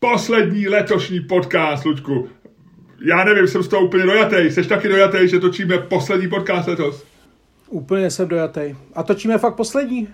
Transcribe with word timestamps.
poslední 0.00 0.68
letošní 0.68 1.20
podcast, 1.20 1.84
Luďku. 1.84 2.28
Já 3.04 3.24
nevím, 3.24 3.46
jsem 3.46 3.62
z 3.62 3.68
toho 3.68 3.86
úplně 3.86 4.04
dojatý. 4.04 4.36
Jsi 4.36 4.64
taky 4.64 4.88
dojatý, 4.88 5.28
že 5.28 5.40
točíme 5.40 5.78
poslední 5.78 6.28
podcast 6.28 6.68
letos? 6.68 7.04
Úplně 7.68 8.10
jsem 8.10 8.28
dojatý. 8.28 8.76
A 8.94 9.02
točíme 9.02 9.38
fakt 9.38 9.54
poslední? 9.54 10.08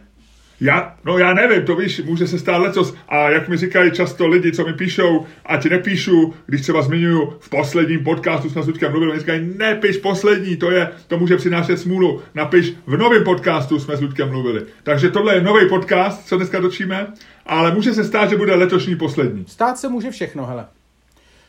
Já, 0.60 0.96
no 1.04 1.18
já 1.18 1.34
nevím, 1.34 1.62
to 1.62 1.76
víš, 1.76 2.02
může 2.04 2.26
se 2.26 2.38
stát 2.38 2.58
lecos. 2.58 2.94
A 3.08 3.30
jak 3.30 3.48
mi 3.48 3.56
říkají 3.56 3.90
často 3.90 4.26
lidi, 4.26 4.52
co 4.52 4.66
mi 4.66 4.72
píšou, 4.72 5.26
a 5.46 5.56
ti 5.56 5.68
nepíšu, 5.68 6.34
když 6.46 6.60
třeba 6.60 6.82
zmiňuju 6.82 7.32
v 7.40 7.48
posledním 7.48 8.04
podcastu 8.04 8.50
jsme 8.50 8.62
s 8.62 8.66
Luďkem 8.66 8.90
mluvili, 8.90 9.10
oni 9.10 9.20
říkají, 9.20 9.54
nepiš 9.56 9.96
poslední, 9.96 10.56
to 10.56 10.70
je, 10.70 10.88
to 11.08 11.18
může 11.18 11.36
přinášet 11.36 11.76
smůlu. 11.76 12.22
Napiš 12.34 12.72
v 12.86 12.96
novém 12.96 13.24
podcastu 13.24 13.80
jsme 13.80 13.96
s 13.96 14.00
Luďkem 14.00 14.28
mluvili. 14.28 14.62
Takže 14.82 15.10
tohle 15.10 15.34
je 15.34 15.42
nový 15.42 15.68
podcast, 15.68 16.28
co 16.28 16.36
dneska 16.36 16.60
točíme, 16.60 17.06
ale 17.46 17.74
může 17.74 17.94
se 17.94 18.04
stát, 18.04 18.30
že 18.30 18.36
bude 18.36 18.54
letošní 18.54 18.96
poslední. 18.96 19.44
Stát 19.48 19.78
se 19.78 19.88
může 19.88 20.10
všechno, 20.10 20.46
hele. 20.46 20.66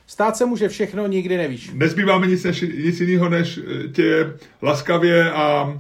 Stát 0.08 0.38
se 0.38 0.46
může 0.46 0.70
všechno, 0.70 1.08
nikdy 1.08 1.38
nevíš. 1.38 1.72
Nezbývá 1.74 2.20
mi 2.20 2.28
nic, 2.28 2.44
než, 2.44 2.62
nic 2.62 3.00
jiného, 3.00 3.30
než 3.30 3.58
eh, 3.58 3.88
tě 3.88 4.34
laskavě 4.62 5.32
a 5.32 5.80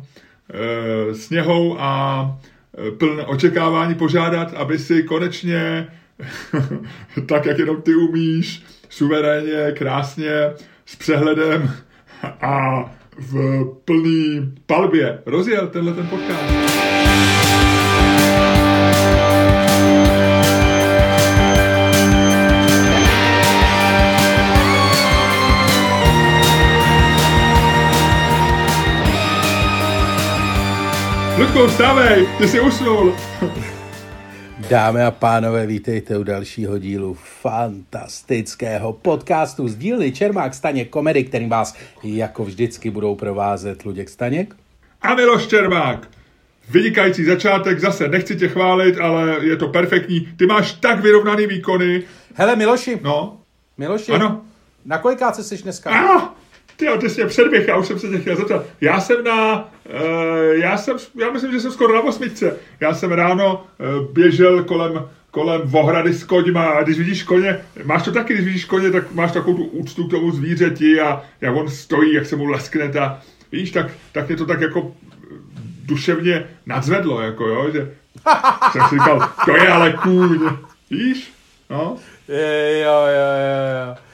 e, 0.53 1.15
sněhou 1.15 1.79
a 1.79 2.39
plné 2.97 3.25
očekávání 3.25 3.95
požádat, 3.95 4.53
aby 4.53 4.79
si 4.79 5.03
konečně, 5.03 5.87
tak 7.25 7.45
jak 7.45 7.59
jenom 7.59 7.81
ty 7.81 7.95
umíš, 7.95 8.63
suverénně, 8.89 9.71
krásně, 9.77 10.31
s 10.85 10.95
přehledem 10.95 11.71
a 12.41 12.83
v 13.17 13.63
plný 13.85 14.53
palbě 14.65 15.19
rozjel 15.25 15.67
tenhle 15.67 15.93
ten 15.93 16.07
podcast. 16.07 16.43
Ludku, 31.37 31.67
vstávej, 31.67 32.27
ty 32.37 32.47
jsi 32.47 32.59
usnul. 32.59 33.15
Dámy 34.69 35.03
a 35.03 35.11
pánové, 35.11 35.65
vítejte 35.65 36.17
u 36.17 36.23
dalšího 36.23 36.77
dílu 36.77 37.17
fantastického 37.41 38.93
podcastu 38.93 39.67
z 39.67 39.75
dílny 39.75 40.11
Čermák 40.11 40.53
Staněk 40.53 40.89
komedy, 40.89 41.23
kterým 41.23 41.49
vás 41.49 41.75
jako 42.03 42.45
vždycky 42.45 42.89
budou 42.89 43.15
provázet 43.15 43.85
Luděk 43.85 44.09
Staněk. 44.09 44.55
A 45.01 45.15
Miloš 45.15 45.47
Čermák. 45.47 46.07
Vynikající 46.69 47.23
začátek, 47.23 47.79
zase 47.79 48.07
nechci 48.07 48.35
tě 48.35 48.47
chválit, 48.47 48.97
ale 48.99 49.45
je 49.45 49.57
to 49.57 49.67
perfektní. 49.67 50.19
Ty 50.37 50.45
máš 50.45 50.73
tak 50.73 50.99
vyrovnaný 50.99 51.47
výkony. 51.47 52.03
Hele 52.33 52.55
Miloši. 52.55 52.99
No. 53.03 53.37
Miloši. 53.77 54.11
Ano. 54.11 54.41
Na 54.85 54.97
kolikáce 54.97 55.43
jsi 55.43 55.57
dneska? 55.57 55.91
Ah! 55.91 56.36
Ty 56.77 56.85
jo, 56.85 56.97
ty 56.97 57.09
jsi 57.09 57.21
mě 57.21 57.29
předběh, 57.29 57.67
já 57.67 57.77
už 57.77 57.87
jsem 57.87 57.99
se 57.99 58.07
tě 58.07 58.17
chtěl 58.17 58.35
zeptat. 58.35 58.65
Já 58.81 58.99
jsem 58.99 59.23
na, 59.23 59.55
uh, 59.63 60.51
já 60.51 60.77
jsem, 60.77 60.97
já 61.15 61.31
myslím, 61.31 61.51
že 61.51 61.59
jsem 61.59 61.71
skoro 61.71 61.93
na 61.93 62.01
osmičce. 62.01 62.55
Já 62.79 62.93
jsem 62.93 63.11
ráno 63.11 63.63
uh, 63.79 64.13
běžel 64.13 64.63
kolem, 64.63 65.09
kolem 65.31 65.61
vohrady 65.63 66.13
s 66.13 66.23
koňma 66.23 66.65
a 66.65 66.83
když 66.83 66.97
vidíš 66.97 67.23
koně, 67.23 67.59
máš 67.83 68.03
to 68.03 68.11
taky, 68.11 68.33
když 68.33 68.45
vidíš 68.45 68.65
koně, 68.65 68.91
tak 68.91 69.11
máš 69.11 69.31
takovou 69.31 69.57
tu 69.57 69.63
úctu 69.63 70.07
k 70.07 70.11
tomu 70.11 70.31
zvířeti 70.31 70.99
a 70.99 71.21
jak 71.41 71.55
on 71.55 71.69
stojí, 71.69 72.13
jak 72.13 72.25
se 72.25 72.35
mu 72.35 72.45
leskne 72.45 72.89
ta, 72.89 73.21
víš, 73.51 73.71
tak, 73.71 73.91
tak 74.11 74.27
mě 74.27 74.37
to 74.37 74.45
tak 74.45 74.61
jako 74.61 74.95
duševně 75.85 76.47
nadzvedlo, 76.65 77.21
jako 77.21 77.47
jo, 77.47 77.71
že 77.73 77.91
jsem 78.71 78.81
si 78.89 78.95
říkal, 78.95 79.29
to 79.45 79.55
je 79.55 79.67
ale 79.67 79.93
kůň, 79.93 80.49
víš, 80.91 81.31
no. 81.69 81.97
Jo, 82.27 82.37
jo, 82.83 83.07
jo, 83.07 83.87
jo. 83.87 84.06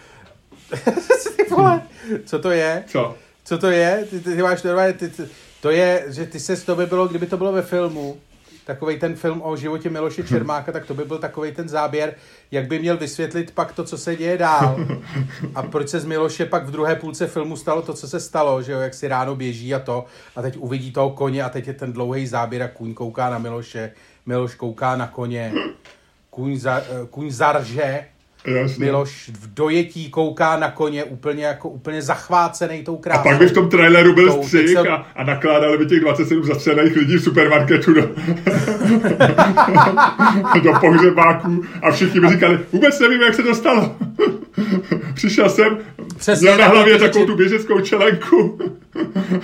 ty 1.38 1.44
vole, 1.50 1.82
co 2.26 2.40
to 2.40 2.52
je? 2.52 2.84
Co? 2.88 3.16
Co 3.44 3.58
to 3.58 3.68
je? 3.68 4.08
Ty, 4.10 4.20
ty, 4.20 4.36
ty 4.36 4.42
máš 4.42 4.64
normálně, 4.64 4.94
ty, 4.94 5.10
ty, 5.10 5.24
to 5.62 5.70
je, 5.70 6.06
že 6.08 6.26
ty 6.26 6.40
se 6.40 6.66
to 6.66 6.76
by 6.76 6.86
bylo, 6.86 7.08
kdyby 7.08 7.26
to 7.26 7.38
bylo 7.38 7.52
ve 7.52 7.62
filmu, 7.62 8.18
takový 8.66 9.00
ten 9.00 9.16
film 9.16 9.42
o 9.44 9.56
životě 9.56 9.90
Miloše 9.90 10.24
Čermáka, 10.24 10.72
tak 10.72 10.86
to 10.86 10.94
by 10.94 11.06
byl 11.06 11.18
takový 11.18 11.52
ten 11.52 11.70
záběr, 11.70 12.16
jak 12.52 12.68
by 12.68 12.80
měl 12.80 12.98
vysvětlit 12.98 13.52
pak 13.52 13.72
to, 13.72 13.84
co 13.84 13.98
se 13.98 14.16
děje 14.16 14.38
dál. 14.38 14.78
A 15.56 15.64
proč 15.64 15.90
se 15.90 16.00
z 16.00 16.06
Miloše 16.06 16.46
pak 16.46 16.66
v 16.66 16.72
druhé 16.72 16.96
půlce 16.96 17.28
filmu 17.28 17.58
stalo 17.58 17.82
to, 17.82 17.94
co 17.94 18.08
se 18.08 18.20
stalo, 18.20 18.62
že 18.62 18.72
jo, 18.72 18.80
jak 18.80 18.94
si 18.94 19.08
ráno 19.08 19.36
běží 19.36 19.74
a 19.74 19.80
to, 19.80 20.06
a 20.36 20.42
teď 20.42 20.58
uvidí 20.58 20.92
toho 20.92 21.10
koně 21.10 21.44
a 21.44 21.50
teď 21.50 21.68
je 21.68 21.74
ten 21.74 21.94
dlouhý 21.94 22.28
záběr 22.28 22.64
a 22.64 22.68
kůň 22.68 22.94
kouká 22.94 23.30
na 23.30 23.38
Miloše, 23.38 23.92
Miloš 24.26 24.56
kouká 24.56 24.96
na 24.96 25.08
koně, 25.08 25.54
kůň, 26.30 26.60
za, 26.60 26.82
kůň 27.10 27.32
zarže, 27.32 28.06
Jasně. 28.46 28.86
Miloš 28.86 29.30
v 29.40 29.54
dojetí 29.54 30.10
kouká 30.10 30.58
na 30.58 30.72
koně 30.72 31.04
úplně 31.04 31.46
jako 31.46 31.70
úplně 31.70 32.02
zachvácený 32.02 32.84
tou 32.84 32.98
krásou. 32.98 33.20
A 33.20 33.24
pak 33.24 33.38
by 33.38 33.46
v 33.48 33.52
tom 33.52 33.70
traileru 33.70 34.14
byl 34.16 34.34
Tou, 34.34 34.44
střih 34.44 34.70
jsem- 34.70 34.88
a, 34.92 35.08
a 35.16 35.24
nakládali 35.24 35.78
by 35.78 35.86
těch 35.86 36.00
27 36.00 36.44
zastřelených 36.44 36.96
lidí 36.96 37.16
v 37.18 37.24
supermarketu 37.24 37.94
do, 37.94 38.02
do 40.64 40.74
pohřebáků 40.82 41.64
a 41.82 41.92
všichni 41.92 42.20
by 42.20 42.30
říkali, 42.30 42.60
vůbec 42.72 43.00
nevím, 43.00 43.22
jak 43.22 43.36
se 43.36 43.44
to 43.44 43.56
stalo. 43.56 43.96
Přišel 45.14 45.50
jsem, 45.50 45.78
Přesně, 46.18 46.46
měl 46.46 46.58
na 46.58 46.68
hlavě 46.68 47.00
takovou 47.00 47.26
tu 47.26 47.36
běžeckou 47.36 47.80
čelenku, 47.80 48.60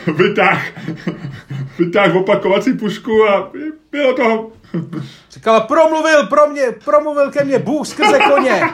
vytáh, 0.16 0.68
vytáh 1.80 2.16
opakovací 2.16 2.74
pušku 2.74 3.30
a 3.30 3.52
bylo 3.92 4.14
to 4.14 4.52
Říkala, 5.32 5.60
promluvil 5.60 6.28
pro 6.28 6.48
mě, 6.48 6.64
promluvil 6.86 7.32
ke 7.32 7.44
mně 7.44 7.60
Bůh 7.60 7.88
skrze 7.88 8.20
koně. 8.20 8.64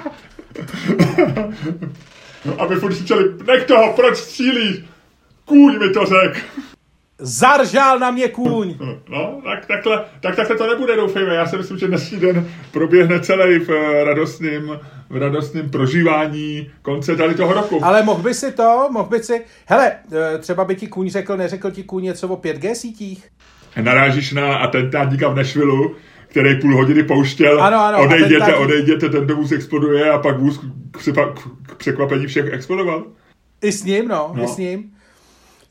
aby 2.57 2.75
furt 2.75 2.93
křičeli, 2.93 3.33
nech 3.47 3.65
toho, 3.65 3.93
proč 3.93 4.17
střílíš? 4.17 4.83
Kůň 5.45 5.79
mi 5.79 5.89
to 5.89 6.05
řek. 6.05 6.45
Zaržál 7.19 7.99
na 7.99 8.11
mě 8.11 8.27
kůň. 8.27 8.75
No, 9.09 9.41
tak 9.43 9.65
takhle, 9.65 10.05
tak 10.21 10.35
takhle 10.35 10.57
to 10.57 10.67
nebude, 10.67 10.95
doufejme. 10.95 11.35
Já 11.35 11.45
si 11.45 11.57
myslím, 11.57 11.77
že 11.77 11.87
dnešní 11.87 12.17
den 12.19 12.47
proběhne 12.71 13.19
celý 13.19 13.59
v 13.59 13.69
eh, 13.69 14.03
radostným, 14.03 14.79
v 15.09 15.17
radostným 15.17 15.69
prožívání 15.69 16.69
konce 16.81 17.15
tady 17.15 17.33
toho 17.35 17.53
roku. 17.53 17.85
Ale 17.85 18.03
mohl 18.03 18.21
by 18.23 18.33
si 18.33 18.51
to, 18.51 18.89
mohl 18.91 19.09
by 19.09 19.19
si, 19.23 19.41
hele, 19.65 19.91
eh, 20.11 20.37
třeba 20.37 20.65
by 20.65 20.75
ti 20.75 20.87
kůň 20.87 21.09
řekl, 21.09 21.37
neřekl 21.37 21.71
ti 21.71 21.83
kůň 21.83 22.03
něco 22.03 22.27
o 22.27 22.35
5G 22.37 22.73
sítích? 22.75 23.29
Narážíš 23.81 24.31
na 24.33 24.55
atentátníka 24.55 25.29
v 25.29 25.35
Nashville, 25.35 25.89
který 26.27 26.59
půl 26.61 26.75
hodiny 26.77 27.03
pouštěl, 27.03 27.63
Ano, 27.63 27.79
ano, 27.79 28.03
odejděte, 28.03 28.35
atentátník. 28.35 28.67
odejděte, 28.69 29.09
ten 29.09 29.33
vůz 29.35 29.51
exploduje 29.51 30.09
a 30.11 30.17
pak 30.19 30.39
vůz 30.39 30.57
k, 30.91 30.97
přepa- 30.97 31.33
k 31.63 31.75
překvapení 31.75 32.27
všech 32.27 32.45
explodoval. 32.53 33.03
I 33.61 33.71
s 33.71 33.83
ním, 33.83 34.07
no, 34.07 34.31
No. 34.35 34.43
i 34.43 34.47
s 34.47 34.57
ním. 34.57 34.91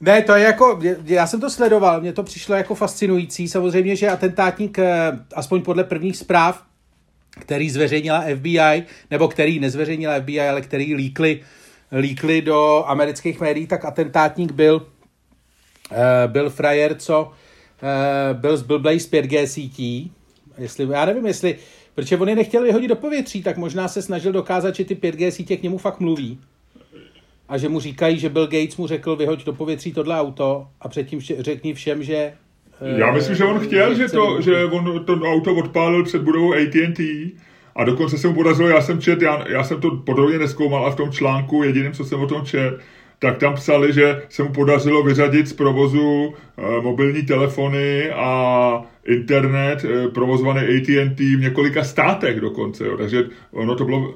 Ne, 0.01 0.23
to 0.23 0.35
je 0.35 0.45
jako, 0.45 0.81
já 1.05 1.27
jsem 1.27 1.41
to 1.41 1.51
sledoval, 1.51 2.01
mně 2.01 2.13
to 2.13 2.23
přišlo 2.23 2.55
jako 2.55 2.75
fascinující. 2.75 3.49
Samozřejmě, 3.49 3.97
že 3.97 4.11
atentátník, 4.11 4.79
eh, 4.79 5.19
aspoň 5.35 5.63
podle 5.63 5.85
prvních 5.85 6.17
zpráv, 6.17 6.65
který 7.41 7.71
zveřejnila 7.71 8.25
FBI, 8.35 8.85
nebo 9.11 9.29
který 9.29 9.61
nezveřejnila 9.61 10.15
FBI, 10.15 10.41
ale 10.41 10.61
který 10.61 10.95
líkli, 10.95 11.41
líkli 11.93 12.43
do 12.43 12.85
amerických 12.87 13.41
médií, 13.41 13.67
tak 13.67 13.85
atentátník 13.85 14.53
byl, 14.53 14.87
eh, 15.93 16.29
byl 16.29 16.51
frajer, 16.51 16.95
co 16.95 17.33
eh, 17.83 18.35
byl 18.35 18.57
zblblej 18.57 19.01
z 19.01 19.07
5G 19.07 19.47
sítí. 19.47 20.13
Jestli, 20.59 20.89
já 20.91 21.05
nevím, 21.05 21.27
jestli, 21.27 21.59
protože 21.95 22.17
on 22.17 22.29
je 22.29 22.37
nechtěl 22.37 22.63
vyhodit 22.63 22.89
do 22.89 22.97
povětří, 22.97 23.43
tak 23.43 23.57
možná 23.57 23.89
se 23.89 24.03
snažil 24.03 24.33
dokázat, 24.33 24.75
že 24.75 24.85
ty 24.85 24.95
5G 24.95 25.31
sítě 25.31 25.57
k 25.57 25.63
němu 25.63 25.79
fakt 25.79 26.01
mluví. 26.01 26.39
A 27.49 27.59
že 27.59 27.69
mu 27.69 27.81
říkají, 27.81 28.19
že 28.19 28.29
Bill 28.29 28.47
Gates 28.47 28.77
mu 28.77 28.87
řekl, 28.87 29.17
vyhoď 29.17 29.45
do 29.45 29.53
povětří 29.53 29.93
tohle 29.93 30.21
auto 30.21 30.67
a 30.81 30.89
předtím 30.89 31.21
řekni 31.21 31.75
všem, 31.75 32.03
že... 32.03 32.33
eh, 32.81 32.99
Já 33.01 33.13
myslím, 33.13 33.37
že 33.37 33.45
on 33.45 33.61
chtěl, 33.61 33.95
že, 33.95 34.09
to, 34.09 34.41
že 34.41 34.65
on 34.65 35.05
to 35.05 35.13
auto 35.13 35.55
odpálil 35.55 36.05
před 36.05 36.23
budovou 36.23 36.53
AT&T 36.55 37.33
a 37.77 37.85
dokonce 37.85 38.19
se 38.19 38.29
mu 38.29 38.35
podařilo, 38.35 38.69
já 38.69 38.81
jsem 38.83 39.01
čet, 39.01 39.23
já, 39.23 39.49
já 39.49 39.65
jsem 39.65 39.81
to 39.81 39.91
podrobně 39.91 40.39
neskoumal 40.39 40.87
a 40.87 40.91
v 40.91 40.97
tom 40.97 41.13
článku 41.13 41.63
jediným, 41.63 41.93
co 41.93 42.05
jsem 42.05 42.21
o 42.21 42.27
tom 42.27 42.45
čet, 42.45 42.79
tak 43.19 43.39
tam 43.39 43.55
psali, 43.55 43.93
že 43.93 44.23
se 44.29 44.43
mu 44.43 44.53
podařilo 44.53 45.03
vyřadit 45.03 45.49
z 45.49 45.53
provozu 45.53 46.35
e, 46.59 46.81
mobilní 46.81 47.23
telefony 47.23 48.11
a 48.11 48.83
internet 49.07 49.85
e, 49.85 50.09
provozovaný 50.09 50.61
AT&T 50.61 51.37
v 51.37 51.41
několika 51.41 51.85
státech 51.85 52.41
dokonce, 52.41 52.87
jo. 52.87 52.97
takže 52.97 53.25
ono 53.53 53.75
to 53.75 53.85
bylo, 53.85 54.15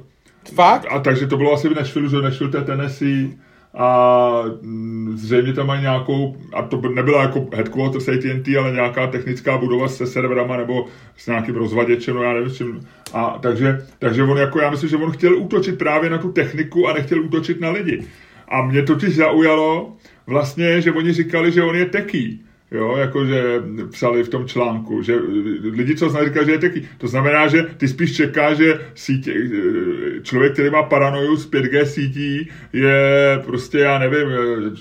Fakt? 0.54 0.86
a 0.90 0.98
takže 0.98 1.26
to 1.26 1.36
bylo 1.36 1.52
asi 1.52 1.68
v 1.68 1.74
Nashville, 1.74 2.08
že 2.08 2.16
Nashville 2.16 2.50
to 2.50 2.56
je 2.56 2.64
Tennessee 2.64 3.30
a 3.74 4.42
mm, 4.62 5.12
zřejmě 5.16 5.52
tam 5.52 5.66
mají 5.66 5.80
nějakou, 5.80 6.36
a 6.52 6.62
to 6.62 6.80
nebyla 6.80 7.22
jako 7.22 7.46
headquarters 7.54 8.08
AT&T, 8.08 8.58
ale 8.58 8.72
nějaká 8.72 9.06
technická 9.06 9.58
budova 9.58 9.88
se 9.88 10.06
serverama 10.06 10.56
nebo 10.56 10.86
s 11.16 11.26
nějakým 11.26 11.54
rozvaděčem, 11.54 12.14
no 12.14 12.22
já 12.22 12.32
nevím 12.32 12.50
čím. 12.50 12.80
A 13.12 13.38
takže, 13.42 13.86
takže 13.98 14.22
on 14.22 14.38
jako, 14.38 14.60
já 14.60 14.70
myslím, 14.70 14.90
že 14.90 14.96
on 14.96 15.10
chtěl 15.10 15.38
útočit 15.38 15.78
právě 15.78 16.10
na 16.10 16.18
tu 16.18 16.32
techniku 16.32 16.88
a 16.88 16.92
nechtěl 16.92 17.22
útočit 17.22 17.60
na 17.60 17.70
lidi. 17.70 18.02
A 18.48 18.62
mě 18.62 18.82
totiž 18.82 19.16
zaujalo 19.16 19.96
vlastně, 20.26 20.80
že 20.80 20.92
oni 20.92 21.12
říkali, 21.12 21.52
že 21.52 21.62
on 21.62 21.76
je 21.76 21.86
teký. 21.86 22.44
Jo, 22.70 22.96
jakože 22.96 23.62
psali 23.90 24.22
v 24.22 24.28
tom 24.28 24.46
článku, 24.48 25.02
že 25.02 25.14
lidi, 25.72 25.96
co 25.96 26.08
znají, 26.08 26.26
říkají, 26.26 26.46
že 26.46 26.52
je 26.52 26.58
taky. 26.58 26.88
To 26.98 27.08
znamená, 27.08 27.48
že 27.48 27.62
ty 27.76 27.88
spíš 27.88 28.16
čeká, 28.16 28.54
že 28.54 28.80
sítě, 28.94 29.34
člověk, 30.22 30.52
který 30.52 30.70
má 30.70 30.82
paranoju 30.82 31.36
z 31.36 31.50
5G 31.50 31.82
sítí, 31.82 32.50
je 32.72 33.40
prostě, 33.46 33.78
já 33.78 33.98
nevím, 33.98 34.28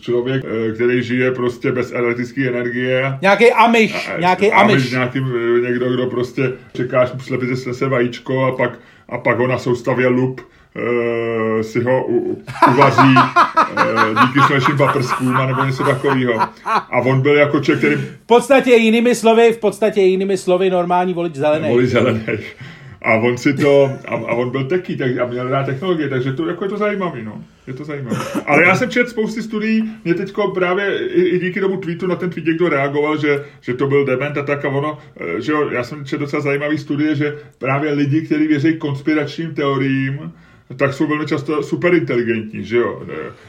člověk, 0.02 0.44
který 0.76 1.04
žije 1.04 1.32
prostě 1.32 1.72
bez 1.72 1.92
elektrické 1.94 2.48
energie. 2.48 3.18
Nějaký 3.22 3.52
amiš, 3.52 4.10
nějaký 4.20 4.52
amiš. 4.52 4.74
amiš 4.74 4.92
nějaký, 4.92 5.20
někdo, 5.64 5.94
kdo 5.94 6.06
prostě 6.06 6.54
čeká, 6.74 7.08
slepě 7.08 7.56
se 7.56 7.88
vajíčko 7.88 8.44
a 8.46 8.52
pak, 8.52 8.80
a 9.10 9.18
pak 9.18 9.38
ho 9.38 9.48
na 9.48 9.58
soustavě 9.58 10.08
lup 10.08 10.42
uh, 10.78 11.62
si 11.62 11.84
ho 11.84 12.08
u, 12.08 12.44
uvaří 12.74 13.16
uh, 13.16 14.28
díky 14.28 14.40
slnečným 14.48 14.78
paprskům 14.78 15.36
a 15.36 15.46
nebo 15.46 15.64
něco 15.64 15.84
takového. 15.84 16.42
A 16.66 17.00
on 17.06 17.22
byl 17.22 17.36
jako 17.36 17.60
člověk, 17.60 17.80
který... 17.80 17.96
V 17.96 18.26
podstatě 18.26 18.72
jinými 18.72 19.16
slovy, 19.16 19.54
v 19.54 19.58
podstatě 19.58 20.02
jinými 20.02 20.38
slovy 20.38 20.70
normální 20.70 21.14
volič 21.14 21.36
zelený. 21.36 21.70
Volič 21.70 21.90
zelený. 21.90 22.22
A 23.02 23.14
on 23.14 23.38
si 23.38 23.54
to, 23.54 23.92
a, 24.08 24.16
a 24.16 24.34
on 24.34 24.50
byl 24.50 24.64
teký 24.64 24.98
tak, 24.98 25.18
a 25.18 25.26
měl 25.26 25.50
rád 25.50 25.66
technologie, 25.66 26.10
takže 26.10 26.34
to, 26.34 26.48
jako 26.48 26.66
je 26.66 26.70
to 26.70 26.78
zajímavý, 26.78 27.24
no. 27.24 27.44
Je 27.68 27.74
to 27.74 27.84
zajímavé. 27.84 28.18
Ale 28.46 28.64
já 28.64 28.76
jsem 28.76 28.90
četl 28.90 29.10
spousty 29.10 29.42
studií, 29.44 29.92
mě 30.04 30.14
teďko 30.14 30.48
právě 30.48 31.08
i, 31.08 31.22
i, 31.22 31.40
díky 31.40 31.62
tomu 31.62 31.78
tweetu 31.78 32.08
na 32.08 32.16
ten 32.16 32.30
tweet 32.30 32.46
někdo 32.46 32.70
reagoval, 32.70 33.18
že, 33.18 33.46
že 33.62 33.74
to 33.74 33.88
byl 33.88 34.06
dement 34.06 34.38
a 34.38 34.44
tak 34.44 34.66
a 34.66 34.70
ono, 34.70 34.98
eh, 35.20 35.42
že 35.42 35.52
jo, 35.52 35.70
já 35.70 35.84
jsem 35.84 36.06
četl 36.06 36.20
docela 36.20 36.42
zajímavý 36.42 36.78
studie, 36.78 37.16
že 37.16 37.36
právě 37.58 37.94
lidi, 37.94 38.22
kteří 38.22 38.48
věří 38.48 38.78
konspiračním 38.78 39.54
teoriím, 39.54 40.32
tak 40.76 40.94
jsou 40.94 41.08
velmi 41.08 41.26
často 41.26 41.64
super 41.64 41.94
inteligentní, 41.94 42.66
že 42.66 42.78
jo. 42.78 43.04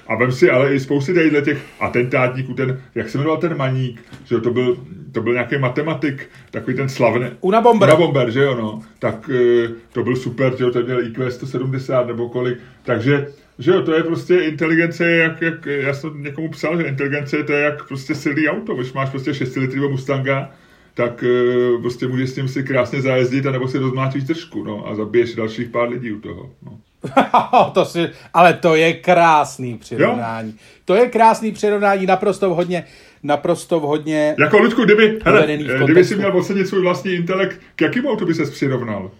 A 0.06 0.15
vem 0.15 0.32
si 0.32 0.50
ale 0.50 0.75
i 0.75 0.81
spousty 0.81 1.15
tady 1.15 1.43
těch 1.43 1.62
atentátníků, 1.81 2.55
ten, 2.55 2.82
jak 2.94 3.09
se 3.09 3.19
jmenoval 3.19 3.41
ten 3.41 3.56
maník, 3.56 4.03
že 4.25 4.35
jo, 4.35 4.41
to 4.41 4.50
byl, 4.50 4.76
to 5.12 5.23
byl 5.23 5.32
nějaký 5.32 5.59
matematik, 5.59 6.29
takový 6.50 6.76
ten 6.76 6.88
slavný. 6.88 7.26
Una 7.41 7.61
Bomber. 7.61 7.88
Una 7.88 7.97
Bomber, 7.97 8.31
že 8.31 8.43
jo, 8.43 8.56
no. 8.56 8.82
Tak 8.99 9.31
eh, 9.35 9.69
to 9.93 10.05
byl 10.05 10.17
super, 10.17 10.56
že 10.56 10.65
jo, 10.65 10.70
ten 10.70 10.85
měl 10.85 11.06
IQ 11.06 11.31
170 11.31 12.06
nebo 12.06 12.29
kolik. 12.29 12.59
Takže 12.82 13.26
že 13.59 13.70
jo, 13.70 13.82
to 13.82 13.93
je 13.93 14.03
prostě 14.03 14.37
inteligence, 14.37 15.11
jak, 15.11 15.43
jak 15.43 15.67
já 15.67 15.94
jsem 15.94 16.23
někomu 16.23 16.49
psal, 16.49 16.76
že 16.76 16.82
inteligence 16.82 17.37
je 17.37 17.44
to 17.44 17.53
jak 17.53 17.88
prostě 17.88 18.15
silný 18.15 18.49
auto, 18.49 18.75
když 18.75 18.93
máš 18.93 19.11
prostě 19.11 19.35
6 19.35 19.56
litrů 19.56 19.91
Mustanga, 19.91 20.50
tak 20.94 21.23
uh, 21.23 21.81
prostě 21.81 22.09
můžeš 22.09 22.31
s 22.31 22.35
tím 22.35 22.49
si 22.49 22.62
krásně 22.65 23.03
zajezdit, 23.03 23.47
anebo 23.47 23.69
si 23.69 23.79
rozmáčíš 23.79 24.25
držku, 24.25 24.65
no, 24.65 24.87
a 24.88 24.94
zabiješ 24.94 25.35
dalších 25.35 25.69
pár 25.69 25.88
lidí 25.88 26.12
u 26.12 26.20
toho, 26.20 26.50
no. 26.62 26.79
to 27.73 27.85
si, 27.85 28.11
ale 28.35 28.53
to 28.55 28.75
je 28.75 28.93
krásný 28.93 29.79
přirovnání. 29.79 30.50
Jo? 30.50 30.59
To 30.85 30.95
je 30.95 31.09
krásný 31.09 31.53
přirovnání, 31.53 32.06
naprosto 32.06 32.50
vhodně, 32.50 32.85
naprosto 33.23 33.81
vhodně. 33.81 34.35
Jako 34.39 34.59
Ludku, 34.59 34.85
kdyby, 34.85 35.19
hele, 35.25 35.47
kdyby 35.85 36.05
si 36.05 36.17
měl 36.17 36.37
ocenit 36.39 36.69
svůj 36.69 36.83
vlastní 36.83 37.12
intelekt, 37.12 37.61
k 37.77 37.83
jakým 37.83 38.06
autu 38.06 38.27
by 38.27 38.35
ses 38.35 38.50
přirovnal? 38.50 39.11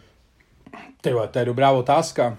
Ty 1.01 1.11
to 1.31 1.39
je 1.39 1.45
dobrá 1.45 1.71
otázka. 1.71 2.37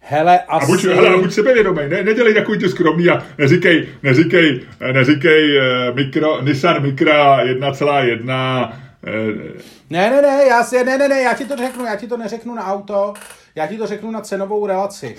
Hele, 0.00 0.40
asi... 0.48 0.64
A 0.64 0.66
buď, 0.66 0.84
hele, 0.84 1.18
buď 1.18 1.32
sebevědomý, 1.32 1.80
ne, 1.88 2.02
nedělej 2.02 2.34
takový 2.34 2.58
ty 2.58 2.68
skromný 2.68 3.08
a 3.08 3.22
neříkej, 3.38 3.88
neříkej, 4.02 4.60
neříkej 4.92 5.58
uh, 5.58 5.96
mikro, 5.96 6.42
Nissan 6.42 6.82
Micra 6.82 7.44
1,1. 7.44 8.72
Uh, 9.02 9.60
ne, 9.90 10.10
ne, 10.10 10.22
ne, 10.22 10.44
já 10.48 10.64
si, 10.64 10.84
ne, 10.84 10.98
ne, 10.98 11.08
ne, 11.08 11.22
já 11.22 11.34
ti 11.34 11.44
to 11.44 11.56
řeknu, 11.56 11.84
já 11.84 11.96
ti 11.96 12.06
to 12.06 12.16
neřeknu 12.16 12.54
na 12.54 12.66
auto, 12.66 13.14
já 13.58 13.66
ti 13.66 13.78
to 13.78 13.86
řeknu 13.86 14.10
na 14.10 14.20
cenovou 14.20 14.66
relaci. 14.66 15.16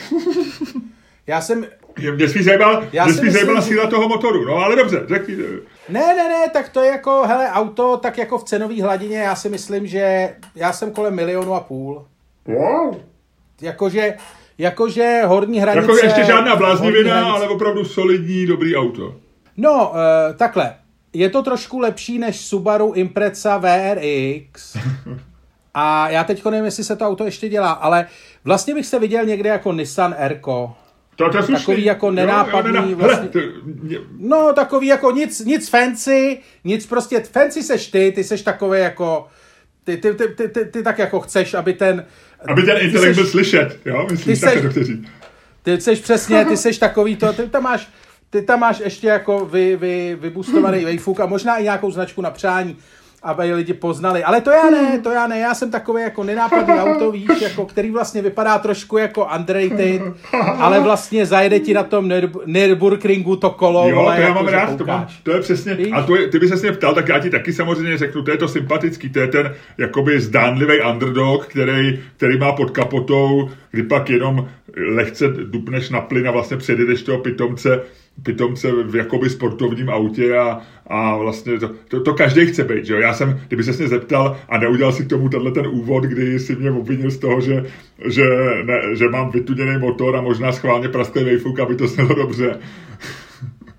Já 1.28 1.42
jsem... 1.42 1.66
Mě 2.16 2.30
spíš 2.30 2.46
zajímala, 2.46 2.84
já 2.94 3.06
mě 3.06 3.14
spíš 3.14 3.34
zajímala 3.34 3.62
síla 3.62 3.88
toho 3.88 4.08
motoru, 4.08 4.46
no 4.46 4.56
ale 4.56 4.76
dobře, 4.76 5.04
řekni. 5.08 5.36
Ne, 5.90 6.16
ne, 6.16 6.30
ne, 6.30 6.50
tak 6.54 6.70
to 6.70 6.82
je 6.82 6.92
jako, 6.92 7.24
hele, 7.28 7.50
auto, 7.52 7.98
tak 7.98 8.18
jako 8.18 8.38
v 8.38 8.44
cenové 8.44 8.82
hladině, 8.82 9.18
já 9.18 9.36
si 9.36 9.50
myslím, 9.50 9.88
že 9.88 10.36
já 10.56 10.74
jsem 10.74 10.92
kolem 10.92 11.16
milionu 11.16 11.54
a 11.54 11.60
půl. 11.60 12.06
Wow. 12.46 12.96
Jakože, 13.62 14.14
jakože 14.58 15.22
horní 15.26 15.60
hranice... 15.60 15.92
Jako 15.92 16.06
ještě 16.06 16.24
žádná 16.24 16.56
bláznivina, 16.56 17.32
ale 17.32 17.48
opravdu 17.48 17.86
solidní, 17.86 18.46
dobrý 18.46 18.76
auto. 18.76 19.16
No, 19.58 19.90
uh, 19.90 20.36
takhle. 20.38 20.76
Je 21.14 21.30
to 21.30 21.44
trošku 21.44 21.80
lepší 21.80 22.20
než 22.20 22.40
Subaru 22.40 22.94
Impreza 22.94 23.58
VRX. 23.58 24.78
A 25.74 26.10
já 26.10 26.24
teď 26.24 26.46
nevím, 26.46 26.66
jestli 26.66 26.84
se 26.84 26.96
to 26.96 27.08
auto 27.08 27.26
ještě 27.26 27.50
dělá, 27.50 27.72
ale 27.72 28.08
vlastně 28.44 28.74
bych 28.74 28.86
se 28.86 29.00
viděl 29.00 29.26
někde 29.26 29.50
jako 29.50 29.74
Nissan 29.74 30.16
Erko. 30.18 30.76
To, 31.16 31.30
to 31.30 31.48
takový 31.48 31.86
jako 31.86 32.12
nenápadný. 32.12 32.76
Jo, 32.76 32.90
jo, 32.90 32.96
vlastně, 32.96 33.30
Hele, 33.34 33.52
to... 33.52 34.04
No, 34.18 34.54
takový 34.54 34.88
jako 34.88 35.12
nic, 35.12 35.46
nic 35.46 35.70
fancy, 35.70 36.40
nic 36.64 36.86
prostě, 36.86 37.20
fancy 37.20 37.64
seš 37.64 37.88
ty, 37.88 38.12
ty 38.16 38.24
seš 38.24 38.42
takový 38.42 38.80
jako, 38.80 39.28
ty, 39.84 39.98
ty, 39.98 40.14
ty, 40.14 40.28
ty, 40.28 40.48
ty, 40.48 40.66
ty 40.66 40.84
tak 40.84 41.00
jako 41.00 41.20
chceš, 41.20 41.54
aby 41.54 41.74
ten... 41.74 42.06
Aby 42.48 42.64
ten 42.64 42.78
intelekt 42.82 43.16
byl 43.16 43.28
slyšet, 43.28 43.80
jo, 43.86 44.08
myslíš, 44.12 44.40
ty 44.40 44.48
seš, 44.48 44.62
to 44.62 44.70
chci 44.70 45.02
Ty 45.64 45.82
seš 45.82 46.00
přesně, 46.00 46.46
ty 46.46 46.58
seš 46.66 46.78
takový 46.78 47.16
to, 47.16 47.34
ty 47.34 47.50
tam 47.50 47.64
máš, 47.64 47.90
ty 48.30 48.42
tam 48.42 48.60
máš 48.60 48.80
ještě 48.80 49.08
jako 49.08 49.46
vy, 49.46 49.76
vy, 49.76 50.18
vybustovaný 50.22 50.84
Wayfuk 50.86 51.20
a 51.20 51.26
možná 51.26 51.58
i 51.58 51.64
nějakou 51.64 51.92
značku 51.92 52.22
na 52.22 52.32
přání 52.32 52.78
aby 53.24 53.54
lidi 53.54 53.74
poznali. 53.74 54.24
Ale 54.24 54.42
to 54.42 54.52
já 54.52 54.70
ne, 54.70 55.00
to 55.00 55.12
já 55.12 55.28
ne, 55.28 55.40
já 55.40 55.54
jsem 55.54 55.72
takový 55.72 56.02
jako 56.04 56.24
nenápadný 56.24 56.74
auto, 56.74 57.12
víš, 57.12 57.42
jako, 57.42 57.66
který 57.66 57.92
vlastně 57.92 58.22
vypadá 58.22 58.58
trošku 58.58 58.98
jako 58.98 59.28
underrated, 59.38 60.02
ale 60.58 60.80
vlastně 60.80 61.26
zajede 61.26 61.60
ti 61.60 61.74
na 61.74 61.84
tom 61.84 62.12
Nürburgringu 62.46 63.36
to 63.36 63.50
kolo. 63.50 63.90
Jo, 63.90 63.96
vole, 63.96 64.16
to 64.16 64.22
já 64.22 64.28
jako, 64.28 64.44
mám 64.44 64.54
rád, 64.54 64.78
to, 64.78 64.86
mám, 64.86 65.08
to 65.24 65.32
je 65.32 65.40
přesně, 65.40 65.74
víš? 65.74 65.90
a 65.94 66.04
to 66.04 66.16
je, 66.16 66.28
ty 66.28 66.40
bys 66.40 66.50
se 66.50 66.56
mě 66.56 66.72
ptal, 66.72 66.94
tak 66.96 67.08
já 67.08 67.20
ti 67.20 67.30
taky 67.30 67.54
samozřejmě 67.54 67.98
řeknu, 67.98 68.24
to 68.24 68.32
je 68.32 68.38
to 68.38 68.48
sympatický, 68.48 69.10
to 69.10 69.20
je 69.20 69.28
ten 69.28 69.56
jakoby 69.78 70.22
zdánlivý 70.22 70.82
underdog, 70.92 71.48
který, 71.48 72.00
který 72.18 72.38
má 72.38 72.52
pod 72.52 72.72
kapotou, 72.72 73.50
kdy 73.72 73.84
pak 73.84 74.10
jenom 74.10 74.50
lehce 74.96 75.28
dupneš 75.28 75.90
na 75.90 76.02
plyn 76.02 76.28
a 76.28 76.32
vlastně 76.32 76.58
předjedeš 76.58 77.04
toho 77.04 77.18
pitomce 77.18 77.82
pitomce 78.24 78.72
v 78.84 78.96
jakoby 78.96 79.30
sportovním 79.30 79.90
autě 79.90 80.38
a, 80.38 80.62
a 80.88 81.18
vlastně 81.18 81.60
to, 81.60 81.72
to, 81.88 82.02
to 82.02 82.14
každý 82.14 82.46
chce 82.46 82.64
být, 82.64 82.86
že 82.86 82.94
jo? 82.94 83.00
Já 83.00 83.14
jsem, 83.14 83.42
kdyby 83.48 83.64
se 83.64 83.72
mě 83.72 83.88
zeptal 83.88 84.38
a 84.50 84.58
neudělal 84.58 84.94
si 84.94 85.06
k 85.06 85.10
tomu 85.10 85.30
tenhle 85.30 85.52
ten 85.52 85.68
úvod, 85.68 86.04
kdy 86.04 86.40
si 86.40 86.56
mě 86.56 86.72
obvinil 86.72 87.12
z 87.12 87.18
toho, 87.18 87.42
že, 87.42 87.66
že, 88.06 88.24
ne, 88.64 88.82
že 88.96 89.10
mám 89.10 89.32
vytuněný 89.32 89.78
motor 89.78 90.16
a 90.16 90.22
možná 90.22 90.52
schválně 90.52 90.90
prasklý 90.90 91.24
vejfuk, 91.24 91.60
aby 91.60 91.76
to 91.76 91.88
znělo 91.88 92.16
dobře, 92.16 92.60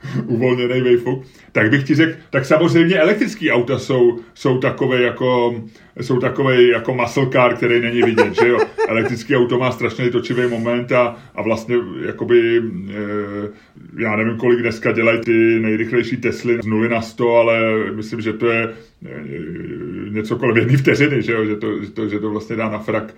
uvolněný 0.26 0.80
vejfuk, 0.80 1.24
tak 1.52 1.70
bych 1.70 1.84
ti 1.84 1.94
řekl, 1.94 2.12
tak 2.30 2.44
samozřejmě 2.44 2.96
elektrické 2.98 3.52
auta 3.52 3.78
jsou, 3.78 4.18
jsou 4.34 4.58
takové 4.58 5.02
jako, 5.02 5.60
jsou 6.00 6.18
takové 6.18 6.62
jako 6.62 6.94
muscle 6.94 7.26
car, 7.32 7.56
který 7.56 7.80
není 7.80 8.02
vidět, 8.02 8.34
že 8.42 8.48
jo. 8.48 8.58
Elektrický 8.88 9.36
auto 9.36 9.58
má 9.58 9.72
strašně 9.72 10.10
točivý 10.10 10.46
moment 10.48 10.92
a, 10.92 11.16
a 11.34 11.42
vlastně 11.42 11.76
jakoby, 12.06 12.58
e, 12.58 12.62
já 14.02 14.16
nevím, 14.16 14.36
kolik 14.36 14.60
dneska 14.60 14.92
dělají 14.92 15.20
ty 15.20 15.60
nejrychlejší 15.60 16.16
Tesly 16.16 16.58
z 16.62 16.66
0 16.66 16.88
na 16.88 17.00
100, 17.00 17.36
ale 17.36 17.60
myslím, 17.94 18.20
že 18.20 18.32
to 18.32 18.46
je 18.46 18.62
e, 18.62 19.20
něco 20.10 20.36
kolem 20.36 20.56
jedné 20.56 20.76
vteřiny, 20.76 21.22
že 21.22 21.32
jo, 21.32 21.44
že 21.44 21.56
to, 21.56 21.84
že 21.84 21.90
to, 21.90 22.08
že 22.08 22.18
to 22.18 22.30
vlastně 22.30 22.56
dá 22.56 22.68
na 22.68 22.78
frak 22.78 23.14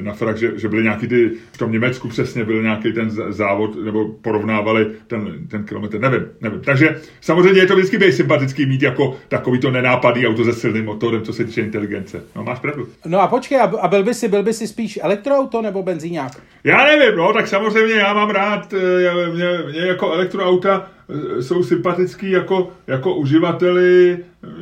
na 0.00 0.12
frak, 0.12 0.38
že, 0.38 0.58
že 0.58 0.68
byly 0.68 0.82
nějaký 0.82 1.08
ty, 1.08 1.30
v 1.52 1.58
tom 1.58 1.72
Německu 1.72 2.08
přesně 2.08 2.44
byl 2.44 2.62
nějaký 2.62 2.92
ten 2.92 3.10
závod, 3.10 3.84
nebo 3.84 4.08
porovnávali 4.08 4.86
ten, 5.06 5.48
ten 5.48 5.64
kilometr, 5.64 6.00
nevím, 6.00 6.26
nevím. 6.40 6.60
Takže 6.60 7.00
samozřejmě 7.20 7.60
je 7.60 7.66
to 7.66 7.76
vždycky 7.76 7.98
být 7.98 8.12
sympatický 8.12 8.66
mít 8.66 8.82
jako 8.82 9.16
takový 9.28 9.60
to 9.60 9.70
nenápadný 9.70 10.26
auto 10.26 10.44
se 10.44 10.52
silným 10.52 10.84
motorem, 10.84 11.22
co 11.22 11.32
se 11.32 11.44
týče 11.44 11.60
inteligence. 11.60 12.22
No 12.36 12.44
máš 12.44 12.58
pravdu. 12.58 12.88
No 13.06 13.20
a 13.20 13.26
počkej, 13.26 13.60
a 13.80 13.88
byl 13.88 14.04
by 14.04 14.14
si, 14.14 14.28
byl 14.28 14.42
by 14.42 14.52
si 14.52 14.66
spíš 14.66 14.98
elektroauto 15.02 15.62
nebo 15.62 15.82
benzíňák? 15.82 16.32
Já 16.64 16.84
nevím, 16.84 17.16
no, 17.18 17.32
tak 17.32 17.48
samozřejmě 17.48 17.94
já 17.94 18.14
mám 18.14 18.30
rád, 18.30 18.74
eh, 18.74 19.32
mě, 19.32 19.46
mě 19.70 19.80
jako 19.80 20.12
elektroauta 20.12 20.90
eh, 21.38 21.42
jsou 21.42 21.62
sympatický 21.62 22.30
jako, 22.30 22.70
jako 22.86 23.14
uživateli, 23.14 24.18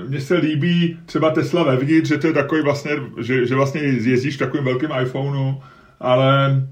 mně 0.09 0.21
se 0.21 0.37
líbí 0.37 0.99
třeba 1.07 1.31
Tesla 1.31 1.63
vevnitř, 1.63 2.09
že 2.09 2.19
to 2.19 2.27
je 2.27 2.33
takový 2.33 2.63
vlastně, 2.63 2.93
že, 3.19 3.47
že 3.47 3.55
vlastně 3.55 3.81
jezdíš 3.81 4.37
takovým 4.37 4.65
velkým 4.65 4.91
iPhoneu, 5.03 5.55
ale 6.01 6.63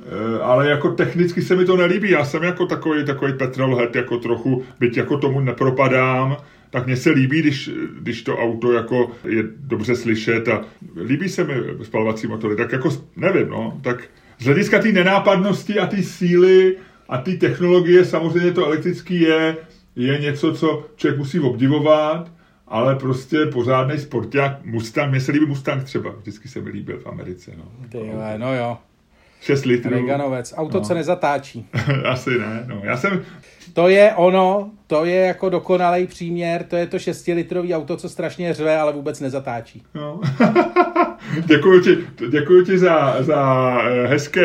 eh, 0.00 0.42
ale 0.42 0.68
jako 0.68 0.90
technicky 0.90 1.42
se 1.42 1.56
mi 1.56 1.64
to 1.64 1.76
nelíbí. 1.76 2.10
Já 2.10 2.24
jsem 2.24 2.42
jako 2.42 2.66
takový, 2.66 3.04
takový 3.04 3.32
petrolhead, 3.32 3.96
jako 3.96 4.18
trochu, 4.18 4.64
byť 4.80 4.96
jako 4.96 5.18
tomu 5.18 5.40
nepropadám, 5.40 6.36
tak 6.70 6.86
mně 6.86 6.96
se 6.96 7.10
líbí, 7.10 7.40
když, 7.40 7.70
když 8.00 8.22
to 8.22 8.36
auto 8.36 8.72
jako 8.72 9.10
je 9.24 9.44
dobře 9.56 9.96
slyšet 9.96 10.48
a 10.48 10.64
líbí 11.04 11.28
se 11.28 11.44
mi 11.44 11.54
spalovací 11.82 12.26
motory, 12.26 12.56
tak 12.56 12.72
jako 12.72 12.90
nevím, 13.16 13.48
no, 13.48 13.80
tak 13.82 14.08
z 14.38 14.44
hlediska 14.44 14.78
té 14.78 14.92
nenápadnosti 14.92 15.78
a 15.78 15.86
té 15.86 16.02
síly 16.02 16.76
a 17.08 17.18
té 17.18 17.32
technologie 17.32 18.04
samozřejmě 18.04 18.52
to 18.52 18.66
elektrický 18.66 19.20
je, 19.20 19.56
je 19.96 20.18
něco, 20.18 20.52
co 20.52 20.86
člověk 20.96 21.18
musí 21.18 21.40
obdivovat, 21.40 22.30
ale 22.70 22.96
prostě 22.96 23.46
pořádný 23.46 23.98
sporták, 23.98 24.64
Mustang, 24.64 25.10
mně 25.10 25.20
se 25.20 25.32
líbí 25.32 25.46
Mustang 25.46 25.84
třeba, 25.84 26.10
vždycky 26.10 26.48
se 26.48 26.60
mi 26.60 26.70
líbil 26.70 26.98
v 26.98 27.06
Americe. 27.06 27.50
No, 27.56 27.64
Ty 27.88 27.98
jo, 27.98 28.22
no 28.36 28.54
jo. 28.54 28.78
6 29.40 29.64
litrů. 29.64 29.90
Reganovec, 29.90 30.54
auto, 30.56 30.78
no. 30.78 30.84
co 30.84 30.94
nezatáčí. 30.94 31.66
Asi 32.04 32.30
ne, 32.30 32.64
no. 32.66 32.80
Já 32.84 32.96
jsem... 32.96 33.24
To 33.72 33.88
je 33.88 34.12
ono, 34.16 34.70
to 34.86 35.04
je 35.04 35.20
jako 35.20 35.48
dokonalý 35.48 36.06
příměr, 36.06 36.64
to 36.64 36.76
je 36.76 36.86
to 36.86 36.96
6-litrový 36.96 37.74
auto, 37.74 37.96
co 37.96 38.08
strašně 38.08 38.54
řve, 38.54 38.78
ale 38.78 38.92
vůbec 38.92 39.20
nezatáčí. 39.20 39.82
No. 39.94 40.20
děkuji 41.46 41.80
ti, 41.80 41.98
děkuji 42.30 42.64
ti 42.64 42.78
za, 42.78 43.22
za 43.22 43.72
eh, 43.82 44.06
hezký, 44.06 44.40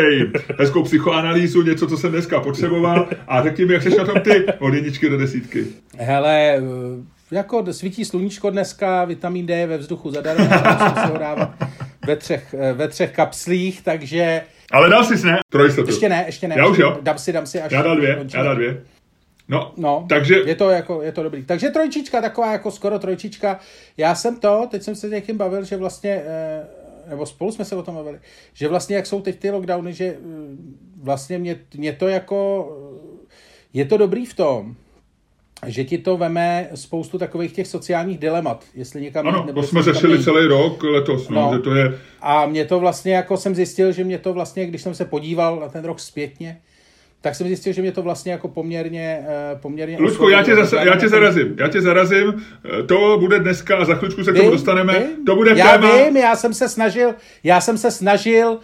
hezkou 0.60 0.84
psychoanalýzu, 0.84 1.62
něco, 1.62 1.88
co 1.88 1.98
jsem 1.98 2.12
dneska 2.12 2.40
potřeboval. 2.40 3.10
A 3.28 3.44
řekni 3.44 3.66
mi, 3.66 3.74
jak 3.74 3.84
jsi 3.84 3.98
na 3.98 4.06
tom 4.06 4.22
ty 4.22 4.46
od 4.60 4.74
jedničky 4.74 5.10
do 5.10 5.18
desítky. 5.18 5.66
Hele, 5.98 6.62
jako 7.34 7.74
svítí 7.74 8.06
sluníčko 8.06 8.50
dneska, 8.50 9.06
vitamin 9.06 9.46
D 9.46 9.54
je 9.58 9.68
ve 9.68 9.78
vzduchu 9.78 10.12
zadarmo, 10.12 10.44
musím 10.46 11.04
si 11.04 11.12
ho 11.12 11.18
dávat 11.18 11.50
ve 12.06 12.16
třech, 12.16 12.56
eh, 12.60 12.74
ve 12.74 12.88
třech 12.88 13.12
kapslích, 13.12 13.82
takže... 13.82 14.42
Ale 14.72 14.90
dal 14.90 15.04
jsi 15.04 15.26
ne? 15.26 15.40
Trojistotu. 15.50 15.90
Ještě 15.90 16.10
ne, 16.10 16.24
ještě 16.26 16.48
ne. 16.48 16.56
Já 16.58 16.68
už 16.68 16.78
jo. 16.78 16.98
Dám 17.02 17.18
si, 17.18 17.34
dám 17.34 17.46
si 17.46 17.62
až... 17.62 17.72
Já 17.72 17.82
dal 17.82 17.96
dvě, 17.96 18.26
já 18.34 18.44
dal 18.44 18.56
dvě. 18.56 18.84
No, 19.48 19.74
no, 19.78 20.06
takže... 20.10 20.36
Je 20.46 20.56
to, 20.56 20.70
jako, 20.70 21.02
je 21.02 21.12
to 21.12 21.24
dobrý. 21.24 21.46
Takže 21.46 21.70
trojčička, 21.70 22.22
taková 22.22 22.52
jako 22.52 22.72
skoro 22.72 23.00
trojčička. 23.00 23.60
Já 23.98 24.16
jsem 24.16 24.40
to, 24.40 24.68
teď 24.72 24.84
jsem 24.84 24.96
se 24.96 25.08
s 25.08 25.12
někým 25.12 25.38
bavil, 25.38 25.64
že 25.64 25.78
vlastně, 25.78 26.22
eh, 26.26 26.66
nebo 27.10 27.26
spolu 27.26 27.52
jsme 27.52 27.66
se 27.66 27.76
o 27.76 27.84
tom 27.84 27.96
bavili, 27.96 28.20
že 28.54 28.68
vlastně 28.68 28.96
jak 28.96 29.06
jsou 29.06 29.22
teď 29.22 29.40
ty 29.40 29.52
lockdowny, 29.52 29.94
že 29.94 30.06
eh, 30.06 30.18
vlastně 31.02 31.38
mě, 31.38 31.60
mě 31.78 31.94
to 31.94 32.08
jako, 32.08 32.70
je 33.74 33.86
to 33.86 33.98
dobrý 33.98 34.26
v 34.26 34.34
tom, 34.34 34.76
že 35.66 35.84
ti 35.84 35.98
to 35.98 36.18
veme 36.18 36.70
spoustu 36.76 37.18
takových 37.18 37.54
těch 37.54 37.68
sociálních 37.68 38.18
dilemat, 38.18 38.64
jestli 38.76 39.02
někam 39.02 39.28
Ano, 39.28 39.44
nebo 39.46 39.62
to 39.62 39.68
jsme 39.68 39.84
řešili 39.84 40.24
celý 40.24 40.46
rok 40.46 40.84
letos, 40.84 41.30
no, 41.30 41.42
no, 41.42 41.52
že 41.54 41.60
to 41.60 41.76
je... 41.76 42.00
A 42.22 42.46
mě 42.46 42.66
to 42.66 42.80
vlastně, 42.80 43.14
jako 43.14 43.38
jsem 43.38 43.56
zjistil, 43.56 43.92
že 43.92 44.04
mě 44.04 44.18
to 44.18 44.34
vlastně, 44.34 44.66
když 44.66 44.82
jsem 44.82 44.96
se 44.96 45.06
podíval 45.06 45.60
na 45.60 45.68
ten 45.68 45.86
rok 45.86 46.00
zpětně, 46.00 46.58
tak 47.22 47.36
jsem 47.36 47.48
zjistil, 47.48 47.74
že 47.74 47.82
mě 47.82 47.92
to 47.92 48.02
vlastně 48.02 48.32
jako 48.32 48.48
poměrně... 48.48 49.26
Eh, 49.28 49.60
poměrně 49.62 49.98
Lučko, 50.00 50.30
já 50.30 50.44
tě, 50.44 50.56
zase, 50.56 50.76
já 50.76 50.96
tě 50.96 51.10
zarazím, 51.10 51.56
já 51.60 51.68
tě 51.68 51.82
zarazím, 51.82 52.46
eh, 52.80 52.84
to 52.84 53.18
bude 53.20 53.40
dneska, 53.40 53.78
a 53.78 53.86
za 53.86 53.96
chvíličku 53.96 54.24
se 54.24 54.32
k 54.32 54.36
tomu 54.36 54.52
dostaneme, 54.52 55.00
vím, 55.00 55.26
to 55.26 55.36
bude 55.36 55.52
já 55.56 55.72
téma... 55.72 55.98
Já 55.98 56.06
vím, 56.06 56.18
já 56.18 56.36
jsem 56.36 56.54
se 56.54 56.70
snažil, 56.70 57.16
já 57.44 57.62
jsem 57.62 57.78
se 57.78 57.92
snažil 57.92 58.60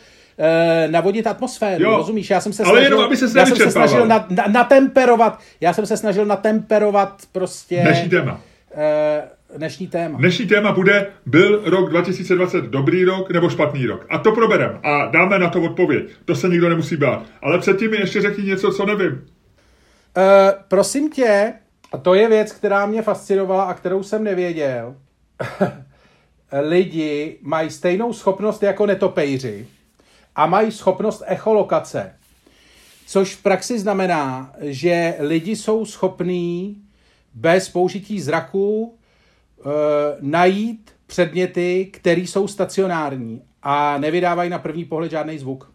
navodit 0.87 1.27
atmosféru, 1.27 1.83
jo, 1.83 1.97
rozumíš? 1.97 2.29
Já 2.29 2.41
jsem 2.41 2.53
se 2.53 2.63
ale 2.63 2.71
snažil, 2.71 2.91
jenom, 2.91 3.05
aby 3.05 3.17
se 3.17 3.39
já 3.39 3.45
jsem 3.45 3.57
se 3.57 3.71
snažil 3.71 4.07
na, 4.07 4.25
na, 4.29 4.43
natemperovat, 4.47 5.39
já 5.61 5.73
jsem 5.73 5.85
se 5.85 5.97
snažil 5.97 6.25
natemperovat 6.25 7.21
prostě... 7.31 7.81
Dnešní 7.81 8.09
téma. 8.09 8.41
Uh, 8.75 9.57
dnešní 9.57 9.87
téma. 9.87 10.17
Dnešní 10.17 10.47
téma 10.47 10.71
bude, 10.71 11.07
byl 11.25 11.61
rok 11.65 11.89
2020 11.89 12.65
dobrý 12.65 13.05
rok 13.05 13.31
nebo 13.31 13.49
špatný 13.49 13.85
rok. 13.85 14.05
A 14.09 14.17
to 14.17 14.31
proberem 14.31 14.79
a 14.83 15.05
dáme 15.05 15.39
na 15.39 15.49
to 15.49 15.61
odpověď. 15.61 16.09
To 16.25 16.35
se 16.35 16.49
nikdo 16.49 16.69
nemusí 16.69 16.97
bát. 16.97 17.23
Ale 17.41 17.59
předtím 17.59 17.91
mi 17.91 17.97
ještě 17.97 18.21
řekni 18.21 18.43
něco, 18.43 18.71
co 18.71 18.85
nevím. 18.85 19.11
Uh, 19.11 19.23
prosím 20.67 21.09
tě, 21.09 21.53
a 21.91 21.97
to 21.97 22.13
je 22.13 22.29
věc, 22.29 22.51
která 22.51 22.85
mě 22.85 23.01
fascinovala 23.01 23.63
a 23.63 23.73
kterou 23.73 24.03
jsem 24.03 24.23
nevěděl. 24.23 24.95
Lidi 26.61 27.37
mají 27.41 27.69
stejnou 27.69 28.13
schopnost 28.13 28.63
jako 28.63 28.85
netopejři 28.85 29.67
a 30.39 30.45
mají 30.45 30.71
schopnost 30.71 31.23
echolokace. 31.27 32.11
Což 33.07 33.35
v 33.35 33.43
praxi 33.43 33.79
znamená, 33.79 34.53
že 34.61 35.15
lidi 35.19 35.55
jsou 35.55 35.85
schopní 35.85 36.77
bez 37.33 37.69
použití 37.69 38.21
zraku 38.21 38.95
e, 38.95 39.69
najít 40.21 40.91
předměty, 41.07 41.89
které 41.93 42.21
jsou 42.21 42.47
stacionární 42.47 43.41
a 43.63 43.97
nevydávají 43.97 44.49
na 44.49 44.59
první 44.59 44.85
pohled 44.85 45.11
žádný 45.11 45.37
zvuk. 45.37 45.71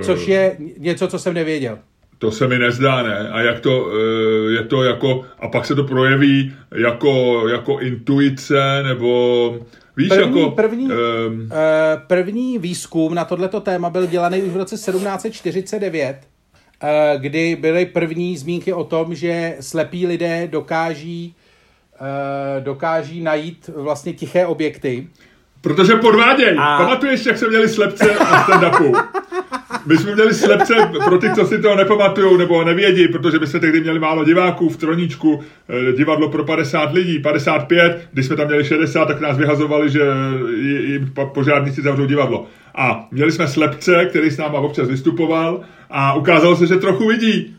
E... 0.00 0.04
Což 0.04 0.28
je 0.28 0.56
něco, 0.78 1.08
co 1.08 1.18
jsem 1.18 1.34
nevěděl. 1.34 1.78
To 2.18 2.32
se 2.32 2.48
mi 2.48 2.58
nezdá, 2.58 3.02
ne? 3.02 3.28
A 3.28 3.40
jak 3.40 3.60
to, 3.60 3.90
e, 3.92 4.52
je 4.52 4.64
to 4.64 4.82
jako, 4.82 5.24
a 5.38 5.48
pak 5.48 5.66
se 5.66 5.74
to 5.74 5.84
projeví 5.84 6.54
jako, 6.74 7.44
jako 7.48 7.78
intuice, 7.78 8.82
nebo 8.82 9.58
Víš, 9.96 10.08
první, 10.08 10.40
jako, 10.40 10.50
první, 10.50 10.84
um... 10.84 11.48
první 12.06 12.58
výzkum 12.58 13.14
na 13.14 13.24
tohleto 13.24 13.60
téma 13.60 13.90
byl 13.90 14.06
dělaný 14.06 14.42
už 14.42 14.52
v 14.52 14.56
roce 14.56 14.74
1749, 14.74 16.16
eh, 16.82 17.14
kdy 17.18 17.56
byly 17.56 17.86
první 17.86 18.36
zmínky 18.36 18.72
o 18.72 18.84
tom, 18.84 19.14
že 19.14 19.56
slepí 19.60 20.06
lidé 20.06 20.48
dokáží, 20.50 21.34
eh, 21.94 22.60
dokáží 22.60 23.22
najít 23.22 23.70
vlastně 23.76 24.12
tiché 24.12 24.46
objekty. 24.46 25.08
Protože 25.60 25.96
podváděj. 25.96 26.56
A... 26.60 26.78
Pamatuješ, 26.78 27.26
jak 27.26 27.38
jsme 27.38 27.48
měli 27.48 27.68
slepce 27.68 28.14
a 28.14 28.46
stand-upu? 28.46 29.04
My 29.86 29.96
jsme 29.96 30.14
měli 30.14 30.34
slepce, 30.34 30.74
pro 31.04 31.18
ty, 31.18 31.30
co 31.34 31.46
si 31.46 31.58
to 31.58 31.76
nepamatují 31.76 32.38
nebo 32.38 32.64
nevědí, 32.64 33.08
protože 33.08 33.38
my 33.38 33.46
jsme 33.46 33.60
tehdy 33.60 33.80
měli 33.80 33.98
málo 33.98 34.24
diváků 34.24 34.68
v 34.68 34.76
Troníčku, 34.76 35.42
eh, 35.68 35.92
divadlo 35.92 36.28
pro 36.28 36.44
50 36.44 36.92
lidí, 36.92 37.18
55, 37.18 38.08
když 38.12 38.26
jsme 38.26 38.36
tam 38.36 38.46
měli 38.46 38.64
60, 38.64 39.04
tak 39.04 39.20
nás 39.20 39.38
vyhazovali, 39.38 39.90
že 39.90 40.00
jim 40.86 41.12
požádníci 41.34 41.82
zavřou 41.82 42.06
divadlo. 42.06 42.46
A 42.74 43.08
měli 43.10 43.32
jsme 43.32 43.48
slepce, 43.48 44.04
který 44.04 44.30
s 44.30 44.38
náma 44.38 44.58
občas 44.58 44.88
vystupoval 44.88 45.60
a 45.90 46.14
ukázalo 46.14 46.56
se, 46.56 46.66
že 46.66 46.76
trochu 46.76 47.08
vidí. 47.08 47.56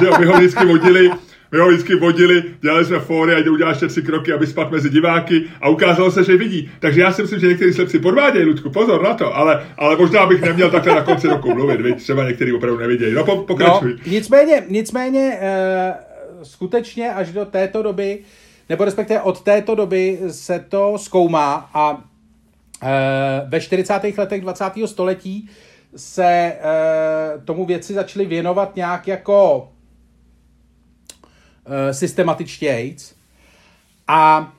Že 0.00 0.06
my 0.18 0.26
ho 0.26 0.32
vždycky 0.32 0.66
vodili 0.66 1.10
my 1.54 1.60
ho 1.60 1.68
vždycky 1.68 1.94
vodili, 1.94 2.42
dělali 2.60 2.84
jsme 2.84 3.00
fóry 3.00 3.34
a 3.34 3.50
udělal 3.50 3.72
ještě 3.72 3.86
tři 3.86 4.02
kroky, 4.02 4.32
aby 4.32 4.46
spadl 4.46 4.70
mezi 4.70 4.90
diváky 4.90 5.44
a 5.60 5.68
ukázalo 5.68 6.10
se, 6.10 6.24
že 6.24 6.36
vidí. 6.36 6.70
Takže 6.80 7.00
já 7.00 7.12
si 7.12 7.22
myslím, 7.22 7.40
že 7.40 7.46
někteří 7.46 7.72
slepci 7.72 7.98
podvádějí, 7.98 8.44
Ludku, 8.44 8.70
pozor 8.70 9.02
na 9.02 9.14
to, 9.14 9.36
ale, 9.36 9.66
ale 9.78 9.96
možná 9.96 10.26
bych 10.26 10.42
neměl 10.42 10.70
takhle 10.70 10.94
na 10.94 11.02
konci 11.02 11.28
roku 11.28 11.54
mluvit, 11.54 11.80
víc, 11.80 12.02
třeba 12.02 12.28
někteří 12.28 12.52
opravdu 12.52 12.78
nevidějí. 12.78 13.14
No, 13.14 13.24
po, 13.24 13.36
pokračuj. 13.36 13.92
No, 13.92 14.12
nicméně, 14.12 14.62
nicméně 14.68 15.38
uh, 15.40 16.42
skutečně 16.42 17.14
až 17.14 17.32
do 17.32 17.44
této 17.44 17.82
doby, 17.82 18.18
nebo 18.68 18.84
respektive 18.84 19.20
od 19.20 19.42
této 19.42 19.74
doby 19.74 20.18
se 20.30 20.64
to 20.68 20.98
zkoumá 20.98 21.70
a 21.74 21.90
uh, 21.92 21.98
ve 23.48 23.60
40. 23.60 24.00
letech 24.18 24.40
20. 24.40 24.64
století 24.86 25.48
se 25.96 26.52
uh, 26.54 27.44
tomu 27.44 27.64
věci 27.64 27.94
začaly 27.94 28.26
věnovat 28.26 28.76
nějak 28.76 29.08
jako 29.08 29.68
systematičtějc. 31.92 33.14
A 34.08 34.52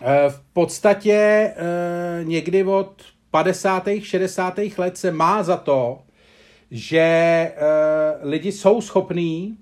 uh, 0.00 0.06
v 0.28 0.40
podstatě 0.52 1.50
uh, 1.56 2.28
někdy 2.28 2.64
od 2.64 3.02
50. 3.30 3.88
60. 4.02 4.58
let 4.78 4.98
se 4.98 5.12
má 5.12 5.42
za 5.42 5.56
to, 5.56 5.98
že 6.70 7.52
lidi 8.22 8.52
jsou 8.52 8.80
schopní, 8.80 9.58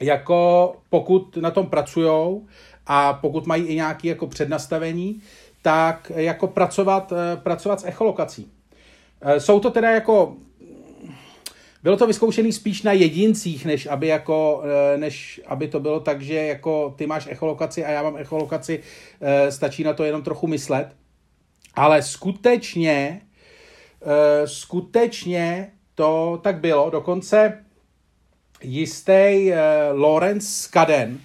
jako 0.00 0.72
pokud 0.90 1.36
na 1.36 1.50
tom 1.50 1.66
pracují 1.66 2.40
a 2.86 3.12
pokud 3.12 3.46
mají 3.46 3.64
i 3.64 3.74
nějaké 3.74 4.08
jako 4.08 4.26
přednastavení, 4.26 5.22
tak 5.62 6.12
jako 6.14 6.46
pracovat, 6.46 7.12
pracovat 7.42 7.80
s 7.80 7.84
echolokací. 7.84 8.52
Jsou 9.38 9.60
to 9.60 9.70
teda 9.70 9.90
jako 9.90 10.36
bylo 11.82 11.96
to 11.96 12.06
vyzkoušené 12.06 12.52
spíš 12.52 12.82
na 12.82 12.92
jedincích, 12.92 13.64
než 13.64 13.86
aby, 13.86 14.06
jako, 14.06 14.62
eh, 14.64 14.98
než 14.98 15.40
aby 15.46 15.68
to 15.68 15.80
bylo 15.80 16.00
tak, 16.00 16.22
že 16.22 16.34
jako 16.34 16.94
ty 16.98 17.06
máš 17.06 17.28
echolokaci 17.30 17.84
a 17.84 17.90
já 17.90 18.02
mám 18.02 18.16
echolokaci, 18.16 18.80
eh, 19.20 19.52
stačí 19.52 19.84
na 19.84 19.92
to 19.92 20.04
jenom 20.04 20.22
trochu 20.22 20.46
myslet. 20.46 20.96
Ale 21.74 22.02
skutečně, 22.02 23.20
eh, 24.02 24.46
skutečně 24.46 25.72
to 25.94 26.40
tak 26.42 26.60
bylo. 26.60 26.90
Dokonce 26.90 27.64
jistý 28.62 29.50
Lawrence 29.92 30.46
Skaden 30.46 31.20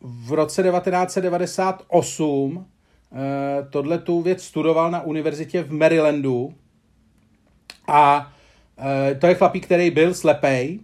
v 0.00 0.32
roce 0.32 0.62
1998 0.62 2.66
tohle 3.70 3.98
tu 3.98 4.22
věc 4.22 4.42
studoval 4.42 4.90
na 4.90 5.02
univerzitě 5.02 5.62
v 5.62 5.72
Marylandu 5.72 6.54
a 7.88 8.32
to 9.18 9.26
je 9.26 9.34
chlapík, 9.34 9.64
který 9.64 9.90
byl 9.90 10.14
slepej. 10.14 10.80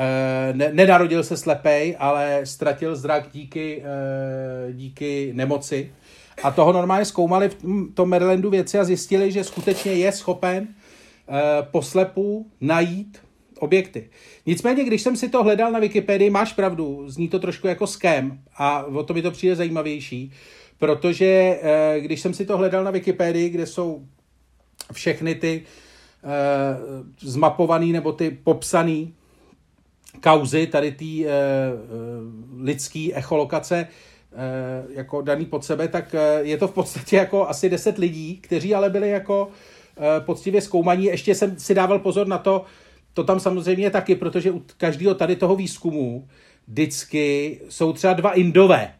Eh, 0.00 0.52
ne, 0.52 0.70
nenarodil 0.72 1.24
se 1.24 1.36
slepej, 1.36 1.96
ale 1.98 2.40
ztratil 2.44 2.96
zrak 2.96 3.28
díky, 3.32 3.82
eh, 3.82 4.72
díky 4.72 5.30
nemoci. 5.34 5.92
A 6.42 6.50
toho 6.50 6.72
normálně 6.72 7.04
zkoumali 7.04 7.48
v 7.48 7.56
tom 7.94 8.08
Marylandu 8.08 8.50
věci 8.50 8.78
a 8.78 8.84
zjistili, 8.84 9.32
že 9.32 9.44
skutečně 9.44 9.92
je 9.92 10.12
schopen 10.12 10.68
poslepu 11.70 12.50
najít 12.60 13.18
objekty. 13.58 14.10
Nicméně, 14.46 14.84
když 14.84 15.02
jsem 15.02 15.16
si 15.16 15.28
to 15.28 15.42
hledal 15.42 15.72
na 15.72 15.78
Wikipedii, 15.78 16.30
máš 16.30 16.52
pravdu, 16.52 17.04
zní 17.10 17.28
to 17.28 17.38
trošku 17.38 17.66
jako 17.66 17.86
scam 17.86 18.38
a 18.56 18.84
o 18.84 19.02
to 19.02 19.14
mi 19.14 19.22
to 19.22 19.30
přijde 19.30 19.56
zajímavější, 19.56 20.32
protože 20.78 21.60
když 21.98 22.20
jsem 22.20 22.34
si 22.34 22.46
to 22.46 22.56
hledal 22.56 22.84
na 22.84 22.90
Wikipedii, 22.90 23.48
kde 23.48 23.66
jsou 23.66 24.06
všechny 24.92 25.34
ty 25.34 25.62
uh, 25.62 25.68
Eh, 25.68 25.87
zmapovaný 27.20 27.92
nebo 27.92 28.12
ty 28.12 28.30
popsaný 28.30 29.14
kauzy 30.20 30.66
tady 30.66 30.92
té 30.92 31.04
uh, 31.04 32.64
lidský 32.64 33.14
echolokace 33.14 33.88
uh, 34.32 34.92
jako 34.92 35.22
daný 35.22 35.46
pod 35.46 35.64
sebe, 35.64 35.88
tak 35.88 36.14
je 36.40 36.56
to 36.56 36.68
v 36.68 36.72
podstatě 36.72 37.16
jako 37.16 37.48
asi 37.48 37.70
10 37.70 37.98
lidí, 37.98 38.36
kteří 38.36 38.74
ale 38.74 38.90
byli 38.90 39.10
jako 39.10 39.48
eh, 39.96 40.20
poctivě 40.20 40.60
zkoumaní. 40.60 41.04
Ještě 41.04 41.34
jsem 41.34 41.58
si 41.58 41.74
dával 41.74 41.98
pozor 41.98 42.26
na 42.26 42.38
to, 42.38 42.64
to 43.14 43.24
tam 43.24 43.40
samozřejmě 43.40 43.90
taky, 43.90 44.14
protože 44.14 44.50
u 44.50 44.62
každého 44.76 45.14
tady 45.14 45.36
toho 45.36 45.56
výzkumu 45.56 46.28
vždycky 46.68 47.60
jsou 47.68 47.92
třeba 47.92 48.12
dva 48.12 48.32
indové. 48.32 48.94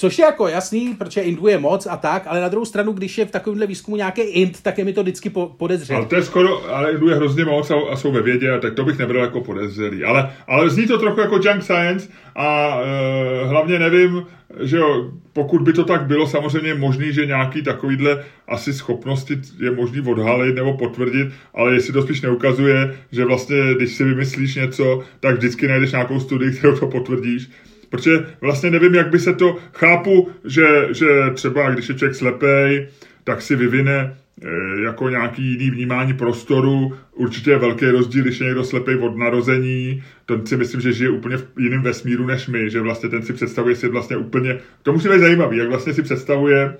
Což 0.00 0.18
je 0.18 0.24
jako 0.24 0.48
jasný, 0.48 0.94
protože 0.98 1.20
Indu 1.20 1.46
je 1.46 1.58
moc 1.58 1.86
a 1.86 1.96
tak, 1.96 2.22
ale 2.26 2.40
na 2.40 2.48
druhou 2.48 2.64
stranu, 2.64 2.92
když 2.92 3.18
je 3.18 3.26
v 3.26 3.30
takovémhle 3.30 3.66
výzkumu 3.66 3.96
nějaký 3.96 4.20
Ind, 4.20 4.62
tak 4.62 4.78
je 4.78 4.84
mi 4.84 4.92
to 4.92 5.02
vždycky 5.02 5.30
po, 5.30 5.54
podezřelý. 5.56 5.96
Ale 5.96 6.06
to 6.06 6.14
je 6.14 6.22
skoro, 6.22 6.74
ale 6.74 6.92
Indu 6.92 7.08
je 7.08 7.14
hrozně 7.14 7.44
moc 7.44 7.70
a, 7.70 7.74
a 7.92 7.96
jsou 7.96 8.12
ve 8.12 8.22
vědě, 8.22 8.58
tak 8.62 8.74
to 8.74 8.84
bych 8.84 8.98
nebral 8.98 9.24
jako 9.24 9.40
podezřelý. 9.40 10.04
Ale, 10.04 10.32
ale 10.46 10.70
zní 10.70 10.86
to 10.86 10.98
trochu 10.98 11.20
jako 11.20 11.36
junk 11.36 11.62
science 11.62 12.08
a 12.36 12.80
e, 12.80 13.46
hlavně 13.46 13.78
nevím, 13.78 14.26
že 14.60 14.76
jo, 14.76 15.10
pokud 15.32 15.62
by 15.62 15.72
to 15.72 15.84
tak 15.84 16.06
bylo, 16.06 16.26
samozřejmě 16.26 16.74
možný, 16.74 17.12
že 17.12 17.26
nějaký 17.26 17.62
takovýhle 17.62 18.24
asi 18.48 18.72
schopnosti 18.72 19.40
je 19.58 19.70
možný 19.70 20.00
odhalit 20.00 20.54
nebo 20.54 20.76
potvrdit, 20.76 21.28
ale 21.54 21.74
jestli 21.74 21.92
to 21.92 22.02
spíš 22.02 22.20
neukazuje, 22.20 22.98
že 23.12 23.24
vlastně, 23.24 23.56
když 23.76 23.92
si 23.92 24.04
vymyslíš 24.04 24.54
něco, 24.54 25.02
tak 25.20 25.36
vždycky 25.36 25.68
najdeš 25.68 25.92
nějakou 25.92 26.20
studii, 26.20 26.52
kterou 26.52 26.76
to 26.76 26.86
potvrdíš 26.86 27.50
protože 27.90 28.26
vlastně 28.40 28.70
nevím, 28.70 28.94
jak 28.94 29.10
by 29.10 29.18
se 29.18 29.34
to, 29.34 29.56
chápu, 29.72 30.30
že, 30.44 30.88
že 30.90 31.06
třeba 31.34 31.70
když 31.70 31.88
je 31.88 31.94
člověk 31.94 32.14
slepej, 32.14 32.88
tak 33.24 33.42
si 33.42 33.56
vyvine 33.56 34.16
eh, 34.42 34.82
jako 34.82 35.08
nějaký 35.08 35.42
jiný 35.42 35.70
vnímání 35.70 36.14
prostoru. 36.14 36.96
Určitě 37.12 37.50
je 37.50 37.58
velký 37.58 37.86
rozdíl, 37.86 38.22
když 38.22 38.40
je 38.40 38.46
někdo 38.46 38.64
slepej 38.64 38.96
od 38.96 39.16
narození. 39.16 40.02
Ten 40.26 40.46
si 40.46 40.56
myslím, 40.56 40.80
že 40.80 40.92
žije 40.92 41.10
úplně 41.10 41.36
v 41.36 41.46
jiném 41.58 41.82
vesmíru 41.82 42.26
než 42.26 42.48
my, 42.48 42.70
že 42.70 42.80
vlastně 42.80 43.08
ten 43.08 43.22
si 43.22 43.32
představuje 43.32 43.76
si 43.76 43.88
vlastně 43.88 44.16
úplně, 44.16 44.58
to 44.82 44.92
musí 44.92 45.08
být 45.08 45.20
zajímavý, 45.20 45.56
jak 45.56 45.68
vlastně 45.68 45.94
si 45.94 46.02
představuje 46.02 46.74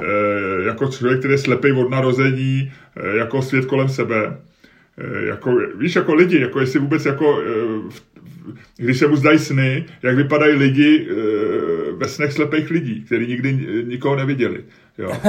eh, 0.00 0.64
jako 0.66 0.86
člověk, 0.86 1.18
který 1.18 1.34
je 1.34 1.38
slepej 1.38 1.72
od 1.72 1.90
narození, 1.90 2.72
eh, 2.96 3.16
jako 3.16 3.42
svět 3.42 3.64
kolem 3.64 3.88
sebe. 3.88 4.36
Jako, 5.26 5.58
víš, 5.76 5.96
jako 5.96 6.14
lidi, 6.14 6.40
jako 6.40 6.60
jestli 6.60 6.80
vůbec 6.80 7.06
jako 7.06 7.42
když 8.76 8.98
se 8.98 9.06
mu 9.06 9.16
zdají 9.16 9.38
sny, 9.38 9.84
jak 10.02 10.16
vypadají 10.16 10.54
lidi 10.54 11.08
e, 11.10 11.14
ve 11.92 12.08
snech 12.08 12.32
slepých 12.32 12.70
lidí, 12.70 13.02
kteří 13.04 13.26
nikdy 13.26 13.52
nikoho 13.86 14.16
neviděli. 14.16 14.64
Jo. 14.98 15.12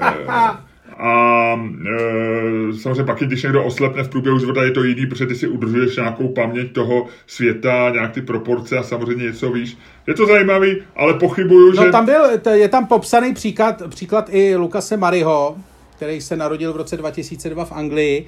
E, 0.00 0.66
a 0.98 1.60
e, 1.86 2.72
samozřejmě 2.72 3.04
pak, 3.04 3.18
když 3.18 3.42
někdo 3.42 3.64
oslepne 3.64 4.02
v 4.02 4.08
průběhu 4.08 4.38
života, 4.38 4.64
je 4.64 4.70
to 4.70 4.84
jiný, 4.84 5.06
protože 5.06 5.26
ty 5.26 5.34
si 5.34 5.48
udržuješ 5.48 5.96
nějakou 5.96 6.28
paměť 6.28 6.72
toho 6.72 7.06
světa, 7.26 7.90
nějak 7.92 8.12
ty 8.12 8.22
proporce 8.22 8.78
a 8.78 8.82
samozřejmě 8.82 9.24
něco 9.24 9.52
víš. 9.52 9.78
Je 10.06 10.14
to 10.14 10.26
zajímavý, 10.26 10.82
ale 10.96 11.14
pochybuju, 11.14 11.72
no, 11.72 11.84
že... 11.84 11.90
tam 11.90 12.06
byl, 12.06 12.22
je 12.52 12.68
tam 12.68 12.86
popsaný 12.86 13.34
příklad, 13.34 13.82
příklad 13.88 14.28
i 14.32 14.56
Lukase 14.56 14.96
Mariho, 14.96 15.56
který 15.96 16.20
se 16.20 16.36
narodil 16.36 16.72
v 16.72 16.76
roce 16.76 16.96
2002 16.96 17.64
v 17.64 17.72
Anglii 17.72 18.26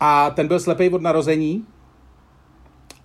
a 0.00 0.30
ten 0.30 0.48
byl 0.48 0.60
slepý 0.60 0.88
od 0.88 1.02
narození 1.02 1.64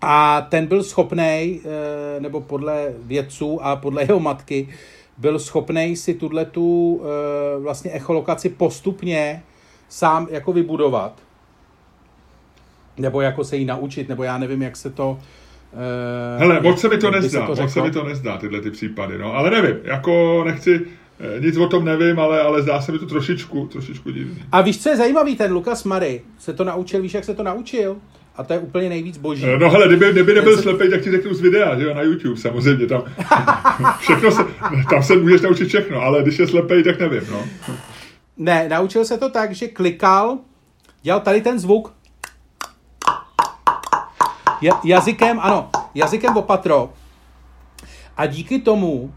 a 0.01 0.41
ten 0.41 0.67
byl 0.67 0.84
schopný, 0.84 1.62
eh, 1.65 2.20
nebo 2.20 2.41
podle 2.41 2.93
vědců 3.03 3.65
a 3.65 3.75
podle 3.75 4.03
jeho 4.03 4.20
matky, 4.20 4.70
byl 5.17 5.39
schopný 5.39 5.96
si 5.96 6.13
tuhle 6.13 6.46
tu 6.46 7.01
eh, 7.03 7.60
vlastně 7.60 7.91
echolokaci 7.91 8.50
postupně 8.50 9.43
sám 9.89 10.27
jako 10.31 10.53
vybudovat. 10.53 11.13
Nebo 12.98 13.22
jako 13.22 13.43
se 13.43 13.58
jí 13.58 13.65
naučit, 13.65 14.10
nebo 14.10 14.24
já 14.24 14.38
nevím, 14.38 14.62
jak 14.62 14.75
se 14.75 14.89
to... 14.89 15.20
Uh, 15.74 16.39
Hele, 16.39 16.62
moc 16.62 16.81
se 16.81 16.89
mi 16.89 16.98
to 16.98 17.12
nezdá, 17.12 17.48
to 17.48 17.62
moc 17.62 17.72
se 17.72 17.81
mi 17.81 17.91
to 17.91 18.03
nezdá, 18.03 18.38
tyhle 18.38 18.62
ty 18.62 18.72
případy, 18.72 19.17
no, 19.17 19.34
ale 19.34 19.50
nevím, 19.50 19.75
jako 19.84 20.43
nechci, 20.43 20.88
nic 21.39 21.58
o 21.58 21.67
tom 21.67 21.86
nevím, 21.86 22.20
ale, 22.20 22.41
ale 22.41 22.62
zdá 22.62 22.81
se 22.81 22.91
mi 22.91 23.00
to 23.00 23.05
trošičku, 23.05 23.67
trošičku 23.67 24.12
divný. 24.12 24.43
A 24.51 24.62
víš, 24.62 24.84
co 24.84 24.89
je 24.89 24.98
zajímavý, 24.98 25.36
ten 25.36 25.53
Lukas 25.53 25.84
Mary 25.84 26.22
se 26.39 26.53
to 26.53 26.63
naučil, 26.63 27.01
víš, 27.01 27.13
jak 27.13 27.24
se 27.24 27.36
to 27.36 27.43
naučil? 27.43 27.98
A 28.35 28.43
to 28.43 28.53
je 28.53 28.59
úplně 28.59 28.89
nejvíc 28.89 29.17
boží. 29.17 29.45
No 29.59 29.69
hele, 29.69 29.88
kdyby, 29.88 30.11
kdyby 30.11 30.33
nebyl 30.33 30.55
se... 30.55 30.61
slepý, 30.61 30.89
tak 30.89 31.01
ti 31.01 31.11
řeknu 31.11 31.33
z 31.33 31.41
videa, 31.41 31.79
že 31.79 31.85
jo, 31.85 31.93
na 31.93 32.01
YouTube 32.01 32.38
samozřejmě. 32.38 32.88
Tam, 32.88 33.03
všechno 34.00 34.31
se, 34.31 34.43
tam 34.89 35.03
se 35.03 35.15
můžeš 35.15 35.41
naučit 35.41 35.67
všechno, 35.67 36.01
ale 36.01 36.23
když 36.23 36.39
je 36.39 36.47
slepý, 36.47 36.83
tak 36.83 37.00
nevím, 37.00 37.21
no. 37.31 37.45
Ne, 38.38 38.69
naučil 38.69 39.05
se 39.05 39.17
to 39.17 39.29
tak, 39.29 39.51
že 39.51 39.67
klikal, 39.67 40.38
dělal 41.01 41.21
tady 41.21 41.41
ten 41.41 41.59
zvuk. 41.59 41.93
jazykem, 44.84 45.39
ano, 45.39 45.69
jazykem 45.95 46.38
opatro. 46.38 46.93
A 48.17 48.25
díky 48.25 48.60
tomu 48.60 49.13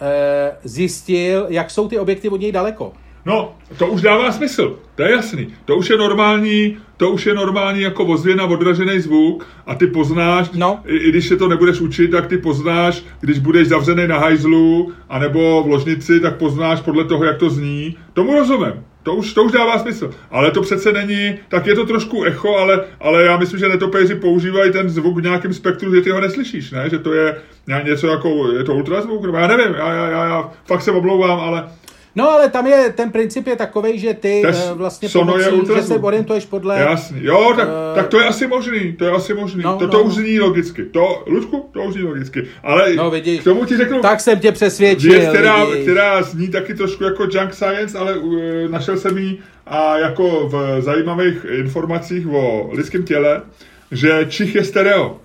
e, 0.00 0.56
zjistil, 0.64 1.46
jak 1.48 1.70
jsou 1.70 1.88
ty 1.88 1.98
objekty 1.98 2.28
od 2.28 2.40
něj 2.40 2.52
daleko. 2.52 2.92
No, 3.26 3.56
to 3.78 3.86
už 3.86 4.02
dává 4.02 4.32
smysl, 4.32 4.78
to 4.94 5.02
je 5.02 5.10
jasný. 5.10 5.54
To 5.64 5.76
už 5.76 5.90
je 5.90 5.96
normální, 5.96 6.76
to 6.96 7.10
už 7.10 7.26
je 7.26 7.34
normální 7.34 7.80
jako 7.80 8.04
ozvěna, 8.04 8.44
odražený 8.44 9.00
zvuk 9.00 9.46
a 9.66 9.74
ty 9.74 9.86
poznáš, 9.86 10.50
no. 10.54 10.80
i, 10.86 10.96
i 10.96 11.08
když 11.08 11.28
se 11.28 11.36
to 11.36 11.48
nebudeš 11.48 11.80
učit, 11.80 12.08
tak 12.08 12.26
ty 12.26 12.38
poznáš, 12.38 13.04
když 13.20 13.38
budeš 13.38 13.68
zavřený 13.68 14.06
na 14.06 14.18
hajzlu 14.18 14.92
anebo 15.08 15.62
v 15.62 15.68
ložnici, 15.68 16.20
tak 16.20 16.36
poznáš 16.36 16.80
podle 16.80 17.04
toho, 17.04 17.24
jak 17.24 17.38
to 17.38 17.50
zní. 17.50 17.96
Tomu 18.12 18.34
rozumím. 18.34 18.72
To 19.02 19.14
už, 19.14 19.32
to 19.32 19.44
už 19.44 19.52
dává 19.52 19.78
smysl. 19.78 20.10
Ale 20.30 20.50
to 20.50 20.62
přece 20.62 20.92
není, 20.92 21.34
tak 21.48 21.66
je 21.66 21.74
to 21.74 21.86
trošku 21.86 22.24
echo, 22.24 22.56
ale, 22.56 22.84
ale 23.00 23.24
já 23.24 23.36
myslím, 23.36 23.60
že 23.60 23.68
netopéři 23.68 24.14
používají 24.14 24.72
ten 24.72 24.88
zvuk 24.88 25.18
v 25.18 25.22
nějakém 25.22 25.52
spektru, 25.52 25.94
že 25.94 26.00
ty 26.00 26.10
ho 26.10 26.20
neslyšíš, 26.20 26.70
ne? 26.70 26.90
Že 26.90 26.98
to 26.98 27.12
je 27.12 27.36
něco 27.84 28.06
jako, 28.06 28.52
je 28.52 28.64
to 28.64 28.74
ultrazvuk, 28.74 29.24
nebo 29.24 29.38
já 29.38 29.46
nevím, 29.46 29.74
já, 29.74 29.92
já, 29.92 30.10
já, 30.10 30.24
já 30.24 30.50
fakt 30.64 30.82
se 30.82 30.90
omlouvám, 30.90 31.40
ale, 31.40 31.68
No 32.16 32.30
ale 32.30 32.48
tam 32.48 32.66
je, 32.66 32.92
ten 32.96 33.10
princip 33.10 33.46
je 33.46 33.56
takový, 33.56 33.98
že 33.98 34.14
ty 34.14 34.42
Tež 34.42 34.56
uh, 34.70 34.78
vlastně 34.78 35.08
pomocí, 35.08 35.44
že 35.76 35.82
se 35.82 35.94
orientuješ 35.94 36.46
podle... 36.46 36.78
Jasný, 36.78 37.18
jo, 37.22 37.52
tak, 37.56 37.68
uh, 37.68 37.74
tak 37.94 38.08
to 38.08 38.20
je 38.20 38.26
asi 38.26 38.46
možný, 38.46 38.92
to 38.92 39.04
je 39.04 39.10
asi 39.10 39.34
možný, 39.34 39.62
no, 39.62 39.76
to, 39.76 39.88
to 39.88 39.96
no. 39.96 40.02
už 40.02 40.14
zní 40.14 40.40
logicky, 40.40 40.84
to, 40.84 41.24
Ludku, 41.26 41.68
to 41.72 41.82
už 41.82 41.94
zní 41.94 42.02
logicky, 42.02 42.46
ale 42.62 42.94
no, 42.94 43.10
vidíš, 43.10 43.40
k 43.40 43.44
tomu 43.44 43.64
ti 43.64 43.76
řeknu... 43.76 44.00
Tak 44.00 44.20
jsem 44.20 44.38
tě 44.38 44.52
přesvědčil, 44.52 45.10
věc, 45.10 45.28
která, 45.28 45.66
která 45.82 46.22
zní 46.22 46.48
taky 46.48 46.74
trošku 46.74 47.04
jako 47.04 47.22
junk 47.22 47.54
science, 47.54 47.98
ale 47.98 48.18
uh, 48.18 48.34
našel 48.68 48.96
jsem 48.96 49.18
ji 49.18 49.38
a 49.66 49.98
jako 49.98 50.48
v 50.48 50.82
zajímavých 50.82 51.46
informacích 51.50 52.28
o 52.28 52.70
lidském 52.72 53.02
těle, 53.02 53.42
že 53.90 54.26
čich 54.28 54.54
je 54.54 54.64
stereo 54.64 55.20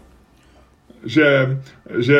že, 1.05 1.57
že 1.97 2.19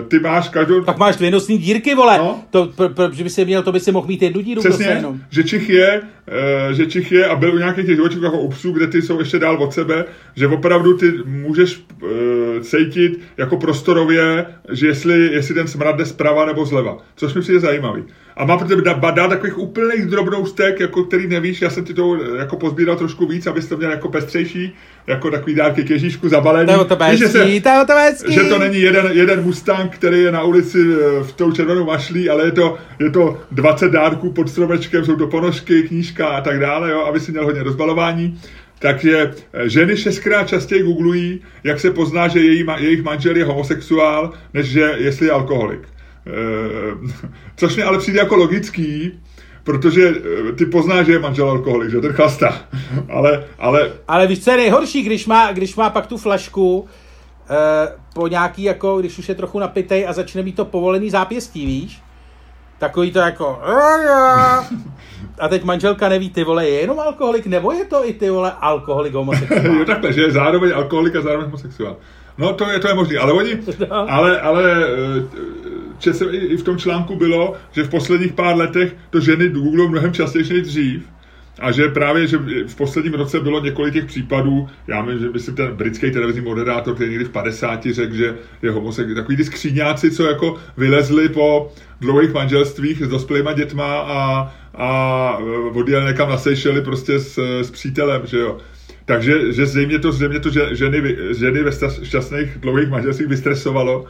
uh, 0.00 0.08
ty 0.08 0.18
máš 0.18 0.48
každou... 0.48 0.84
Tak 0.84 0.98
máš 0.98 1.16
dvě 1.16 1.30
nosní 1.30 1.58
dírky, 1.58 1.94
vole. 1.94 2.18
No? 2.18 2.44
To, 2.50 2.66
pr, 2.66 2.88
pr, 2.88 3.14
že 3.14 3.24
by 3.24 3.30
si 3.30 3.44
měl, 3.44 3.62
to 3.62 3.72
by 3.72 3.80
si 3.80 3.92
mohl 3.92 4.06
mít 4.06 4.22
jednu 4.22 4.40
díru. 4.40 4.60
Přesně, 4.60 4.86
jenom. 4.86 5.20
že 5.30 5.44
Čich 5.44 5.68
je, 5.68 6.00
uh, 6.00 6.72
že 6.72 6.86
Čich 6.86 7.12
je 7.12 7.26
a 7.26 7.36
byl 7.36 7.54
u 7.54 7.58
nějakých 7.58 7.86
těch 7.86 7.96
živočichů 7.96 8.24
jako 8.24 8.38
obsů, 8.38 8.72
kde 8.72 8.86
ty 8.86 9.02
jsou 9.02 9.18
ještě 9.18 9.38
dál 9.38 9.62
od 9.62 9.72
sebe, 9.72 10.04
že 10.36 10.48
opravdu 10.48 10.96
ty 10.96 11.12
můžeš 11.24 11.84
uh, 12.02 12.08
cítit 12.64 13.20
jako 13.36 13.56
prostorově, 13.56 14.46
že 14.72 14.86
jestli, 14.86 15.32
jestli 15.32 15.54
ten 15.54 15.68
smrad 15.68 15.96
jde 15.96 16.06
zprava 16.06 16.46
nebo 16.46 16.64
zleva, 16.64 16.98
což 17.16 17.34
mi 17.34 17.40
přijde 17.40 17.60
zajímavý. 17.60 18.04
A 18.36 18.44
má 18.44 18.58
pro 18.58 18.68
tebe 18.68 18.82
dát 18.82 19.28
takových 19.28 19.58
úplných 19.58 20.06
drobnoustek, 20.06 20.80
jako 20.80 21.04
který 21.04 21.26
nevíš, 21.26 21.62
já 21.62 21.70
jsem 21.70 21.84
ti 21.84 21.94
to 21.94 22.16
jako 22.38 22.56
pozbíral 22.56 22.96
trošku 22.96 23.26
víc, 23.26 23.46
abys 23.46 23.68
to 23.68 23.76
měl 23.76 23.90
jako 23.90 24.08
pestřejší, 24.08 24.74
jako 25.06 25.30
takový 25.30 25.54
dárky 25.54 25.84
k 25.84 25.90
Ježíšku 25.90 26.28
zabalený. 26.28 26.72
To 26.74 26.84
to 26.84 26.96
Víš, 27.10 27.18
že, 27.20 27.28
se, 27.28 27.44
to, 27.60 27.86
to 27.86 27.92
že 28.32 28.44
to 28.44 28.58
není 28.58 28.80
jeden, 28.80 29.10
jeden 29.12 29.42
Mustang, 29.42 29.90
který 29.94 30.22
je 30.22 30.32
na 30.32 30.42
ulici 30.42 30.78
eh, 30.78 31.22
v 31.22 31.32
tou 31.32 31.52
červenou 31.52 31.84
mašlí, 31.84 32.30
ale 32.30 32.44
je 32.44 32.52
to, 32.52 32.78
je 32.98 33.10
to 33.10 33.40
20 33.50 33.92
dárků 33.92 34.32
pod 34.32 34.50
stromečkem, 34.50 35.04
jsou 35.04 35.16
to 35.16 35.26
ponožky, 35.26 35.82
knížka 35.82 36.26
a 36.26 36.40
tak 36.40 36.60
dále, 36.60 36.90
jo, 36.90 37.04
aby 37.04 37.20
si 37.20 37.32
měl 37.32 37.44
hodně 37.44 37.62
rozbalování. 37.62 38.40
Takže 38.84 39.34
eh, 39.52 39.68
ženy 39.68 39.96
šestkrát 39.96 40.48
častěji 40.48 40.82
googlují, 40.82 41.40
jak 41.64 41.80
se 41.80 41.90
pozná, 41.90 42.28
že 42.28 42.40
její, 42.40 42.66
jejich 42.78 43.02
manžel 43.02 43.36
je 43.36 43.44
homosexuál, 43.44 44.32
než 44.54 44.66
že 44.66 44.94
jestli 44.96 45.26
je 45.26 45.32
alkoholik. 45.32 45.80
E, 45.80 45.88
což 47.56 47.76
mi 47.76 47.82
ale 47.82 47.98
přijde 47.98 48.18
jako 48.18 48.36
logický, 48.36 49.20
protože 49.62 50.08
eh, 50.08 50.52
ty 50.52 50.66
poznáš, 50.66 51.06
že 51.06 51.12
je 51.12 51.18
manžel 51.18 51.50
alkoholik, 51.50 51.90
že 51.90 52.00
ten 52.00 52.12
chlasta. 52.12 52.60
ale, 53.08 53.44
ale... 53.58 53.92
ale 54.08 54.26
víš, 54.26 54.44
co 54.44 54.50
je 54.50 54.56
nejhorší, 54.56 55.02
když 55.02 55.26
má, 55.26 55.52
když 55.52 55.76
má 55.76 55.90
pak 55.90 56.06
tu 56.06 56.16
flašku 56.16 56.86
eh, 57.50 57.88
po 58.14 58.28
nějaký, 58.28 58.62
jako, 58.62 59.00
když 59.00 59.18
už 59.18 59.28
je 59.28 59.34
trochu 59.34 59.58
napitej 59.58 60.08
a 60.08 60.12
začne 60.12 60.42
mít 60.42 60.56
to 60.56 60.64
povolený 60.64 61.10
zápěstí, 61.10 61.66
víš? 61.66 62.02
Takový 62.78 63.12
to 63.12 63.18
jako... 63.18 63.60
A 65.38 65.48
teď 65.48 65.64
manželka 65.64 66.08
neví, 66.08 66.30
ty 66.30 66.44
vole, 66.44 66.68
je 66.68 66.80
jenom 66.80 67.00
alkoholik, 67.00 67.46
nebo 67.46 67.72
je 67.72 67.84
to 67.84 68.08
i 68.08 68.12
ty 68.12 68.30
vole 68.30 68.52
alkoholik 68.60 69.14
homosexuál? 69.14 69.76
jo, 69.78 69.84
takhle, 69.84 70.12
že 70.12 70.22
je 70.22 70.30
zároveň 70.30 70.72
alkoholik 70.74 71.16
a 71.16 71.20
zároveň 71.20 71.44
homosexuál. 71.44 71.96
No 72.38 72.52
to 72.54 72.70
je, 72.70 72.78
to 72.78 72.88
je 72.88 72.94
možné, 72.94 73.18
ale 73.18 73.32
oni, 73.32 73.58
no. 73.90 74.10
ale, 74.10 74.40
ale 74.40 74.62
četl 75.98 76.34
i 76.34 76.56
v 76.56 76.62
tom 76.62 76.78
článku 76.78 77.16
bylo, 77.16 77.54
že 77.72 77.82
v 77.82 77.90
posledních 77.90 78.32
pár 78.32 78.56
letech 78.56 78.96
to 79.10 79.20
ženy 79.20 79.48
Google 79.48 79.88
mnohem 79.88 80.12
častěji 80.12 80.52
než 80.52 80.62
dřív, 80.62 81.08
a 81.60 81.72
že 81.72 81.88
právě, 81.88 82.26
že 82.26 82.38
v 82.66 82.74
posledním 82.76 83.14
roce 83.14 83.40
bylo 83.40 83.60
několik 83.60 83.94
těch 83.94 84.04
případů, 84.04 84.68
já 84.88 85.02
myslím, 85.02 85.22
že 85.22 85.30
myslím 85.30 85.54
ten 85.54 85.76
britský 85.76 86.10
televizní 86.10 86.40
moderátor, 86.40 86.94
který 86.94 87.10
někdy 87.10 87.24
v 87.24 87.30
50 87.30 87.86
řekl, 87.86 88.14
že 88.14 88.34
je 88.62 88.70
homosexuální, 88.70 89.14
takový 89.14 89.36
ty 89.36 89.44
skříňáci, 89.44 90.10
co 90.10 90.26
jako 90.26 90.56
vylezli 90.76 91.28
po 91.28 91.72
dlouhých 92.00 92.32
manželstvích 92.32 93.02
s 93.02 93.08
dospělýma 93.08 93.52
dětma 93.52 94.00
a, 94.00 94.52
a 94.74 95.38
odjeli 95.74 96.04
někam 96.04 96.28
na 96.28 96.38
Seychely 96.38 96.80
prostě 96.82 97.18
s, 97.18 97.38
s 97.62 97.70
přítelem, 97.70 98.22
že 98.26 98.38
jo. 98.38 98.58
Takže 99.04 99.52
že 99.52 99.66
zřejmě 99.66 99.98
to, 99.98 100.12
zřejmě 100.12 100.40
to 100.40 100.50
že, 100.50 100.68
ženy, 100.72 101.16
ženy 101.36 101.62
ve 101.62 101.70
šťastných 102.02 102.58
dlouhých 102.58 102.88
manželstvích 102.88 103.28
vystresovalo 103.28 104.06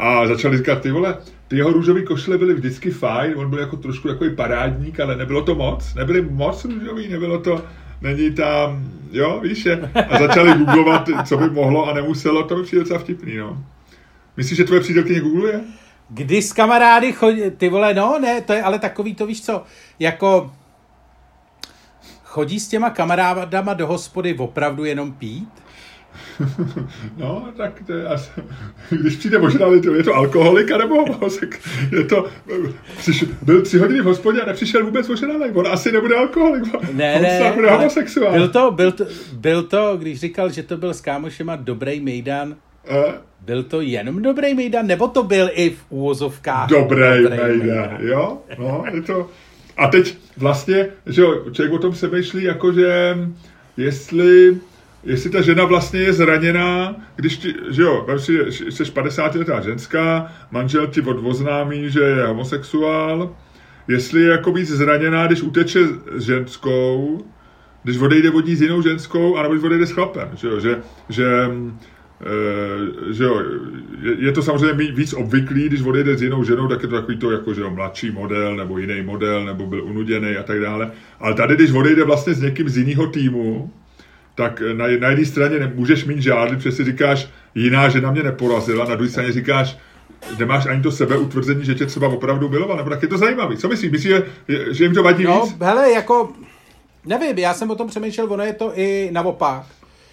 a 0.00 0.26
začali 0.26 0.58
říkat, 0.58 0.80
ty 0.80 0.90
vole, 0.90 1.16
ty 1.48 1.56
jeho 1.56 1.72
růžové 1.72 2.02
košle 2.02 2.38
byly 2.38 2.54
vždycky 2.54 2.90
fajn, 2.90 3.34
on 3.36 3.50
byl 3.50 3.58
jako 3.58 3.76
trošku 3.76 4.08
takový 4.08 4.36
parádník, 4.36 5.00
ale 5.00 5.16
nebylo 5.16 5.42
to 5.42 5.54
moc, 5.54 5.94
nebyly 5.94 6.22
moc 6.22 6.64
růžový, 6.64 7.08
nebylo 7.08 7.38
to, 7.38 7.64
není 8.00 8.30
tam, 8.30 8.84
jo, 9.12 9.40
víš 9.42 9.64
je. 9.64 9.90
A 10.10 10.18
začali 10.18 10.52
googlovat, 10.52 11.08
co 11.24 11.36
by 11.36 11.50
mohlo 11.50 11.88
a 11.88 11.94
nemuselo, 11.94 12.42
to 12.44 12.56
by 12.56 12.62
přijde 12.62 12.82
docela 12.82 12.98
vtipný, 12.98 13.36
no. 13.36 13.64
Myslíš, 14.36 14.56
že 14.56 14.64
tvoje 14.64 14.80
přítelkyně 14.80 15.20
googluje? 15.20 15.60
Kdy 16.08 16.42
s 16.42 16.52
kamarády 16.52 17.12
chodí, 17.12 17.42
ty 17.56 17.68
vole, 17.68 17.94
no 17.94 18.18
ne, 18.18 18.40
to 18.40 18.52
je 18.52 18.62
ale 18.62 18.78
takový, 18.78 19.14
to 19.14 19.26
víš 19.26 19.42
co, 19.42 19.62
jako 19.98 20.52
chodí 22.24 22.60
s 22.60 22.68
těma 22.68 22.90
kamarádama 22.90 23.74
do 23.74 23.86
hospody 23.86 24.34
opravdu 24.38 24.84
jenom 24.84 25.12
pít? 25.12 25.59
No, 27.16 27.48
tak 27.56 27.82
to 27.86 27.92
je 27.92 28.06
asi, 28.06 28.30
když 28.90 29.16
přijde 29.16 29.38
možná, 29.38 29.66
je 29.96 30.02
to 30.02 30.14
alkoholik, 30.14 30.70
nebo 30.70 31.04
je 31.92 32.04
to, 32.04 32.26
přiš, 32.98 33.24
byl 33.42 33.62
tři 33.62 33.78
hodiny 33.78 34.00
v 34.00 34.04
hospodě 34.04 34.40
a 34.40 34.46
nepřišel 34.46 34.84
vůbec 34.84 35.10
oženalý, 35.10 35.50
on 35.50 35.66
asi 35.66 35.92
nebude 35.92 36.16
alkoholik, 36.16 36.62
ne, 36.92 37.16
on 37.16 37.22
ne, 37.22 37.52
bude 37.54 37.70
homosexuál. 37.70 38.32
Byl 38.32 38.48
to, 38.48 38.70
byl, 38.70 38.92
to, 38.92 39.04
byl 39.32 39.62
to, 39.62 39.96
když 39.96 40.20
říkal, 40.20 40.50
že 40.50 40.62
to 40.62 40.76
byl 40.76 40.94
s 40.94 41.00
kámošema 41.00 41.56
dobrý 41.56 42.00
mejdan, 42.00 42.56
a? 42.88 43.14
byl 43.40 43.62
to 43.62 43.80
jenom 43.80 44.22
dobrý 44.22 44.54
mejdan, 44.54 44.86
nebo 44.86 45.08
to 45.08 45.22
byl 45.22 45.50
i 45.52 45.70
v 45.70 45.84
úvozovkách 45.88 46.68
dobrý, 46.68 47.22
dobrý 47.22 47.38
mejdan, 47.38 47.58
mejdan, 47.58 47.98
jo, 48.00 48.38
no, 48.58 48.84
je 48.94 49.02
to, 49.02 49.30
a 49.76 49.88
teď 49.88 50.16
vlastně, 50.36 50.86
že 51.06 51.22
jo, 51.22 51.44
člověk 51.52 51.72
o 51.72 51.78
tom 51.78 51.92
přemýšlí, 51.92 52.44
jakože 52.44 53.18
jestli 53.76 54.56
jestli 55.04 55.30
ta 55.30 55.42
žena 55.42 55.64
vlastně 55.64 56.00
je 56.00 56.12
zraněná, 56.12 56.96
když 57.16 57.36
ti, 57.36 57.54
že 57.70 57.82
jo, 57.82 58.06
si, 58.16 58.38
jsi 58.50 58.84
50 58.84 59.34
letá 59.34 59.60
ženská, 59.60 60.32
manžel 60.50 60.86
ti 60.86 61.00
odvoznámí, 61.00 61.90
že 61.90 62.00
je 62.00 62.26
homosexuál, 62.26 63.34
jestli 63.88 64.20
je 64.20 64.30
jako 64.30 64.52
víc 64.52 64.68
zraněná, 64.68 65.26
když 65.26 65.42
uteče 65.42 65.80
s 66.16 66.24
ženskou, 66.24 67.24
když 67.82 67.98
odejde 67.98 68.30
vodí 68.30 68.56
s 68.56 68.62
jinou 68.62 68.82
ženskou, 68.82 69.36
anebo 69.36 69.54
když 69.54 69.64
odejde 69.64 69.86
s 69.86 69.92
chlapem, 69.92 70.28
že 70.34 70.48
jo, 70.48 70.60
že, 70.60 70.82
že, 71.08 71.26
e, 72.20 73.14
že 73.14 73.24
jo, 73.24 73.42
je, 74.02 74.14
je, 74.18 74.32
to 74.32 74.42
samozřejmě 74.42 74.92
víc 74.92 75.12
obvyklý, 75.12 75.68
když 75.68 75.82
odejde 75.82 76.16
s 76.16 76.22
jinou 76.22 76.44
ženou, 76.44 76.68
tak 76.68 76.82
je 76.82 76.88
to 76.88 76.94
takový 76.94 77.16
to 77.16 77.30
jako, 77.30 77.54
že 77.54 77.60
jo, 77.60 77.70
mladší 77.70 78.10
model, 78.10 78.56
nebo 78.56 78.78
jiný 78.78 79.02
model, 79.02 79.44
nebo 79.44 79.66
byl 79.66 79.84
unuděný 79.84 80.36
a 80.36 80.42
tak 80.42 80.60
dále, 80.60 80.90
ale 81.20 81.34
tady, 81.34 81.54
když 81.54 81.70
odejde 81.70 82.04
vlastně 82.04 82.34
s 82.34 82.40
někým 82.40 82.68
z 82.68 82.76
jiného 82.76 83.06
týmu, 83.06 83.70
tak 84.34 84.60
na, 84.60 84.84
na 85.00 85.08
jedné 85.08 85.24
straně 85.24 85.58
nemůžeš 85.58 86.04
mít 86.04 86.22
žádný, 86.22 86.56
protože 86.56 86.72
si 86.72 86.84
říkáš, 86.84 87.28
jiná 87.54 87.88
žena 87.88 88.10
mě 88.10 88.22
neporazila, 88.22 88.84
na 88.84 88.94
druhé 88.94 89.10
straně 89.10 89.32
říkáš, 89.32 89.76
nemáš 90.38 90.66
ani 90.66 90.82
to 90.82 90.92
sebeutvrzení, 90.92 91.64
že 91.64 91.74
tě 91.74 91.86
třeba 91.86 92.08
opravdu 92.08 92.48
miloval, 92.48 92.76
nebo 92.76 92.90
tak 92.90 93.02
je 93.02 93.08
to 93.08 93.18
zajímavý. 93.18 93.56
Co 93.56 93.68
myslíš? 93.68 93.90
Myslíš, 93.90 94.12
že, 94.12 94.26
že 94.70 94.84
jim 94.84 94.94
to 94.94 95.02
vadí 95.02 95.24
no, 95.24 95.42
víc? 95.44 95.56
hele, 95.60 95.92
jako, 95.92 96.32
nevím, 97.06 97.38
já 97.38 97.54
jsem 97.54 97.70
o 97.70 97.74
tom 97.74 97.88
přemýšlel, 97.88 98.32
ono 98.32 98.44
je 98.44 98.52
to 98.52 98.72
i 98.74 99.08
naopak. 99.12 99.66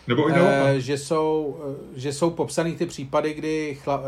Nebo 0.08 0.30
i 0.30 0.32
naopak. 0.32 0.76
E, 0.76 0.82
že, 0.82 0.98
jsou, 0.98 1.58
eh, 1.96 2.00
že 2.00 2.14
jsou 2.14 2.30
popsaný 2.30 2.76
ty 2.76 2.86
případy, 2.86 3.34
kdy 3.34 3.78
chla, 3.84 4.02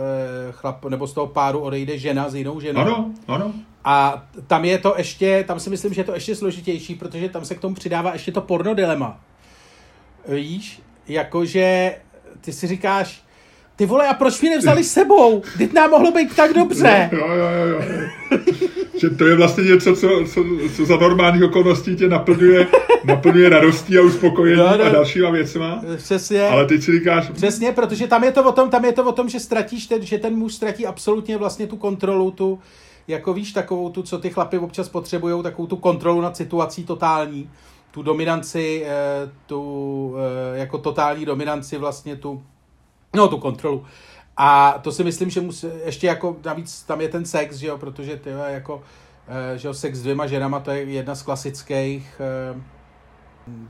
chlap, 0.51 0.85
nebo 0.85 1.07
z 1.07 1.13
toho 1.13 1.27
páru 1.27 1.59
odejde 1.59 1.97
žena 1.97 2.29
s 2.29 2.35
jinou 2.35 2.59
ženou. 2.59 2.81
Ano, 2.81 3.13
ano. 3.27 3.53
A 3.83 4.25
tam 4.47 4.65
je 4.65 4.77
to 4.77 4.93
ještě, 4.97 5.43
tam 5.47 5.59
si 5.59 5.69
myslím, 5.69 5.93
že 5.93 6.01
je 6.01 6.05
to 6.05 6.13
ještě 6.13 6.35
složitější, 6.35 6.95
protože 6.95 7.29
tam 7.29 7.45
se 7.45 7.55
k 7.55 7.59
tomu 7.59 7.75
přidává 7.75 8.13
ještě 8.13 8.31
to 8.31 8.41
porno 8.41 8.73
dilema. 8.73 9.19
Víš, 10.29 10.81
jakože 11.07 11.95
ty 12.41 12.53
si 12.53 12.67
říkáš, 12.67 13.23
ty 13.75 13.85
vole, 13.85 14.07
a 14.07 14.13
proč 14.13 14.41
mi 14.41 14.49
nevzali 14.49 14.83
s 14.83 14.93
sebou? 14.93 15.41
Teď 15.57 15.73
nám 15.73 15.89
mohlo 15.89 16.11
být 16.11 16.35
tak 16.35 16.53
dobře. 16.53 17.09
Jo, 17.11 17.27
jo, 17.27 17.35
jo, 17.35 17.67
jo. 17.67 17.81
že 18.99 19.09
to 19.09 19.27
je 19.27 19.35
vlastně 19.35 19.63
něco, 19.63 19.95
co, 19.95 20.09
co, 20.33 20.45
co 20.75 20.85
za 20.85 20.97
normálních 20.97 21.43
okolností 21.43 21.95
tě 21.95 22.07
naplňuje, 22.07 22.67
naplňuje 23.03 23.49
radostí 23.49 23.97
a 23.97 24.01
uspokojení 24.01 24.61
no, 24.61 24.77
no. 24.77 24.85
a 24.85 24.89
dalšíma 24.89 25.29
věcma. 25.29 25.83
Přesně. 25.97 26.47
Ale 26.47 26.65
teď 26.65 26.83
si 26.83 26.91
říkáš... 26.91 27.29
Přesně, 27.29 27.71
protože 27.71 28.07
tam 28.07 28.23
je 28.23 28.31
to 28.31 28.43
o 28.43 28.51
tom, 28.51 28.69
tam 28.69 28.85
je 28.85 28.91
to 28.91 29.03
o 29.03 29.11
tom, 29.11 29.29
že 29.29 29.39
ztratíš 29.39 29.87
ten, 29.87 30.05
že 30.05 30.17
ten 30.17 30.35
muž 30.35 30.53
ztratí 30.53 30.85
absolutně 30.85 31.37
vlastně 31.37 31.67
tu 31.67 31.77
kontrolu, 31.77 32.31
tu, 32.31 32.59
jako 33.07 33.33
víš, 33.33 33.51
takovou 33.51 33.89
tu, 33.89 34.03
co 34.03 34.17
ty 34.17 34.29
chlapy 34.29 34.57
občas 34.57 34.89
potřebují, 34.89 35.43
takovou 35.43 35.67
tu 35.67 35.75
kontrolu 35.75 36.21
nad 36.21 36.37
situací 36.37 36.83
totální 36.83 37.49
tu 37.91 38.03
dominanci, 38.03 38.85
eh, 38.85 39.31
tu 39.45 40.15
eh, 40.17 40.57
jako 40.59 40.77
totální 40.77 41.25
dominanci 41.25 41.77
vlastně 41.77 42.15
tu, 42.15 42.43
no 43.15 43.27
tu 43.27 43.37
kontrolu. 43.37 43.85
A 44.37 44.79
to 44.81 44.91
si 44.91 45.03
myslím, 45.03 45.29
že 45.29 45.41
musí, 45.41 45.67
ještě 45.85 46.07
jako 46.07 46.37
navíc 46.45 46.83
tam 46.83 47.01
je 47.01 47.09
ten 47.09 47.25
sex, 47.25 47.55
že 47.55 47.67
jo, 47.67 47.77
protože 47.77 48.17
ty 48.17 48.29
jako, 48.47 48.83
eh, 49.27 49.57
že 49.57 49.67
jo, 49.67 49.73
sex 49.73 49.97
s 49.97 50.01
dvěma 50.01 50.27
ženama, 50.27 50.59
to 50.59 50.71
je 50.71 50.83
jedna 50.83 51.15
z 51.15 51.21
klasických 51.21 52.21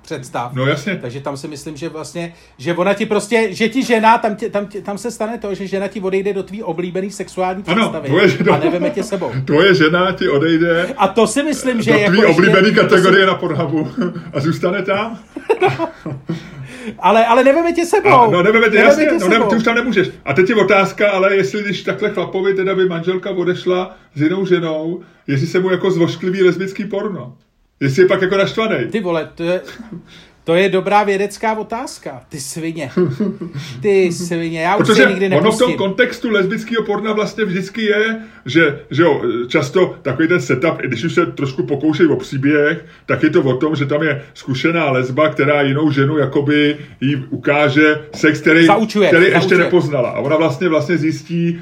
představ. 0.02 0.54
No 0.54 0.66
jasně. 0.66 0.96
Takže 1.02 1.20
tam 1.20 1.38
si 1.38 1.48
myslím, 1.48 1.78
že 1.78 1.90
vlastně, 1.90 2.34
že 2.58 2.74
ona 2.74 2.94
ti 2.94 3.06
prostě, 3.06 3.48
že 3.52 3.70
ti 3.70 3.84
žena, 3.84 4.18
tam, 4.18 4.36
tě, 4.36 4.50
tam, 4.50 4.68
tě, 4.68 4.82
tam 4.82 4.98
se 4.98 5.12
stane 5.12 5.38
to, 5.38 5.56
že 5.56 5.68
žena 5.68 5.88
ti 5.88 6.02
odejde 6.02 6.34
do 6.34 6.44
tvý 6.44 6.64
oblíbený 6.64 7.12
sexuální 7.12 7.64
představy 7.64 8.10
ano, 8.10 8.28
žena, 8.28 8.56
a 8.56 8.60
neveme 8.60 8.90
tě 8.90 9.04
sebou. 9.04 9.32
Tvoje 9.46 9.76
žena 9.76 10.12
ti 10.12 10.30
odejde 10.30 10.94
a 10.98 11.08
to 11.08 11.28
si 11.28 11.44
myslím, 11.44 11.82
že 11.82 11.92
do 11.92 11.98
tvý 11.98 12.18
jako 12.18 12.32
oblíbený 12.32 12.76
kategorie 12.76 13.24
si... 13.24 13.28
na 13.28 13.36
Pornhubu 13.36 13.88
a 14.34 14.40
zůstane 14.40 14.84
tam. 14.84 15.20
ale, 17.00 17.26
ale 17.26 17.44
neveme 17.44 17.74
tě 17.74 17.86
sebou. 17.86 18.10
A, 18.10 18.28
no 18.28 18.44
neveme 18.44 18.70
tě, 18.70 18.78
neveme 18.78 18.90
jasně, 18.90 19.06
tě 19.06 19.26
no, 19.26 19.28
ne, 19.28 19.50
ty 19.50 19.56
už 19.56 19.64
tam 19.64 19.76
nemůžeš. 19.76 20.10
A 20.26 20.34
teď 20.34 20.50
je 20.50 20.56
otázka, 20.56 21.12
ale 21.12 21.36
jestli 21.36 21.64
když 21.64 21.84
takhle 21.84 22.10
chlapovi 22.10 22.54
teda 22.54 22.76
by 22.76 22.86
manželka 22.86 23.30
odešla 23.30 23.96
s 24.16 24.22
jinou 24.22 24.46
ženou, 24.46 25.02
jestli 25.28 25.48
se 25.48 25.60
mu 25.60 25.70
jako 25.70 25.92
zvošklivý 25.92 26.44
lesbický 26.44 26.86
porno. 26.86 27.38
Jestli 27.80 28.02
je 28.04 28.08
pak 28.08 28.22
jako 28.22 28.38
naštvaný. 28.38 28.88
Ty 28.92 29.00
vole, 29.00 29.30
to 29.36 29.44
je, 29.44 29.62
to 30.50 30.56
je 30.56 30.70
dobrá 30.70 31.04
vědecká 31.04 31.58
otázka. 31.58 32.22
Ty 32.30 32.40
svině. 32.40 32.92
Ty 33.82 34.12
svině. 34.12 34.62
Já 34.62 34.76
už 34.76 34.88
Protože 34.88 35.04
se 35.04 35.10
nikdy 35.10 35.30
nepustím. 35.30 35.48
ono 35.48 35.56
v 35.56 35.60
tom 35.60 35.74
kontextu 35.74 36.30
lesbického 36.30 36.84
porna 36.84 37.14
vlastně 37.14 37.46
vždycky 37.46 37.82
je, 37.82 38.18
že, 38.46 38.80
že 38.92 39.04
jo, 39.04 39.22
často 39.48 39.96
takový 40.02 40.28
ten 40.28 40.42
setup, 40.42 40.78
když 40.78 41.04
už 41.04 41.14
se 41.14 41.26
trošku 41.26 41.64
pokoušejí 41.64 42.10
o 42.10 42.16
příběh, 42.16 42.86
tak 43.06 43.24
je 43.24 43.30
to 43.30 43.42
o 43.42 43.58
tom, 43.58 43.76
že 43.76 43.86
tam 43.86 44.04
je 44.04 44.22
zkušená 44.34 44.92
lesba, 44.92 45.30
která 45.30 45.62
jinou 45.62 45.92
ženu 45.92 46.18
jakoby 46.18 46.78
jí 47.02 47.16
ukáže 47.30 48.00
sex, 48.16 48.42
který, 48.42 48.66
zaučuje, 48.66 49.08
který 49.08 49.24
zaučuje. 49.24 49.42
ještě 49.42 49.58
nepoznala. 49.58 50.10
A 50.10 50.20
ona 50.20 50.38
vlastně 50.38 50.70
vlastně 50.70 50.98
zjistí, 50.98 51.62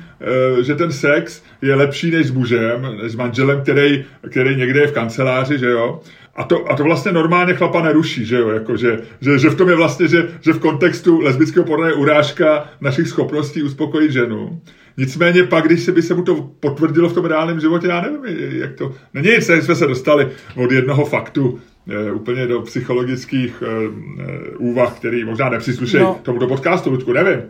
eh, 0.60 0.64
že 0.64 0.76
ten 0.76 0.92
sex 0.92 1.44
je 1.62 1.76
lepší 1.76 2.12
než 2.12 2.28
s 2.28 2.32
mužem, 2.32 2.98
než 3.02 3.12
s 3.12 3.16
manželem, 3.16 3.62
který, 3.62 4.06
který 4.30 4.56
někde 4.56 4.80
je 4.80 4.88
v 4.88 4.92
kanceláři, 4.92 5.60
že 5.60 5.70
jo. 5.70 6.02
A 6.38 6.44
to, 6.44 6.72
a 6.72 6.76
to 6.76 6.84
vlastně 6.84 7.12
normálně 7.12 7.54
chlapa 7.54 7.82
neruší, 7.82 8.26
že 8.26 8.38
jo, 8.38 8.50
jako, 8.50 8.78
že, 8.78 9.00
že, 9.22 9.40
že 9.40 9.50
v 9.50 9.56
tom 9.56 9.70
je 9.70 9.76
vlastně, 9.76 10.08
že, 10.08 10.30
že 10.42 10.54
v 10.54 10.60
kontextu 10.60 11.20
lesbického 11.20 11.66
porna 11.66 11.88
je 11.88 11.94
urážka 11.94 12.70
našich 12.82 13.08
schopností 13.08 13.64
uspokojit 13.64 14.12
ženu. 14.12 14.62
Nicméně 14.98 15.44
pak, 15.44 15.66
když 15.66 15.84
se 15.84 15.92
by 15.92 16.02
se 16.02 16.14
mu 16.14 16.24
to 16.24 16.36
potvrdilo 16.60 17.10
v 17.10 17.14
tom 17.14 17.26
reálném 17.26 17.60
životě, 17.60 17.88
já 17.88 18.02
nevím, 18.02 18.22
jak 18.62 18.74
to... 18.74 18.92
Není 19.14 19.30
nic, 19.30 19.50
jsme 19.50 19.76
se 19.76 19.88
dostali 19.88 20.28
od 20.56 20.72
jednoho 20.72 21.06
faktu 21.06 21.60
e, 21.88 22.12
úplně 22.12 22.48
do 22.48 22.62
psychologických 22.62 23.64
e, 23.66 23.90
úvah, 24.58 24.96
který 24.96 25.26
možná 25.26 25.50
nepřísluší 25.50 25.98
no. 25.98 26.20
tomuto 26.24 26.48
podcastu, 26.48 26.90
Ludku, 26.90 27.14
nevím. 27.14 27.42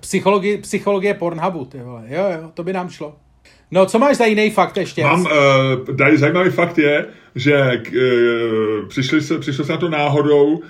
Psychologie, 0.00 0.58
psychologie 0.58 1.14
Pornhubu, 1.14 1.64
ty 1.64 1.78
vole. 1.78 2.04
Jo, 2.08 2.24
jo, 2.32 2.50
to 2.54 2.64
by 2.64 2.72
nám 2.72 2.88
šlo. 2.88 3.16
No, 3.70 3.86
co 3.86 3.98
máš 3.98 4.16
za 4.16 4.24
jiný 4.24 4.50
fakt 4.50 4.76
ještě? 4.76 5.02
Mám, 5.02 5.20
uh, 5.20 6.16
zajímavý 6.16 6.50
fakt 6.50 6.78
je, 6.78 7.06
že 7.34 7.82
uh, 7.92 8.88
přišli 8.88 9.20
se, 9.20 9.38
přišlo 9.38 9.64
se 9.64 9.72
na 9.72 9.78
to 9.78 9.88
náhodou, 9.88 10.44
uh, 10.54 10.62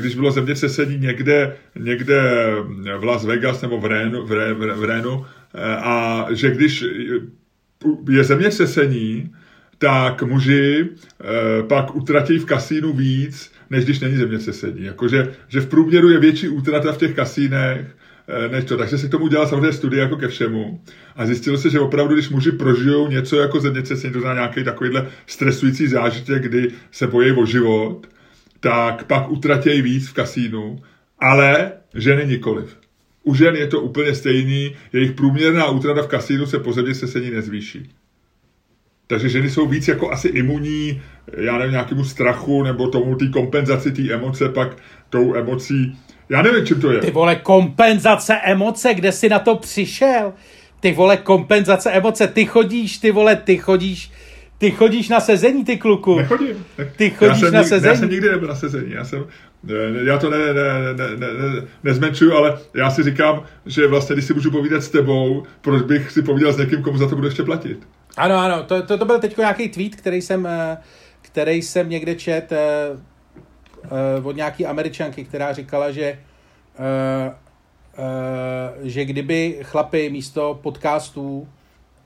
když 0.00 0.14
bylo 0.14 0.30
zemětřesení 0.30 0.98
někde, 0.98 1.56
někde 1.78 2.20
v 2.98 3.04
Las 3.04 3.24
Vegas 3.24 3.62
nebo 3.62 3.80
v 3.80 3.84
Rénu, 3.84 4.26
v, 4.26 4.32
Ré, 4.32 4.54
v 4.54 4.84
Rénu 4.84 5.18
uh, 5.18 5.24
a 5.64 6.26
že 6.30 6.50
když 6.50 6.84
je 8.10 8.24
zemětřesení, 8.24 9.30
tak 9.78 10.22
muži 10.22 10.88
pak 11.68 11.96
utratí 11.96 12.38
v 12.38 12.44
kasínu 12.44 12.92
víc, 12.92 13.52
než 13.70 13.84
když 13.84 14.00
není 14.00 14.16
zemětřesení. 14.16 14.84
Jakože 14.84 15.34
že 15.48 15.60
v 15.60 15.66
průměru 15.66 16.10
je 16.10 16.18
větší 16.18 16.48
útrata 16.48 16.92
v 16.92 16.98
těch 16.98 17.14
kasínech, 17.14 17.86
Eh, 17.86 17.97
než 18.50 18.64
to. 18.64 18.76
Takže 18.76 18.98
se 18.98 19.08
k 19.08 19.10
tomu 19.10 19.24
udělal 19.24 19.46
samozřejmě 19.46 19.72
studie 19.72 20.02
jako 20.02 20.16
ke 20.16 20.28
všemu. 20.28 20.80
A 21.16 21.26
zjistilo 21.26 21.58
se, 21.58 21.70
že 21.70 21.80
opravdu, 21.80 22.14
když 22.14 22.28
muži 22.28 22.52
prožijou 22.52 23.08
něco 23.08 23.36
jako 23.36 23.60
zemětřesení, 23.60 24.12
to 24.12 24.20
znamená 24.20 24.40
nějaký 24.40 24.64
takovýhle 24.64 25.06
stresující 25.26 25.86
zážitek, 25.86 26.42
kdy 26.42 26.70
se 26.90 27.06
bojí 27.06 27.32
o 27.32 27.46
život, 27.46 28.06
tak 28.60 29.04
pak 29.04 29.30
utratějí 29.30 29.82
víc 29.82 30.08
v 30.08 30.12
kasínu, 30.12 30.78
ale 31.18 31.72
ženy 31.94 32.26
nikoliv. 32.26 32.76
U 33.22 33.34
žen 33.34 33.56
je 33.56 33.66
to 33.66 33.80
úplně 33.80 34.14
stejný, 34.14 34.76
jejich 34.92 35.12
průměrná 35.12 35.66
útrata 35.70 36.02
v 36.02 36.06
kasínu 36.06 36.46
se 36.46 36.58
po 36.58 36.72
se 36.72 36.94
sesení 36.94 37.30
nezvýší. 37.30 37.90
Takže 39.06 39.28
ženy 39.28 39.50
jsou 39.50 39.68
víc 39.68 39.88
jako 39.88 40.10
asi 40.10 40.28
imunní, 40.28 41.02
já 41.36 41.58
nevím, 41.58 41.72
nějakému 41.72 42.04
strachu 42.04 42.62
nebo 42.62 42.88
tomu 42.88 43.16
té 43.16 43.28
kompenzaci 43.28 43.92
té 43.92 44.12
emoce, 44.12 44.48
pak 44.48 44.76
tou 45.10 45.34
emocí, 45.34 45.98
já 46.28 46.42
nevím, 46.42 46.66
čím 46.66 46.80
to 46.80 46.92
je. 46.92 47.00
Ty 47.00 47.10
vole, 47.10 47.36
kompenzace 47.36 48.34
emoce, 48.44 48.94
kde 48.94 49.12
jsi 49.12 49.28
na 49.28 49.38
to 49.38 49.56
přišel? 49.56 50.32
Ty 50.80 50.92
vole, 50.92 51.16
kompenzace 51.16 51.90
emoce, 51.90 52.26
ty 52.26 52.46
chodíš, 52.46 52.98
ty 52.98 53.10
vole, 53.10 53.36
ty 53.36 53.56
chodíš, 53.56 54.12
ty 54.58 54.70
chodíš 54.70 55.08
na 55.08 55.20
sezení, 55.20 55.64
ty 55.64 55.76
kluku. 55.76 56.16
Nechodím. 56.16 56.64
Ty 56.96 57.10
chodíš 57.10 57.42
já 57.42 57.50
na 57.50 57.64
sezení. 57.64 57.94
Já 57.94 58.00
jsem 58.00 58.10
nikdy 58.10 58.30
nebyl 58.30 58.48
na 58.48 58.54
sezení, 58.54 58.92
já 58.92 59.04
jsem, 59.04 59.26
já 60.04 60.18
to 60.18 60.30
ne, 60.30 60.38
ne, 60.38 60.54
ne, 60.96 61.16
ne, 61.16 61.26
ne, 61.26 61.62
nezmenšuju, 61.84 62.32
ale 62.32 62.58
já 62.74 62.90
si 62.90 63.02
říkám, 63.02 63.42
že 63.66 63.86
vlastně, 63.86 64.14
když 64.14 64.24
si 64.24 64.34
můžu 64.34 64.50
povídat 64.50 64.82
s 64.82 64.88
tebou, 64.88 65.42
proč 65.60 65.82
bych 65.82 66.10
si 66.10 66.22
povídal 66.22 66.52
s 66.52 66.58
někým, 66.58 66.82
komu 66.82 66.98
za 66.98 67.08
to 67.08 67.14
budu 67.14 67.26
ještě 67.26 67.42
platit. 67.42 67.78
Ano, 68.16 68.36
ano, 68.36 68.62
to, 68.62 68.82
to, 68.82 68.98
to 68.98 69.04
byl 69.04 69.18
teď 69.18 69.36
nějaký 69.36 69.68
tweet, 69.68 69.96
který 69.96 70.22
jsem, 70.22 70.46
eh, 70.46 70.76
který 71.22 71.62
jsem 71.62 71.88
někde 71.88 72.14
čet 72.14 72.52
eh, 72.52 72.58
od 74.22 74.36
nějaký 74.36 74.66
američanky, 74.66 75.24
která 75.24 75.52
říkala, 75.52 75.90
že 75.90 76.18
že 78.82 79.04
kdyby 79.04 79.58
chlapy 79.62 80.10
místo 80.10 80.58
podcastů 80.62 81.48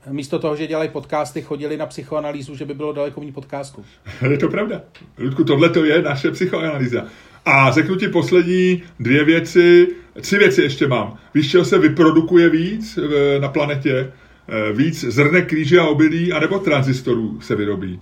místo 0.09 0.39
toho, 0.39 0.55
že 0.55 0.67
dělají 0.67 0.89
podcasty, 0.89 1.41
chodili 1.41 1.77
na 1.77 1.85
psychoanalýzu, 1.85 2.55
že 2.55 2.65
by 2.65 2.73
bylo 2.73 2.93
daleko 2.93 3.19
méně 3.19 3.31
podcastů. 3.31 3.85
Je 4.29 4.37
to 4.37 4.47
pravda. 4.47 4.81
Ludku, 5.17 5.43
tohle 5.43 5.69
to 5.69 5.85
je 5.85 6.01
naše 6.01 6.31
psychoanalýza. 6.31 7.05
A 7.45 7.71
řeknu 7.71 7.95
ti 7.95 8.07
poslední 8.07 8.83
dvě 8.99 9.23
věci, 9.23 9.87
tři 10.21 10.37
věci 10.37 10.61
ještě 10.61 10.87
mám. 10.87 11.17
Víš, 11.33 11.51
čeho 11.51 11.65
se 11.65 11.77
vyprodukuje 11.77 12.49
víc 12.49 12.99
na 13.39 13.47
planetě? 13.47 14.11
Eh, 14.47 14.73
víc 14.73 15.03
zrnek 15.03 15.47
kříže 15.47 15.79
a 15.79 15.85
obilí, 15.85 16.33
anebo 16.33 16.59
tranzistorů 16.59 17.41
se 17.41 17.55
vyrobí. 17.55 17.99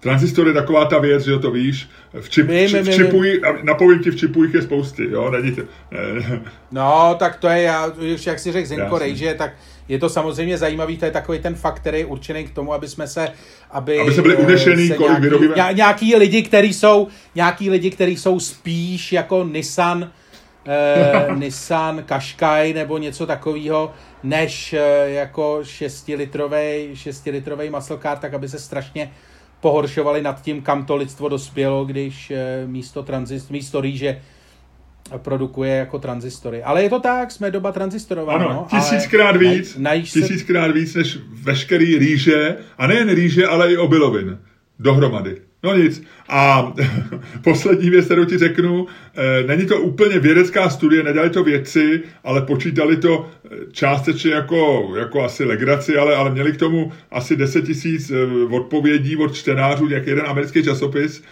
Transistor 0.00 0.46
je 0.46 0.52
taková 0.52 0.84
ta 0.84 0.98
věc, 0.98 1.24
že 1.24 1.38
to 1.38 1.50
víš, 1.50 1.88
v, 2.20 2.30
čip, 2.30 2.46
my, 2.46 2.68
my, 2.72 2.82
v 2.82 2.94
čipuji, 2.94 3.40
napovím 3.62 4.02
ti, 4.02 4.10
v 4.10 4.16
čipujích 4.16 4.54
je 4.54 4.62
spousty, 4.62 5.10
jo, 5.10 5.30
není 5.30 5.52
to. 5.52 5.62
Ne, 5.90 6.42
No, 6.72 7.16
tak 7.18 7.36
to 7.36 7.48
je, 7.48 7.62
já, 7.62 7.92
jak 8.26 8.38
si 8.38 8.52
řekl 8.52 8.68
Zenko 8.68 8.98
Rejže, 8.98 9.34
tak 9.34 9.52
je 9.88 9.98
to 9.98 10.08
samozřejmě 10.08 10.58
zajímavý, 10.58 10.96
to 10.98 11.04
je 11.04 11.10
takový 11.10 11.38
ten 11.38 11.54
fakt, 11.54 11.74
který 11.74 11.98
je 11.98 12.06
určený 12.06 12.44
k 12.44 12.54
tomu, 12.54 12.72
aby 12.72 12.88
jsme 12.88 13.06
se, 13.06 13.28
aby, 13.70 14.00
aby 14.00 14.14
se 14.14 14.22
byli 14.22 14.36
unešený, 14.36 14.88
se 14.88 14.94
kolik 14.94 15.10
nějaký, 15.10 15.22
vyrobíme. 15.22 15.54
Nějaký 15.72 16.16
lidi, 16.16 16.42
kteří 16.42 16.74
jsou, 16.74 17.08
nějaký 17.34 17.70
lidi, 17.70 17.90
kteří 17.90 18.16
jsou 18.16 18.40
spíš 18.40 19.12
jako 19.12 19.44
Nissan, 19.44 20.10
eh, 20.66 21.26
Nissan 21.34 22.02
Qashqai 22.06 22.72
nebo 22.72 22.98
něco 22.98 23.26
takového, 23.26 23.92
než 24.22 24.72
eh, 24.72 25.10
jako 25.10 25.58
6-litrový 25.62 26.90
6 26.94 27.28
muscle 27.70 27.98
car, 28.02 28.18
tak 28.18 28.34
aby 28.34 28.48
se 28.48 28.58
strašně 28.58 29.10
pohoršovali 29.60 30.22
nad 30.22 30.42
tím, 30.42 30.62
kam 30.62 30.84
to 30.84 30.96
lidstvo 30.96 31.28
dospělo, 31.28 31.84
když 31.84 32.30
eh, 32.30 32.66
místo, 32.66 33.02
tranzist, 33.02 33.50
místo 33.50 33.80
rýže 33.80 34.20
produkuje 35.18 35.76
jako 35.76 35.98
transistory. 35.98 36.62
Ale 36.62 36.82
je 36.82 36.90
to 36.90 37.00
tak, 37.00 37.30
jsme 37.30 37.50
doba 37.50 37.72
transistorová. 37.72 38.34
Ano, 38.34 38.48
no, 38.48 38.66
tisíckrát 38.70 39.36
víc, 39.36 39.76
naj, 39.76 40.02
tisíckrát 40.02 40.66
se... 40.66 40.72
víc 40.72 40.94
než 40.94 41.18
veškerý 41.32 41.98
rýže, 41.98 42.56
a 42.78 42.86
nejen 42.86 43.14
rýže, 43.14 43.46
ale 43.46 43.72
i 43.72 43.76
obilovin 43.76 44.38
dohromady. 44.78 45.49
No 45.62 45.76
nic. 45.76 46.02
A 46.28 46.72
poslední 47.44 47.90
věc, 47.90 48.04
kterou 48.04 48.24
ti 48.24 48.38
řeknu, 48.38 48.86
eh, 49.16 49.46
není 49.46 49.66
to 49.66 49.80
úplně 49.80 50.18
vědecká 50.18 50.70
studie, 50.70 51.02
nedělali 51.02 51.30
to 51.30 51.44
vědci, 51.44 52.00
ale 52.24 52.42
počítali 52.42 52.96
to 52.96 53.26
eh, 53.44 53.56
částečně 53.72 54.32
jako, 54.32 54.92
jako 54.98 55.24
asi 55.24 55.44
legraci, 55.44 55.96
ale, 55.96 56.16
ale 56.16 56.30
měli 56.30 56.52
k 56.52 56.56
tomu 56.56 56.92
asi 57.10 57.36
10 57.36 57.64
tisíc 57.64 58.10
eh, 58.10 58.54
odpovědí 58.54 59.16
od 59.16 59.34
čtenářů, 59.34 59.88
jak 59.88 60.06
jeden 60.06 60.26
americký 60.26 60.64
časopis, 60.64 61.22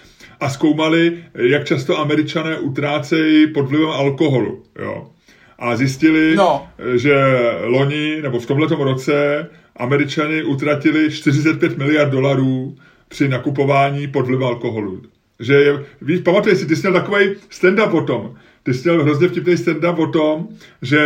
a 0.41 0.49
zkoumali, 0.49 1.19
jak 1.35 1.65
často 1.65 1.99
američané 1.99 2.59
utrácejí 2.59 3.47
pod 3.47 3.63
vlivem 3.69 3.89
alkoholu. 3.89 4.63
Jo. 4.79 5.11
A 5.59 5.77
zjistili, 5.77 6.37
no. 6.37 6.69
že 6.95 7.15
loni, 7.63 8.23
nebo 8.23 8.39
v 8.39 8.47
tomto 8.47 8.75
roce, 8.75 9.47
američani 9.77 10.43
utratili 10.43 11.11
45 11.11 11.79
miliard 11.79 12.11
dolarů 12.11 12.77
při 13.09 13.29
nakupování 13.29 14.07
pod 14.07 14.29
alkoholu. 14.47 15.03
Že 15.41 15.55
je, 15.55 15.85
víš, 16.03 16.21
pamatuješ 16.21 16.59
si, 16.59 16.67
ty 16.67 16.77
jsi 16.77 16.89
měl 16.89 17.01
takový 17.01 17.27
stand-up 17.51 17.95
o 17.95 18.03
tom, 18.03 18.37
ty 18.69 18.75
jsi 18.75 18.89
měl 18.89 19.03
hrozně 19.03 19.29
vtipný 19.29 19.55
stand-up 19.55 19.99
o 19.99 20.07
tom, 20.07 20.49
že 20.83 20.99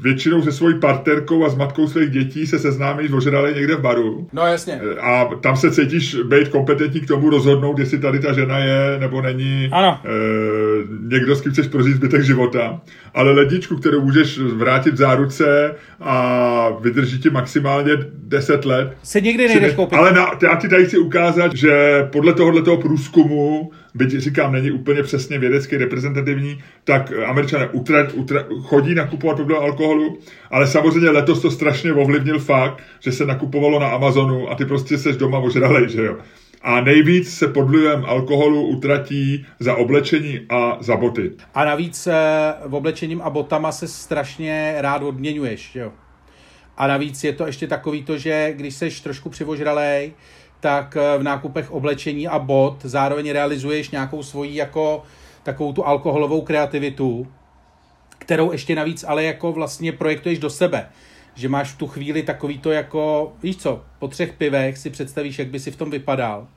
většinou 0.00 0.42
se 0.42 0.52
svojí 0.52 0.80
partnerkou 0.80 1.44
a 1.44 1.48
s 1.48 1.54
matkou 1.54 1.88
svých 1.88 2.10
dětí 2.10 2.46
se 2.46 2.58
seznámíš 2.58 3.12
ožrali 3.12 3.54
někde 3.54 3.76
v 3.76 3.80
baru. 3.80 4.28
No 4.32 4.46
jasně. 4.46 4.80
A 5.00 5.24
tam 5.24 5.56
se 5.56 5.70
cítíš 5.70 6.14
být 6.14 6.48
kompetentní 6.48 7.00
k 7.00 7.08
tomu 7.08 7.30
rozhodnout, 7.30 7.78
jestli 7.78 7.98
tady 7.98 8.18
ta 8.18 8.32
žena 8.32 8.58
je 8.58 8.96
nebo 9.00 9.22
není 9.22 9.68
ano. 9.72 10.00
E, 10.04 10.08
někdo, 11.14 11.36
s 11.36 11.40
kým 11.40 11.52
chceš 11.52 11.66
prožít 11.66 11.96
zbytek 11.96 12.22
života. 12.22 12.80
Ale 13.14 13.32
ledničku, 13.32 13.76
kterou 13.76 14.00
můžeš 14.00 14.38
vrátit 14.38 14.94
v 14.94 14.96
záruce 14.96 15.74
a 16.00 16.68
vydrží 16.80 17.20
ti 17.20 17.30
maximálně 17.30 17.92
10 18.14 18.64
let. 18.64 18.96
Se 19.02 19.20
nikdy 19.20 19.48
nejdeš 19.48 19.74
koupit. 19.74 19.98
Ale 19.98 20.12
na, 20.12 20.30
já 20.42 20.56
ti 20.56 20.68
tady 20.68 20.86
chci 20.86 20.98
ukázat, 20.98 21.56
že 21.56 22.04
podle 22.12 22.32
tohoto 22.32 22.76
průzkumu 22.76 23.70
byť 23.96 24.10
říkám, 24.10 24.52
není 24.52 24.70
úplně 24.70 25.02
přesně 25.02 25.38
vědecky 25.38 25.76
reprezentativní, 25.76 26.58
tak 26.86 27.12
američané 27.26 27.68
utra, 27.68 28.06
utra, 28.14 28.44
chodí 28.62 28.94
nakupovat 28.94 29.36
podle 29.36 29.58
alkoholu, 29.58 30.18
ale 30.50 30.66
samozřejmě 30.66 31.10
letos 31.10 31.42
to 31.42 31.50
strašně 31.50 31.92
ovlivnil 31.92 32.38
fakt, 32.38 32.82
že 33.00 33.12
se 33.12 33.26
nakupovalo 33.26 33.80
na 33.80 33.88
Amazonu 33.88 34.50
a 34.50 34.54
ty 34.54 34.64
prostě 34.64 34.98
seš 34.98 35.16
doma 35.16 35.38
ožralej, 35.38 35.88
že 35.88 36.04
jo. 36.04 36.16
A 36.62 36.80
nejvíc 36.80 37.34
se 37.34 37.48
pod 37.48 37.62
vlivem 37.62 38.04
alkoholu 38.04 38.66
utratí 38.66 39.46
za 39.60 39.74
oblečení 39.74 40.40
a 40.50 40.76
za 40.80 40.96
boty. 40.96 41.32
A 41.54 41.64
navíc 41.64 42.06
eh, 42.06 42.14
v 42.66 42.74
oblečením 42.74 43.22
a 43.22 43.30
botama 43.30 43.72
se 43.72 43.88
strašně 43.88 44.74
rád 44.78 45.02
odměňuješ, 45.02 45.76
jo. 45.76 45.92
A 46.76 46.86
navíc 46.86 47.24
je 47.24 47.32
to 47.32 47.46
ještě 47.46 47.66
takový 47.66 48.02
to, 48.02 48.18
že 48.18 48.52
když 48.56 48.74
seš 48.74 49.00
trošku 49.00 49.30
přivožralej, 49.30 50.12
tak 50.60 50.96
eh, 50.96 51.18
v 51.18 51.22
nákupech 51.22 51.70
oblečení 51.70 52.28
a 52.28 52.38
bot 52.38 52.78
zároveň 52.82 53.30
realizuješ 53.30 53.90
nějakou 53.90 54.22
svoji 54.22 54.56
jako 54.56 55.02
takovou 55.46 55.72
tu 55.72 55.86
alkoholovou 55.86 56.40
kreativitu, 56.40 57.26
kterou 58.18 58.52
ještě 58.52 58.74
navíc 58.74 59.04
ale 59.04 59.24
jako 59.24 59.52
vlastně 59.52 59.92
projektuješ 59.92 60.38
do 60.38 60.50
sebe. 60.50 60.88
Že 61.34 61.48
máš 61.48 61.72
v 61.72 61.78
tu 61.78 61.86
chvíli 61.86 62.22
takový 62.22 62.58
to 62.58 62.70
jako, 62.70 63.32
víš 63.42 63.56
co, 63.56 63.84
po 63.98 64.08
třech 64.08 64.32
pivech 64.32 64.78
si 64.78 64.90
představíš, 64.90 65.38
jak 65.38 65.48
by 65.48 65.60
si 65.60 65.70
v 65.70 65.76
tom 65.76 65.90
vypadal. 65.90 66.48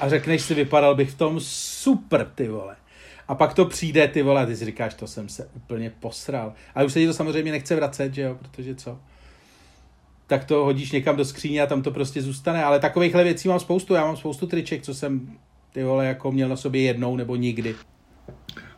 A, 0.00 0.08
řekneš 0.08 0.42
si, 0.42 0.54
vypadal 0.54 0.94
bych 0.94 1.10
v 1.10 1.18
tom 1.18 1.40
super, 1.40 2.30
ty 2.34 2.48
vole. 2.48 2.76
A 3.28 3.34
pak 3.34 3.54
to 3.54 3.64
přijde, 3.64 4.08
ty 4.08 4.22
vole, 4.22 4.42
a 4.42 4.46
ty 4.46 4.56
si 4.56 4.64
říkáš, 4.64 4.94
to 4.94 5.06
jsem 5.06 5.28
se 5.28 5.48
úplně 5.56 5.92
posral. 6.00 6.52
A 6.74 6.82
už 6.82 6.92
se 6.92 7.00
ti 7.00 7.06
to 7.06 7.14
samozřejmě 7.14 7.52
nechce 7.52 7.76
vracet, 7.76 8.14
že 8.14 8.22
jo, 8.22 8.36
protože 8.40 8.74
co? 8.74 8.98
tak 10.32 10.44
to 10.44 10.64
hodíš 10.64 10.92
někam 10.92 11.16
do 11.16 11.24
skříně 11.24 11.62
a 11.62 11.66
tam 11.66 11.82
to 11.82 11.90
prostě 11.90 12.22
zůstane. 12.22 12.64
Ale 12.64 12.80
takovýchhle 12.80 13.24
věcí 13.24 13.48
mám 13.48 13.60
spoustu. 13.60 13.94
Já 13.94 14.04
mám 14.06 14.16
spoustu 14.16 14.46
triček, 14.46 14.82
co 14.82 14.94
jsem 14.94 15.38
ty 15.72 15.84
vole 15.84 16.06
jako 16.06 16.32
měl 16.32 16.48
na 16.48 16.56
sobě 16.56 16.82
jednou 16.82 17.16
nebo 17.16 17.36
nikdy. 17.36 17.74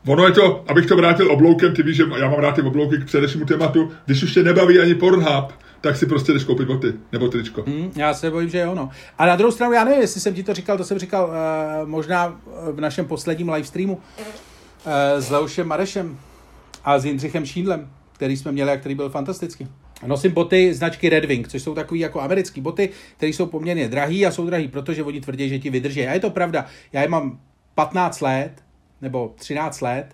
Ono 0.07 0.27
je 0.27 0.33
to, 0.33 0.65
abych 0.69 0.87
to 0.87 0.97
vrátil 0.97 1.33
obloukem, 1.33 1.75
ty 1.75 1.83
víš, 1.83 1.97
že 1.97 2.05
já 2.19 2.29
mám 2.29 2.41
rád 2.41 2.55
ty 2.55 2.63
oblouky 2.63 2.99
k 2.99 3.05
předešímu 3.05 3.45
tématu, 3.45 3.93
když 4.07 4.23
už 4.23 4.35
tě 4.35 4.43
nebaví 4.43 4.79
ani 4.79 4.95
Pornhub, 4.95 5.53
tak 5.81 5.97
si 5.97 6.07
prostě 6.07 6.33
jdeš 6.33 6.45
koupit 6.45 6.67
boty 6.67 6.93
nebo 7.13 7.29
tričko. 7.29 7.63
Hmm, 7.67 7.93
já 7.97 8.15
se 8.15 8.31
bojím, 8.31 8.49
že 8.51 8.59
jo, 8.59 8.75
no. 8.75 8.91
A 9.19 9.27
na 9.27 9.37
druhou 9.37 9.53
stranu, 9.53 9.73
já 9.73 9.85
nevím, 9.85 10.01
jestli 10.01 10.21
jsem 10.21 10.35
ti 10.35 10.43
to 10.43 10.55
říkal, 10.55 10.77
to 10.77 10.85
jsem 10.85 10.99
říkal 10.99 11.25
uh, 11.25 11.89
možná 11.89 12.41
v 12.73 12.81
našem 12.81 13.07
posledním 13.07 13.49
livestreamu 13.49 13.95
uh, 13.95 14.01
s 15.19 15.31
Leušem 15.31 15.69
Marešem 15.69 16.19
a 16.85 16.99
s 16.99 17.05
Jindřichem 17.05 17.47
Šídlem, 17.47 17.91
který 18.13 18.37
jsme 18.37 18.53
měli 18.53 18.71
a 18.71 18.77
který 18.77 18.95
byl 18.95 19.11
fantastický. 19.11 19.69
Nosím 20.07 20.33
boty 20.33 20.75
značky 20.75 21.09
Red 21.09 21.25
Wing, 21.25 21.49
což 21.49 21.63
jsou 21.63 21.75
takové 21.75 21.99
jako 21.99 22.21
americké 22.21 22.61
boty, 22.61 22.91
které 23.17 23.33
jsou 23.33 23.47
poměrně 23.47 23.89
drahé 23.89 24.25
a 24.27 24.31
jsou 24.31 24.47
drahé, 24.47 24.69
protože 24.69 25.03
oni 25.03 25.21
tvrdí, 25.21 25.49
že 25.49 25.59
ti 25.59 25.71
vydrží. 25.71 26.07
A 26.07 26.13
je 26.13 26.21
to 26.21 26.31
pravda. 26.31 26.67
Já 26.93 27.03
je 27.03 27.09
mám 27.09 27.39
15 27.75 28.21
let, 28.21 28.53
nebo 29.01 29.35
13 29.37 29.81
let, 29.81 30.07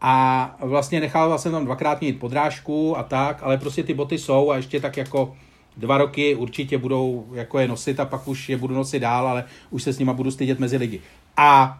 a 0.00 0.56
vlastně 0.60 1.00
nechal 1.00 1.38
jsem 1.38 1.52
tam 1.52 1.64
dvakrát 1.64 2.00
mít 2.00 2.18
podrážku 2.18 2.98
a 2.98 3.02
tak, 3.02 3.38
ale 3.42 3.58
prostě 3.58 3.82
ty 3.82 3.94
boty 3.94 4.18
jsou 4.18 4.50
a 4.50 4.56
ještě 4.56 4.80
tak 4.80 4.96
jako 4.96 5.36
dva 5.76 5.98
roky 5.98 6.34
určitě 6.34 6.78
budou 6.78 7.26
jako 7.32 7.58
je 7.58 7.68
nosit 7.68 8.00
a 8.00 8.04
pak 8.04 8.28
už 8.28 8.48
je 8.48 8.56
budu 8.56 8.74
nosit 8.74 8.98
dál, 8.98 9.28
ale 9.28 9.44
už 9.70 9.82
se 9.82 9.92
s 9.92 9.98
nima 9.98 10.12
budu 10.12 10.30
stydět 10.30 10.58
mezi 10.58 10.76
lidi. 10.76 11.00
A 11.36 11.78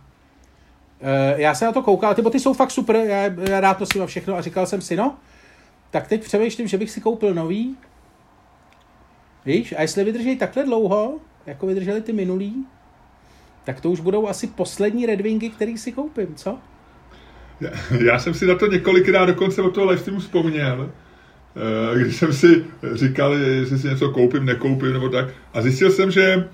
e, 1.01 1.43
já 1.43 1.55
se 1.55 1.65
na 1.65 1.73
to 1.73 1.83
koukal, 1.83 2.15
ty 2.15 2.23
boty 2.23 2.41
jsou 2.41 2.53
fakt 2.53 2.71
super, 2.71 2.97
já, 2.97 3.23
já 3.49 3.61
rád 3.61 3.81
nosím 3.81 4.03
a 4.03 4.07
všechno 4.07 4.37
a 4.37 4.43
říkal 4.43 4.67
jsem 4.67 4.81
si, 4.81 4.97
no, 4.97 5.17
tak 5.91 6.09
teď 6.09 6.25
přemýšlím, 6.25 6.69
že 6.69 6.79
bych 6.79 6.91
si 6.91 7.01
koupil 7.01 7.35
nový. 7.35 7.77
Víš, 9.47 9.75
a 9.79 9.83
jestli 9.83 10.05
vydrží 10.05 10.37
takhle 10.37 10.65
dlouho, 10.65 11.21
jako 11.47 11.67
vydrželi 11.67 12.01
ty 12.01 12.13
minulý, 12.13 12.67
tak 13.65 13.81
to 13.81 13.91
už 13.91 14.01
budou 14.01 14.29
asi 14.29 14.47
poslední 14.47 15.07
Red 15.07 15.21
Wingy, 15.21 15.51
který 15.51 15.79
si 15.79 15.93
koupím, 15.93 16.35
co? 16.35 16.59
Já, 17.61 17.71
já 18.05 18.19
jsem 18.19 18.35
si 18.35 18.47
na 18.47 18.55
to 18.55 18.67
několikrát 18.67 19.27
dokonce 19.27 19.63
od 19.63 19.75
toho 19.75 19.87
livestreamu 19.87 20.21
vzpomněl, 20.21 20.91
eh, 21.95 21.99
když 21.99 22.17
jsem 22.17 22.33
si 22.33 22.65
říkal, 22.93 23.35
jestli 23.35 23.79
si 23.79 23.89
něco 23.89 24.11
koupím, 24.11 24.45
nekoupím 24.45 24.93
nebo 24.93 25.09
tak. 25.09 25.29
A 25.55 25.63
zjistil 25.63 25.91
jsem, 25.91 26.11
že 26.11 26.49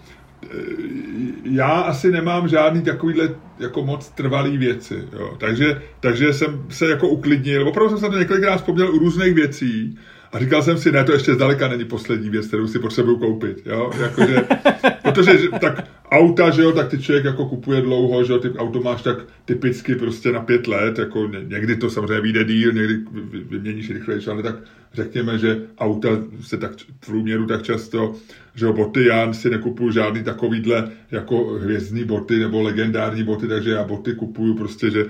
já 1.44 1.68
asi 1.68 2.10
nemám 2.10 2.48
žádný 2.48 2.82
takovýhle 2.82 3.28
jako 3.58 3.84
moc 3.84 4.08
trvalý 4.08 4.58
věci. 4.58 5.04
Jo. 5.12 5.36
Takže, 5.40 5.82
takže 6.00 6.32
jsem 6.32 6.66
se 6.68 6.88
jako 6.88 7.08
uklidnil. 7.08 7.68
Opravdu 7.68 7.90
jsem 7.90 7.98
se 7.98 8.10
to 8.12 8.18
několikrát 8.18 8.56
vzpomněl 8.56 8.94
u 8.94 8.98
různých 8.98 9.34
věcí. 9.34 9.98
A 10.32 10.38
říkal 10.38 10.62
jsem 10.62 10.78
si, 10.78 10.92
ne, 10.92 11.04
to 11.04 11.12
ještě 11.12 11.34
zdaleka 11.34 11.68
není 11.68 11.84
poslední 11.84 12.30
věc, 12.30 12.46
kterou 12.46 12.66
si 12.66 12.78
potřebuju 12.78 13.16
koupit, 13.18 13.62
jo, 13.66 13.90
jakože, 14.00 14.36
protože 15.02 15.38
tak 15.60 15.88
auta, 16.10 16.50
že 16.50 16.62
jo, 16.62 16.72
tak 16.72 16.88
ty 16.88 16.98
člověk 16.98 17.24
jako 17.24 17.46
kupuje 17.46 17.80
dlouho, 17.80 18.24
že 18.24 18.32
jo, 18.32 18.38
ty 18.38 18.50
auto 18.50 18.80
máš 18.80 19.02
tak 19.02 19.16
typicky 19.44 19.94
prostě 19.94 20.32
na 20.32 20.40
pět 20.40 20.66
let, 20.66 20.98
jako 20.98 21.30
někdy 21.42 21.76
to 21.76 21.90
samozřejmě 21.90 22.20
vyjde 22.20 22.44
díl, 22.44 22.72
někdy 22.72 22.98
vyměníš 23.32 23.90
rychlejší, 23.90 24.30
ale 24.30 24.42
tak 24.42 24.54
řekněme, 24.94 25.38
že 25.38 25.60
auta 25.78 26.08
se 26.40 26.56
tak 26.56 26.72
v 26.76 27.06
průměru 27.06 27.46
tak 27.46 27.62
často, 27.62 28.14
že 28.54 28.66
jo, 28.66 28.72
boty, 28.72 29.06
já 29.06 29.32
si 29.32 29.50
nekupuju 29.50 29.90
žádný 29.90 30.22
takovýhle 30.22 30.90
jako 31.10 31.44
hvězdní 31.44 32.04
boty 32.04 32.38
nebo 32.38 32.62
legendární 32.62 33.22
boty, 33.22 33.48
takže 33.48 33.70
já 33.70 33.84
boty 33.84 34.14
kupuju 34.14 34.54
prostě, 34.54 34.90
že, 34.90 35.06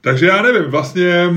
takže 0.00 0.26
já 0.26 0.42
nevím, 0.42 0.70
vlastně, 0.70 1.30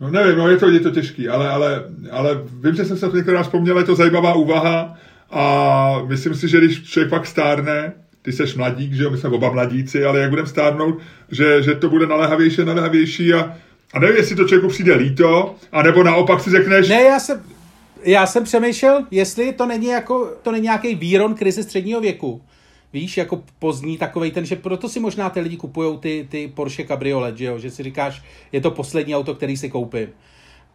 No 0.00 0.10
nevím, 0.10 0.38
no 0.38 0.48
je 0.48 0.56
to, 0.56 0.70
je 0.70 0.80
to 0.80 0.90
těžký, 0.90 1.28
ale, 1.28 1.48
ale, 1.48 1.84
ale 2.10 2.40
vím, 2.62 2.74
že 2.74 2.84
jsem 2.84 2.96
se 2.96 3.10
to 3.10 3.16
některá 3.16 3.42
vzpomněl, 3.42 3.78
je 3.78 3.84
to 3.84 3.94
zajímavá 3.94 4.34
úvaha 4.34 4.94
a 5.30 6.02
myslím 6.06 6.34
si, 6.34 6.48
že 6.48 6.58
když 6.58 6.82
člověk 6.82 7.10
pak 7.10 7.26
stárne, 7.26 7.92
ty 8.22 8.32
seš 8.32 8.54
mladík, 8.54 8.92
že 8.92 9.02
jo, 9.02 9.10
my 9.10 9.18
jsme 9.18 9.28
oba 9.28 9.52
mladíci, 9.52 10.04
ale 10.04 10.20
jak 10.20 10.30
budeme 10.30 10.48
stárnout, 10.48 10.98
že, 11.30 11.62
že 11.62 11.74
to 11.74 11.88
bude 11.88 12.06
naléhavější 12.06 12.62
a 12.62 12.64
naléhavější 12.64 13.34
a, 13.34 13.56
a 13.92 13.98
nevím, 13.98 14.16
jestli 14.16 14.36
to 14.36 14.44
člověku 14.44 14.68
přijde 14.68 14.94
líto, 14.94 15.54
anebo 15.72 16.02
naopak 16.02 16.40
si 16.40 16.50
řekneš... 16.50 16.88
Ne, 16.88 17.02
já 17.02 17.20
jsem, 17.20 17.42
já 18.02 18.26
jsem 18.26 18.44
přemýšlel, 18.44 19.06
jestli 19.10 19.52
to 19.52 19.66
není, 19.66 19.86
jako, 19.86 20.32
to 20.42 20.52
není 20.52 20.62
nějaký 20.62 20.94
výron 20.94 21.34
krize 21.34 21.62
středního 21.62 22.00
věku. 22.00 22.42
Víš, 22.94 23.16
jako 23.16 23.42
pozdní 23.58 23.98
takovej 23.98 24.30
ten, 24.30 24.46
že 24.46 24.56
proto 24.56 24.88
si 24.88 25.00
možná 25.00 25.30
ty 25.30 25.40
lidi 25.40 25.56
kupují 25.56 25.98
ty, 25.98 26.26
ty 26.30 26.52
Porsche 26.54 26.84
Cabriolet, 26.84 27.38
že 27.38 27.44
jo? 27.44 27.58
že 27.58 27.70
si 27.70 27.82
říkáš, 27.82 28.22
je 28.52 28.60
to 28.60 28.70
poslední 28.70 29.16
auto, 29.16 29.34
který 29.34 29.56
si 29.56 29.70
koupím. 29.70 30.08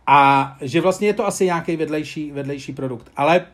A 0.07 0.57
že 0.61 0.81
vlastně 0.81 1.07
je 1.07 1.13
to 1.13 1.27
asi 1.27 1.45
nějaký 1.45 1.75
vedlejší, 1.75 2.31
vedlejší 2.31 2.73
produkt. 2.73 3.11
Ale 3.15 3.45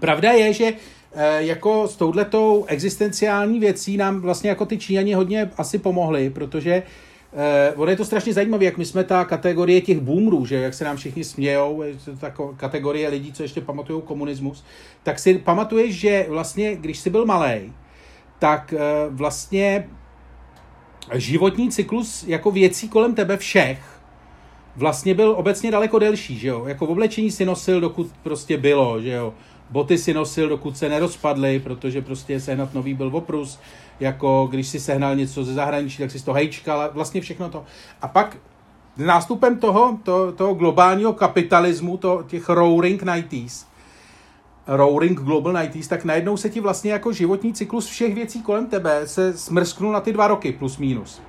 pravda 0.00 0.32
je, 0.32 0.52
že 0.52 0.72
e, 1.12 1.42
jako 1.42 1.88
s 1.88 1.96
touhletou 1.96 2.64
existenciální 2.68 3.60
věcí 3.60 3.96
nám 3.96 4.20
vlastně 4.20 4.50
jako 4.50 4.66
ty 4.66 4.78
Číňani 4.78 5.12
hodně 5.12 5.50
asi 5.56 5.78
pomohli, 5.78 6.30
protože 6.30 6.82
Eh, 7.36 7.72
ono 7.76 7.90
je 7.90 7.96
to 7.96 8.04
strašně 8.04 8.32
zajímavé, 8.32 8.64
jak 8.64 8.78
my 8.78 8.84
jsme 8.84 9.04
ta 9.04 9.24
kategorie 9.24 9.80
těch 9.80 10.00
boomerů, 10.00 10.46
že 10.46 10.54
jak 10.54 10.74
se 10.74 10.84
nám 10.84 10.96
všichni 10.96 11.24
smějou, 11.24 11.82
ta 12.20 12.34
kategorie 12.56 13.08
lidí, 13.08 13.32
co 13.32 13.42
ještě 13.42 13.60
pamatují 13.60 14.02
komunismus, 14.02 14.64
tak 15.02 15.18
si 15.18 15.38
pamatuješ, 15.38 15.94
že 15.94 16.26
vlastně, 16.28 16.76
když 16.76 16.98
jsi 16.98 17.10
byl 17.10 17.26
malý, 17.26 17.72
tak 18.38 18.72
eh, 18.72 18.78
vlastně 19.10 19.88
životní 21.12 21.70
cyklus 21.70 22.24
jako 22.26 22.50
věcí 22.50 22.88
kolem 22.88 23.14
tebe 23.14 23.36
všech 23.36 23.94
vlastně 24.76 25.14
byl 25.14 25.34
obecně 25.36 25.70
daleko 25.70 25.98
delší, 25.98 26.38
že 26.38 26.48
jo? 26.48 26.64
Jako 26.66 26.86
v 26.86 26.90
oblečení 26.90 27.30
si 27.30 27.44
nosil, 27.44 27.80
dokud 27.80 28.10
prostě 28.22 28.56
bylo, 28.56 29.00
že 29.00 29.12
jo? 29.12 29.34
Boty 29.70 29.98
si 29.98 30.14
nosil, 30.14 30.48
dokud 30.48 30.76
se 30.78 30.88
nerozpadly, 30.88 31.60
protože 31.60 32.02
prostě 32.02 32.40
sehnat 32.40 32.74
nový 32.74 32.94
byl 32.94 33.10
oprus, 33.16 33.58
jako 34.00 34.48
když 34.50 34.68
si 34.68 34.80
sehnal 34.80 35.16
něco 35.16 35.44
ze 35.44 35.54
zahraničí, 35.54 35.98
tak 35.98 36.10
si 36.10 36.24
to 36.24 36.32
hejčkal, 36.32 36.90
vlastně 36.92 37.20
všechno 37.20 37.48
to. 37.48 37.64
A 38.02 38.08
pak 38.08 38.36
nástupem 38.96 39.58
toho, 39.58 39.98
to, 40.02 40.32
toho 40.32 40.54
globálního 40.54 41.12
kapitalismu, 41.12 41.96
to, 41.96 42.24
těch 42.26 42.48
roaring 42.48 43.02
90s, 43.02 43.66
Roaring 44.66 45.20
Global 45.20 45.52
90s, 45.52 45.88
tak 45.88 46.04
najednou 46.04 46.36
se 46.36 46.50
ti 46.50 46.60
vlastně 46.60 46.92
jako 46.92 47.12
životní 47.12 47.52
cyklus 47.52 47.86
všech 47.86 48.14
věcí 48.14 48.42
kolem 48.42 48.66
tebe 48.66 49.02
se 49.04 49.38
smrsknul 49.38 49.92
na 49.92 50.00
ty 50.00 50.12
dva 50.12 50.28
roky 50.28 50.52
plus 50.52 50.78
minus. 50.78 51.22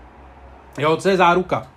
Jo, 0.78 0.98
co 0.98 1.10
je 1.10 1.18
záruka. 1.18 1.68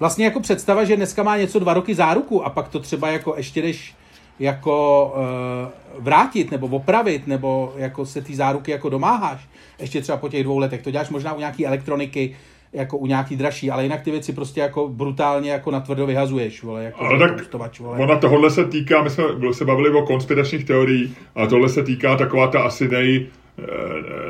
Vlastně 0.00 0.24
jako 0.24 0.40
představa, 0.40 0.84
že 0.84 0.96
dneska 0.96 1.22
má 1.22 1.36
něco 1.36 1.58
dva 1.58 1.74
roky 1.74 1.94
záruku 1.94 2.44
a 2.44 2.50
pak 2.50 2.68
to 2.68 2.80
třeba 2.80 3.08
jako 3.08 3.34
ještě 3.36 3.62
jdeš 3.62 3.94
jako 4.38 5.06
uh, 5.16 6.02
vrátit 6.04 6.50
nebo 6.50 6.66
opravit, 6.66 7.26
nebo 7.26 7.72
jako 7.76 8.06
se 8.06 8.22
ty 8.22 8.36
záruky 8.36 8.70
jako 8.70 8.88
domáháš, 8.88 9.48
ještě 9.78 10.02
třeba 10.02 10.18
po 10.18 10.28
těch 10.28 10.44
dvou 10.44 10.58
letech, 10.58 10.82
to 10.82 10.90
děláš 10.90 11.08
možná 11.08 11.32
u 11.32 11.38
nějaký 11.38 11.66
elektroniky, 11.66 12.36
jako 12.76 12.98
u 12.98 13.06
nějaký 13.06 13.36
dražší, 13.36 13.70
ale 13.70 13.82
jinak 13.82 14.00
ty 14.00 14.10
věci 14.10 14.32
prostě 14.32 14.60
jako 14.60 14.88
brutálně 14.88 15.50
jako 15.50 15.70
natvrdo 15.70 16.06
vyhazuješ, 16.06 16.62
vole, 16.62 16.84
jako 16.84 17.04
ale 17.04 17.18
tak 17.18 17.38
postovač, 17.38 17.80
vole. 17.80 17.98
ona 17.98 18.16
tohle 18.16 18.50
se 18.50 18.64
týká, 18.64 19.02
my 19.02 19.10
jsme 19.10 19.24
se 19.52 19.64
bavili 19.64 19.90
o 19.90 20.02
konspiračních 20.02 20.64
teoriích, 20.64 21.16
a 21.34 21.46
tohle 21.46 21.68
se 21.68 21.82
týká 21.82 22.16
taková 22.16 22.46
ta 22.46 22.62
asi 22.62 22.88
nej, 22.88 23.26
eh, 23.58 23.64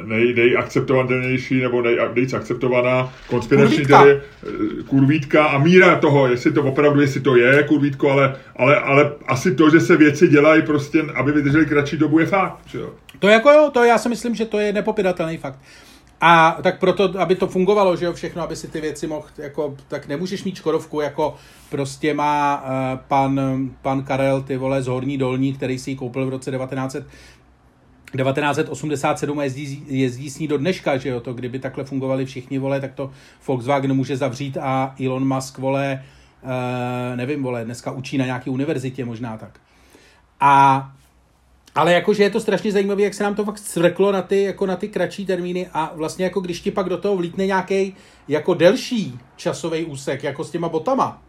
nej, 0.04 0.34
nejakceptovanější 0.34 1.60
nebo 1.60 1.82
nej, 1.82 1.96
nejvíc 2.14 2.32
akceptovaná 2.32 3.12
konspirační 3.30 3.86
teorie, 3.86 4.20
eh, 4.20 4.82
kurvítka 4.82 5.44
a 5.44 5.58
míra 5.58 5.96
toho, 5.96 6.28
jestli 6.28 6.52
to 6.52 6.62
opravdu, 6.62 7.00
jestli 7.00 7.20
to 7.20 7.36
je 7.36 7.62
kurvítko, 7.62 8.10
ale, 8.10 8.36
ale, 8.56 8.80
ale 8.80 9.12
asi 9.26 9.54
to, 9.54 9.70
že 9.70 9.80
se 9.80 9.96
věci 9.96 10.28
dělají 10.28 10.62
prostě, 10.62 11.02
aby 11.14 11.32
vydrželi 11.32 11.66
kratší 11.66 11.96
dobu, 11.96 12.18
je 12.18 12.26
fakt. 12.26 12.58
Že 12.66 12.78
jo? 12.78 12.90
To 13.18 13.28
jako 13.28 13.50
jo, 13.50 13.70
to 13.74 13.84
já 13.84 13.98
si 13.98 14.08
myslím, 14.08 14.34
že 14.34 14.44
to 14.44 14.58
je 14.58 14.72
nepopiratelný 14.72 15.36
fakt. 15.36 15.58
A 16.20 16.58
tak 16.62 16.78
proto, 16.78 17.20
aby 17.20 17.34
to 17.34 17.46
fungovalo, 17.46 17.96
že 17.96 18.04
jo, 18.04 18.12
všechno, 18.12 18.42
aby 18.42 18.56
si 18.56 18.68
ty 18.68 18.80
věci 18.80 19.06
mohl, 19.06 19.26
jako, 19.38 19.76
tak 19.88 20.08
nemůžeš 20.08 20.44
mít 20.44 20.56
Škodovku, 20.56 21.00
jako 21.00 21.34
prostě 21.70 22.14
má 22.14 22.62
uh, 22.62 22.98
pan, 23.08 23.40
pan 23.82 24.02
Karel, 24.02 24.42
ty 24.42 24.56
vole, 24.56 24.82
z 24.82 24.86
Horní 24.86 25.18
Dolní, 25.18 25.52
který 25.52 25.78
si 25.78 25.90
ji 25.90 25.96
koupil 25.96 26.26
v 26.26 26.28
roce 26.28 26.50
1900, 26.50 27.06
1987 28.12 29.40
jezdí, 29.40 29.84
jezdí 29.86 30.30
s 30.30 30.38
ní 30.38 30.48
do 30.48 30.58
dneška, 30.58 30.96
že 30.96 31.08
jo, 31.08 31.20
to 31.20 31.34
kdyby 31.34 31.58
takhle 31.58 31.84
fungovali 31.84 32.26
všichni, 32.26 32.58
vole, 32.58 32.80
tak 32.80 32.94
to 32.94 33.10
Volkswagen 33.46 33.94
může 33.94 34.16
zavřít 34.16 34.56
a 34.60 34.94
Elon 35.04 35.34
Musk, 35.34 35.58
vole, 35.58 36.04
uh, 36.42 36.50
nevím, 37.16 37.42
vole, 37.42 37.64
dneska 37.64 37.90
učí 37.90 38.18
na 38.18 38.24
nějaké 38.24 38.50
univerzitě 38.50 39.04
možná 39.04 39.36
tak. 39.36 39.60
A 40.40 40.92
ale 41.76 41.92
jakože 41.92 42.22
je 42.22 42.30
to 42.30 42.40
strašně 42.40 42.72
zajímavé, 42.72 43.02
jak 43.02 43.14
se 43.14 43.24
nám 43.24 43.34
to 43.34 43.44
fakt 43.44 43.58
svrklo 43.58 44.12
na 44.12 44.22
ty, 44.22 44.42
jako 44.42 44.66
na 44.66 44.76
ty 44.76 44.88
kratší 44.88 45.26
termíny 45.26 45.68
a 45.72 45.92
vlastně 45.94 46.24
jako 46.24 46.40
když 46.40 46.60
ti 46.60 46.70
pak 46.70 46.88
do 46.88 46.98
toho 46.98 47.16
vlítne 47.16 47.46
nějaký 47.46 47.96
jako 48.28 48.54
delší 48.54 49.18
časový 49.36 49.84
úsek, 49.84 50.22
jako 50.22 50.44
s 50.44 50.50
těma 50.50 50.68
botama, 50.68 51.22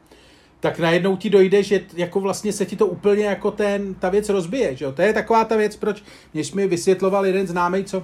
tak 0.60 0.79
najednou 0.79 1.17
ti 1.17 1.29
dojde, 1.29 1.63
že 1.63 1.81
jako 1.93 2.19
vlastně 2.19 2.53
se 2.53 2.65
ti 2.65 2.75
to 2.75 2.88
úplně 2.88 3.25
jako 3.25 3.51
ten, 3.51 3.93
ta 3.93 4.10
věc 4.10 4.29
rozbije, 4.29 4.75
že 4.75 4.86
jo? 4.86 4.91
To 4.91 5.01
je 5.01 5.13
taková 5.13 5.45
ta 5.45 5.55
věc, 5.55 5.75
proč, 5.75 6.03
než 6.33 6.53
mi 6.53 6.67
vysvětloval 6.67 7.25
jeden 7.25 7.47
známý, 7.47 7.83
co 7.83 8.03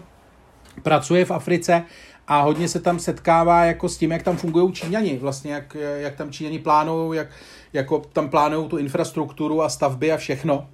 pracuje 0.84 1.26
v 1.26 1.32
Africe 1.32 1.84
a 2.28 2.42
hodně 2.42 2.68
se 2.68 2.80
tam 2.80 3.00
setkává 3.00 3.66
jako 3.66 3.90
s 3.90 3.98
tím, 3.98 4.12
jak 4.12 4.24
tam 4.24 4.38
fungují 4.38 4.74
Číňani, 4.74 5.18
vlastně 5.18 5.54
jak, 5.54 5.78
jak 5.96 6.16
tam 6.16 6.32
Číňani 6.32 6.60
plánují, 6.60 7.18
jak 7.18 7.28
jako 7.74 8.02
tam 8.14 8.30
plánují 8.30 8.70
tu 8.70 8.78
infrastrukturu 8.78 9.62
a 9.62 9.70
stavby 9.70 10.12
a 10.12 10.18
všechno 10.18 10.68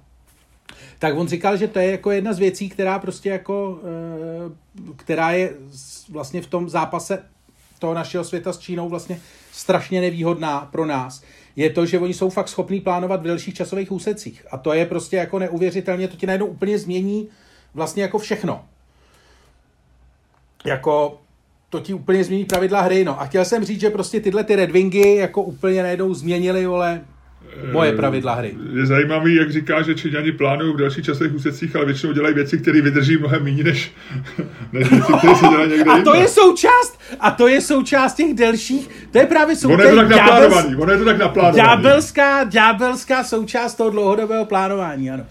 tak 0.98 1.16
on 1.16 1.28
říkal, 1.28 1.56
že 1.56 1.68
to 1.68 1.78
je 1.78 1.90
jako 1.90 2.10
jedna 2.10 2.32
z 2.32 2.38
věcí, 2.38 2.68
která 2.68 2.98
prostě 2.98 3.28
jako, 3.28 3.80
eh, 3.84 4.92
která 4.96 5.30
je 5.30 5.52
vlastně 6.08 6.42
v 6.42 6.46
tom 6.46 6.68
zápase 6.68 7.22
toho 7.78 7.94
našeho 7.94 8.24
světa 8.24 8.52
s 8.52 8.58
Čínou 8.58 8.88
vlastně 8.88 9.20
strašně 9.52 10.00
nevýhodná 10.00 10.68
pro 10.72 10.86
nás, 10.86 11.22
je 11.56 11.70
to, 11.70 11.86
že 11.86 11.98
oni 11.98 12.14
jsou 12.14 12.30
fakt 12.30 12.48
schopní 12.48 12.80
plánovat 12.80 13.20
v 13.20 13.24
delších 13.24 13.54
časových 13.54 13.92
úsecích. 13.92 14.46
A 14.50 14.58
to 14.58 14.72
je 14.72 14.86
prostě 14.86 15.16
jako 15.16 15.38
neuvěřitelně, 15.38 16.08
to 16.08 16.16
ti 16.16 16.26
najednou 16.26 16.46
úplně 16.46 16.78
změní 16.78 17.28
vlastně 17.74 18.02
jako 18.02 18.18
všechno. 18.18 18.64
Jako 20.64 21.20
to 21.70 21.80
ti 21.80 21.94
úplně 21.94 22.24
změní 22.24 22.44
pravidla 22.44 22.80
hry, 22.80 23.04
no. 23.04 23.20
A 23.20 23.24
chtěl 23.24 23.44
jsem 23.44 23.64
říct, 23.64 23.80
že 23.80 23.90
prostě 23.90 24.20
tyhle 24.20 24.44
ty 24.44 24.56
Redwingy 24.56 25.16
jako 25.16 25.42
úplně 25.42 25.82
najednou 25.82 26.14
změnili, 26.14 26.66
vole, 26.66 27.04
moje 27.72 27.92
pravidla 27.92 28.34
hry. 28.34 28.54
Je 28.74 28.86
zajímavý, 28.86 29.34
jak 29.34 29.52
říká, 29.52 29.82
že 29.82 29.94
Číňani 29.94 30.32
plánují 30.32 30.74
v 30.74 30.76
dalších 30.76 31.04
časech 31.04 31.34
úsecích, 31.34 31.76
ale 31.76 31.84
většinou 31.84 32.12
dělají 32.12 32.34
věci, 32.34 32.58
které 32.58 32.82
vydrží 32.82 33.16
mnohem 33.16 33.44
méně 33.44 33.64
než, 33.64 33.92
než 34.72 34.90
věci, 34.90 35.12
které 35.18 35.34
se 35.34 35.46
dělají 35.48 35.70
někde 35.70 35.90
A 35.90 36.02
to 36.02 36.14
je 36.14 36.28
součást, 36.28 37.00
a 37.20 37.30
to 37.30 37.48
je 37.48 37.60
součást 37.60 38.14
těch 38.14 38.34
delších, 38.34 38.88
to 39.12 39.18
je 39.18 39.26
právě 39.26 39.56
součást. 39.56 39.74
Ono 39.74 39.84
je 39.84 39.90
to 39.90 39.96
tak 39.96 40.08
naplánovaný, 40.08 40.76
ono 40.76 40.92
je 40.92 40.98
to 40.98 41.04
tak 41.04 41.18
naplánovaný. 41.18 41.56
Ďábelská, 41.56 42.44
ďábelská 42.44 43.24
součást 43.24 43.74
toho 43.74 43.90
dlouhodobého 43.90 44.44
plánování, 44.44 45.10
ano. 45.10 45.24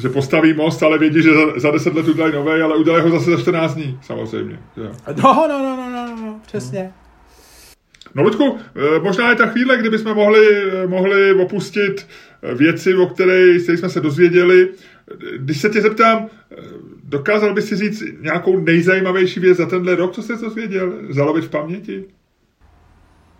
Že 0.00 0.08
postaví 0.08 0.54
most, 0.54 0.82
ale 0.82 0.98
vědí, 0.98 1.22
že 1.22 1.30
za, 1.34 1.40
za 1.60 1.70
10 1.70 1.94
let 1.94 2.08
udělají 2.08 2.34
nové, 2.34 2.62
ale 2.62 2.76
udělají 2.76 3.04
ho 3.04 3.10
zase 3.10 3.30
za 3.30 3.40
14 3.40 3.74
dní, 3.74 3.98
samozřejmě. 4.02 4.58
No, 4.76 4.92
no, 5.22 5.46
no, 5.48 5.76
no, 5.76 5.90
no, 5.90 6.16
no, 6.16 6.40
přesně. 6.46 6.80
Hmm. 6.80 6.99
No 8.14 8.22
Ludku, 8.22 8.58
eh, 8.58 8.98
možná 9.00 9.30
je 9.30 9.36
ta 9.36 9.46
chvíle, 9.46 9.78
kdyby 9.78 9.98
jsme 9.98 10.14
mohli, 10.14 10.46
eh, 10.48 10.86
mohli 10.86 11.34
opustit 11.34 12.06
eh, 12.42 12.54
věci, 12.54 12.94
o 12.94 13.06
které 13.06 13.54
jsme 13.54 13.88
se 13.88 14.00
dozvěděli. 14.00 14.68
Když 15.36 15.60
se 15.60 15.68
tě 15.68 15.80
zeptám, 15.80 16.28
dokázal 17.04 17.54
by 17.54 17.62
si 17.62 17.76
říct 17.76 18.02
nějakou 18.20 18.60
nejzajímavější 18.60 19.40
věc 19.40 19.56
za 19.56 19.66
tenhle 19.66 19.94
rok, 19.94 20.12
co 20.12 20.22
jsi 20.22 20.32
dozvěděl? 20.36 20.92
Zalovit 21.08 21.44
v 21.44 21.50
paměti? 21.50 22.04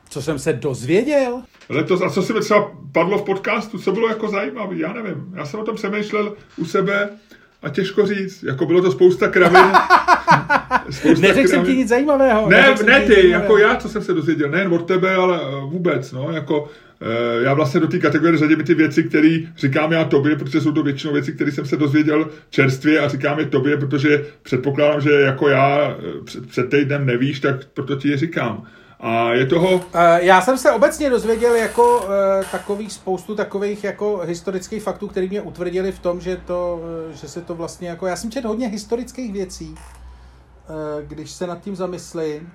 Co 0.09 0.23
jsem 0.23 0.39
se 0.39 0.53
dozvěděl? 0.53 1.43
Letos, 1.69 2.03
a 2.03 2.11
co 2.11 2.23
se 2.23 2.33
mi 2.33 2.41
třeba 2.41 2.73
padlo 2.93 3.19
v 3.19 3.25
podcastu, 3.25 3.79
co 3.79 3.93
bylo 3.93 4.09
jako 4.09 4.29
zajímavé, 4.29 4.77
já 4.77 4.93
nevím. 4.93 5.33
Já 5.37 5.47
jsem 5.47 5.61
o 5.61 5.65
tom 5.65 5.77
přemýšlel 5.77 6.37
u 6.57 6.65
sebe 6.65 7.11
a 7.63 7.69
těžko 7.69 8.07
říct, 8.07 8.43
jako 8.43 8.67
bylo 8.67 8.83
to 8.83 8.93
spousta 8.93 9.29
kravin. 9.29 9.61
spousta 10.91 11.27
Neřekl 11.27 11.49
jsem 11.49 11.65
ti 11.65 11.77
nic 11.77 11.89
zajímavého. 11.89 12.49
Ne, 12.49 12.75
ne 12.87 13.01
ty, 13.01 13.29
jako 13.29 13.59
já, 13.59 13.77
co 13.77 13.89
jsem 13.89 14.03
se 14.03 14.15
dozvěděl, 14.15 14.51
nejen 14.51 14.73
od 14.73 14.87
tebe, 14.87 15.15
ale 15.15 15.41
eh, 15.43 15.61
vůbec, 15.71 16.13
no, 16.13 16.31
jako 16.33 16.69
eh, 17.01 17.43
já 17.43 17.55
vlastně 17.55 17.81
do 17.81 17.87
té 17.87 17.99
kategorie 17.99 18.39
řadím 18.39 18.65
ty 18.65 18.75
věci, 18.75 19.05
které 19.05 19.39
říkám 19.57 19.93
já 19.93 20.05
tobě, 20.05 20.37
protože 20.37 20.61
jsou 20.61 20.73
to 20.73 20.83
většinou 20.83 21.13
věci, 21.13 21.33
které 21.33 21.53
jsem 21.53 21.67
se 21.67 21.77
dozvěděl 21.77 22.31
čerstvě 22.51 23.01
a 23.01 23.09
říkám 23.09 23.39
je 23.39 23.47
tobě, 23.47 23.77
protože 23.77 24.25
předpokládám, 24.43 25.01
že 25.01 25.11
jako 25.11 25.49
já 25.49 25.97
eh, 25.99 26.25
před, 26.25 26.47
před 26.47 26.71
týdnem 26.71 27.07
nevíš, 27.07 27.41
tak 27.41 27.65
proto 27.75 27.97
ti 27.97 28.09
je 28.09 28.17
říkám. 28.17 28.67
A 29.01 29.33
je 29.33 29.47
toho... 29.47 29.81
Já 30.17 30.41
jsem 30.41 30.59
se 30.59 30.73
obecně 30.73 31.11
dozvěděl 31.11 31.55
jako 31.55 32.09
takových 32.53 32.93
spoustu 32.93 33.35
takových 33.35 33.85
jako 33.85 34.17
historických 34.17 34.83
faktů, 34.83 35.09
které 35.09 35.27
mě 35.27 35.43
utvrdili 35.43 35.93
v 35.93 35.99
tom, 35.99 36.21
že, 36.21 36.37
to, 36.37 36.81
že 37.13 37.29
se 37.29 37.41
to 37.41 37.55
vlastně 37.55 37.89
jako... 37.89 38.07
Já 38.07 38.17
jsem 38.17 38.31
četl 38.31 38.49
hodně 38.49 38.69
historických 38.69 39.33
věcí, 39.33 39.75
když 41.03 41.31
se 41.31 41.47
nad 41.47 41.61
tím 41.61 41.77
zamyslím. 41.77 42.53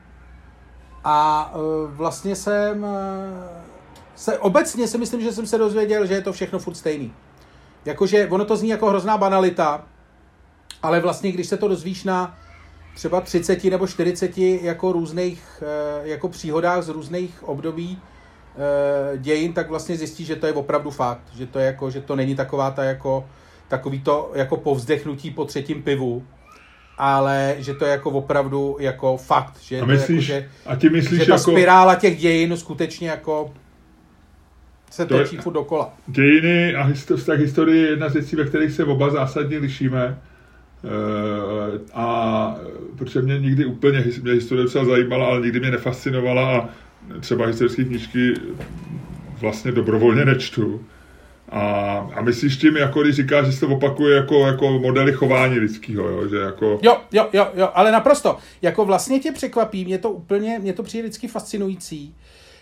A 1.03 1.51
vlastně 1.87 2.35
jsem 2.35 2.85
se, 4.15 4.37
obecně 4.39 4.87
si 4.87 4.97
myslím, 4.97 5.21
že 5.21 5.31
jsem 5.31 5.47
se 5.47 5.57
dozvěděl, 5.57 6.05
že 6.05 6.13
je 6.13 6.21
to 6.21 6.33
všechno 6.33 6.59
furt 6.59 6.75
stejný. 6.75 7.13
Jakože 7.85 8.27
ono 8.27 8.45
to 8.45 8.55
zní 8.55 8.69
jako 8.69 8.89
hrozná 8.89 9.17
banalita, 9.17 9.83
ale 10.83 10.99
vlastně 10.99 11.31
když 11.31 11.47
se 11.47 11.57
to 11.57 11.67
dozvíš 11.67 12.03
na 12.03 12.37
třeba 12.95 13.21
30 13.21 13.63
nebo 13.63 13.87
40 13.87 14.37
jako 14.37 14.91
různých 14.91 15.43
eh, 15.61 16.07
jako 16.07 16.29
příhodách 16.29 16.83
z 16.83 16.89
různých 16.89 17.43
období 17.43 17.99
eh, 18.55 19.17
dějin, 19.17 19.53
tak 19.53 19.69
vlastně 19.69 19.97
zjistí, 19.97 20.25
že 20.25 20.35
to 20.35 20.47
je 20.47 20.53
opravdu 20.53 20.91
fakt, 20.91 21.23
že 21.37 21.45
to 21.45 21.59
je 21.59 21.65
jako, 21.65 21.89
že 21.89 22.01
to 22.01 22.15
není 22.15 22.35
taková 22.35 22.71
ta 22.71 22.83
jako 22.83 23.25
takový 23.67 23.99
to 24.01 24.31
jako 24.35 24.57
povzdechnutí 24.57 25.31
po 25.31 25.45
třetím 25.45 25.83
pivu, 25.83 26.23
ale 26.97 27.55
že 27.57 27.73
to 27.73 27.85
je 27.85 27.91
jako 27.91 28.09
opravdu 28.09 28.77
jako 28.79 29.17
fakt, 29.17 29.57
že, 29.61 29.81
a 29.81 29.85
myslíš, 29.85 30.27
to 30.27 30.33
jako, 30.33 30.45
že, 30.45 30.49
a 30.65 30.75
ty 30.75 30.89
myslíš 30.89 31.19
že 31.19 31.25
ta 31.25 31.33
jako... 31.33 31.51
spirála 31.51 31.95
těch 31.95 32.17
dějin 32.17 32.57
skutečně 32.57 33.09
jako 33.09 33.53
se 34.91 35.05
to 35.05 35.17
točí 35.17 35.37
furt 35.37 35.53
dokola. 35.53 35.93
Dějiny 36.07 36.75
a 36.75 36.83
historie 37.35 37.83
je 37.83 37.89
jedna 37.89 38.09
z 38.09 38.13
věcí, 38.13 38.35
ve 38.35 38.45
kterých 38.45 38.71
se 38.71 38.83
oba 38.83 39.09
zásadně 39.09 39.57
lišíme. 39.57 40.17
Eh, 40.85 41.79
a 41.93 42.55
protože 42.97 43.21
mě 43.21 43.39
nikdy 43.39 43.65
úplně 43.65 44.03
mě 44.21 44.33
historie 44.33 44.67
třeba 44.67 44.85
zajímala, 44.85 45.25
ale 45.25 45.41
nikdy 45.41 45.59
mě 45.59 45.71
nefascinovala 45.71 46.57
a 46.57 46.69
třeba 47.19 47.45
historické 47.45 47.83
knížky 47.83 48.33
vlastně 49.39 49.71
dobrovolně 49.71 50.25
nečtu. 50.25 50.85
A, 51.49 51.61
a 52.15 52.21
myslíš 52.21 52.57
tím, 52.57 52.77
jako 52.77 53.01
když 53.01 53.15
říkáš, 53.15 53.45
že 53.45 53.51
se 53.51 53.65
opakuje 53.65 54.15
jako, 54.15 54.47
jako 54.47 54.79
modely 54.79 55.13
chování 55.13 55.59
lidského, 55.59 56.09
jo? 56.09 56.27
Že 56.27 56.37
jako... 56.37 56.79
Jo, 56.81 56.97
jo, 57.11 57.29
jo, 57.33 57.47
jo, 57.55 57.69
ale 57.73 57.91
naprosto. 57.91 58.37
Jako 58.61 58.85
vlastně 58.85 59.19
tě 59.19 59.31
překvapí, 59.31 59.85
mě 59.85 59.97
to 59.97 60.09
úplně, 60.09 60.59
mě 60.59 60.73
to 60.73 60.83
přijde 60.83 61.03
vždycky 61.03 61.27
fascinující, 61.27 62.15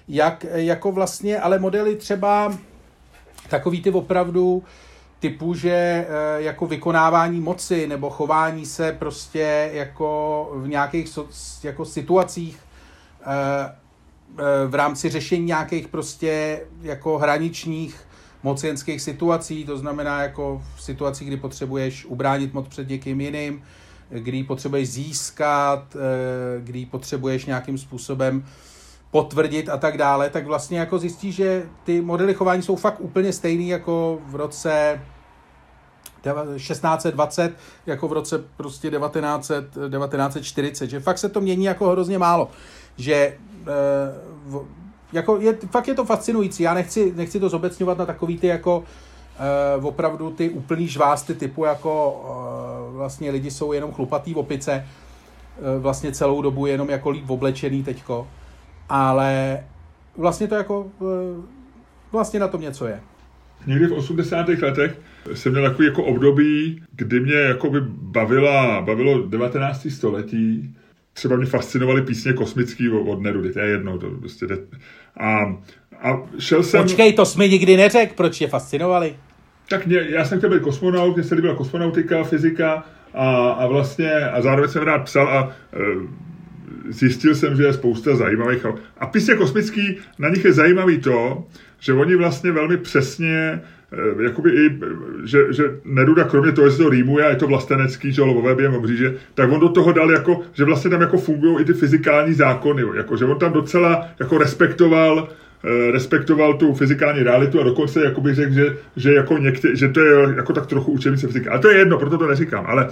jak 0.08 0.46
jako 0.54 0.92
vlastně, 0.92 1.40
ale 1.40 1.60
modely 1.60 1.96
třeba 1.96 2.58
takový 3.50 3.82
ty 3.82 3.92
opravdu 3.92 4.64
typu, 5.24 5.54
že 5.54 5.72
eh, 5.72 6.06
jako 6.38 6.68
vykonávání 6.68 7.40
moci 7.40 7.88
nebo 7.88 8.10
chování 8.10 8.66
se 8.66 8.92
prostě 8.92 9.70
jako 9.74 10.52
v 10.56 10.68
nějakých 10.68 11.20
jako 11.64 11.86
situacích 11.86 12.60
eh, 13.22 13.26
eh, 14.38 14.68
v 14.68 14.76
rámci 14.76 15.10
řešení 15.10 15.46
nějakých 15.46 15.88
prostě 15.88 16.62
jako 16.82 17.18
hraničních 17.18 18.08
mocenských 18.44 19.02
situací, 19.02 19.66
to 19.66 19.78
znamená 19.78 20.24
jako 20.24 20.62
v 20.76 20.84
situacích, 20.84 21.28
kdy 21.28 21.38
potřebuješ 21.38 22.06
ubránit 22.06 22.54
moc 22.54 22.68
před 22.68 22.90
někým 22.90 23.22
jiným, 23.22 23.64
kdy 24.10 24.44
potřebuješ 24.44 24.90
získat, 24.90 25.96
kdy 26.60 26.86
potřebuješ 26.86 27.46
nějakým 27.46 27.78
způsobem 27.78 28.46
potvrdit 29.12 29.70
a 29.70 29.78
tak 29.78 29.98
dále, 29.98 30.30
tak 30.30 30.46
vlastně 30.46 30.80
jako 30.80 31.00
zjistí, 31.00 31.32
že 31.32 31.64
ty 31.84 32.02
modely 32.02 32.34
chování 32.34 32.62
jsou 32.62 32.76
fakt 32.76 33.00
úplně 33.00 33.34
stejný 33.34 33.70
jako 33.70 34.20
v 34.28 34.36
roce 34.36 35.00
1620, 36.56 37.54
jako 37.86 38.08
v 38.08 38.14
roce 38.14 38.44
prostě 38.58 38.92
1900, 38.92 39.66
1940, 39.74 40.90
že 40.90 41.00
fakt 41.00 41.18
se 41.18 41.30
to 41.30 41.42
mění 41.42 41.66
jako 41.66 41.90
hrozně 41.90 42.20
málo, 42.20 42.50
že 42.98 43.14
eh, 43.14 43.38
jako 45.14 45.38
je, 45.38 45.58
fakt 45.72 45.88
je 45.88 45.94
to 45.94 46.06
fascinující, 46.06 46.64
já 46.64 46.74
nechci, 46.74 47.14
nechci 47.16 47.40
to 47.40 47.50
zobecňovat 47.50 47.98
na 47.98 48.06
takový 48.06 48.38
ty 48.38 48.48
jako 48.48 48.84
Uh, 49.78 49.86
opravdu 49.86 50.32
ty 50.32 50.50
úplný 50.50 50.88
žvásty 50.88 51.34
typu 51.36 51.66
jako 51.66 52.22
uh, 52.90 52.96
vlastně 52.98 53.32
lidi 53.32 53.52
jsou 53.52 53.74
jenom 53.74 53.92
chlupatý 53.92 54.34
v 54.34 54.38
opice, 54.38 54.88
vlastně 55.80 56.12
celou 56.12 56.42
dobu 56.42 56.66
jenom 56.66 56.90
jako 56.90 57.10
líp 57.10 57.30
oblečený 57.30 57.84
teďko 57.84 58.28
ale 58.90 59.64
vlastně 60.18 60.48
to 60.48 60.56
jako, 60.56 60.92
eh, 61.02 61.42
vlastně 62.12 62.40
na 62.40 62.48
tom 62.48 62.62
něco 62.62 62.88
je. 62.88 63.00
Někdy 63.68 63.88
v 63.88 63.94
80. 63.94 64.62
letech 64.62 65.00
jsem 65.34 65.52
měl 65.52 65.70
takový 65.70 65.88
jako 65.88 66.04
období, 66.04 66.84
kdy 66.96 67.20
mě 67.20 67.36
jakoby 67.36 67.80
bavila, 67.88 68.82
bavilo 68.82 69.28
19. 69.28 69.88
století, 69.90 70.76
třeba 71.14 71.36
mě 71.36 71.46
fascinovaly 71.46 72.02
písně 72.02 72.34
kosmický 72.34 72.90
od 72.90 73.22
Nerudy, 73.22 73.54
to 73.54 73.60
je 73.60 73.70
jedno, 73.70 73.98
to 73.98 74.10
prostě 74.10 74.48
jde. 74.48 74.58
A, 75.20 75.40
a 76.02 76.22
šel 76.40 76.64
jsem... 76.64 76.82
Počkej, 76.82 77.14
to 77.14 77.26
jsi 77.26 77.40
mi 77.40 77.50
nikdy 77.50 77.78
neřekl, 77.78 78.14
proč 78.16 78.38
tě 78.38 78.48
fascinovali? 78.48 79.16
Tak 79.70 79.88
mě, 79.88 80.06
já 80.10 80.26
jsem 80.26 80.38
chtěl 80.38 80.50
být 80.50 80.62
kosmonaut, 80.62 81.16
mě 81.16 81.24
se 81.24 81.36
líbila 81.36 81.56
kosmonautika, 81.56 82.24
fyzika 82.24 82.86
a, 83.14 83.52
a 83.52 83.68
vlastně, 83.68 84.12
a 84.14 84.42
zároveň 84.42 84.72
jsem 84.72 84.84
rád 84.84 85.04
psal 85.04 85.28
a 85.28 85.56
e, 85.74 85.80
zjistil 86.90 87.36
jsem, 87.36 87.56
že 87.56 87.64
je 87.64 87.74
spousta 87.74 88.16
zajímavých. 88.16 88.66
A 88.98 89.06
písně 89.06 89.36
kosmický, 89.36 89.98
na 90.20 90.30
nich 90.30 90.46
je 90.46 90.54
zajímavý 90.54 90.98
to, 90.98 91.44
že 91.80 91.94
oni 91.94 92.16
vlastně 92.16 92.52
velmi 92.52 92.78
přesně 92.78 93.62
jakoby 94.24 94.52
i, 94.52 94.80
že, 95.24 95.54
že 95.54 95.64
Neruda 95.86 96.24
kromě 96.24 96.52
toho, 96.52 96.70
že 96.70 96.78
to 96.78 96.90
rýmuje 96.90 97.26
a 97.26 97.30
je 97.30 97.36
to 97.36 97.48
vlastenecký, 97.48 98.12
že 98.12 98.22
lovové 98.22 98.56
během 98.56 98.76
obříže, 98.76 99.16
tak 99.34 99.52
on 99.52 99.60
do 99.60 99.70
toho 99.70 99.92
dal 99.92 100.12
jako, 100.12 100.42
že 100.54 100.64
vlastně 100.64 100.90
tam 100.90 101.02
jako 101.02 101.18
fungují 101.18 101.62
i 101.62 101.66
ty 101.66 101.74
fyzikální 101.74 102.34
zákony, 102.34 102.84
jako, 102.96 103.18
že 103.18 103.26
on 103.26 103.40
tam 103.40 103.54
docela 103.54 104.08
jako 104.20 104.38
respektoval 104.38 105.28
eh, 105.64 105.92
respektoval 105.92 106.54
tu 106.54 106.74
fyzikální 106.74 107.24
realitu 107.24 107.62
a 107.62 107.64
dokonce 107.64 108.04
jakoby 108.04 108.34
řekl, 108.34 108.54
že, 108.54 108.78
že, 108.96 109.14
jako 109.14 109.38
některý, 109.38 109.78
že 109.78 109.90
to 109.90 110.00
je 110.00 110.36
jako 110.36 110.54
tak 110.54 110.66
trochu 110.66 110.92
učebnice 110.92 111.28
fyziky. 111.28 111.50
Ale 111.50 111.60
to 111.60 111.70
je 111.70 111.78
jedno, 111.78 111.98
proto 111.98 112.18
to 112.18 112.28
neříkám. 112.28 112.66
Ale 112.68 112.90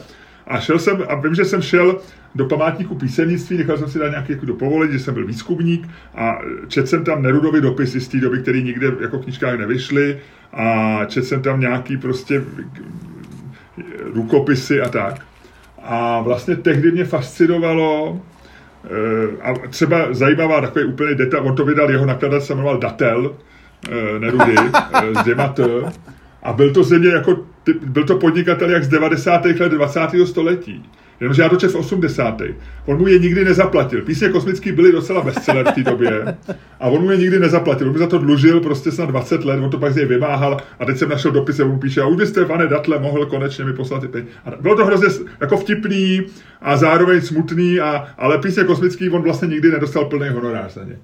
a 0.48 0.60
šel 0.60 0.80
jsem, 0.80 1.04
a 1.08 1.16
vím, 1.16 1.36
že 1.36 1.46
jsem 1.46 1.62
šel 1.62 2.00
do 2.36 2.46
památníku 2.46 2.96
písemnictví, 2.96 3.58
nechal 3.58 3.78
jsem 3.78 3.90
si 3.90 4.00
dát 4.00 4.10
nějaký 4.10 4.34
jako 4.34 4.54
povolení, 4.54 4.94
že 4.94 5.00
jsem 5.00 5.14
byl 5.14 5.26
výzkumník 5.26 5.88
a 6.16 6.40
četl 6.68 6.88
jsem 6.88 7.04
tam 7.04 7.22
Nerudovi 7.22 7.62
dopisy 7.62 8.02
z 8.02 8.08
té 8.08 8.18
doby, 8.18 8.40
které 8.40 8.62
nikde 8.62 8.92
jako 9.02 9.18
v 9.18 9.24
knižkách 9.24 9.60
nevyšly 9.60 10.20
a 10.54 11.00
četl 11.06 11.26
jsem 11.26 11.42
tam 11.42 11.60
nějaký 11.60 11.98
prostě 11.98 12.44
rukopisy 14.14 14.82
a 14.82 14.90
tak. 14.90 15.26
A 15.84 16.22
vlastně 16.22 16.56
tehdy 16.56 16.92
mě 16.92 17.06
fascinovalo, 17.06 18.22
eh, 18.86 19.42
a 19.42 19.68
třeba 19.68 20.14
zajímavá 20.14 20.62
takový 20.62 20.86
úplný 20.86 21.16
detail, 21.16 21.44
on 21.44 21.56
to 21.56 21.66
vydal, 21.66 21.92
jeho 21.92 22.06
nakladatel 22.06 22.42
se 22.42 22.54
jmenoval 22.54 22.78
Datel, 22.78 23.36
eh, 23.90 24.20
Nerudy, 24.20 24.56
z 24.56 25.18
eh, 25.20 25.24
Děmat, 25.24 25.60
a 26.44 26.54
byl 26.54 26.74
to 26.74 26.84
země 26.84 27.10
jako, 27.10 27.46
byl 27.82 28.04
to 28.04 28.18
podnikatel 28.18 28.70
jak 28.70 28.84
z 28.84 28.88
90. 28.88 29.46
let 29.46 29.72
20. 29.72 30.00
století. 30.26 30.84
Jenomže 31.22 31.42
já 31.42 31.50
to 31.50 31.56
čet 31.56 31.72
v 31.72 31.76
80. 31.76 32.42
On 32.86 32.98
mu 32.98 33.08
je 33.08 33.20
nikdy 33.20 33.46
nezaplatil. 33.46 34.02
Písně 34.02 34.30
kosmický 34.30 34.72
byly 34.72 34.92
docela 34.92 35.22
bestseller 35.22 35.72
v 35.72 35.76
té 35.76 35.84
době. 35.84 36.38
A 36.80 36.88
on 36.88 37.02
mu 37.02 37.12
je 37.12 37.18
nikdy 37.18 37.40
nezaplatil. 37.40 37.88
On 37.88 37.94
mi 37.94 38.00
za 38.00 38.08
to 38.08 38.18
dlužil 38.18 38.60
prostě 38.60 38.92
snad 38.92 39.10
20 39.10 39.46
let, 39.46 39.60
on 39.64 39.70
to 39.70 39.78
pak 39.78 39.94
z 39.94 39.96
něj 39.96 40.06
vymáhal 40.06 40.58
a 40.80 40.86
teď 40.86 40.98
jsem 40.98 41.10
našel 41.10 41.32
dopis, 41.32 41.60
on 41.60 41.70
mu 41.70 41.78
píše, 41.78 42.02
a 42.02 42.06
už 42.06 42.18
byste, 42.18 42.46
pane 42.46 42.68
Datle, 42.68 43.00
mohl 43.00 43.26
konečně 43.26 43.66
mi 43.66 43.74
poslat 43.74 44.02
ty 44.02 44.08
peníze. 44.08 44.32
A 44.46 44.52
bylo 44.62 44.76
to 44.76 44.86
hrozně 44.86 45.08
jako 45.42 45.58
vtipný 45.58 46.22
a 46.62 46.78
zároveň 46.78 47.22
smutný, 47.22 47.80
a, 47.80 48.08
ale 48.18 48.38
písně 48.38 48.64
kosmický 48.64 49.10
on 49.10 49.22
vlastně 49.22 49.48
nikdy 49.48 49.72
nedostal 49.72 50.06
plný 50.06 50.30
honorář 50.30 50.74
za 50.74 50.84
ně. 50.84 50.98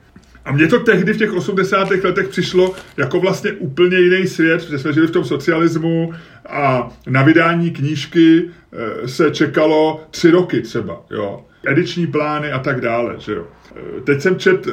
A 0.48 0.52
mně 0.52 0.68
to 0.68 0.80
tehdy 0.80 1.14
v 1.14 1.18
těch 1.18 1.34
80. 1.34 1.90
letech 1.90 2.28
přišlo 2.28 2.74
jako 2.98 3.20
vlastně 3.20 3.52
úplně 3.52 3.98
jiný 3.98 4.28
svět, 4.28 4.64
protože 4.64 4.80
jsme 4.80 4.94
žili 4.94 5.08
v 5.08 5.12
tom 5.12 5.26
socialismu 5.26 6.14
a 6.46 6.90
na 7.08 7.24
vydání 7.24 7.72
knížky 7.72 8.44
eh, 8.44 9.08
se 9.08 9.32
čekalo 9.32 10.04
tři 10.12 10.32
roky 10.32 10.62
třeba, 10.62 11.02
jo. 11.12 11.46
Ediční 11.68 12.08
plány 12.08 12.52
a 12.52 12.60
tak 12.60 12.82
dále, 12.82 13.16
že 13.18 13.34
jo. 13.34 13.48
Eh, 13.76 14.02
teď 14.02 14.22
jsem 14.22 14.40
čet 14.40 14.68
eh, 14.68 14.72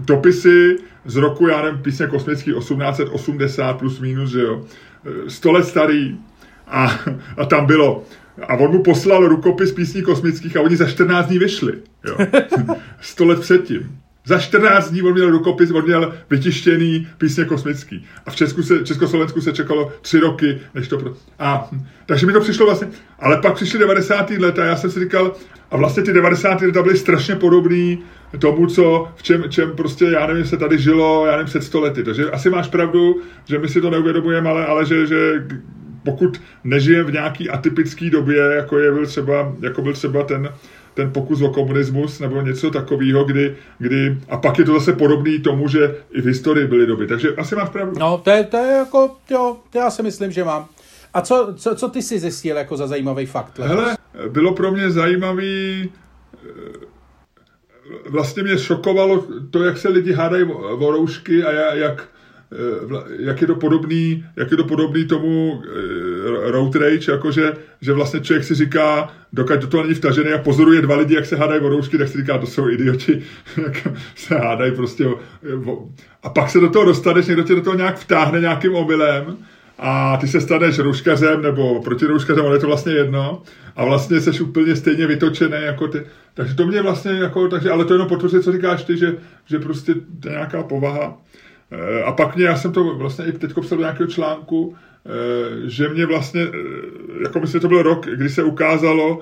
dopisy 0.00 0.76
z 1.04 1.16
roku, 1.16 1.48
já 1.48 1.62
nevím, 1.62 1.82
písně 1.82 2.06
kosmický 2.06 2.52
1880 2.52 3.74
plus 3.74 4.00
minus, 4.00 4.30
že 4.30 4.40
jo. 4.40 4.64
Sto 5.28 5.52
let 5.52 5.64
starý 5.64 6.18
a, 6.66 7.00
a 7.36 7.44
tam 7.44 7.66
bylo 7.66 8.04
a 8.48 8.54
on 8.54 8.70
mu 8.70 8.82
poslal 8.82 9.28
rukopis 9.28 9.72
písní 9.72 10.02
kosmických 10.02 10.56
a 10.56 10.60
oni 10.60 10.76
za 10.76 10.86
14 10.86 11.26
dní 11.26 11.38
vyšli. 11.38 11.72
Jo. 12.04 12.16
100 13.00 13.24
let 13.24 13.40
předtím. 13.40 13.99
Za 14.30 14.38
14 14.38 14.90
dní 14.90 15.02
on 15.02 15.12
měl 15.12 15.30
rukopis, 15.30 15.70
on 15.70 15.84
měl 15.84 16.14
vytištěný 16.30 17.08
písně 17.18 17.44
kosmický. 17.44 18.06
A 18.26 18.30
v 18.30 18.36
Česku 18.36 18.62
se, 18.62 18.84
Československu 18.84 19.40
se 19.40 19.52
čekalo 19.52 19.92
tři 20.02 20.20
roky, 20.20 20.60
než 20.74 20.88
to... 20.88 20.98
Pro... 20.98 21.14
A, 21.38 21.70
takže 22.06 22.26
mi 22.26 22.32
to 22.32 22.40
přišlo 22.40 22.66
vlastně... 22.66 22.88
Ale 23.18 23.36
pak 23.36 23.54
přišly 23.54 23.78
90. 23.78 24.30
leta 24.30 24.62
a 24.62 24.64
já 24.64 24.76
jsem 24.76 24.90
si 24.90 25.00
říkal, 25.00 25.34
a 25.70 25.76
vlastně 25.76 26.02
ty 26.02 26.12
90. 26.12 26.60
leta 26.60 26.82
byly 26.82 26.96
strašně 26.96 27.36
podobný 27.36 28.02
tomu, 28.38 28.66
co, 28.66 29.08
v 29.16 29.22
čem, 29.22 29.44
čem 29.48 29.76
prostě, 29.76 30.04
já 30.04 30.26
nevím, 30.26 30.44
se 30.44 30.56
tady 30.56 30.78
žilo, 30.78 31.26
já 31.26 31.32
nevím, 31.32 31.46
před 31.46 31.64
stolety. 31.64 32.04
Takže 32.04 32.30
asi 32.30 32.50
máš 32.50 32.68
pravdu, 32.68 33.20
že 33.44 33.58
my 33.58 33.68
si 33.68 33.80
to 33.80 33.90
neuvědomujeme, 33.90 34.50
ale, 34.50 34.66
ale 34.66 34.86
že, 34.86 35.06
že 35.06 35.46
pokud 36.04 36.40
nežijeme 36.64 37.10
v 37.10 37.12
nějaký 37.12 37.50
atypické 37.50 38.10
době, 38.10 38.38
jako, 38.38 38.78
je 38.78 38.92
byl 38.92 39.06
třeba, 39.06 39.52
jako 39.60 39.82
byl 39.82 39.92
třeba 39.92 40.22
ten, 40.22 40.48
ten 41.00 41.12
pokus 41.12 41.42
o 41.42 41.48
komunismus 41.48 42.20
nebo 42.20 42.42
něco 42.42 42.70
takového, 42.70 43.24
kdy, 43.24 43.56
kdy, 43.78 44.18
a 44.28 44.36
pak 44.36 44.58
je 44.58 44.64
to 44.64 44.72
zase 44.72 44.92
podobný 44.92 45.38
tomu, 45.38 45.68
že 45.68 45.96
i 46.12 46.20
v 46.20 46.26
historii 46.26 46.66
byly 46.66 46.86
doby. 46.86 47.06
Takže 47.06 47.28
asi 47.36 47.56
máš 47.56 47.68
pravdu. 47.68 47.98
No, 47.98 48.20
to 48.24 48.30
je, 48.30 48.44
to 48.44 48.56
je 48.56 48.72
jako, 48.72 49.16
jo, 49.30 49.56
já 49.74 49.90
si 49.90 50.02
myslím, 50.02 50.32
že 50.32 50.44
mám. 50.44 50.68
A 51.14 51.20
co, 51.20 51.54
co, 51.56 51.74
co 51.74 51.88
ty 51.88 52.02
si 52.02 52.18
zjistil 52.18 52.56
jako 52.56 52.76
za 52.76 52.86
zajímavý 52.86 53.26
fakt? 53.26 53.58
Letos? 53.58 53.76
Hele, 53.76 53.96
bylo 54.28 54.54
pro 54.54 54.72
mě 54.72 54.90
zajímavý, 54.90 55.90
vlastně 58.08 58.42
mě 58.42 58.58
šokovalo 58.58 59.24
to, 59.50 59.64
jak 59.64 59.78
se 59.78 59.88
lidi 59.88 60.12
hádají 60.12 60.44
o 60.44 60.90
roušky 60.90 61.44
a 61.44 61.74
jak, 61.74 62.08
jak 63.18 63.40
je 63.40 63.46
to 63.46 63.54
podobný, 63.54 64.24
jak 64.36 64.50
je 64.50 64.56
to 64.56 64.64
podobný 64.64 65.04
tomu 65.04 65.62
eh, 65.64 65.70
road 66.30 66.76
rage, 66.76 67.12
jakože, 67.12 67.52
že 67.80 67.92
vlastně 67.92 68.20
člověk 68.20 68.44
si 68.44 68.54
říká, 68.54 69.12
dokud 69.32 69.58
do 69.60 69.66
toho 69.66 69.82
není 69.82 69.94
vtažený 69.94 70.32
a 70.32 70.38
pozoruje 70.38 70.82
dva 70.82 70.96
lidi, 70.96 71.14
jak 71.14 71.26
se 71.26 71.36
hádají 71.36 71.60
o 71.60 71.68
roušky, 71.68 71.98
tak 71.98 72.08
si 72.08 72.18
říká, 72.18 72.38
to 72.38 72.46
jsou 72.46 72.68
idioti, 72.68 73.22
jak 73.62 73.88
se 74.14 74.38
hádají 74.38 74.72
prostě. 74.72 75.06
A 76.22 76.28
pak 76.28 76.50
se 76.50 76.60
do 76.60 76.70
toho 76.70 76.84
dostaneš, 76.84 77.26
někdo 77.26 77.42
tě 77.42 77.54
do 77.54 77.62
toho 77.62 77.76
nějak 77.76 77.98
vtáhne 77.98 78.40
nějakým 78.40 78.74
omylem 78.74 79.36
a 79.78 80.16
ty 80.16 80.28
se 80.28 80.40
staneš 80.40 80.78
rouškařem 80.78 81.42
nebo 81.42 81.82
protirouškařem, 81.82 82.46
ale 82.46 82.56
je 82.56 82.60
to 82.60 82.66
vlastně 82.66 82.92
jedno 82.92 83.42
a 83.76 83.84
vlastně 83.84 84.20
jsi 84.20 84.40
úplně 84.40 84.76
stejně 84.76 85.06
vytočený 85.06 85.56
jako 85.60 85.88
ty. 85.88 86.02
Takže 86.34 86.54
to 86.54 86.66
mě 86.66 86.82
vlastně 86.82 87.12
jako, 87.12 87.48
takže, 87.48 87.70
ale 87.70 87.84
to 87.84 87.94
jenom 87.94 88.08
potvrzuje, 88.08 88.42
co 88.42 88.52
říkáš 88.52 88.84
ty, 88.84 88.96
že, 88.96 89.16
že 89.46 89.58
prostě 89.58 89.94
to 89.94 90.28
je 90.28 90.32
nějaká 90.32 90.62
povaha. 90.62 91.18
Eh, 91.70 92.02
a 92.02 92.12
pak 92.12 92.36
mě, 92.36 92.44
já 92.44 92.56
jsem 92.56 92.72
to 92.72 92.94
vlastně 92.94 93.24
i 93.24 93.32
teď 93.32 93.52
psal 93.60 93.78
do 93.78 93.84
nějakého 93.84 94.06
článku, 94.06 94.76
že 95.66 95.88
mě 95.88 96.06
vlastně, 96.06 96.42
eh, 96.42 97.22
jako 97.22 97.40
myslím, 97.40 97.60
to 97.60 97.68
byl 97.68 97.82
rok, 97.82 98.06
kdy 98.06 98.28
se 98.28 98.42
ukázalo, 98.42 99.20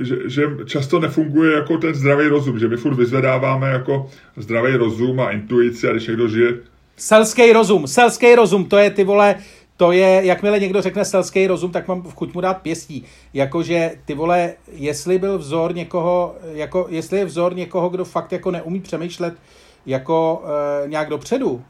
že, 0.00 0.16
že 0.26 0.42
často 0.64 1.00
nefunguje 1.00 1.52
jako 1.52 1.78
ten 1.78 1.94
zdravý 1.94 2.26
rozum, 2.26 2.58
že 2.58 2.68
my 2.68 2.76
furt 2.76 2.94
vyzvedáváme 2.94 3.70
jako 3.70 4.10
zdravý 4.36 4.76
rozum 4.76 5.20
a 5.20 5.30
intuici 5.30 5.88
a 5.88 5.92
když 5.92 6.06
někdo 6.06 6.28
žije 6.28 6.54
Selský 6.96 7.52
rozum, 7.52 7.86
selský 7.86 8.34
rozum, 8.34 8.64
to 8.64 8.78
je 8.78 8.90
ty 8.90 9.04
vole, 9.04 9.34
to 9.76 9.92
je, 9.92 10.20
jakmile 10.24 10.60
někdo 10.60 10.82
řekne 10.82 11.04
selský 11.04 11.46
rozum, 11.46 11.72
tak 11.72 11.88
mám 11.88 12.02
v 12.02 12.14
chuť 12.14 12.34
mu 12.34 12.40
dát 12.40 12.62
pěstí. 12.62 13.04
Jakože 13.34 13.90
ty 14.04 14.14
vole, 14.14 14.54
jestli 14.72 15.18
byl 15.18 15.38
vzor 15.38 15.74
někoho, 15.74 16.34
jako, 16.52 16.86
jestli 16.90 17.18
je 17.18 17.24
vzor 17.24 17.54
někoho, 17.54 17.88
kdo 17.88 18.04
fakt 18.04 18.32
jako 18.32 18.50
neumí 18.50 18.80
přemýšlet 18.80 19.34
jako 19.86 20.44
e, 20.84 20.88
nějak 20.88 21.08
dopředu, 21.08 21.62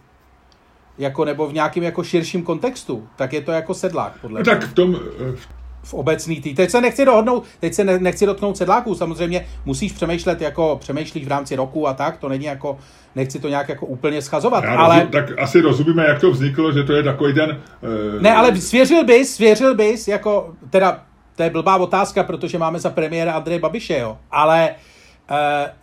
jako 0.99 1.24
nebo 1.24 1.47
v 1.47 1.53
nějakém 1.53 1.82
jako 1.82 2.05
širším 2.05 2.42
kontextu, 2.42 3.09
tak 3.16 3.32
je 3.32 3.40
to 3.40 3.53
jako 3.53 3.74
sedlák, 3.74 4.12
podle 4.20 4.40
no, 4.40 4.44
Tak 4.44 4.64
v 4.64 4.74
tom, 4.74 4.94
v 5.34 5.49
v 5.86 5.94
obecný 5.94 6.40
tý. 6.40 6.55
Teď 6.55 6.70
se 6.70 6.80
nechci 6.80 7.05
dohodnout, 7.05 7.44
teď 7.61 7.74
se 7.74 7.84
ne, 7.84 7.99
nechci 7.99 8.26
dotknout 8.26 8.57
sedláků, 8.57 8.94
samozřejmě 8.94 9.47
musíš 9.64 9.92
přemýšlet 9.92 10.40
jako 10.40 10.76
přemýšlíš 10.80 11.24
v 11.24 11.28
rámci 11.28 11.57
roku 11.57 11.88
a 11.88 11.94
tak, 11.94 12.16
to 12.16 12.28
není 12.28 12.44
jako, 12.44 12.78
nechci 13.14 13.38
to 13.38 13.49
nějak 13.49 13.68
jako 13.68 13.86
úplně 13.86 14.22
schazovat, 14.22 14.64
Já 14.64 14.76
ale... 14.76 14.94
Rozum, 14.94 15.11
tak 15.11 15.38
asi 15.38 15.61
rozumíme, 15.61 16.05
jak 16.07 16.20
to 16.20 16.30
vzniklo, 16.30 16.72
že 16.72 16.82
to 16.82 16.92
je 16.92 17.03
takový 17.03 17.34
ten... 17.34 17.51
Uh... 18.14 18.22
Ne, 18.22 18.34
ale 18.34 18.57
svěřil 18.57 19.05
bys, 19.05 19.34
svěřil 19.34 19.74
bys, 19.74 20.09
jako, 20.09 20.55
teda, 20.70 21.03
to 21.36 21.42
je 21.42 21.51
blbá 21.51 21.76
otázka, 21.76 22.22
protože 22.22 22.59
máme 22.59 22.78
za 22.78 22.90
premiéra 22.90 23.32
Andreje 23.32 23.61
Babiše, 23.61 23.99
jo, 23.99 24.18
ale 24.30 24.70
Uh, 24.70 24.95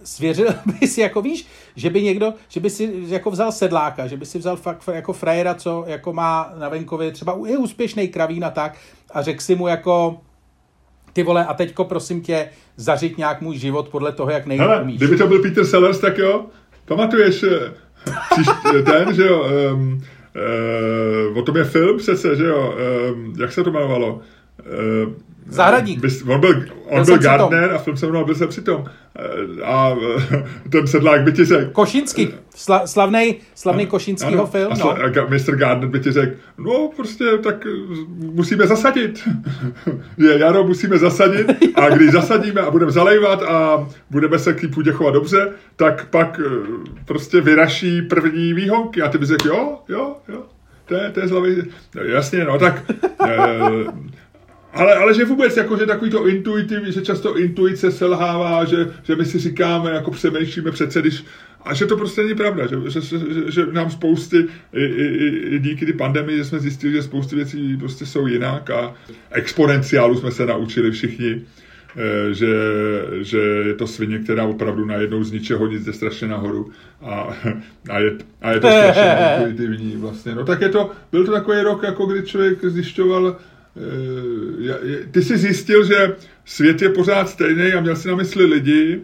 svěřil 0.04 0.48
by 0.80 0.88
si, 0.88 1.02
jako 1.02 1.22
víš, 1.22 1.48
že 1.76 1.90
by 1.90 2.02
někdo, 2.02 2.34
že 2.48 2.60
by 2.60 2.70
si 2.70 2.94
jako 3.08 3.32
vzal 3.32 3.52
sedláka, 3.52 4.08
že 4.08 4.18
by 4.18 4.26
si 4.26 4.40
vzal 4.40 4.56
fakt 4.56 4.90
jako 4.94 5.14
frajera, 5.14 5.54
co 5.54 5.84
jako 5.88 6.14
má 6.14 6.54
na 6.60 6.70
venkově 6.70 7.12
třeba 7.12 7.38
je 7.46 7.58
úspěšný 7.58 8.08
kravín 8.08 8.46
a 8.46 8.50
tak 8.50 8.78
a 9.12 9.22
řekl 9.22 9.42
si 9.42 9.56
mu 9.56 9.68
jako 9.68 10.22
ty 11.14 11.24
vole 11.24 11.46
a 11.46 11.54
teďko 11.54 11.86
prosím 11.86 12.22
tě 12.22 12.50
zařiď 12.78 13.18
nějak 13.18 13.42
můj 13.42 13.58
život 13.58 13.90
podle 13.90 14.12
toho, 14.12 14.32
jak 14.32 14.46
nejde 14.46 14.64
Hele, 14.64 14.82
umíš. 14.82 14.98
kdyby 14.98 15.18
to 15.18 15.28
byl 15.28 15.42
Peter 15.42 15.66
Sellers, 15.66 16.00
tak 16.00 16.18
jo, 16.18 16.46
pamatuješ 16.86 17.44
eh, 17.44 17.74
příš, 18.32 18.48
ten, 18.86 19.14
že 19.14 19.24
jo, 19.24 19.46
um, 19.74 20.02
uh, 21.32 21.38
o 21.38 21.42
tom 21.42 21.58
je 21.58 21.64
film 21.64 21.98
přece, 21.98 22.36
že 22.36 22.46
jo, 22.46 22.76
um, 23.14 23.36
jak 23.40 23.52
se 23.52 23.64
to 23.64 23.70
jmenovalo? 23.70 24.14
Uh, 24.14 25.14
Zahradník. 25.48 26.04
On 26.28 26.40
byl, 26.40 26.66
on 26.86 27.06
byl, 27.06 27.06
byl 27.06 27.18
Gardner 27.18 27.72
a 27.72 27.78
film 27.78 27.98
se 27.98 28.06
jmenoval 28.06 28.26
Byl 28.26 28.36
se 28.36 28.48
přitom. 28.48 28.86
Eh, 29.20 29.64
a 29.64 29.96
eh, 30.34 30.44
ten 30.70 30.88
sedlák 30.88 31.24
by 31.24 31.34
ti 31.34 31.46
řekl... 31.46 31.72
Košinský, 31.72 32.34
sla, 32.56 32.88
slavný, 32.88 33.36
slavný 33.56 33.88
Košinskýho 33.88 34.48
film. 34.48 34.72
A 34.72 34.76
sla, 34.76 34.98
no. 35.16 35.28
Mr. 35.30 35.56
Gardner 35.56 35.90
by 35.90 36.00
ti 36.00 36.12
řekl, 36.12 36.36
no 36.58 36.90
prostě 36.96 37.26
tak 37.44 37.68
musíme 38.18 38.68
zasadit. 38.68 39.30
Je 40.18 40.40
jaro, 40.40 40.64
musíme 40.64 40.98
zasadit 40.98 41.48
a 41.76 41.90
když 41.90 42.12
zasadíme 42.12 42.62
a 42.62 42.72
budeme 42.72 42.92
zalejvat 42.92 43.44
a 43.44 43.88
budeme 44.10 44.40
se 44.40 44.54
k 44.54 44.62
té 44.62 44.68
půdě 44.68 44.92
chovat 44.92 45.14
dobře, 45.14 45.52
tak 45.76 46.10
pak 46.10 46.40
eh, 46.46 46.50
prostě 47.06 47.42
vyraší 47.42 48.02
první 48.02 48.54
výhonky 48.54 49.02
a 49.02 49.10
ty 49.10 49.18
bys 49.18 49.30
řekl, 49.30 49.48
jo, 49.48 49.80
jo, 49.90 50.16
jo. 50.28 50.44
To 50.86 50.96
je, 50.96 51.10
to 51.10 51.20
je 51.20 51.28
zlavý. 51.28 51.64
Jasně, 52.04 52.46
no 52.46 52.60
tak 52.60 52.84
ale, 54.74 54.96
ale 54.96 55.14
že 55.14 55.26
vůbec, 55.26 55.58
jako, 55.58 55.78
že 55.78 55.86
takový 55.86 56.12
to 56.12 56.28
intuitivní, 56.28 56.92
že 56.92 57.02
často 57.02 57.38
intuice 57.38 57.92
selhává, 57.92 58.66
že, 58.66 58.94
že 59.04 59.16
my 59.16 59.26
si 59.26 59.40
říkáme, 59.40 59.92
jako 59.92 60.12
přemýšlíme 60.12 60.72
přece, 60.72 61.02
když, 61.02 61.24
a 61.66 61.74
že 61.74 61.86
to 61.86 61.98
prostě 61.98 62.22
není 62.22 62.36
pravda, 62.36 62.68
že, 62.68 62.76
že, 62.88 63.02
že, 63.02 63.52
že 63.52 63.66
nám 63.72 63.92
spousty, 63.92 64.46
i, 64.74 64.84
i, 64.84 65.28
i 65.56 65.60
díky 65.60 65.86
ty 65.86 65.94
pandemii, 65.94 66.38
že 66.38 66.46
jsme 66.46 66.60
zjistili, 66.60 66.94
že 66.94 67.04
spousty 67.04 67.36
věcí 67.36 67.78
prostě 67.78 68.06
jsou 68.06 68.28
jinak 68.28 68.70
a 68.70 68.96
exponenciálu 69.32 70.18
jsme 70.18 70.32
se 70.32 70.46
naučili 70.46 70.92
všichni, 70.92 71.42
eh, 71.98 72.34
že, 72.34 72.56
že 73.22 73.38
je 73.38 73.74
to 73.74 73.88
svině, 73.88 74.20
která 74.20 74.44
opravdu 74.44 74.86
najednou 74.86 75.24
z 75.24 75.32
ničeho 75.32 75.68
nic 75.68 75.86
jde 75.86 75.94
strašně 75.94 76.28
nahoru 76.28 76.72
a, 77.02 77.38
a, 77.90 78.00
je, 78.00 78.12
a 78.42 78.52
je 78.52 78.60
to 78.60 78.68
strašně 78.80 79.18
intuitivní 79.38 79.96
vlastně. 79.96 80.36
No 80.36 80.46
tak 80.46 80.62
je 80.62 80.70
to, 80.70 80.92
byl 81.12 81.26
to 81.26 81.32
takový 81.32 81.62
rok, 81.62 81.84
jako 81.84 82.06
kdy 82.06 82.24
člověk 82.24 82.66
zjišťoval, 82.66 83.38
ty 85.12 85.24
jsi 85.24 85.38
zjistil, 85.38 85.86
že 85.86 86.16
svět 86.46 86.82
je 86.82 86.90
pořád 86.90 87.30
stejný 87.30 87.74
a 87.74 87.82
měl 87.82 87.96
si 87.96 88.08
na 88.08 88.16
mysli 88.16 88.46
lidi 88.46 89.02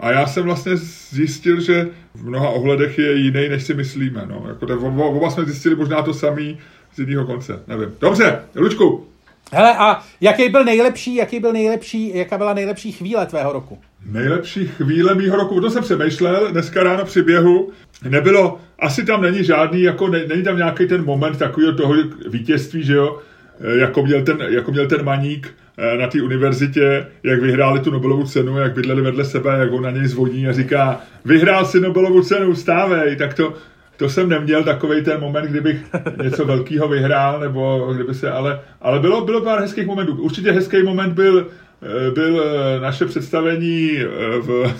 a 0.00 0.10
já 0.10 0.26
jsem 0.26 0.44
vlastně 0.44 0.76
zjistil, 1.10 1.60
že 1.60 1.88
v 2.14 2.28
mnoha 2.28 2.48
ohledech 2.48 2.98
je 2.98 3.12
jiný, 3.12 3.48
než 3.48 3.62
si 3.62 3.74
myslíme. 3.74 4.24
No. 4.26 4.44
Jako 4.48 4.66
to, 4.66 4.78
oba 4.78 5.30
jsme 5.30 5.44
zjistili 5.44 5.76
možná 5.76 6.02
to 6.02 6.14
samý 6.14 6.58
z 6.94 6.98
jiného 6.98 7.26
konce. 7.26 7.62
Nevím. 7.66 7.94
Dobře, 8.00 8.40
Lučku. 8.54 9.06
Hele, 9.52 9.76
a 9.78 10.02
jaký 10.20 10.48
byl 10.48 10.64
nejlepší, 10.64 11.14
jaký 11.14 11.40
byl 11.40 11.52
nejlepší, 11.52 12.18
jaká 12.18 12.38
byla 12.38 12.54
nejlepší 12.54 12.92
chvíle 12.92 13.26
tvého 13.26 13.52
roku? 13.52 13.78
Nejlepší 14.06 14.66
chvíle 14.66 15.14
mýho 15.14 15.36
roku, 15.36 15.60
to 15.60 15.70
jsem 15.70 15.82
přemýšlel, 15.82 16.52
dneska 16.52 16.82
ráno 16.82 17.04
při 17.04 17.22
běhu, 17.22 17.70
nebylo, 18.08 18.60
asi 18.78 19.04
tam 19.04 19.22
není 19.22 19.44
žádný, 19.44 19.82
jako 19.82 20.08
ne, 20.08 20.26
není 20.26 20.42
tam 20.42 20.56
nějaký 20.56 20.86
ten 20.86 21.04
moment 21.04 21.38
takového 21.38 21.72
toho 21.72 21.94
vítězství, 22.28 22.84
že 22.84 22.94
jo, 22.94 23.18
Eh, 23.18 23.31
jako 23.60 24.02
měl 24.02 24.22
ten, 24.22 24.38
jako 24.48 24.70
měl 24.70 24.86
ten 24.86 25.04
maník 25.04 25.54
eh, 25.78 25.96
na 25.96 26.06
té 26.06 26.22
univerzitě, 26.22 27.06
jak 27.22 27.40
vyhráli 27.40 27.80
tu 27.80 27.90
Nobelovu 27.90 28.26
cenu, 28.26 28.58
jak 28.58 28.74
bydleli 28.74 29.02
vedle 29.02 29.24
sebe, 29.24 29.58
jak 29.58 29.72
on 29.72 29.82
na 29.82 29.90
něj 29.90 30.06
zvoní 30.06 30.48
a 30.48 30.52
říká, 30.52 31.00
vyhrál 31.24 31.64
si 31.64 31.80
Nobelovu 31.80 32.22
cenu, 32.22 32.54
stávej, 32.54 33.16
tak 33.16 33.34
to, 33.34 33.54
to 33.96 34.08
jsem 34.08 34.28
neměl 34.28 34.64
takový 34.64 35.02
ten 35.02 35.20
moment, 35.20 35.46
kdybych 35.46 35.76
něco 36.22 36.44
velkého 36.44 36.88
vyhrál, 36.88 37.40
nebo 37.40 37.92
kdyby 37.94 38.14
se, 38.14 38.30
ale, 38.30 38.60
ale 38.80 38.98
bylo, 38.98 39.24
bylo 39.24 39.40
pár 39.40 39.60
hezkých 39.60 39.86
momentů. 39.86 40.22
Určitě 40.22 40.52
hezký 40.52 40.82
moment 40.82 41.12
byl, 41.12 41.46
eh, 41.82 42.10
byl 42.10 42.44
naše 42.80 43.06
představení 43.06 43.98
v, 44.40 44.74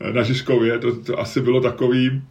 na 0.12 0.22
Žižkově, 0.22 0.78
to, 0.78 0.96
to 0.96 1.20
asi 1.20 1.40
bylo 1.40 1.60
takový, 1.60 2.22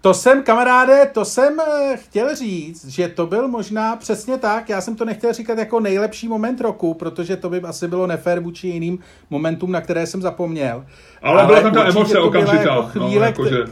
to 0.00 0.14
jsem, 0.14 0.42
kamaráde, 0.42 1.06
to 1.12 1.24
jsem 1.24 1.60
eh, 1.60 1.96
chtěl 1.96 2.34
říct, 2.34 2.84
že 2.88 3.08
to 3.08 3.26
byl 3.26 3.48
možná 3.48 3.96
přesně 3.96 4.38
tak. 4.38 4.68
Já 4.68 4.80
jsem 4.80 4.96
to 4.96 5.04
nechtěl 5.04 5.32
říkat 5.32 5.58
jako 5.58 5.80
nejlepší 5.80 6.28
moment 6.28 6.60
roku, 6.60 6.94
protože 6.94 7.36
to 7.36 7.50
by 7.50 7.60
asi 7.60 7.88
bylo 7.88 8.06
nefér 8.06 8.40
vůči 8.40 8.68
jiným 8.68 8.98
momentům, 9.30 9.72
na 9.72 9.80
které 9.80 10.06
jsem 10.06 10.22
zapomněl. 10.22 10.86
Ale, 11.22 11.42
Ale 11.42 11.46
byla 11.46 11.60
tam 11.60 11.74
ta 11.74 11.88
emoce 11.88 12.18
okamžitá. 12.18 12.62
Jako 12.62 12.74
no, 12.74 12.82
chvíle, 12.82 13.20
no, 13.20 13.26
jako, 13.26 13.46
že... 13.46 13.64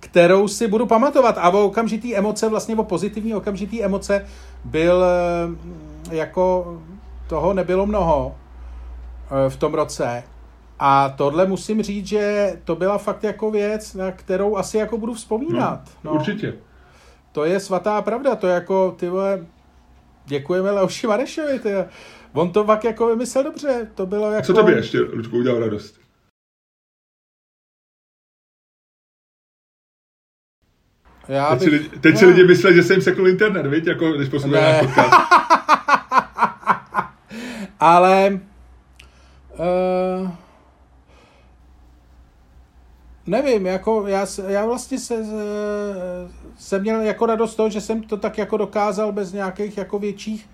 kterou 0.00 0.48
si 0.48 0.68
budu 0.68 0.86
pamatovat. 0.86 1.38
A 1.38 1.50
o 1.50 1.64
okamžitý 1.64 2.16
emoce, 2.16 2.48
vlastně 2.48 2.76
o 2.76 2.84
pozitivní 2.84 3.34
okamžitý 3.34 3.84
emoce 3.84 4.26
byl 4.64 5.04
eh, 5.04 6.16
jako 6.16 6.76
toho 7.26 7.54
nebylo 7.54 7.86
mnoho. 7.86 8.34
eh, 9.46 9.50
v 9.50 9.56
tom 9.56 9.74
roce. 9.74 10.22
A 10.84 11.08
tohle 11.08 11.46
musím 11.46 11.82
říct, 11.82 12.06
že 12.06 12.52
to 12.64 12.76
byla 12.76 12.98
fakt 12.98 13.24
jako 13.24 13.50
věc, 13.50 13.94
na 13.94 14.12
kterou 14.12 14.56
asi 14.56 14.76
jako 14.78 14.98
budu 14.98 15.14
vzpomínat. 15.14 15.80
No, 16.04 16.10
no. 16.10 16.18
Určitě. 16.18 16.54
To 17.32 17.44
je 17.44 17.60
svatá 17.60 18.02
pravda, 18.02 18.34
to 18.34 18.46
je 18.46 18.54
jako, 18.54 18.92
ty 18.98 19.08
vole, 19.08 19.46
děkujeme 20.26 20.70
Leoši 20.70 21.06
Marešovi, 21.06 21.58
ty. 21.58 21.74
On 22.32 22.52
to 22.52 22.64
fakt 22.64 22.84
jako 22.84 23.06
vymyslel 23.06 23.44
dobře, 23.44 23.90
to 23.94 24.06
bylo 24.06 24.32
jako... 24.32 24.46
Co 24.46 24.54
tobě 24.54 24.76
ještě, 24.76 25.00
Luďku, 25.00 25.36
udělal 25.36 25.60
radost? 25.60 26.00
Já 31.28 31.56
teď 31.56 31.70
bych... 31.70 31.82
si, 31.82 31.88
teď 32.00 32.12
no. 32.12 32.18
si 32.18 32.26
lidi 32.26 32.44
myslí, 32.44 32.74
že 32.74 32.82
jsem 32.82 33.00
sekl 33.00 33.28
internet, 33.28 33.66
víš, 33.66 33.86
jako 33.86 34.12
když 34.12 34.28
poslouchají 34.28 34.86
podcast. 34.86 35.10
Ale... 37.80 38.40
Uh, 39.58 40.41
nevím, 43.32 43.66
jako 43.66 44.04
já, 44.06 44.26
já 44.48 44.66
vlastně 44.66 44.98
se, 44.98 45.24
jsem 46.58 46.80
měl 46.80 47.00
jako 47.00 47.26
radost 47.26 47.54
toho, 47.54 47.70
že 47.70 47.80
jsem 47.80 48.02
to 48.02 48.16
tak 48.16 48.38
jako 48.38 48.56
dokázal 48.56 49.12
bez 49.12 49.32
nějakých 49.32 49.78
jako 49.78 49.98
větších 49.98 50.48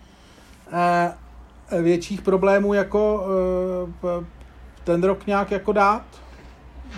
uh, 0.73 1.83
větších 1.83 2.23
problémů 2.23 2.75
jako 2.75 3.27
uh, 4.03 4.25
ten 4.85 5.03
rok 5.03 5.27
nějak 5.27 5.51
jako 5.51 5.73
dát. 5.73 6.07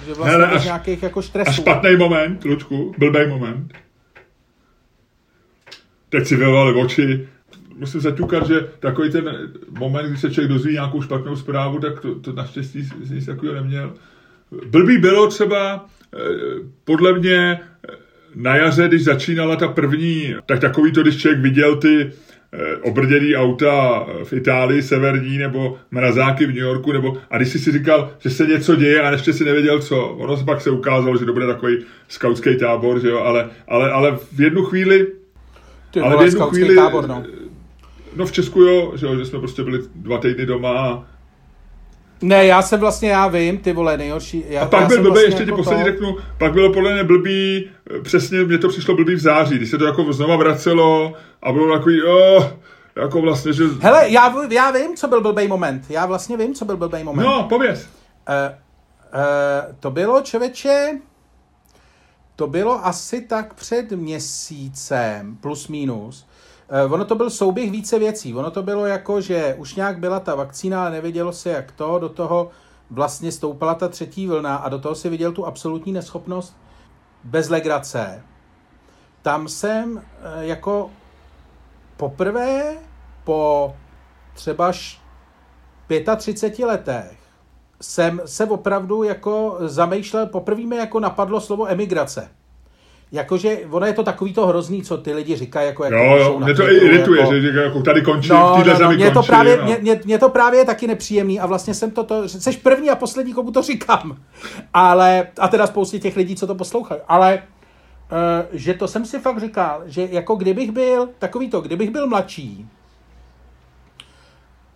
Že 0.07 0.15
vlastně 0.15 0.33
Hele, 0.33 0.47
až, 0.47 0.65
nějakých 0.65 1.03
jako 1.03 1.23
stresů. 1.23 1.51
A 1.51 1.53
špatný 1.53 1.97
moment, 1.97 2.45
Lučku, 2.45 2.95
blbý 2.99 3.27
moment. 3.29 3.75
Teď 6.09 6.27
si 6.27 6.37
vyvolali 6.37 6.83
oči. 6.83 7.29
Musím 7.77 8.01
zaťukat, 8.01 8.47
že 8.47 8.61
takový 8.81 9.11
ten 9.11 9.53
moment, 9.79 10.07
kdy 10.07 10.17
se 10.17 10.31
člověk 10.31 10.53
dozví 10.53 10.73
nějakou 10.73 11.03
špatnou 11.03 11.37
zprávu, 11.37 11.81
tak 11.81 12.01
to, 12.01 12.21
to 12.21 12.33
naštěstí 12.33 12.89
nic 13.11 13.27
takového 13.27 13.55
neměl. 13.55 13.95
Blbý 14.67 14.99
bylo 14.99 15.27
třeba, 15.27 15.87
eh, 16.15 16.19
podle 16.85 17.19
mě, 17.19 17.61
na 18.35 18.57
jaře, 18.57 18.89
když 18.89 19.05
začínala 19.05 19.57
ta 19.57 19.69
první, 19.69 20.35
tak 20.47 20.61
takový 20.61 20.93
to, 20.93 21.03
když 21.03 21.17
člověk 21.17 21.41
viděl 21.41 21.77
ty 21.77 22.13
Eh, 22.53 22.77
obrděný 22.77 23.37
auta 23.37 24.07
v 24.25 24.33
Itálii 24.33 24.83
severní 24.83 25.39
nebo 25.39 25.79
mrazáky 25.91 26.47
v 26.47 26.49
New 26.49 26.65
Yorku, 26.65 26.93
nebo, 26.93 27.17
a 27.31 27.37
když 27.37 27.49
jsi 27.49 27.59
si 27.59 27.73
říkal, 27.73 28.11
že 28.19 28.31
se 28.31 28.47
něco 28.47 28.77
děje 28.77 29.03
a 29.03 29.11
ještě 29.11 29.33
si 29.33 29.45
nevěděl 29.45 29.81
co, 29.81 30.07
ono 30.07 30.37
se 30.37 30.45
pak 30.45 30.61
se 30.61 30.71
ukázalo, 30.71 31.17
že 31.17 31.25
to 31.25 31.33
bude 31.33 31.47
takový 31.47 31.79
skautský 32.09 32.57
tábor, 32.57 33.01
že 33.01 33.09
jo, 33.09 33.19
ale, 33.19 33.51
ale, 33.69 33.91
ale 33.91 34.19
v 34.33 34.41
jednu 34.41 34.65
chvíli 34.65 35.07
Ty 35.91 36.01
ale 36.01 36.17
v 36.17 36.27
jednu 36.27 36.47
chvíli, 36.47 36.75
tábor, 36.75 37.09
no. 37.09 37.25
no 38.17 38.27
v 38.27 38.33
Česku 38.33 38.61
jo, 38.61 38.93
že, 38.97 39.07
jo, 39.07 39.17
že 39.17 39.25
jsme 39.25 39.39
prostě 39.39 39.63
byli 39.63 39.79
dva 39.95 40.19
týdny 40.19 40.47
doma 40.47 40.71
a 40.71 41.05
ne, 42.23 42.47
já 42.47 42.63
jsem 42.63 42.81
vlastně, 42.81 43.11
já 43.11 43.29
vím, 43.29 43.59
ty 43.59 43.73
vole, 43.73 43.97
nejhorší. 43.97 44.45
Já, 44.49 44.63
a 44.63 44.67
pak 44.67 44.81
já 44.81 44.89
byl 44.89 44.97
blbý, 44.97 45.11
vlastně 45.11 45.27
ještě 45.27 45.43
jako 45.43 45.51
ti 45.51 45.57
poslední 45.57 45.85
to... 45.85 45.91
řeknu, 45.91 46.17
pak 46.39 46.53
bylo 46.53 46.73
podle 46.73 46.93
mě 46.93 47.05
blbý, 47.05 47.71
přesně 48.03 48.45
mě 48.45 48.59
to 48.59 48.69
přišlo 48.69 48.97
blbý 48.97 49.15
v 49.15 49.21
září, 49.21 49.57
když 49.57 49.71
se 49.71 49.79
to 49.79 49.85
jako 49.85 50.13
znova 50.13 50.37
vracelo 50.37 51.13
a 51.43 51.53
bylo 51.53 51.79
takový, 51.79 52.03
oh, 52.03 52.45
jako 52.97 53.21
vlastně, 53.21 53.53
že... 53.53 53.65
Hele, 53.81 54.11
já, 54.11 54.35
já 54.51 54.71
vím, 54.71 54.97
co 54.97 55.09
byl 55.09 55.21
blbý 55.21 55.49
moment. 55.49 55.83
Já 55.89 56.07
vlastně 56.07 56.37
vím, 56.37 56.55
co 56.55 56.65
byl 56.65 56.77
blbý 56.77 57.05
moment. 57.05 57.25
No, 57.25 57.47
pověz. 57.49 57.89
Uh, 58.29 58.35
uh, 59.15 59.75
to 59.81 59.91
bylo, 59.91 60.21
čověče, 60.21 60.99
to 62.37 62.47
bylo 62.47 62.87
asi 62.87 63.21
tak 63.21 63.55
před 63.55 63.91
měsícem, 63.91 65.37
plus 65.41 65.69
minus, 65.69 66.27
ono 66.91 67.05
to 67.05 67.15
byl 67.15 67.31
souběh 67.31 67.71
více 67.71 67.99
věcí. 67.99 68.35
Ono 68.35 68.51
to 68.51 68.63
bylo 68.63 68.87
jako, 68.87 69.21
že 69.21 69.55
už 69.59 69.75
nějak 69.75 69.99
byla 69.99 70.21
ta 70.21 70.35
vakcína, 70.35 70.83
ale 70.83 70.91
nevědělo 70.91 71.33
se 71.33 71.51
jak 71.51 71.73
to, 71.73 71.99
do 71.99 72.09
toho 72.09 72.51
vlastně 72.91 73.33
stoupala 73.33 73.75
ta 73.75 73.89
třetí 73.89 74.27
vlna 74.27 74.57
a 74.57 74.69
do 74.69 74.79
toho 74.79 74.95
si 74.95 75.09
viděl 75.09 75.33
tu 75.33 75.47
absolutní 75.47 75.93
neschopnost 75.93 76.57
bez 77.25 77.49
legrace. 77.49 78.23
Tam 79.23 79.49
jsem 79.49 79.97
uh, 79.97 80.03
jako 80.41 80.91
poprvé 81.97 82.77
po 83.25 83.75
třeba 84.35 84.73
35 86.17 86.67
letech 86.67 87.19
jsem 87.81 88.21
se 88.25 88.47
opravdu 88.47 89.03
jako 89.03 89.57
zamýšlel, 89.61 90.27
poprvé 90.27 90.63
mi 90.63 90.77
jako 90.77 91.01
napadlo 91.01 91.41
slovo 91.41 91.69
emigrace. 91.69 92.31
Jakože, 93.13 93.59
ono 93.71 93.87
je 93.87 93.93
to 93.93 94.03
takový 94.03 94.33
to 94.33 94.47
hrozný, 94.47 94.83
co 94.83 94.97
ty 94.97 95.13
lidi 95.13 95.37
říkají, 95.37 95.67
jako 95.67 95.85
jak 95.85 95.93
jo, 95.93 96.17
jo, 96.17 96.41
mě 96.45 96.55
to 96.55 96.71
i 96.71 96.77
irituje, 96.77 97.21
jako... 97.21 97.41
že 97.41 97.61
jako 97.61 97.83
tady 97.83 98.03
končí, 98.03 98.29
no, 98.29 98.63
v 98.65 98.67
no, 98.67 98.79
no, 98.79 98.91
mě 98.91 99.11
to 99.11 99.23
právě, 99.23 99.57
no. 99.57 99.65
mě, 99.65 99.79
mě, 99.81 100.01
mě, 100.05 100.19
to 100.19 100.29
právě 100.29 100.61
je 100.61 100.65
taky 100.65 100.87
nepříjemný 100.87 101.41
a 101.41 101.47
vlastně 101.47 101.75
jsem 101.75 101.91
to, 101.91 102.05
to 102.05 102.29
jsi 102.29 102.53
první 102.53 102.91
a 102.91 102.97
poslední, 102.97 103.33
komu 103.33 103.53
to 103.53 103.63
říkám. 103.63 104.17
Ale, 104.75 105.27
a 105.39 105.49
teda 105.49 105.67
spoustě 105.67 105.99
těch 105.99 106.17
lidí, 106.17 106.37
co 106.37 106.47
to 106.47 106.55
poslouchají. 106.55 107.01
Ale, 107.09 107.43
uh, 107.43 108.49
že 108.53 108.75
to 108.75 108.89
jsem 108.89 109.05
si 109.05 109.19
fakt 109.19 109.41
říkal, 109.41 109.83
že 109.87 110.09
jako 110.11 110.35
kdybych 110.35 110.71
byl, 110.71 111.09
takový 111.19 111.51
to, 111.51 111.61
kdybych 111.61 111.91
byl 111.91 112.07
mladší, 112.07 112.69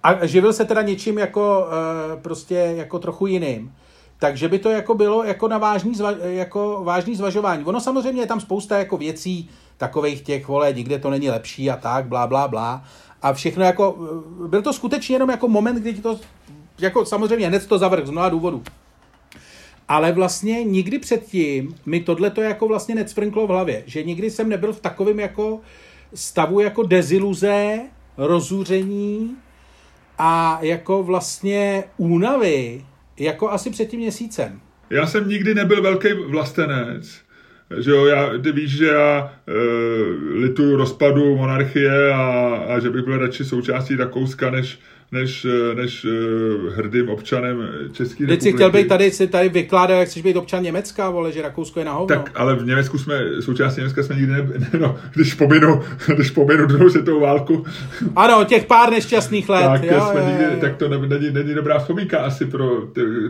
a 0.02 0.26
živil 0.26 0.52
se 0.52 0.64
teda 0.64 0.82
něčím 0.82 1.18
jako 1.18 1.66
uh, 1.66 2.22
prostě 2.22 2.54
jako 2.54 2.98
trochu 2.98 3.26
jiným, 3.26 3.72
takže 4.18 4.48
by 4.48 4.58
to 4.58 4.70
jako 4.70 4.94
bylo 4.94 5.24
jako 5.24 5.48
na 5.48 5.58
vážný, 5.58 5.94
zva, 5.94 6.10
jako 6.22 6.80
vážný 6.84 7.16
zvažování. 7.16 7.64
Ono 7.64 7.80
samozřejmě 7.80 8.22
je 8.22 8.26
tam 8.26 8.40
spousta 8.40 8.78
jako 8.78 8.96
věcí, 8.96 9.50
takových 9.76 10.22
těch, 10.22 10.48
vole, 10.48 10.72
nikde 10.72 10.98
to 10.98 11.10
není 11.10 11.30
lepší 11.30 11.70
a 11.70 11.76
tak, 11.76 12.06
blá, 12.06 12.26
blá, 12.26 12.48
blá. 12.48 12.84
A 13.22 13.32
všechno 13.32 13.64
jako, 13.64 13.96
byl 14.48 14.62
to 14.62 14.72
skutečně 14.72 15.14
jenom 15.14 15.30
jako 15.30 15.48
moment, 15.48 15.76
kdy 15.76 15.94
to, 15.94 16.20
jako 16.78 17.04
samozřejmě 17.04 17.46
hned 17.48 17.66
to 17.66 17.78
zavrh 17.78 18.06
z 18.06 18.10
mnoha 18.10 18.28
důvodů. 18.28 18.62
Ale 19.88 20.12
vlastně 20.12 20.64
nikdy 20.64 20.98
předtím 20.98 21.74
mi 21.86 22.00
tohle 22.00 22.30
to 22.30 22.42
jako 22.42 22.68
vlastně 22.68 22.94
necvrnklo 22.94 23.46
v 23.46 23.50
hlavě, 23.50 23.82
že 23.86 24.02
nikdy 24.02 24.30
jsem 24.30 24.48
nebyl 24.48 24.72
v 24.72 24.80
takovém 24.80 25.20
jako 25.20 25.60
stavu 26.14 26.60
jako 26.60 26.82
deziluze, 26.82 27.80
rozuření 28.16 29.36
a 30.18 30.58
jako 30.62 31.02
vlastně 31.02 31.84
únavy, 31.96 32.84
jako 33.18 33.50
asi 33.50 33.70
před 33.70 33.86
tím 33.86 34.00
měsícem. 34.00 34.60
Já 34.90 35.06
jsem 35.06 35.28
nikdy 35.28 35.54
nebyl 35.54 35.82
velký 35.82 36.08
vlastenec. 36.12 37.24
Že 37.78 37.90
jo, 37.90 38.06
já, 38.06 38.38
ty 38.38 38.52
víš, 38.52 38.76
že 38.76 38.86
já 38.86 39.32
e, 39.46 39.52
lituju 40.38 40.76
rozpadu 40.76 41.36
monarchie 41.36 42.12
a, 42.12 42.56
a 42.68 42.78
že 42.78 42.90
bych 42.90 43.04
byl 43.04 43.18
radši 43.18 43.44
součástí 43.44 43.96
Rakouska, 43.96 44.50
než, 44.50 44.78
než, 45.14 45.46
než 45.74 46.04
uh, 46.04 46.10
hrdým 46.74 47.08
občanem 47.08 47.68
České 47.92 48.24
republiky. 48.24 48.26
Teď 48.26 48.42
si 48.42 48.52
chtěl 48.52 48.70
být 48.70 48.88
tady, 48.88 49.10
si 49.10 49.26
tady 49.26 49.48
vykládat, 49.48 49.94
jak 49.94 50.08
chceš 50.08 50.22
být 50.22 50.36
občan 50.36 50.62
Německa, 50.62 51.10
vole, 51.10 51.32
že 51.32 51.42
Rakousko 51.42 51.78
je 51.78 51.84
na 51.84 51.92
hovno. 51.92 52.16
Tak, 52.16 52.30
ale 52.34 52.54
v 52.54 52.66
Německu 52.66 52.98
jsme, 52.98 53.20
součástí 53.40 53.80
Německa 53.80 54.02
jsme 54.02 54.16
nikdy 54.16 54.32
ne, 54.32 54.46
ne 54.58 54.70
no, 54.78 54.96
když 55.14 55.34
pominu, 55.34 55.82
když 56.14 56.30
pominu 56.30 56.66
druhou 56.66 56.90
světovou 56.90 57.20
válku. 57.20 57.64
Ano, 58.16 58.44
těch 58.44 58.66
pár 58.66 58.90
nešťastných 58.90 59.48
let. 59.48 59.62
tak, 59.62 59.84
jo, 59.84 60.06
jsme 60.10 60.20
jo, 60.20 60.26
nikdy, 60.26 60.44
jo. 60.44 60.60
tak 60.60 60.76
to 60.76 60.88
není, 60.88 61.30
není 61.30 61.54
dobrá 61.54 61.78
vzpomínka 61.78 62.18
asi 62.18 62.46
pro 62.46 62.82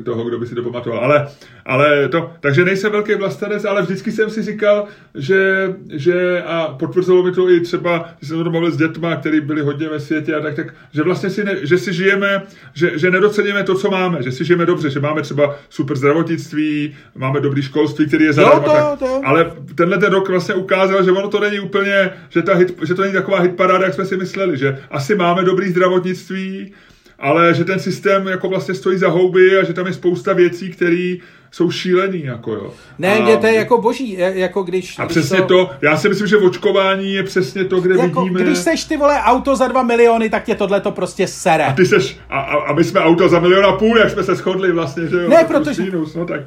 toho, 0.04 0.24
kdo 0.24 0.38
by 0.38 0.46
si 0.46 0.54
to 0.54 0.62
pamatoval. 0.62 1.04
Ale, 1.04 1.28
ale 1.66 2.08
to, 2.08 2.30
takže 2.40 2.64
nejsem 2.64 2.92
velký 2.92 3.14
vlastenec, 3.14 3.64
ale 3.64 3.82
vždycky 3.82 4.12
jsem 4.12 4.30
si 4.30 4.42
říkal, 4.42 4.84
že, 5.14 5.74
že 5.92 6.42
a 6.42 6.76
potvrzelo 6.78 7.22
mi 7.22 7.32
to 7.32 7.50
i 7.50 7.60
třeba, 7.60 8.08
když 8.18 8.28
jsem 8.28 8.44
to 8.44 8.50
bavil 8.50 8.70
s 8.70 8.76
dětma, 8.76 9.16
který 9.16 9.40
byli 9.40 9.62
hodně 9.62 9.88
ve 9.88 10.00
světě 10.00 10.34
a 10.34 10.40
tak, 10.40 10.54
tak 10.54 10.74
že 10.92 11.02
vlastně 11.02 11.30
si, 11.30 11.44
ne, 11.44 11.56
že 11.62 11.73
si 11.78 11.92
žijeme, 11.92 12.42
že, 12.74 12.98
že 12.98 13.10
nedoceníme 13.10 13.62
to, 13.62 13.74
co 13.74 13.90
máme, 13.90 14.22
že 14.22 14.32
si 14.32 14.44
žijeme 14.44 14.66
dobře, 14.66 14.90
že 14.90 15.00
máme 15.00 15.22
třeba 15.22 15.56
super 15.68 15.96
zdravotnictví, 15.96 16.96
máme 17.14 17.40
dobrý 17.40 17.62
školství, 17.62 18.06
který 18.06 18.24
je 18.24 18.32
zadarmo. 18.32 18.68
Tak, 18.68 18.98
to. 18.98 19.20
Ale 19.24 19.52
tenhle 19.74 19.98
ten 19.98 20.12
rok 20.12 20.28
vlastně 20.28 20.54
ukázal, 20.54 21.04
že 21.04 21.12
ono 21.12 21.28
to 21.28 21.40
není 21.40 21.60
úplně, 21.60 22.10
že, 22.28 22.42
ta 22.42 22.54
hit, 22.54 22.78
že 22.86 22.94
to 22.94 23.02
není 23.02 23.14
taková 23.14 23.40
hitparáda, 23.40 23.84
jak 23.84 23.94
jsme 23.94 24.04
si 24.04 24.16
mysleli, 24.16 24.58
že 24.58 24.78
asi 24.90 25.14
máme 25.14 25.44
dobrý 25.44 25.70
zdravotnictví, 25.70 26.72
ale 27.18 27.54
že 27.54 27.64
ten 27.64 27.78
systém 27.78 28.26
jako 28.26 28.48
vlastně 28.48 28.74
stojí 28.74 28.98
za 28.98 29.08
houby 29.08 29.58
a 29.58 29.64
že 29.64 29.72
tam 29.72 29.86
je 29.86 29.92
spousta 29.92 30.32
věcí, 30.32 30.70
které 30.70 31.16
jsou 31.54 31.70
šílený, 31.70 32.24
jako 32.24 32.52
jo. 32.52 32.72
Ne, 32.98 33.18
a, 33.18 33.36
to 33.36 33.46
je 33.46 33.54
jako 33.54 33.80
boží, 33.80 34.16
jako 34.18 34.62
když... 34.62 34.98
A 34.98 35.04
když 35.04 35.18
přesně 35.18 35.38
to... 35.38 35.46
to, 35.46 35.70
já 35.82 35.96
si 35.96 36.08
myslím, 36.08 36.26
že 36.26 36.36
očkování 36.36 37.12
je 37.12 37.22
přesně 37.22 37.64
to, 37.64 37.80
kde 37.80 37.94
jako, 37.94 38.20
vidíme... 38.20 38.42
Když 38.42 38.58
seš 38.58 38.84
ty 38.84 38.96
vole 38.96 39.20
auto 39.22 39.56
za 39.56 39.68
dva 39.68 39.82
miliony, 39.82 40.30
tak 40.30 40.44
tě 40.44 40.54
tohle 40.54 40.80
to 40.80 40.90
prostě 40.90 41.26
sere. 41.26 41.64
A 41.64 41.72
ty 41.72 41.86
seš, 41.86 42.18
a, 42.30 42.40
a, 42.40 42.56
a 42.56 42.72
my 42.72 42.84
jsme 42.84 43.00
auto 43.00 43.28
za 43.28 43.40
milion 43.40 43.66
a 43.66 43.72
půl, 43.72 43.98
jak 43.98 44.10
jsme 44.10 44.22
se 44.22 44.34
shodli 44.34 44.72
vlastně, 44.72 45.06
že 45.06 45.16
jo. 45.16 45.28
Ne, 45.28 45.44
protože... 45.44 45.82
Minus, 45.82 46.14
no 46.14 46.26
tak. 46.26 46.40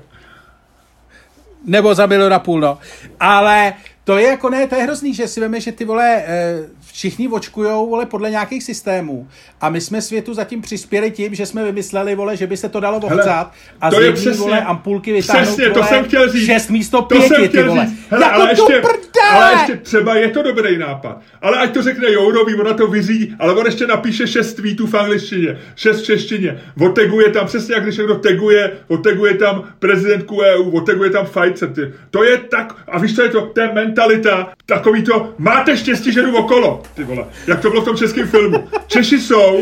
Nebo 1.66 1.96
za 1.96 2.06
milion 2.06 2.34
a 2.34 2.40
půl, 2.40 2.60
no. 2.60 2.78
Ale 3.20 3.74
to 4.04 4.18
je 4.18 4.28
jako 4.28 4.50
ne, 4.50 4.68
to 4.68 4.76
je 4.76 4.84
hrozný, 4.84 5.14
že 5.14 5.28
si 5.28 5.40
veme, 5.40 5.62
že 5.62 5.72
ty 5.72 5.86
vole, 5.86 6.24
eh, 6.26 6.60
všichni 6.98 7.28
očkujou, 7.28 7.90
vole, 7.90 8.06
podle 8.06 8.30
nějakých 8.32 8.64
systémů. 8.64 9.28
A 9.62 9.70
my 9.70 9.82
jsme 9.82 10.02
světu 10.02 10.34
zatím 10.34 10.62
přispěli 10.62 11.12
tím, 11.12 11.36
že 11.36 11.46
jsme 11.46 11.64
vymysleli, 11.66 12.16
vole, 12.16 12.38
že 12.38 12.48
by 12.48 12.58
se 12.58 12.70
to 12.70 12.80
dalo 12.80 13.00
vohcat 13.00 13.52
a 13.82 13.90
to 13.90 13.96
z 13.96 14.00
je 14.00 14.06
jedný, 14.06 14.22
přesně- 14.22 14.40
vole, 14.44 14.62
ampulky 14.62 15.14
vytáhnout, 15.14 15.46
Přesně, 15.48 15.66
to 15.68 15.74
vole, 15.74 15.88
jsem 15.88 16.06
chtěl 16.06 16.32
říct. 16.32 16.46
šest 16.46 16.70
místo 16.70 17.02
To 17.02 17.16
jsem 17.22 17.28
pěti, 17.30 17.42
ty 17.42 17.48
chtěl 17.48 17.68
vole. 17.70 17.86
říct. 17.86 18.00
Hele, 18.10 18.26
jako 18.26 18.42
ale, 18.42 18.52
ještě, 18.52 18.64
prdele! 18.82 19.32
ale 19.32 19.52
ještě 19.54 19.76
třeba 19.78 20.16
je 20.16 20.30
to 20.30 20.42
dobrý 20.44 20.78
nápad. 20.78 21.22
Ale 21.42 21.58
ať 21.58 21.74
to 21.74 21.82
řekne 21.82 22.12
Jourový, 22.12 22.56
ona 22.56 22.74
to 22.74 22.88
vyzí, 22.88 23.36
ale 23.40 23.54
on 23.56 23.66
ještě 23.66 23.88
napíše 23.88 24.28
šest 24.28 24.54
tweetů 24.54 24.88
v 24.88 24.94
angličtině, 24.94 25.58
šest 25.76 26.02
v 26.02 26.06
češtině. 26.06 26.62
Oteguje 26.82 27.30
tam, 27.30 27.46
přesně 27.48 27.76
jak 27.76 27.84
když 27.84 27.98
někdo 27.98 28.16
teguje, 28.16 28.72
oteguje 28.88 29.34
tam 29.34 29.64
prezidentku 29.80 30.42
EU, 30.42 30.70
oteguje 30.72 31.10
tam 31.10 31.26
Pfizer. 31.26 31.70
Ty. 31.74 31.82
To 32.12 32.24
je 32.24 32.38
tak, 32.38 32.76
a 32.88 33.00
víš, 33.00 33.16
co 33.16 33.22
je 33.24 33.30
to? 33.30 33.42
To 33.42 33.62
je 33.62 33.72
mentalita, 33.74 34.50
takový 34.66 35.04
to, 35.04 35.34
máte 35.38 35.78
štěstí, 35.78 36.12
že 36.14 36.22
jdu 36.22 36.38
okolo, 36.38 36.84
ty 36.94 37.04
vole. 37.04 37.26
Jak 37.48 37.60
to 37.60 37.70
bylo 37.70 37.82
v 37.82 37.86
tom 37.86 37.98
českém 37.98 38.28
filmu. 38.28 38.70
Češi 38.88 39.20
jsou, 39.20 39.62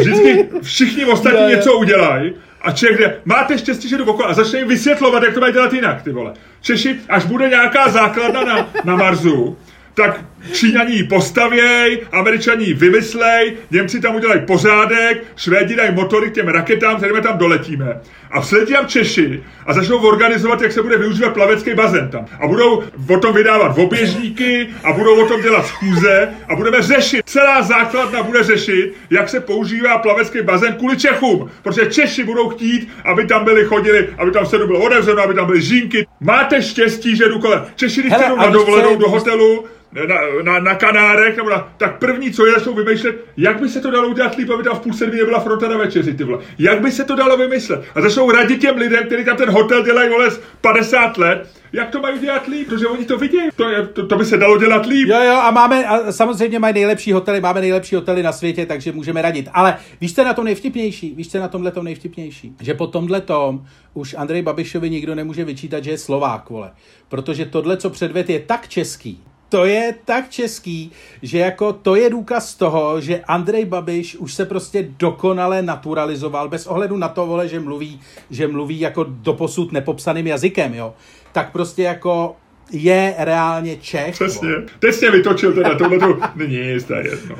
vždycky 0.00 0.48
všichni 0.62 1.04
ostatní 1.04 1.46
něco 1.46 1.78
udělají, 1.78 2.34
a 2.62 2.72
Čech 2.72 2.98
jde, 2.98 3.20
máte 3.24 3.58
štěstí, 3.58 3.88
že 3.88 3.98
jdu 3.98 4.04
okolo 4.04 4.28
a 4.28 4.34
začne 4.34 4.58
jim 4.58 4.68
vysvětlovat, 4.68 5.22
jak 5.22 5.34
to 5.34 5.40
mají 5.40 5.52
dělat 5.52 5.72
jinak, 5.72 6.02
ty 6.02 6.10
vole. 6.10 6.34
Češi, 6.60 7.00
až 7.08 7.24
bude 7.24 7.48
nějaká 7.48 7.88
základna 7.88 8.44
na, 8.44 8.68
na 8.84 8.96
Marsu, 8.96 9.56
tak 9.94 10.20
Číňaní 10.52 10.96
ji 10.96 11.04
postavěj, 11.04 12.00
Američani 12.12 12.64
ji 12.64 12.74
vymyslej, 12.74 13.56
Němci 13.70 14.00
tam 14.00 14.14
udělají 14.14 14.40
pořádek, 14.46 15.24
Švédi 15.36 15.76
dají 15.76 15.94
motory 15.94 16.30
k 16.30 16.34
těm 16.34 16.48
raketám, 16.48 16.96
kterými 16.96 17.20
tam 17.20 17.38
doletíme. 17.38 18.00
A 18.30 18.40
vsledí 18.40 18.72
tam 18.72 18.86
Češi 18.86 19.42
a 19.66 19.72
začnou 19.72 19.96
organizovat, 19.96 20.62
jak 20.62 20.72
se 20.72 20.82
bude 20.82 20.98
využívat 20.98 21.34
plavecký 21.34 21.74
bazén 21.74 22.08
tam. 22.08 22.26
A 22.40 22.46
budou 22.46 22.82
o 23.08 23.18
tom 23.18 23.34
vydávat 23.34 23.78
oběžníky 23.78 24.68
a 24.84 24.92
budou 24.92 25.24
o 25.24 25.28
tom 25.28 25.42
dělat 25.42 25.66
schůze 25.66 26.28
a 26.48 26.56
budeme 26.56 26.82
řešit, 26.82 27.22
celá 27.26 27.62
základna 27.62 28.22
bude 28.22 28.42
řešit, 28.42 28.94
jak 29.10 29.28
se 29.28 29.40
používá 29.40 29.98
plavecký 29.98 30.42
bazén 30.42 30.74
kvůli 30.74 30.96
Čechům. 30.96 31.50
Protože 31.62 31.86
Češi 31.86 32.24
budou 32.24 32.48
chtít, 32.48 32.88
aby 33.04 33.26
tam 33.26 33.44
byli 33.44 33.64
chodili, 33.64 34.08
aby 34.18 34.30
tam 34.30 34.46
se 34.46 34.58
bylo 34.58 34.80
otevřeno, 34.80 35.22
aby 35.22 35.34
tam 35.34 35.46
byly 35.46 35.62
žínky. 35.62 36.06
Máte 36.20 36.62
štěstí, 36.62 37.16
že 37.16 37.28
jdu 37.28 37.38
kolem. 37.38 37.64
Češi, 37.76 38.00
když 38.00 38.12
Hele, 38.12 38.24
jdou 38.28 38.36
na 38.36 38.46
dovolenou 38.46 38.96
do 38.96 39.08
hotelu, 39.08 39.64
na, 39.92 40.14
na, 40.42 40.60
na 40.60 40.74
Kanárech, 40.74 41.36
nebo 41.36 41.50
na, 41.50 41.72
tak 41.76 41.98
první, 41.98 42.32
co 42.32 42.46
je, 42.46 42.52
začnou 42.52 42.74
vymýšlet, 42.74 43.24
jak 43.36 43.60
by 43.60 43.68
se 43.68 43.80
to 43.80 43.90
dalo 43.90 44.08
udělat 44.08 44.36
líp, 44.36 44.50
aby 44.50 44.62
tam 44.62 44.76
v 44.76 44.80
půl 44.80 44.92
sedmi 44.92 45.16
nebyla 45.16 45.40
fronta 45.40 45.68
na 45.68 45.76
večeři, 45.76 46.14
ty 46.14 46.24
vole. 46.24 46.38
Jak 46.58 46.80
by 46.80 46.92
se 46.92 47.04
to 47.04 47.16
dalo 47.16 47.36
vymyslet? 47.36 47.84
A 47.94 48.00
začnou 48.00 48.30
radit 48.30 48.60
těm 48.60 48.76
lidem, 48.76 49.06
kteří 49.06 49.24
tam 49.24 49.36
ten 49.36 49.50
hotel 49.50 49.84
dělají, 49.84 50.10
vole, 50.10 50.30
z 50.30 50.40
50 50.60 51.18
let, 51.18 51.48
jak 51.72 51.90
to 51.90 52.00
mají 52.00 52.18
dělat 52.18 52.46
líp, 52.46 52.68
protože 52.68 52.86
oni 52.86 53.04
to 53.04 53.18
vidí. 53.18 53.38
To, 53.56 53.68
je, 53.68 53.86
to, 53.86 54.06
to 54.06 54.16
by 54.16 54.24
se 54.24 54.36
dalo 54.36 54.58
dělat 54.58 54.86
líp. 54.86 55.08
Jo, 55.08 55.22
jo, 55.22 55.34
a 55.34 55.50
máme, 55.50 55.84
a 55.84 56.12
samozřejmě 56.12 56.58
mají 56.58 56.74
nejlepší 56.74 57.12
hotely, 57.12 57.40
máme 57.40 57.60
nejlepší 57.60 57.94
hotely 57.94 58.22
na 58.22 58.32
světě, 58.32 58.66
takže 58.66 58.92
můžeme 58.92 59.22
radit. 59.22 59.48
Ale 59.52 59.76
víš, 60.00 60.14
co 60.14 60.20
je 60.20 60.24
na 60.24 60.34
tom 60.34 60.44
nejvtipnější? 60.44 61.14
Víš, 61.14 61.30
co 61.30 61.36
je 61.36 61.40
na 61.40 61.48
tomhle 61.48 61.70
tom 61.70 61.84
nejvtipnější? 61.84 62.52
Že 62.60 62.74
po 62.74 62.86
tomhle 62.86 63.20
tom 63.20 63.64
už 63.94 64.14
Andrej 64.18 64.42
Babišovi 64.42 64.90
nikdo 64.90 65.14
nemůže 65.14 65.44
vyčítat, 65.44 65.84
že 65.84 65.90
je 65.90 65.98
Slovák, 65.98 66.50
vole. 66.50 66.70
Protože 67.08 67.44
tohle, 67.44 67.76
co 67.76 67.90
předved, 67.90 68.30
je 68.30 68.40
tak 68.40 68.68
český. 68.68 69.22
To 69.50 69.64
je 69.64 69.94
tak 70.04 70.30
český, 70.30 70.90
že 71.22 71.38
jako 71.38 71.72
to 71.72 71.94
je 71.94 72.10
důkaz 72.10 72.54
toho, 72.54 73.00
že 73.00 73.20
Andrej 73.20 73.64
Babiš 73.64 74.16
už 74.16 74.34
se 74.34 74.44
prostě 74.44 74.88
dokonale 74.98 75.62
naturalizoval, 75.62 76.48
bez 76.48 76.66
ohledu 76.66 76.96
na 76.96 77.08
to, 77.08 77.26
vole, 77.26 77.48
že 77.48 77.60
mluví, 77.60 78.00
že 78.30 78.48
mluví 78.48 78.80
jako 78.80 79.04
doposud 79.08 79.72
nepopsaným 79.72 80.26
jazykem, 80.26 80.74
jo. 80.74 80.94
Tak 81.32 81.52
prostě 81.52 81.82
jako 81.82 82.36
je 82.72 83.14
reálně 83.18 83.76
Čech. 83.76 84.14
Přesně. 84.14 84.48
vole. 84.48 84.62
Teď 84.78 84.94
jsi 84.94 85.04
mě 85.04 85.10
vytočil 85.18 85.52
teda 85.52 85.74
tohleto. 85.74 86.18
Není 86.34 86.58
nic, 86.58 86.84
to 86.84 86.94
je 86.94 87.08
jedno. 87.10 87.36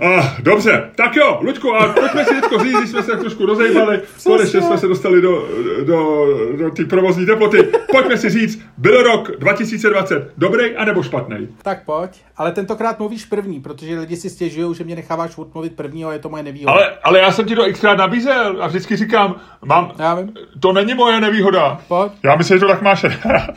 Ah, 0.00 0.26
dobře, 0.42 0.90
tak 0.94 1.16
jo, 1.16 1.38
Luďku, 1.42 1.74
a 1.74 1.92
pojďme 1.92 2.24
si 2.24 2.34
teďko 2.34 2.64
říct, 2.64 2.76
když 2.78 2.90
jsme 2.90 3.02
se 3.02 3.10
tak 3.10 3.20
trošku 3.20 3.46
rozejbali, 3.46 4.00
konečně 4.26 4.62
jsme 4.62 4.78
se 4.78 4.86
dostali 4.88 5.20
do, 5.20 5.48
do, 5.84 6.26
do 6.58 6.70
té 6.70 6.84
provozní 6.84 7.26
teploty. 7.26 7.62
Pojďme 7.90 8.16
si 8.16 8.30
říct, 8.30 8.62
byl 8.78 9.02
rok 9.02 9.30
2020 9.38 10.30
dobrý 10.38 10.76
anebo 10.76 11.02
špatný? 11.02 11.48
Tak 11.62 11.84
pojď, 11.84 12.10
ale 12.36 12.52
tentokrát 12.52 12.98
mluvíš 12.98 13.24
první, 13.24 13.60
protože 13.60 13.98
lidi 14.00 14.16
si 14.16 14.30
stěžují, 14.30 14.74
že 14.74 14.84
mě 14.84 14.96
necháváš 14.96 15.30
furt 15.30 15.54
mluvit 15.54 15.76
prvního 15.76 16.10
a 16.10 16.12
je 16.12 16.18
to 16.18 16.28
moje 16.28 16.42
nevýhoda. 16.42 16.72
Ale, 16.72 16.92
ale 17.02 17.18
já 17.18 17.32
jsem 17.32 17.46
ti 17.46 17.54
to 17.54 17.72
xkrát 17.72 17.98
nabízel 17.98 18.56
a 18.60 18.66
vždycky 18.66 18.96
říkám, 18.96 19.36
mám, 19.64 19.92
Já 19.98 20.14
vím. 20.14 20.32
to 20.60 20.72
není 20.72 20.94
moje 20.94 21.20
nevýhoda. 21.20 21.80
Pojď. 21.88 22.12
Já 22.22 22.36
myslím, 22.36 22.56
že 22.56 22.60
to 22.60 22.68
tak 22.68 22.82
máš 22.82 23.04
rád. 23.24 23.54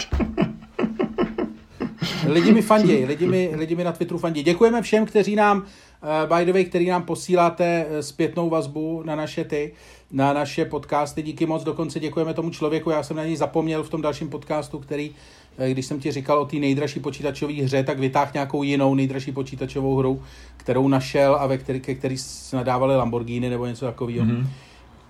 Lidi 2.28 2.53
mi 2.53 2.62
fandí, 2.62 3.05
lidi 3.05 3.28
mi, 3.28 3.51
lidi 3.55 3.76
mi 3.76 3.84
na 3.84 3.91
Twitteru 3.91 4.20
fandí. 4.20 4.43
Děkujeme 4.43 4.82
všem, 4.82 5.05
kteří 5.05 5.36
nám, 5.36 5.58
uh, 5.58 6.38
by 6.38 6.45
the 6.45 6.53
way, 6.53 6.66
který 6.66 6.88
nám 6.88 7.03
posíláte 7.03 7.86
eh, 7.89 8.03
zpětnou 8.03 8.49
vazbu 8.49 9.03
na 9.05 9.16
naše 9.16 9.43
ty, 9.43 9.74
na 10.12 10.34
naše 10.34 10.66
podcasty. 10.66 11.22
Díky 11.22 11.45
moc, 11.45 11.64
dokonce 11.64 11.99
děkujeme 11.99 12.34
tomu 12.34 12.49
člověku, 12.49 12.89
já 12.89 13.03
jsem 13.03 13.18
na 13.18 13.26
něj 13.26 13.36
zapomněl 13.36 13.84
v 13.84 13.89
tom 13.89 14.01
dalším 14.01 14.30
podcastu, 14.30 14.80
který, 14.80 15.12
eh, 15.58 15.72
když 15.72 15.86
jsem 15.86 15.99
ti 15.99 16.12
říkal 16.12 16.39
o 16.39 16.45
té 16.45 16.55
nejdražší 16.55 16.99
počítačové 16.99 17.53
hře, 17.53 17.84
tak 17.84 17.99
vytáhl 17.99 18.32
nějakou 18.34 18.64
jinou 18.64 18.95
nejdražší 18.95 19.32
počítačovou 19.32 19.95
hru, 19.95 20.24
kterou 20.58 20.88
našel 20.88 21.36
a 21.36 21.47
ve 21.47 21.58
který, 21.58 21.80
ke 21.80 21.95
který 21.95 22.16
nadávali 22.53 22.95
Lamborghini 22.95 23.49
nebo 23.49 23.66
něco 23.66 23.86
takového. 23.86 24.26
Mm-hmm. 24.26 24.47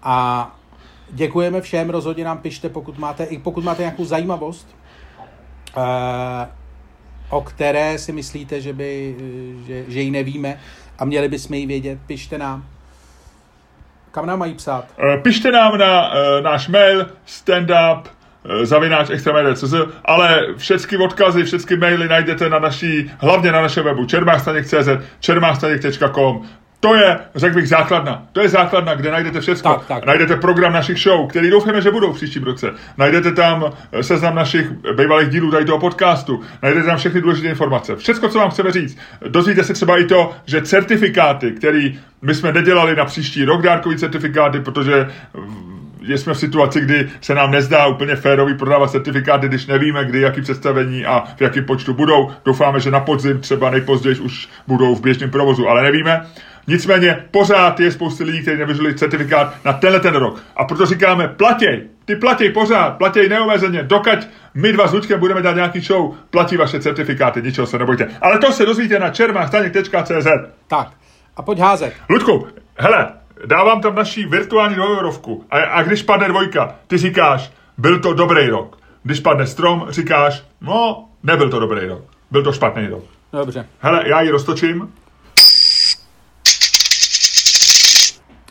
A 0.04 0.56
děkujeme 1.12 1.62
všem, 1.62 1.90
rozhodně 1.90 2.24
nám 2.24 2.38
pište, 2.38 2.70
pokud 2.70 2.98
máte, 2.98 3.24
i 3.24 3.38
pokud 3.38 3.64
máte 3.64 3.82
nějakou 3.82 4.06
zajímavost, 4.06 4.68
eh, 5.78 6.57
o 7.30 7.42
které 7.42 7.98
si 7.98 8.12
myslíte, 8.12 8.62
že, 8.62 8.74
by, 8.74 9.16
že, 9.68 9.84
že 9.88 10.02
ji 10.02 10.12
nevíme 10.12 10.60
a 11.00 11.06
měli 11.06 11.30
bychom 11.30 11.56
ji 11.56 11.66
vědět, 11.66 12.00
pište 12.08 12.38
nám. 12.38 12.66
Kam 14.12 14.26
nám 14.26 14.40
mají 14.40 14.54
psát? 14.54 14.86
Eh, 15.14 15.18
Pište 15.18 15.52
nám 15.52 15.78
na 15.78 16.10
uh, 16.10 16.42
náš 16.42 16.68
mail 16.68 17.06
standup 17.26 18.08
eh, 18.08 18.66
zavináč 18.66 19.10
extramedia.cz, 19.10 19.74
ale 20.06 20.46
všechny 20.58 20.98
odkazy, 20.98 21.44
všechny 21.44 21.78
maily 21.78 22.08
najdete 22.08 22.50
na 22.50 22.60
naší, 22.60 23.12
hlavně 23.18 23.52
na 23.52 23.62
našem 23.62 23.84
webu 23.84 24.06
čermástaněk.cz, 24.06 24.90
čermástaněk.com. 25.20 26.46
To 26.80 26.96
je, 26.96 27.20
řekl 27.36 27.56
bych, 27.56 27.68
základna. 27.70 28.24
To 28.32 28.42
je 28.42 28.50
základna, 28.50 28.96
kde 28.96 29.12
najdete 29.12 29.42
všechno. 29.42 29.72
Tak, 29.74 29.86
tak. 29.88 30.06
Najdete 30.06 30.36
program 30.36 30.74
našich 30.74 30.98
show, 31.00 31.28
který 31.30 31.50
doufáme, 31.50 31.82
že 31.82 31.92
budou 31.92 32.14
v 32.14 32.16
příštím 32.16 32.44
roce. 32.44 32.72
Najdete 32.98 33.32
tam 33.32 33.66
eh, 33.92 34.04
seznam 34.04 34.36
našich 34.36 34.72
bývalých 34.96 35.30
dílů 35.30 35.52
tady 35.52 35.66
toho 35.66 35.80
podcastu. 35.80 36.42
Najdete 36.64 36.86
tam 36.86 36.98
všechny 36.98 37.22
důležité 37.22 37.48
informace. 37.48 37.96
Všechno, 37.96 38.30
co 38.30 38.40
vám 38.40 38.50
chceme 38.50 38.72
říct. 38.72 38.98
Dozvíte 39.28 39.64
se 39.64 39.74
třeba 39.74 39.98
i 39.98 40.04
to, 40.06 40.32
že 40.46 40.62
certifikáty, 40.62 41.52
které 41.52 41.90
my 42.22 42.36
jsme 42.36 42.52
nedělali 42.54 42.96
na 42.96 43.06
příští 43.06 43.46
rok, 43.46 43.62
dárkový 43.62 43.98
certifikáty, 43.98 44.60
protože 44.60 45.08
v- 45.34 46.18
jsme 46.18 46.34
v 46.34 46.38
situaci, 46.40 46.82
kdy 46.82 47.10
se 47.22 47.36
nám 47.36 47.52
nezdá 47.52 47.88
úplně 47.88 48.16
férový 48.16 48.54
prodávat 48.58 48.92
certifikáty, 48.92 49.48
když 49.48 49.66
nevíme, 49.66 50.06
kdy, 50.06 50.22
jaký 50.22 50.42
představení 50.42 51.06
a 51.06 51.24
v 51.38 51.42
jakém 51.42 51.66
počtu 51.66 51.94
budou. 51.94 52.32
Doufáme, 52.46 52.80
že 52.80 52.92
na 52.92 53.00
podzim 53.00 53.40
třeba 53.40 53.70
nejpozději 53.70 54.20
už 54.20 54.50
budou 54.68 54.96
v 54.96 55.02
běžném 55.02 55.30
provozu, 55.32 55.68
ale 55.70 55.84
nevíme. 55.84 56.22
Nicméně 56.68 57.26
pořád 57.32 57.80
je 57.80 57.92
spousta 57.92 58.24
lidí, 58.24 58.42
kteří 58.42 58.58
nevyžili 58.58 58.96
certifikát 58.96 59.66
na 59.66 59.74
tenhle 59.74 60.00
ten 60.00 60.16
rok. 60.16 60.44
A 60.56 60.66
proto 60.66 60.86
říkáme, 60.86 61.28
platěj, 61.28 61.88
ty 62.06 62.16
platěj 62.16 62.52
pořád, 62.52 62.98
platěj 62.98 63.30
neomezeně, 63.30 63.84
dokud 63.84 64.28
my 64.54 64.74
dva 64.74 64.88
s 64.88 64.94
Luďkem 64.94 65.20
budeme 65.20 65.42
dát 65.42 65.56
nějaký 65.56 65.80
show, 65.80 66.16
platí 66.30 66.58
vaše 66.58 66.80
certifikáty, 66.80 67.42
ničeho 67.42 67.68
se 67.68 67.78
nebojte. 67.78 68.08
Ale 68.22 68.40
to 68.40 68.52
se 68.52 68.66
dozvíte 68.66 69.00
na 69.00 69.10
čermástaněk.cz. 69.10 70.28
Tak, 70.68 70.88
a 71.36 71.42
pojď 71.42 71.60
házet. 71.60 71.94
Luďku, 72.10 72.48
hele, 72.78 73.08
dávám 73.46 73.82
tam 73.82 73.96
naší 73.96 74.26
virtuální 74.26 74.76
dvojeurovku 74.76 75.46
a, 75.52 75.58
a 75.60 75.84
když 75.84 76.04
padne 76.04 76.28
dvojka, 76.28 76.76
ty 76.88 76.98
říkáš, 76.98 77.52
byl 77.78 78.00
to 78.00 78.14
dobrý 78.14 78.48
rok. 78.48 78.78
Když 79.04 79.20
padne 79.20 79.48
strom, 79.48 79.86
říkáš, 79.90 80.44
no, 80.62 81.10
nebyl 81.24 81.50
to 81.50 81.60
dobrý 81.60 81.88
rok. 81.88 82.04
Byl 82.32 82.44
to 82.44 82.54
špatný 82.54 82.88
rok. 82.88 83.04
Dobře. 83.34 83.66
Hele, 83.80 84.04
já 84.10 84.22
ji 84.22 84.30
roztočím. 84.30 84.94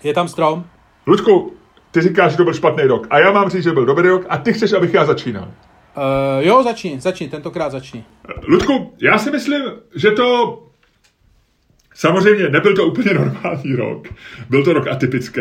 Je 0.07 0.15
tam 0.15 0.29
strom? 0.29 0.65
Luďku, 1.07 1.53
ty 1.91 2.01
říkáš, 2.01 2.31
že 2.31 2.37
to 2.37 2.45
byl 2.45 2.55
špatný 2.55 2.83
rok. 2.83 3.07
A 3.11 3.19
já 3.19 3.33
mám 3.33 3.51
říct, 3.51 3.63
že 3.63 3.73
byl 3.73 3.85
dobrý 3.85 4.09
rok 4.09 4.27
a 4.29 4.37
ty 4.39 4.53
chceš, 4.53 4.73
abych 4.73 4.95
já 4.95 5.05
začínal. 5.05 5.49
Uh, 5.97 6.03
jo, 6.47 6.63
začni, 6.63 7.01
začni, 7.01 7.29
tentokrát 7.29 7.73
začni. 7.73 8.05
Ludku, 8.49 8.95
já 9.03 9.19
si 9.19 9.31
myslím, 9.31 9.63
že 9.95 10.11
to 10.11 10.59
samozřejmě 11.95 12.49
nebyl 12.49 12.77
to 12.77 12.87
úplně 12.87 13.15
normální 13.15 13.75
rok. 13.77 14.09
Byl 14.51 14.65
to 14.65 14.73
rok 14.73 14.87
atypický. 14.87 15.41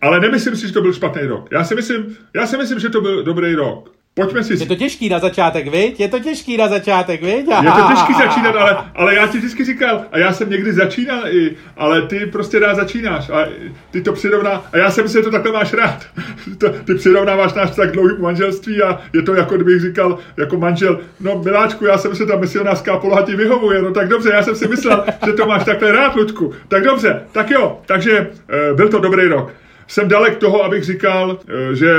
Ale 0.00 0.20
nemyslím 0.20 0.56
si, 0.56 0.66
že 0.66 0.72
to 0.72 0.82
byl 0.82 0.92
špatný 0.92 1.22
rok. 1.22 1.48
Já 1.52 1.64
si 1.64 1.74
myslím, 1.74 2.16
já 2.34 2.46
si 2.46 2.56
myslím 2.56 2.78
že 2.78 2.88
to 2.88 3.00
byl 3.00 3.24
dobrý 3.24 3.54
rok. 3.54 3.92
Pojďme 4.18 4.44
si... 4.44 4.52
Je 4.52 4.66
to 4.66 4.74
těžký 4.74 5.08
na 5.08 5.18
začátek, 5.18 5.70
viď? 5.70 6.00
Je 6.00 6.08
to 6.08 6.18
těžký 6.18 6.56
na 6.56 6.68
začátek, 6.68 7.22
viď? 7.22 7.46
Je 7.62 7.70
to 7.70 7.88
těžký 7.94 8.14
začínat, 8.14 8.56
ale, 8.56 8.76
ale 8.94 9.14
já 9.14 9.26
ti 9.26 9.38
vždycky 9.38 9.64
říkal, 9.64 10.04
a 10.12 10.18
já 10.18 10.32
jsem 10.32 10.50
někdy 10.50 10.72
začínal 10.72 11.28
i, 11.28 11.56
ale 11.76 12.02
ty 12.02 12.26
prostě 12.26 12.58
rád 12.58 12.74
začínáš 12.74 13.30
a 13.30 13.46
ty 13.90 14.00
to 14.00 14.12
přirovná, 14.12 14.64
a 14.72 14.76
já 14.76 14.90
jsem 14.90 15.04
myslím, 15.04 15.22
že 15.22 15.24
to 15.24 15.30
takhle 15.30 15.52
máš 15.52 15.72
rád. 15.72 16.06
ty 16.84 16.94
přirovnáváš 16.94 17.54
náš 17.54 17.70
tak 17.70 17.92
dlouhý 17.92 18.14
manželství 18.18 18.82
a 18.82 19.00
je 19.12 19.22
to 19.22 19.34
jako 19.34 19.54
kdybych 19.54 19.80
říkal 19.80 20.18
jako 20.36 20.56
manžel, 20.56 21.00
no 21.20 21.42
miláčku, 21.44 21.84
já 21.84 21.98
jsem 21.98 22.14
si 22.14 22.26
ta 22.26 22.36
misionářská 22.36 22.98
poloha 22.98 23.22
ti 23.22 23.36
vyhovuje, 23.36 23.82
no 23.82 23.92
tak 23.92 24.08
dobře, 24.08 24.30
já 24.30 24.42
jsem 24.42 24.56
si 24.56 24.68
myslel, 24.68 25.04
že 25.26 25.32
to 25.32 25.46
máš 25.46 25.64
takhle 25.64 25.92
rád, 25.92 26.16
Luďku. 26.16 26.52
Tak 26.68 26.84
dobře, 26.84 27.22
tak 27.32 27.50
jo, 27.50 27.80
takže 27.86 28.30
e, 28.70 28.74
byl 28.74 28.88
to 28.88 28.98
dobrý 28.98 29.26
rok. 29.26 29.52
Jsem 29.86 30.08
dalek 30.08 30.36
toho, 30.36 30.64
abych 30.64 30.84
říkal, 30.84 31.38
e, 31.48 31.76
že 31.76 31.92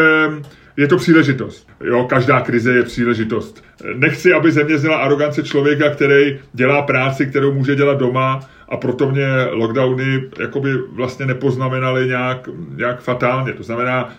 je 0.80 0.88
to 0.88 0.98
příležitost. 0.98 1.68
Jo, 1.84 2.04
každá 2.10 2.42
krize 2.42 2.74
je 2.74 2.84
příležitost. 2.84 3.64
Nechci, 3.96 4.34
aby 4.34 4.52
země 4.52 4.78
zněla 4.78 4.98
arogance 4.98 5.44
člověka, 5.44 5.90
který 5.90 6.40
dělá 6.54 6.82
práci, 6.82 7.26
kterou 7.26 7.54
může 7.54 7.76
dělat 7.76 7.98
doma 7.98 8.40
a 8.70 8.78
proto 8.78 9.12
mě 9.12 9.28
lockdowny 9.52 10.30
jakoby 10.40 10.70
vlastně 10.92 11.26
nepoznamenaly 11.26 12.08
nějak, 12.08 12.50
nějak 12.76 13.02
fatálně. 13.02 13.54
To 13.54 13.64
znamená, 13.64 14.16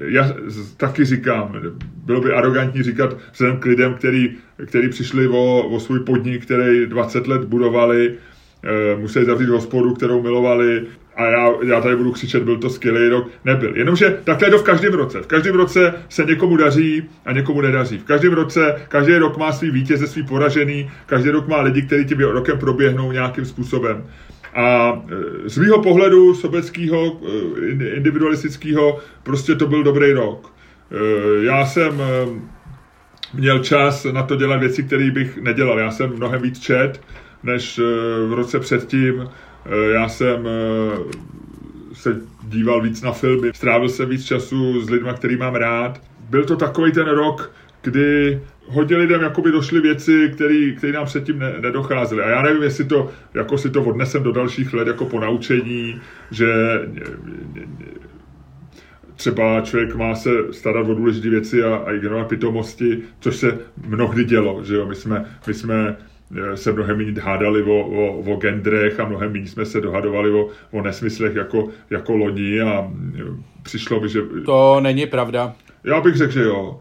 já 0.00 0.32
taky 0.76 1.04
říkám, 1.04 1.56
bylo 2.04 2.20
by 2.20 2.32
arrogantní 2.32 2.82
říkat 2.82 3.16
vzhledem 3.32 3.56
k 3.56 3.64
lidem, 3.64 3.94
který, 3.94 4.36
který 4.66 4.88
přišli 4.88 5.28
o, 5.28 5.68
o 5.68 5.80
svůj 5.80 6.00
podnik, 6.00 6.44
který 6.44 6.86
20 6.86 7.26
let 7.26 7.44
budovali, 7.44 8.14
eh, 8.64 8.96
museli 8.96 9.24
zavřít 9.24 9.48
hospodu, 9.48 9.94
kterou 9.94 10.22
milovali, 10.22 10.86
a 11.18 11.24
já, 11.24 11.52
já 11.64 11.80
tady 11.80 11.96
budu 11.96 12.12
křičet, 12.12 12.42
byl 12.42 12.58
to 12.58 12.70
skvělý 12.70 13.08
rok. 13.08 13.28
Nebyl. 13.44 13.76
Jenomže 13.76 14.18
takhle 14.24 14.46
je 14.46 14.50
to 14.50 14.58
v 14.58 14.62
každém 14.62 14.94
roce. 14.94 15.20
V 15.22 15.26
každém 15.26 15.54
roce 15.54 15.94
se 16.08 16.24
někomu 16.24 16.56
daří 16.56 17.02
a 17.26 17.32
někomu 17.32 17.60
nedaří. 17.60 17.98
V 17.98 18.04
každém 18.04 18.32
roce, 18.32 18.82
každý 18.88 19.16
rok 19.16 19.36
má 19.36 19.52
svý 19.52 19.70
vítěze, 19.70 20.06
svý 20.06 20.22
poražený, 20.22 20.90
každý 21.06 21.30
rok 21.30 21.48
má 21.48 21.60
lidi, 21.60 21.82
kteří 21.82 22.04
tím 22.04 22.20
rokem 22.20 22.58
proběhnou 22.58 23.12
nějakým 23.12 23.44
způsobem. 23.44 24.04
A 24.54 24.92
e, 25.46 25.48
z 25.48 25.58
mýho 25.58 25.82
pohledu 25.82 26.34
sobeckého, 26.34 27.20
e, 27.62 27.88
individualistického, 27.96 28.98
prostě 29.22 29.54
to 29.54 29.66
byl 29.66 29.82
dobrý 29.82 30.12
rok. 30.12 30.52
E, 30.90 31.44
já 31.44 31.66
jsem 31.66 32.02
měl 33.34 33.58
čas 33.58 34.06
na 34.12 34.22
to 34.22 34.36
dělat 34.36 34.60
věci, 34.60 34.82
které 34.82 35.10
bych 35.10 35.38
nedělal. 35.42 35.78
Já 35.78 35.90
jsem 35.90 36.10
mnohem 36.16 36.42
víc 36.42 36.58
čet, 36.58 37.00
než 37.42 37.80
v 38.28 38.32
roce 38.32 38.60
předtím 38.60 39.28
já 39.92 40.08
jsem 40.08 40.46
eh, 40.46 40.98
se 41.92 42.20
díval 42.48 42.82
víc 42.82 43.02
na 43.02 43.12
filmy, 43.12 43.50
strávil 43.54 43.88
jsem 43.88 44.08
víc 44.08 44.24
času 44.24 44.80
s 44.80 44.90
lidmi, 44.90 45.10
který 45.16 45.36
mám 45.36 45.54
rád. 45.54 46.00
Byl 46.30 46.44
to 46.44 46.56
takový 46.56 46.92
ten 46.92 47.08
rok, 47.08 47.52
kdy 47.82 48.40
hodně 48.66 48.96
lidem 48.96 49.22
jakoby 49.22 49.52
došly 49.52 49.80
věci, 49.80 50.32
které 50.76 50.92
nám 50.92 51.06
předtím 51.06 51.38
ne, 51.38 51.54
nedocházely. 51.60 52.22
A 52.22 52.28
já 52.28 52.42
nevím, 52.42 52.62
jestli 52.62 52.84
to, 52.84 53.10
jako 53.34 53.58
si 53.58 53.70
to 53.70 53.82
odnesem 53.82 54.22
do 54.22 54.32
dalších 54.32 54.74
let 54.74 54.88
jako 54.88 55.04
po 55.04 55.20
naučení, 55.20 56.00
že 56.30 56.46
třeba 59.16 59.60
člověk 59.60 59.94
má 59.94 60.14
se 60.14 60.30
starat 60.50 60.88
o 60.88 60.94
důležité 60.94 61.28
věci 61.28 61.62
a, 61.62 61.76
a 61.76 61.92
ignorovat 61.92 62.28
pitomosti, 62.28 62.98
což 63.20 63.36
se 63.36 63.58
mnohdy 63.86 64.24
dělo, 64.24 64.64
že 64.64 64.74
jo, 64.74 64.86
my 64.86 64.94
jsme, 64.94 65.24
my 65.46 65.54
jsme 65.54 65.96
Eh, 65.96 66.17
se 66.54 66.72
mnohem 66.72 66.98
méně 66.98 67.20
hádali 67.20 67.62
o, 67.62 67.78
o, 67.78 68.18
o 68.32 68.36
gendrech 68.36 69.00
a 69.00 69.08
mnohem 69.08 69.32
méně 69.32 69.46
jsme 69.46 69.64
se 69.64 69.80
dohadovali 69.80 70.30
o, 70.30 70.48
o 70.70 70.82
nesmyslech 70.82 71.34
jako, 71.34 71.68
jako 71.90 72.16
loni 72.16 72.60
a 72.60 72.92
eh, 73.18 73.22
přišlo 73.62 74.00
mi, 74.00 74.08
že... 74.08 74.20
To 74.46 74.80
není 74.80 75.06
pravda. 75.06 75.52
Já 75.84 76.00
bych 76.00 76.16
řekl, 76.16 76.32
že 76.32 76.42
jo. 76.42 76.78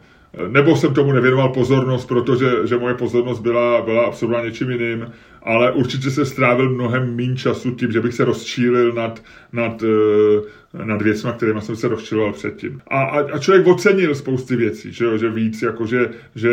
Nebo 0.47 0.75
jsem 0.75 0.93
tomu 0.93 1.11
nevěnoval 1.11 1.49
pozornost, 1.49 2.05
protože 2.05 2.45
že 2.65 2.77
moje 2.77 2.93
pozornost 2.93 3.39
byla, 3.39 3.81
byla 3.81 4.05
absolutně 4.05 4.45
něčím 4.45 4.71
jiným, 4.71 5.11
ale 5.47 5.71
určitě 5.71 6.11
se 6.11 6.25
strávil 6.25 6.69
mnohem 6.69 7.15
méně 7.15 7.35
času 7.35 7.71
tím, 7.71 7.91
že 7.91 8.01
bych 8.01 8.13
se 8.13 8.25
rozčílil 8.25 8.93
nad, 8.93 9.23
nad, 9.53 9.83
eh, 9.83 10.85
nad 10.85 11.01
věcmi, 11.01 11.31
kterými 11.37 11.61
jsem 11.61 11.75
se 11.75 11.87
rozčiloval 11.87 12.33
předtím. 12.33 12.81
A, 12.87 13.03
a, 13.03 13.19
a 13.33 13.39
člověk 13.39 13.67
ocenil 13.67 14.15
spousty 14.15 14.55
věcí, 14.55 14.93
že, 14.93 15.05
jo, 15.05 15.17
že 15.17 15.29
víc, 15.29 15.61
jako 15.61 15.85
že, 15.85 16.09
že, 16.35 16.49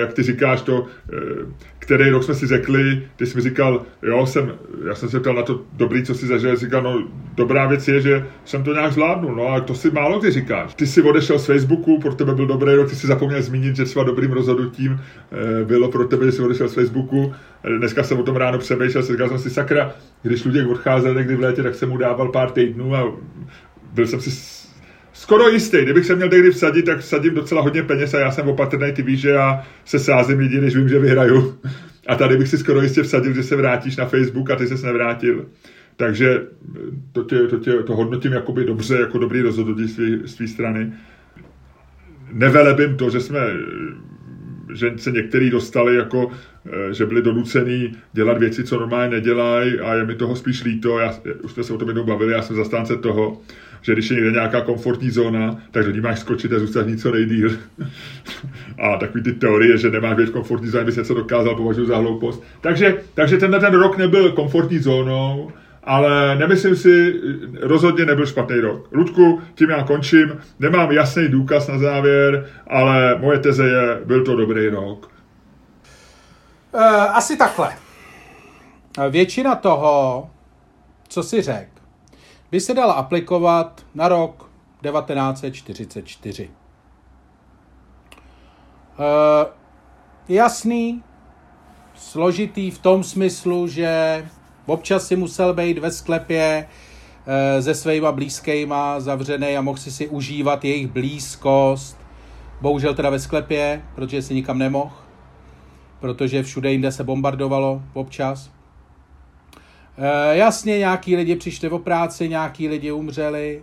jak 0.00 0.12
ty 0.12 0.22
říkáš 0.22 0.62
to, 0.62 0.86
který 1.90 2.10
rok 2.10 2.24
jsme 2.24 2.34
si 2.34 2.46
řekli, 2.46 3.02
ty 3.16 3.26
jsi 3.26 3.36
mi 3.36 3.42
říkal, 3.42 3.82
jo, 4.02 4.26
jsem, 4.26 4.52
já 4.88 4.94
jsem 4.94 5.08
se 5.08 5.20
ptal 5.20 5.34
na 5.34 5.42
to 5.42 5.62
dobrý, 5.72 6.02
co 6.02 6.14
si 6.14 6.26
zažil, 6.26 6.56
říkal, 6.56 6.82
no 6.82 7.08
dobrá 7.34 7.66
věc 7.66 7.88
je, 7.88 8.00
že 8.00 8.26
jsem 8.44 8.62
to 8.64 8.72
nějak 8.72 8.92
zvládnul, 8.92 9.34
no 9.34 9.48
a 9.48 9.60
to 9.60 9.74
si 9.74 9.90
málo 9.90 10.20
kdy 10.20 10.30
říkáš. 10.30 10.74
Ty 10.74 10.86
jsi 10.86 11.02
odešel 11.02 11.38
z 11.38 11.46
Facebooku, 11.46 11.98
pro 11.98 12.14
tebe 12.14 12.34
byl 12.34 12.46
dobrý 12.46 12.74
rok, 12.74 12.88
ty 12.88 12.96
si 12.96 13.06
zapomněl 13.06 13.42
zmínit, 13.42 13.76
že 13.76 13.84
třeba 13.84 14.04
dobrým 14.04 14.32
rozhodnutím 14.32 15.00
eh, 15.00 15.64
bylo 15.64 15.88
pro 15.88 16.04
tebe, 16.04 16.26
že 16.26 16.32
jsi 16.32 16.42
odešel 16.42 16.68
z 16.68 16.74
Facebooku. 16.74 17.34
Dneska 17.78 18.02
jsem 18.02 18.18
o 18.18 18.22
tom 18.22 18.36
ráno 18.36 18.58
přemýšlel, 18.58 19.04
říkal 19.04 19.28
jsem 19.28 19.38
si 19.38 19.50
sakra, 19.50 19.94
když 20.22 20.44
lidé 20.44 20.66
odcházeli 20.66 21.16
někdy 21.16 21.36
v 21.36 21.40
létě, 21.40 21.62
tak 21.62 21.74
jsem 21.74 21.88
mu 21.88 21.96
dával 21.96 22.28
pár 22.28 22.50
týdnů 22.50 22.94
a 22.94 23.12
byl 23.92 24.06
jsem 24.06 24.20
si 24.20 24.30
skoro 25.12 25.48
jistý. 25.48 25.82
Kdybych 25.82 26.06
se 26.06 26.16
měl 26.16 26.28
někdy 26.28 26.50
vsadit, 26.50 26.82
tak 26.82 26.98
vsadím 26.98 27.34
docela 27.34 27.62
hodně 27.62 27.82
peněz 27.82 28.14
a 28.14 28.18
já 28.18 28.30
jsem 28.30 28.48
opatrný, 28.48 28.92
ty 28.92 29.02
víš, 29.02 29.20
že 29.20 29.30
já 29.30 29.62
se 29.84 29.98
sázím 29.98 30.38
lidi, 30.38 30.58
když 30.58 30.76
vím, 30.76 30.88
že 30.88 30.98
vyhraju. 30.98 31.58
A 32.06 32.14
tady 32.14 32.36
bych 32.36 32.48
si 32.48 32.58
skoro 32.58 32.82
jistě 32.82 33.02
vsadil, 33.02 33.34
že 33.34 33.42
se 33.42 33.56
vrátíš 33.56 33.96
na 33.96 34.06
Facebook 34.06 34.50
a 34.50 34.56
ty 34.56 34.66
se 34.66 34.86
nevrátil. 34.86 35.46
Takže 35.96 36.42
to, 37.12 37.24
tě, 37.24 37.38
to, 37.38 37.58
tě, 37.58 37.72
to 37.72 37.96
hodnotím 37.96 38.32
jakoby 38.32 38.64
dobře, 38.64 39.00
jako 39.00 39.18
dobrý 39.18 39.42
rozhodnutí 39.42 39.86
z 39.86 40.26
své 40.26 40.48
strany. 40.48 40.92
Nevelebím 42.32 42.96
to, 42.96 43.10
že 43.10 43.20
jsme 43.20 43.40
že 44.72 44.92
se 44.96 45.10
některý 45.10 45.50
dostali 45.50 45.96
jako, 45.96 46.30
že 46.90 47.06
byli 47.06 47.22
donucený 47.22 47.96
dělat 48.12 48.38
věci, 48.38 48.64
co 48.64 48.78
normálně 48.78 49.10
nedělají 49.10 49.80
a 49.80 49.94
je 49.94 50.04
mi 50.04 50.14
toho 50.14 50.36
spíš 50.36 50.64
líto. 50.64 50.98
Já, 50.98 51.14
už 51.42 51.52
jsme 51.52 51.64
se 51.64 51.72
o 51.72 51.78
tom 51.78 51.88
jednou 51.88 52.04
bavili, 52.04 52.32
já 52.32 52.42
jsem 52.42 52.56
zastánce 52.56 52.96
toho, 52.96 53.40
že 53.82 53.92
když 53.92 54.10
je 54.10 54.14
někde 54.14 54.30
nějaká 54.30 54.60
komfortní 54.60 55.10
zóna, 55.10 55.62
tak 55.70 55.84
do 55.84 55.90
ní 55.90 56.00
máš 56.00 56.18
skočit 56.18 56.52
a 56.52 56.58
zůstat 56.58 56.86
co 56.98 57.10
nejdíl. 57.10 57.50
a 58.78 58.96
takový 58.96 59.22
ty 59.24 59.32
teorie, 59.32 59.78
že 59.78 59.90
nemáš 59.90 60.16
být 60.16 60.30
komfortní 60.30 60.68
zóně, 60.68 60.84
bys 60.84 60.96
něco 60.96 61.14
dokázal, 61.14 61.56
považuji 61.56 61.86
za 61.86 61.96
hloupost. 61.96 62.42
Takže, 62.60 62.96
takže 63.14 63.36
tenhle 63.36 63.60
ten 63.60 63.74
rok 63.74 63.98
nebyl 63.98 64.32
komfortní 64.32 64.78
zónou, 64.78 65.52
ale 65.84 66.36
nemyslím 66.36 66.76
si, 66.76 67.20
rozhodně 67.60 68.04
nebyl 68.04 68.26
špatný 68.26 68.60
rok. 68.60 68.88
Ludku, 68.92 69.42
tím 69.54 69.70
já 69.70 69.84
končím, 69.84 70.40
nemám 70.58 70.92
jasný 70.92 71.28
důkaz 71.28 71.68
na 71.68 71.78
závěr, 71.78 72.46
ale 72.66 73.18
moje 73.18 73.38
teze 73.38 73.68
je, 73.68 74.00
byl 74.04 74.24
to 74.24 74.36
dobrý 74.36 74.68
rok. 74.68 75.10
Uh, 76.74 76.82
asi 77.16 77.36
takhle. 77.36 77.72
Většina 79.10 79.54
toho, 79.54 80.30
co 81.08 81.22
si 81.22 81.42
řekl, 81.42 81.80
by 82.50 82.60
se 82.60 82.74
dala 82.74 82.92
aplikovat 82.92 83.86
na 83.94 84.08
rok 84.08 84.50
1944. 84.82 86.50
E, 88.98 89.46
jasný, 90.28 91.02
složitý 91.94 92.70
v 92.70 92.78
tom 92.78 93.04
smyslu, 93.04 93.68
že 93.68 94.24
občas 94.70 95.06
si 95.06 95.16
musel 95.16 95.54
být 95.54 95.78
ve 95.78 95.90
sklepě 95.90 96.66
e, 97.26 97.62
se 97.62 97.74
svýma 97.74 98.12
blízkýma 98.12 99.00
zavřený 99.00 99.56
a 99.56 99.60
mohl 99.60 99.78
si 99.78 99.90
si 99.90 100.08
užívat 100.08 100.64
jejich 100.64 100.86
blízkost. 100.86 101.98
Bohužel 102.60 102.94
teda 102.94 103.10
ve 103.10 103.18
sklepě, 103.18 103.82
protože 103.94 104.22
si 104.22 104.34
nikam 104.34 104.58
nemohl, 104.58 104.94
protože 106.00 106.42
všude 106.42 106.72
jinde 106.72 106.92
se 106.92 107.04
bombardovalo 107.04 107.82
občas. 107.92 108.50
E, 109.98 110.36
jasně, 110.36 110.78
nějaký 110.78 111.16
lidi 111.16 111.36
přišli 111.36 111.68
o 111.68 111.78
práci, 111.78 112.28
nějaký 112.28 112.68
lidi 112.68 112.92
umřeli, 112.92 113.62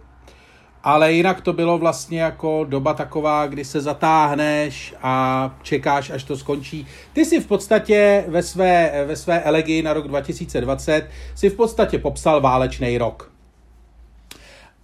ale 0.88 1.14
jinak 1.14 1.42
to 1.42 1.54
bylo 1.54 1.78
vlastně 1.78 2.22
jako 2.22 2.66
doba 2.70 2.94
taková, 2.94 3.48
kdy 3.48 3.66
se 3.66 3.82
zatáhneš 3.82 4.96
a 5.02 5.56
čekáš, 5.62 6.10
až 6.10 6.24
to 6.24 6.38
skončí. 6.38 6.88
Ty 7.14 7.26
si 7.26 7.40
v 7.40 7.48
podstatě 7.48 8.26
ve 8.28 8.44
své, 8.44 9.06
ve 9.08 9.16
své 9.16 9.40
elegii 9.40 9.82
na 9.82 9.94
rok 9.94 10.08
2020 10.08 11.10
si 11.36 11.50
v 11.50 11.56
podstatě 11.56 12.00
popsal 12.00 12.42
válečný 12.42 12.98
rok. 12.98 13.32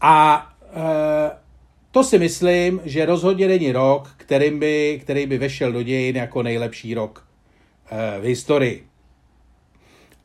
A 0.02 0.48
e, 0.64 1.32
to 1.92 2.04
si 2.04 2.20
myslím, 2.20 2.82
že 2.86 3.06
rozhodně 3.06 3.48
není 3.48 3.72
rok, 3.72 4.10
kterým 4.18 4.60
by, 4.60 5.00
který 5.04 5.26
by 5.26 5.38
vešel 5.38 5.72
do 5.72 5.84
dějin 5.84 6.16
jako 6.16 6.44
nejlepší 6.44 6.94
rok 6.94 7.26
e, 7.92 8.20
v 8.20 8.24
historii. 8.24 8.88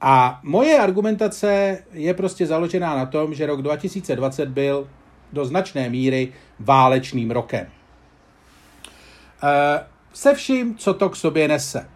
A 0.01 0.41
moje 0.43 0.79
argumentace 0.79 1.79
je 1.93 2.14
prostě 2.14 2.47
založená 2.47 2.97
na 2.97 3.07
tom, 3.07 3.35
že 3.35 3.47
rok 3.47 3.62
2020 3.62 4.49
byl 4.49 4.89
do 5.33 5.45
značné 5.45 5.89
míry 5.89 6.33
válečným 6.59 7.31
rokem. 7.31 7.66
E, 9.43 9.87
se 10.12 10.35
vším, 10.35 10.76
co 10.76 10.95
to 10.95 11.11
k 11.11 11.16
sobě 11.16 11.49
nese. 11.49 11.89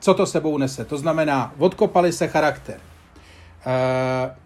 Co 0.00 0.14
to 0.14 0.26
sebou 0.26 0.58
nese. 0.58 0.84
To 0.84 0.98
znamená, 0.98 1.54
odkopali 1.58 2.12
se 2.12 2.28
charakter. 2.28 2.80
E, 3.66 4.36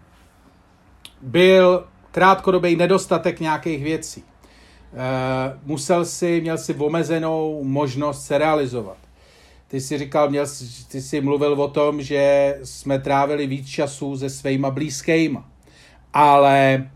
byl 1.21 1.87
krátkodobý 2.11 2.75
nedostatek 2.75 3.39
nějakých 3.39 3.83
věcí. 3.83 4.23
musel 5.63 6.05
si, 6.05 6.41
měl 6.41 6.57
si 6.57 6.73
omezenou 6.73 7.63
možnost 7.63 8.25
se 8.25 8.37
realizovat. 8.37 8.97
Ty 9.67 9.81
jsi 9.81 9.97
říkal, 9.97 10.29
měl, 10.29 10.45
ty 10.87 11.01
jsi 11.01 11.21
mluvil 11.21 11.61
o 11.61 11.67
tom, 11.67 12.01
že 12.01 12.55
jsme 12.63 12.99
trávili 12.99 13.47
víc 13.47 13.67
času 13.67 14.17
se 14.17 14.29
svýma 14.29 14.71
blízkýma. 14.71 15.49
Ale 16.13 16.89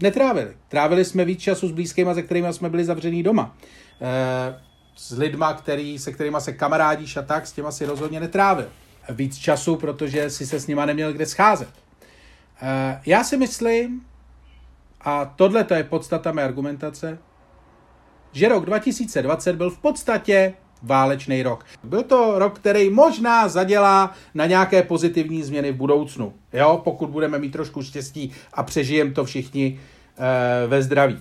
netrávili. 0.00 0.56
Trávili 0.68 1.04
jsme 1.04 1.24
víc 1.24 1.40
času 1.40 1.68
s 1.68 1.72
blízkýma, 1.72 2.14
se 2.14 2.22
kterými 2.22 2.52
jsme 2.52 2.70
byli 2.70 2.84
zavřený 2.84 3.22
doma. 3.22 3.56
E, 4.00 4.60
s 4.96 5.18
lidma, 5.18 5.54
který, 5.54 5.98
se 5.98 6.12
kterými 6.12 6.36
se 6.40 6.52
kamarádíš 6.52 7.16
a 7.16 7.22
tak, 7.22 7.46
s 7.46 7.52
těma 7.52 7.72
si 7.72 7.86
rozhodně 7.86 8.20
netrávil. 8.20 8.68
Víc 9.08 9.36
času, 9.36 9.76
protože 9.76 10.30
si 10.30 10.46
se 10.46 10.60
s 10.60 10.66
nima 10.66 10.86
neměl 10.86 11.12
kde 11.12 11.26
scházet. 11.26 11.68
E, 12.62 13.00
já 13.06 13.24
si 13.24 13.36
myslím, 13.36 14.06
a 15.00 15.24
tohle 15.24 15.64
to 15.64 15.74
je 15.74 15.84
podstata 15.84 16.32
mé 16.32 16.44
argumentace, 16.44 17.18
že 18.32 18.48
rok 18.48 18.64
2020 18.64 19.56
byl 19.56 19.70
v 19.70 19.78
podstatě 19.78 20.54
válečný 20.82 21.42
rok. 21.42 21.64
Byl 21.84 22.02
to 22.02 22.38
rok, 22.38 22.58
který 22.58 22.90
možná 22.90 23.48
zadělá 23.48 24.12
na 24.34 24.46
nějaké 24.46 24.82
pozitivní 24.82 25.42
změny 25.42 25.72
v 25.72 25.76
budoucnu, 25.76 26.32
jo? 26.52 26.80
pokud 26.84 27.10
budeme 27.10 27.38
mít 27.38 27.52
trošku 27.52 27.82
štěstí 27.82 28.32
a 28.52 28.62
přežijeme 28.62 29.10
to 29.10 29.24
všichni 29.24 29.80
e, 30.18 30.66
ve 30.66 30.82
zdraví. 30.82 31.18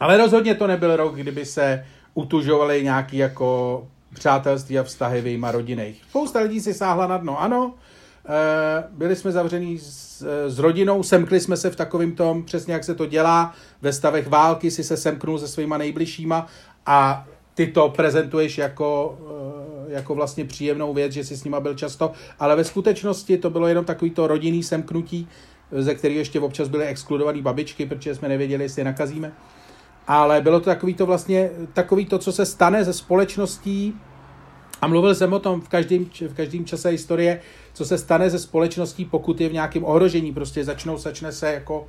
Ale 0.00 0.16
rozhodně 0.16 0.54
to 0.54 0.66
nebyl 0.66 0.96
rok, 0.96 1.14
kdyby 1.14 1.44
se 1.46 1.86
utužovaly 2.14 2.82
nějaký 2.82 3.16
jako 3.16 3.82
přátelství 4.14 4.78
a 4.78 4.82
vztahy 4.82 5.20
vyjma 5.20 5.52
rodinných. 5.52 6.02
Spousta 6.08 6.40
lidí 6.40 6.60
si 6.60 6.74
sáhla 6.74 7.06
na 7.06 7.16
dno, 7.16 7.40
ano, 7.40 7.74
e, 8.28 8.84
byli 8.90 9.16
jsme 9.16 9.32
zavření 9.32 9.78
s, 9.78 10.22
s 10.48 10.58
rodinou, 10.58 11.02
semkli 11.02 11.40
jsme 11.40 11.56
se 11.56 11.70
v 11.70 11.76
takovém 11.76 12.12
tom, 12.12 12.44
přesně 12.44 12.72
jak 12.72 12.84
se 12.84 12.94
to 12.94 13.06
dělá, 13.06 13.54
ve 13.82 13.92
stavech 13.92 14.28
války 14.28 14.70
si 14.70 14.84
se 14.84 14.96
semknul 14.96 15.38
se 15.38 15.48
svýma 15.48 15.78
nejbližšíma 15.78 16.46
a 16.86 17.26
ty 17.54 17.66
to 17.66 17.88
prezentuješ 17.88 18.58
jako, 18.58 19.18
eh, 19.88 19.92
jako 19.92 20.14
vlastně 20.14 20.44
příjemnou 20.44 20.94
věc, 20.94 21.12
že 21.12 21.24
jsi 21.24 21.36
s 21.36 21.44
nima 21.44 21.60
byl 21.60 21.74
často, 21.74 22.12
ale 22.38 22.56
ve 22.56 22.64
skutečnosti 22.64 23.38
to 23.38 23.50
bylo 23.50 23.66
jenom 23.66 23.84
takový 23.84 24.10
to 24.10 24.26
rodinný 24.26 24.62
semknutí, 24.62 25.28
ze 25.72 25.94
kterých 25.94 26.16
ještě 26.16 26.40
občas 26.40 26.68
byly 26.68 26.86
exkludované 26.86 27.42
babičky, 27.42 27.86
protože 27.86 28.14
jsme 28.14 28.28
nevěděli, 28.28 28.64
jestli 28.64 28.80
je 28.80 28.84
nakazíme. 28.84 29.32
Ale 30.06 30.40
bylo 30.40 30.60
to 30.60 30.64
takový 30.64 30.94
to 30.94 31.06
vlastně, 31.06 31.50
takový 31.72 32.06
to, 32.06 32.18
co 32.18 32.32
se 32.32 32.46
stane 32.46 32.84
ze 32.84 32.92
společností, 32.92 33.94
a 34.82 34.86
mluvil 34.86 35.14
jsem 35.14 35.32
o 35.32 35.38
tom 35.38 35.60
v 35.60 35.68
každém, 35.68 36.04
v 36.04 36.34
každém 36.34 36.64
čase 36.64 36.88
historie, 36.88 37.40
co 37.72 37.84
se 37.84 37.98
stane 37.98 38.30
ze 38.30 38.38
společností, 38.38 39.04
pokud 39.04 39.40
je 39.40 39.48
v 39.48 39.52
nějakém 39.52 39.84
ohrožení. 39.84 40.32
Prostě 40.32 40.64
začnou, 40.64 40.98
začne 40.98 41.32
se 41.32 41.52
jako 41.52 41.88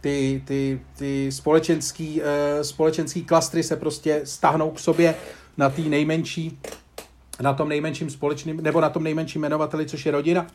ty, 0.00 0.42
ty, 0.44 0.80
ty 0.98 1.32
společenský, 1.32 2.20
uh, 2.20 2.26
společenský 2.62 3.24
klastry 3.24 3.62
se 3.62 3.76
prostě 3.76 4.20
stáhnou 4.24 4.70
k 4.70 4.78
sobě 4.78 5.14
na 5.56 5.70
tý 5.70 5.88
nejmenší, 5.88 6.58
na 7.40 7.52
tom 7.52 7.68
nejmenším 7.68 8.10
společným, 8.10 8.56
nebo 8.56 8.80
na 8.80 8.90
tom 8.90 9.02
nejmenším 9.02 9.42
jmenovateli, 9.42 9.86
což 9.86 10.06
je 10.06 10.12
rodina. 10.12 10.46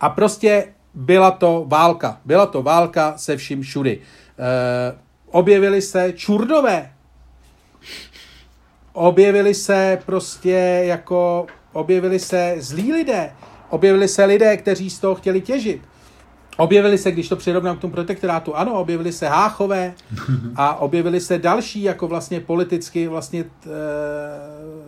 A 0.00 0.08
prostě 0.08 0.66
byla 0.94 1.30
to 1.30 1.64
válka. 1.68 2.20
Byla 2.24 2.46
to 2.46 2.62
válka 2.62 3.18
se 3.18 3.36
vším 3.36 3.62
všudy. 3.62 3.98
Uh, 3.98 4.98
objevili 5.26 5.82
se 5.82 6.12
čurdové. 6.12 6.92
Objevili 8.92 9.54
se 9.54 9.98
prostě 10.06 10.82
jako, 10.84 11.46
objevili 11.72 12.18
se 12.18 12.56
zlí 12.58 12.92
lidé. 12.92 13.32
Objevili 13.70 14.08
se 14.08 14.24
lidé, 14.24 14.56
kteří 14.56 14.90
z 14.90 14.98
toho 14.98 15.14
chtěli 15.14 15.40
těžit. 15.40 15.82
Objevili 16.56 16.98
se, 16.98 17.12
když 17.12 17.28
to 17.28 17.36
přirovnám 17.36 17.76
k 17.76 17.80
tomu 17.80 17.92
protektorátu, 17.92 18.56
ano, 18.56 18.72
objevili 18.72 19.12
se 19.12 19.28
Háchové 19.28 19.94
a 20.56 20.76
objevili 20.76 21.20
se 21.20 21.38
další 21.38 21.82
jako 21.82 22.08
vlastně 22.08 22.40
politicky 22.40 23.08
vlastně 23.08 23.40
e, 23.40 23.44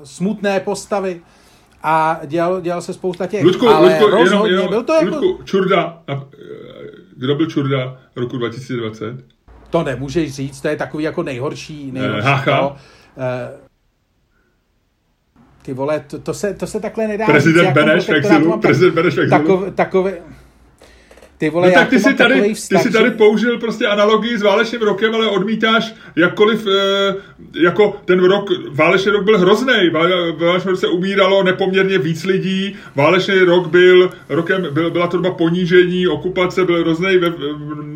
smutné 0.05 0.61
postavy 0.61 1.21
a 1.83 2.21
dělal, 2.27 2.61
dělal 2.61 2.83
se 2.83 2.95
spousta 2.95 3.27
těch, 3.27 3.45
Ludku, 3.45 3.69
ale 3.69 3.89
Ludku, 3.89 4.07
rozhodně 4.11 4.31
jenom, 4.31 4.47
jenom, 4.47 4.69
byl 4.69 4.83
to 4.83 4.93
jako... 4.93 5.17
Ludku, 5.17 5.43
Čurda, 5.45 6.03
eh, 6.09 6.21
kdo 7.17 7.35
byl 7.35 7.47
Čurda 7.47 8.01
roku 8.17 8.37
2020? 8.37 9.25
To 9.71 9.83
nemůžeš 9.83 10.35
říct, 10.35 10.61
to 10.61 10.69
je 10.69 10.77
takový 10.77 11.05
jako 11.05 11.23
nejhorší, 11.23 11.93
nejhorší 11.93 12.27
Hácha. 12.27 12.59
to, 12.59 12.77
e, 13.19 13.51
ty 15.63 15.75
vole, 15.75 16.05
to, 16.07 16.19
to, 16.19 16.35
se, 16.35 16.55
to 16.55 16.67
se 16.67 16.81
takhle 16.81 17.09
nedá 17.09 17.27
Prezident 17.27 17.67
říct, 17.67 17.75
Beneš 17.75 18.09
v 18.09 18.13
exilu, 18.13 18.61
prezident 18.61 18.95
Beneš. 18.95 19.19
Takové, 19.31 19.71
takové, 19.71 20.19
ty 21.39 21.51
vole, 21.51 21.69
no 21.69 21.75
tak 21.75 21.89
ty 21.89 22.01
si 22.01 22.15
tady, 22.15 22.55
vztah, 22.55 22.83
ty 22.83 22.89
si 22.89 22.93
tady 22.93 23.11
použil 23.11 23.59
prostě 23.59 23.87
analogii 23.87 24.39
s 24.39 24.43
válečným 24.43 24.83
rokem, 24.83 25.15
ale 25.15 25.27
odmítáš 25.27 25.95
jakkoliv, 26.17 26.67
e, 26.67 27.15
jako 27.63 28.01
ten 28.05 28.25
rok, 28.25 28.51
válečný 28.71 29.13
rok 29.13 29.25
byl 29.25 29.39
hrozný. 29.39 29.91
Válečný 30.39 30.71
rok 30.71 30.81
se 30.81 30.89
umíralo 30.89 31.43
nepoměrně 31.43 31.99
víc 31.99 32.25
lidí, 32.25 32.77
válečný 32.97 33.39
rok 33.39 33.67
byl 33.67 34.11
rokem, 34.29 34.67
byl, 34.71 34.91
byla 34.91 35.07
to 35.07 35.17
doba 35.17 35.31
ponížení, 35.31 36.09
okupace, 36.09 36.65
byl 36.65 36.81
hrozný 36.81 37.17
ve, 37.17 37.33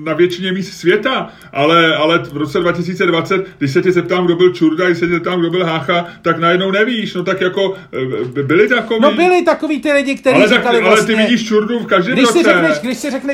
na 0.05 0.13
většině 0.15 0.53
míst 0.53 0.73
světa, 0.73 1.33
ale, 1.53 1.97
ale 1.97 2.19
v 2.19 2.37
roce 2.37 2.61
2020, 2.61 3.47
když 3.59 3.71
se 3.71 3.83
tě 3.83 3.93
zeptám, 3.93 4.25
kdo 4.25 4.37
byl 4.37 4.53
Čurda, 4.53 4.87
když 4.87 4.99
se 4.99 5.07
tě 5.07 5.13
zeptám, 5.13 5.41
kdo 5.41 5.51
byl 5.51 5.65
Hácha, 5.65 6.07
tak 6.23 6.39
najednou 6.39 6.71
nevíš, 6.71 7.15
no 7.15 7.25
tak 7.25 7.41
jako 7.41 7.75
byli 8.43 8.69
takový. 8.69 9.01
No 9.01 9.13
byli 9.13 9.43
takový 9.43 9.81
ty 9.81 9.93
lidi, 9.93 10.15
kteří 10.15 10.37
ale, 10.37 10.49
říkali 10.49 10.79
tak, 10.79 10.87
vlastně, 10.87 11.15
ale 11.15 11.27
ty 11.27 11.31
vidíš 11.31 11.49
Čurdu 11.49 11.79
v 11.79 11.87
každém 11.87 12.15
když 12.15 12.27
roce. 12.27 12.39
Si 12.39 12.45
řekneš, 12.45 12.79
když 12.83 12.99
si 12.99 13.11
řekneš, 13.11 13.32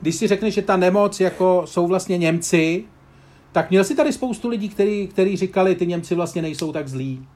když 0.00 0.14
si 0.14 0.26
řekneš, 0.26 0.54
že 0.54 0.62
ta 0.62 0.76
nemoc 0.76 1.20
jako 1.20 1.62
jsou 1.64 1.86
vlastně 1.86 2.18
Němci, 2.18 2.84
tak 3.52 3.70
měl 3.70 3.84
si 3.84 3.94
tady 3.94 4.12
spoustu 4.12 4.48
lidí, 4.48 4.68
který, 4.68 5.08
který 5.08 5.36
říkali, 5.36 5.74
ty 5.74 5.86
Němci 5.86 6.14
vlastně 6.14 6.42
nejsou 6.42 6.72
tak 6.72 6.88
zlí. 6.88 7.26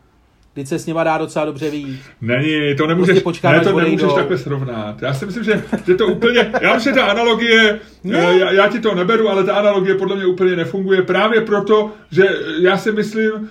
Teď 0.55 0.67
se 0.67 0.79
s 0.79 0.87
nima 0.87 1.05
dá 1.05 1.19
docela 1.19 1.45
dobře 1.45 1.71
ví. 1.71 2.01
Není, 2.21 2.77
to 2.77 2.87
nemůžeš, 2.87 3.23
prostě 3.23 3.49
ne, 3.49 3.61
to 3.61 3.81
nemůžeš 3.81 4.13
takhle 4.15 4.39
srovnat. 4.39 5.03
Já 5.03 5.15
si 5.15 5.27
myslím, 5.27 5.45
že, 5.45 5.65
že 5.87 5.95
to 5.95 6.07
úplně, 6.07 6.53
já 6.61 6.75
myslím, 6.75 6.95
že 6.95 7.01
ta 7.01 7.07
analogie, 7.07 7.81
ne. 8.05 8.19
já, 8.19 8.53
já 8.53 8.69
ti 8.69 8.81
to 8.81 8.95
neberu, 8.95 9.29
ale 9.29 9.45
ta 9.45 9.55
analogie 9.55 9.95
podle 9.95 10.17
mě 10.17 10.27
úplně 10.27 10.57
nefunguje 10.57 11.03
právě 11.03 11.41
proto, 11.41 11.91
že 12.11 12.25
já 12.61 12.77
si 12.77 12.93
myslím, 12.93 13.51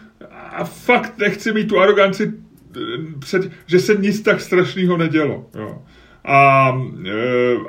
a 0.52 0.64
fakt 0.64 1.18
nechci 1.18 1.54
mít 1.54 1.68
tu 1.68 1.80
aroganci, 1.80 2.34
před, 3.20 3.52
že 3.66 3.80
se 3.80 3.96
nic 3.96 4.22
tak 4.22 4.42
strašného 4.42 4.98
nedělo. 4.98 5.46
Jo. 5.56 5.82
A, 6.30 6.68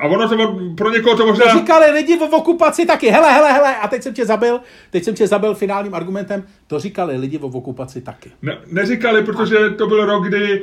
a 0.00 0.06
ono 0.06 0.28
to 0.28 0.58
pro 0.76 0.90
někoho 0.90 1.16
to 1.16 1.26
možná... 1.26 1.44
To 1.44 1.58
říkali 1.58 1.90
lidi 1.90 2.16
v 2.16 2.34
okupaci 2.34 2.86
taky, 2.86 3.08
hele, 3.08 3.32
hele, 3.32 3.52
hele, 3.52 3.76
a 3.76 3.88
teď 3.88 4.02
jsem 4.02 4.14
tě 4.14 4.26
zabil, 4.26 4.60
teď 4.90 5.04
jsem 5.04 5.14
tě 5.14 5.26
zabil 5.26 5.54
finálním 5.54 5.94
argumentem, 5.94 6.44
to 6.66 6.78
říkali 6.78 7.16
lidi 7.16 7.38
v 7.38 7.44
okupaci 7.44 8.00
taky. 8.00 8.30
Ne, 8.42 8.58
neříkali, 8.72 9.22
protože 9.22 9.70
to 9.70 9.86
byl 9.86 10.06
rok, 10.06 10.24
kdy, 10.24 10.62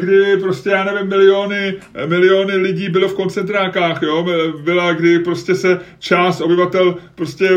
kdy 0.00 0.36
prostě, 0.36 0.70
já 0.70 0.84
nevím, 0.84 1.08
miliony, 1.08 1.74
miliony 2.06 2.56
lidí 2.56 2.88
bylo 2.88 3.08
v 3.08 3.14
koncentrákách, 3.14 4.02
jo, 4.02 4.26
byla, 4.64 4.92
kdy 4.92 5.18
prostě 5.18 5.54
se 5.54 5.80
část 5.98 6.40
obyvatel 6.40 6.96
prostě 7.14 7.48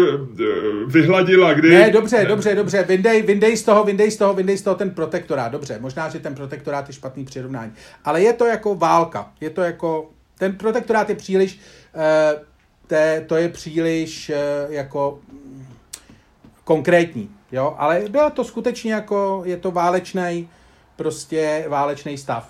vyhladila, 0.88 1.54
kdy... 1.54 1.70
Ne, 1.70 1.92
dobře, 1.92 2.26
dobře, 2.30 2.56
dobře, 2.56 2.84
vyndej, 2.84 3.22
vyndej 3.22 3.58
z 3.58 3.64
toho, 3.64 3.84
vyndej 3.84 4.12
z 4.12 4.18
toho, 4.18 4.34
vyndej 4.34 4.58
z 4.58 4.62
toho 4.62 4.76
ten 4.76 4.90
protektorát, 4.90 5.52
dobře, 5.52 5.78
možná, 5.82 6.10
že 6.10 6.20
ten 6.20 6.36
protektorát 6.36 6.88
je 6.88 6.94
špatný 6.94 7.26
přirovnání, 7.26 7.72
ale 8.06 8.22
je 8.22 8.34
to 8.34 8.46
jako 8.46 8.76
válka, 8.76 9.32
je 9.42 9.50
to 9.50 9.67
jako, 9.68 10.10
ten 10.38 10.56
protektorát 10.56 11.10
je 11.10 11.16
příliš, 11.16 11.60
uh, 11.96 12.42
te, 12.88 13.26
to 13.28 13.36
je 13.36 13.50
příliš 13.50 14.30
uh, 14.30 14.74
jako 14.74 15.20
konkrétní, 16.64 17.30
jo, 17.52 17.76
ale 17.78 18.02
bylo 18.10 18.30
to 18.30 18.44
skutečně 18.44 18.94
jako, 18.94 19.42
je 19.46 19.58
to 19.58 19.72
válečný, 19.72 20.50
prostě 20.96 21.66
válečný 21.68 22.18
stav. 22.18 22.50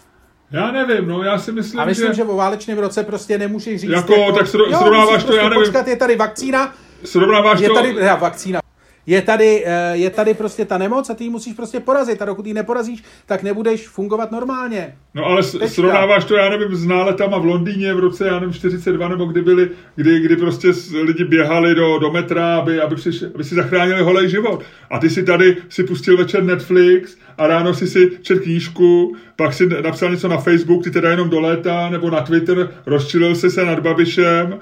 Já 0.51 0.72
nevím, 0.72 1.07
no, 1.07 1.24
já 1.24 1.38
si 1.38 1.51
myslím, 1.51 1.80
A 1.80 1.86
myslím, 1.86 2.07
že... 2.07 2.13
že 2.13 2.24
o 2.24 2.36
válečném 2.36 2.78
roce 2.78 3.03
prostě 3.03 3.38
nemůžeš 3.38 3.82
říct... 3.82 3.89
Jako, 3.89 4.13
jako 4.13 4.38
tak 4.38 4.47
sro, 4.47 4.65
srovnáváš 4.78 5.24
to, 5.24 5.28
prostě 5.28 5.43
já 5.43 5.49
nevím... 5.49 5.63
Počkat, 5.63 5.88
je 5.88 5.95
tady 5.95 6.15
vakcína, 6.15 6.74
Srovnáváš 7.03 7.59
je 7.59 7.68
to... 7.68 7.74
tady, 7.74 7.93
ne, 7.93 8.15
vakcína, 8.15 8.59
je 9.08 9.22
tady, 9.22 9.66
je 9.91 10.10
tady 10.10 10.34
prostě 10.34 10.66
ta 10.66 10.78
nemoc 10.78 11.10
a 11.10 11.14
ty 11.14 11.24
ji 11.24 11.30
musíš 11.30 11.53
prostě 11.53 11.80
porazit 11.80 12.22
a 12.22 12.26
dokud 12.26 12.45
ji 12.45 12.53
neporazíš, 12.53 13.03
tak 13.26 13.43
nebudeš 13.43 13.88
fungovat 13.88 14.32
normálně. 14.32 14.95
No 15.14 15.26
ale 15.26 15.43
Tečka. 15.43 15.68
srovnáváš 15.68 16.26
to, 16.26 16.36
já 16.36 16.49
nevím, 16.49 16.76
s 16.76 16.86
náletama 16.86 17.38
v 17.38 17.45
Londýně 17.45 17.93
v 17.93 17.99
roce, 17.99 18.28
já 18.28 18.39
nevím, 18.39 18.53
42 18.53 19.08
nebo 19.08 19.26
kdy 19.26 19.41
byli, 19.41 19.70
kdy, 19.95 20.20
kdy 20.20 20.36
prostě 20.36 20.68
lidi 21.03 21.24
běhali 21.24 21.76
do, 21.76 21.99
do 21.99 22.12
metra, 22.12 22.58
aby, 22.58 22.82
aby, 22.82 22.97
si, 22.97 23.10
aby 23.36 23.43
si 23.43 23.55
zachránili 23.55 24.01
holej 24.01 24.30
život. 24.30 24.64
A 24.89 24.99
ty 24.99 25.10
si 25.10 25.24
tady 25.24 25.58
si 25.70 25.84
pustil 25.84 26.18
večer 26.18 26.43
Netflix 26.43 27.18
a 27.38 27.47
ráno 27.47 27.73
si 27.73 27.88
si 27.88 28.11
čet 28.21 28.39
knížku, 28.39 29.15
pak 29.35 29.53
si 29.53 29.69
napsal 29.83 30.11
něco 30.11 30.27
na 30.27 30.38
Facebook, 30.38 30.83
ty 30.83 30.91
teda 30.91 31.11
jenom 31.11 31.29
do 31.29 31.39
léta, 31.39 31.89
nebo 31.89 32.09
na 32.09 32.21
Twitter, 32.21 32.69
rozčilil 32.85 33.35
si 33.35 33.49
se 33.49 33.65
nad 33.65 33.79
Babišem, 33.79 34.59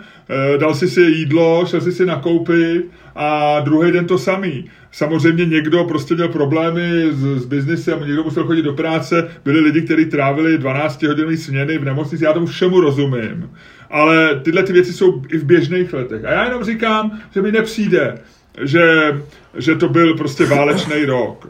dal 0.58 0.76
si 0.76 0.88
si 0.88 1.02
jídlo, 1.02 1.66
šel 1.66 1.82
si 1.82 1.92
si 1.92 2.06
nakoupit 2.06 2.92
a 3.16 3.60
druhý 3.60 3.92
den 3.92 4.08
to 4.08 4.18
samý. 4.18 4.70
Samozřejmě 4.92 5.46
někdo 5.46 5.84
prostě 5.84 6.16
měl 6.16 6.28
problémy 6.28 7.12
s, 7.12 7.42
s 7.42 7.46
biznesem, 7.46 8.00
někdo 8.08 8.24
musel 8.24 8.44
chodit 8.44 8.62
do 8.62 8.74
práce, 8.74 9.28
byli 9.46 9.60
lidi, 9.60 9.82
kteří 9.82 10.06
trávili 10.06 10.58
12 10.58 11.04
hodinové 11.04 11.38
směny 11.38 11.78
v 11.78 11.86
nemocnici, 11.86 12.24
já 12.24 12.34
tomu 12.34 12.46
všemu 12.46 12.80
rozumím. 12.80 13.50
Ale 13.90 14.40
tyhle 14.44 14.64
ty 14.64 14.74
věci 14.74 14.94
jsou 14.94 15.22
i 15.30 15.38
v 15.38 15.44
běžných 15.44 15.94
letech. 15.94 16.26
A 16.26 16.32
já 16.32 16.46
jenom 16.46 16.64
říkám, 16.64 17.20
že 17.34 17.42
mi 17.42 17.52
nepřijde, 17.52 18.18
že, 18.64 19.16
že 19.58 19.76
to 19.76 19.90
byl 19.90 20.18
prostě 20.18 20.46
válečný 20.46 21.06
rok. 21.06 21.48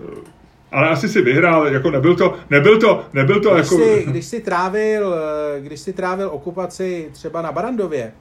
Ale 0.75 0.89
asi 0.89 1.09
si 1.09 1.21
vyhrál, 1.21 1.67
jako 1.67 1.91
nebyl 1.91 2.15
to, 2.15 2.33
nebyl 2.49 2.79
to, 2.79 3.05
nebyl 3.13 3.41
to 3.41 3.55
když 3.55 3.65
jako... 3.65 3.77
Si, 3.77 4.05
když 4.07 4.25
si 4.25 4.39
trávil, 4.39 5.15
když 5.59 5.79
si 5.79 5.93
trávil 5.93 6.29
okupaci 6.33 7.09
třeba 7.11 7.41
na 7.41 7.51
Barandově, 7.51 8.13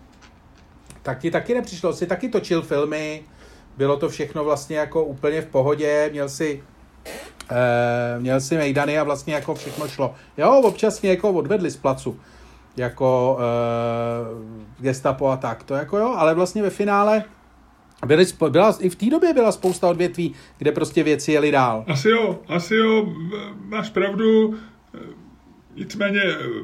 tak 1.02 1.18
ti 1.18 1.30
taky 1.30 1.54
nepřišlo, 1.54 1.92
si 1.92 2.06
taky 2.06 2.28
točil 2.28 2.62
filmy, 2.62 3.22
bylo 3.76 3.96
to 3.96 4.08
všechno 4.08 4.44
vlastně 4.44 4.76
jako 4.76 5.04
úplně 5.04 5.42
v 5.42 5.46
pohodě, 5.46 6.08
měl 6.12 6.28
si 6.28 6.62
e, 7.50 8.20
měl 8.20 8.40
si 8.40 8.56
mejdany 8.56 8.98
a 8.98 9.04
vlastně 9.04 9.34
jako 9.34 9.54
všechno 9.54 9.88
šlo. 9.88 10.14
Jo, 10.36 10.60
občas 10.64 11.02
mě 11.02 11.10
jako 11.10 11.30
odvedli 11.30 11.70
z 11.70 11.76
placu, 11.76 12.20
jako 12.76 13.38
e, 13.40 14.82
gestapo 14.82 15.28
a 15.28 15.36
tak, 15.36 15.62
to 15.62 15.74
jako 15.74 15.98
jo, 15.98 16.14
ale 16.16 16.34
vlastně 16.34 16.62
ve 16.62 16.70
finále 16.70 17.24
byly, 18.06 18.24
byla, 18.50 18.76
i 18.80 18.88
v 18.88 18.96
té 18.96 19.06
době 19.06 19.34
byla 19.34 19.52
spousta 19.52 19.88
odvětví, 19.88 20.34
kde 20.58 20.72
prostě 20.72 21.02
věci 21.02 21.32
jeli 21.32 21.50
dál. 21.50 21.84
Asi 21.86 22.08
jo, 22.08 22.38
asi 22.48 22.74
jo, 22.74 23.14
máš 23.68 23.90
pravdu, 23.90 24.54
Nicméně 25.76 26.20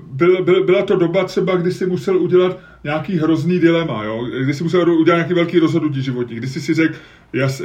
byl, 0.06 0.44
byl, 0.44 0.64
byla 0.64 0.82
to 0.82 0.96
doba 0.96 1.24
třeba, 1.24 1.56
kdy 1.56 1.72
si 1.72 1.86
musel 1.86 2.16
udělat 2.16 2.58
nějaký 2.84 3.18
hrozný 3.18 3.58
dilema, 3.58 4.04
jo? 4.04 4.26
kdy 4.42 4.54
si 4.54 4.64
musel 4.64 4.90
udělat 4.90 5.16
nějaký 5.16 5.34
velký 5.34 5.58
rozhodnutí 5.58 6.02
životní, 6.02 6.36
kdy 6.36 6.46
si 6.46 6.60
si 6.60 6.74
řekl, 6.74 6.94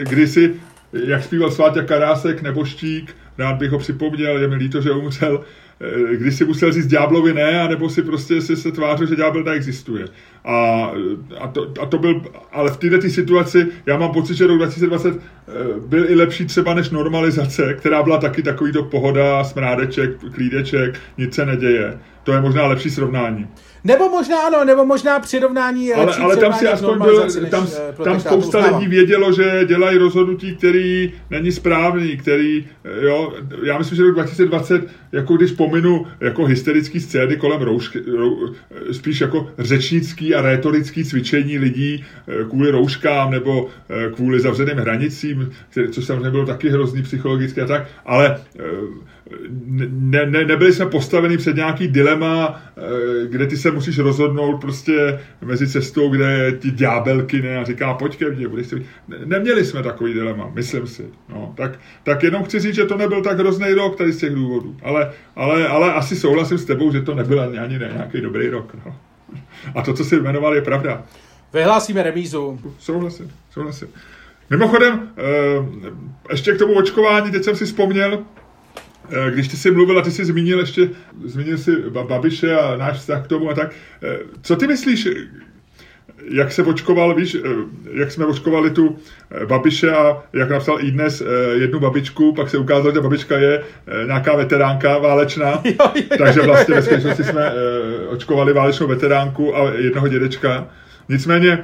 kdy 0.03 0.27
si, 0.27 0.55
jak 0.93 1.23
zpíval 1.23 1.51
Sváťa 1.51 1.83
Karásek 1.83 2.41
nebo 2.41 2.65
Štík, 2.65 3.15
rád 3.37 3.55
bych 3.55 3.71
ho 3.71 3.79
připomněl, 3.79 4.37
je 4.37 4.47
mi 4.47 4.55
líto, 4.55 4.81
že 4.81 4.91
umřel, 4.91 5.43
Eh, 5.81 6.15
když 6.15 6.35
si 6.35 6.45
musel 6.45 6.71
říct 6.71 6.87
ďáblovi 6.87 7.33
ne, 7.33 7.61
anebo 7.61 7.89
si 7.89 8.01
prostě 8.01 8.41
si 8.41 8.55
se 8.55 8.71
tvářil, 8.71 9.07
že 9.07 9.15
ďábel 9.15 9.43
neexistuje. 9.43 10.05
A, 10.45 10.91
a, 11.39 11.47
to, 11.47 11.73
a 11.81 11.85
to 11.85 11.97
byl, 11.97 12.21
ale 12.51 12.71
v 12.71 12.77
této 12.77 13.09
situaci, 13.09 13.67
já 13.85 13.97
mám 13.97 14.11
pocit, 14.11 14.35
že 14.35 14.47
rok 14.47 14.57
2020 14.57 15.15
eh, 15.15 15.51
byl 15.87 16.09
i 16.09 16.15
lepší 16.15 16.45
třeba 16.45 16.73
než 16.73 16.89
normalizace, 16.89 17.73
která 17.73 18.03
byla 18.03 18.17
taky 18.17 18.43
takový 18.43 18.71
to 18.71 18.83
pohoda, 18.83 19.43
smrádeček, 19.43 20.11
klídeček, 20.33 20.99
nic 21.17 21.35
se 21.35 21.45
neděje. 21.45 21.99
To 22.23 22.31
je 22.33 22.41
možná 22.41 22.67
lepší 22.67 22.89
srovnání. 22.89 23.47
Nebo 23.85 24.09
možná 24.09 24.41
ano, 24.41 24.65
nebo 24.65 24.85
možná 24.85 25.19
přirovnání 25.19 25.93
ale, 25.93 26.15
ale 26.15 26.37
tam 26.37 26.53
si 26.53 26.67
aspoň 26.67 26.99
byl, 26.99 27.27
tam, 27.49 27.67
eh, 27.99 28.03
tam 28.03 28.19
spousta 28.19 28.57
uznávám. 28.57 28.79
lidí 28.79 28.89
vědělo, 28.89 29.31
že 29.31 29.65
dělají 29.67 29.97
rozhodnutí, 29.97 30.55
který 30.55 31.13
není 31.29 31.51
správný, 31.51 32.17
který, 32.17 32.67
eh, 32.85 33.05
jo, 33.05 33.33
já 33.63 33.77
myslím, 33.77 33.95
že 33.95 34.03
rok 34.03 34.13
2020, 34.13 34.87
jako 35.11 35.37
když 35.37 35.51
pominu 35.51 36.07
jako 36.19 36.45
hysterický 36.45 36.99
scény 36.99 37.37
kolem 37.37 37.61
roušky, 37.61 37.99
rou, 38.17 38.53
spíš 38.91 39.21
jako 39.21 39.47
řečnický 39.59 40.34
a 40.35 40.41
rétorický 40.41 41.03
cvičení 41.03 41.57
lidí 41.57 42.05
kvůli 42.49 42.71
rouškám 42.71 43.31
nebo 43.31 43.69
kvůli 44.15 44.39
zavřeným 44.39 44.77
hranicím, 44.77 45.51
což 45.91 46.05
samozřejmě 46.05 46.29
bylo 46.29 46.45
taky 46.45 46.69
hrozný 46.69 47.03
psychologicky 47.03 47.61
a 47.61 47.65
tak, 47.65 47.87
ale 48.05 48.39
ne, 49.95 50.25
ne, 50.25 50.45
nebyli 50.45 50.73
jsme 50.73 50.85
postaveni 50.85 51.37
před 51.37 51.55
nějaký 51.55 51.87
dilema, 51.87 52.61
eh, 52.77 53.27
kde 53.27 53.47
ty 53.47 53.57
se 53.57 53.71
musíš 53.71 53.99
rozhodnout 53.99 54.57
prostě 54.57 55.19
mezi 55.41 55.67
cestou, 55.67 56.09
kde 56.09 56.51
ti 56.59 56.71
ďábelky 56.71 57.41
ne 57.41 57.57
a 57.57 57.63
říká, 57.63 57.93
pojď 57.93 58.17
ke 58.17 58.29
mně, 58.29 58.47
budeš 58.47 58.67
si... 58.67 58.75
Ne, 59.07 59.17
neměli 59.25 59.65
jsme 59.65 59.83
takový 59.83 60.13
dilema, 60.13 60.51
myslím 60.53 60.87
si. 60.87 61.05
No, 61.29 61.53
tak, 61.57 61.79
tak 62.03 62.23
jenom 62.23 62.43
chci 62.43 62.59
říct, 62.59 62.75
že 62.75 62.85
to 62.85 62.97
nebyl 62.97 63.21
tak 63.21 63.39
hrozný 63.39 63.73
rok 63.73 63.97
tady 63.97 64.11
z 64.11 64.17
těch 64.17 64.35
důvodů. 64.35 64.77
Ale, 64.83 65.11
ale, 65.35 65.67
ale 65.67 65.93
asi 65.93 66.15
souhlasím 66.15 66.57
s 66.57 66.65
tebou, 66.65 66.91
že 66.91 67.01
to 67.01 67.15
nebyl 67.15 67.41
ani, 67.41 67.57
ani 67.57 67.79
ne, 67.79 67.91
nějaký 67.93 68.21
dobrý 68.21 68.49
rok. 68.49 68.75
No. 68.85 68.95
A 69.75 69.81
to, 69.81 69.93
co 69.93 70.05
jsi 70.05 70.15
jmenoval, 70.15 70.55
je 70.55 70.61
pravda. 70.61 71.03
Vyhlásíme 71.53 72.03
remízu. 72.03 72.59
Souhlasím, 72.79 73.31
souhlasím. 73.51 73.87
Mimochodem, 74.49 75.09
eh, 75.17 75.23
ještě 76.29 76.51
k 76.51 76.59
tomu 76.59 76.73
očkování, 76.73 77.31
teď 77.31 77.43
jsem 77.43 77.55
si 77.55 77.65
vzpomněl, 77.65 78.23
Eh, 79.09 79.31
když 79.31 79.47
ty 79.47 79.57
jsi 79.57 79.71
mluvil 79.71 79.99
a 79.99 80.01
ty 80.01 80.11
jsi 80.11 80.25
zmínil 80.25 80.59
ještě, 80.59 80.89
zmínil 81.23 81.57
si 81.57 81.71
Babiše 81.89 82.57
a 82.57 82.77
náš 82.77 82.97
vztah 82.97 83.23
k 83.23 83.27
tomu 83.27 83.49
a 83.49 83.53
tak, 83.53 83.71
eh, 84.03 84.19
co 84.41 84.55
ty 84.55 84.67
myslíš, 84.67 85.07
jak 86.23 86.51
se 86.51 86.63
očkoval, 86.63 87.15
víš, 87.15 87.35
eh, 87.35 87.49
jak 87.93 88.11
jsme 88.11 88.25
očkovali 88.25 88.69
tu 88.69 88.97
Babiše 89.45 89.91
a 89.91 90.23
jak 90.33 90.49
napsal 90.49 90.77
i 90.81 90.91
dnes 90.91 91.23
jednu 91.53 91.79
babičku, 91.79 92.33
pak 92.33 92.49
se 92.49 92.57
ukázalo, 92.57 92.93
že 92.93 93.01
babička 93.01 93.37
je 93.37 93.63
nějaká 94.05 94.35
veteránka 94.35 94.97
válečná, 94.97 95.51
jo, 95.63 95.73
jo, 95.95 96.17
takže 96.17 96.41
vlastně 96.41 96.75
ve 96.75 96.81
skutečnosti 96.81 97.23
jsme 97.23 97.53
očkovali 98.07 98.53
válečnou 98.53 98.87
veteránku 98.87 99.57
a 99.57 99.71
jednoho 99.73 100.07
dědečka. 100.07 100.67
Nicméně, 101.09 101.63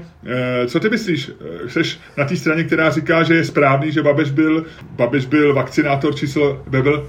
co 0.67 0.79
ty 0.79 0.89
myslíš? 0.89 1.31
Jsi 1.67 1.81
na 2.17 2.25
té 2.25 2.35
straně, 2.35 2.63
která 2.63 2.89
říká, 2.89 3.23
že 3.23 3.35
je 3.35 3.45
správný, 3.45 3.91
že 3.91 4.03
Babiš 4.03 4.31
byl, 4.31 4.65
Babiš 4.91 5.25
byl 5.25 5.53
vakcinátor 5.53 6.15
číslo, 6.15 6.63
byl 6.67 7.07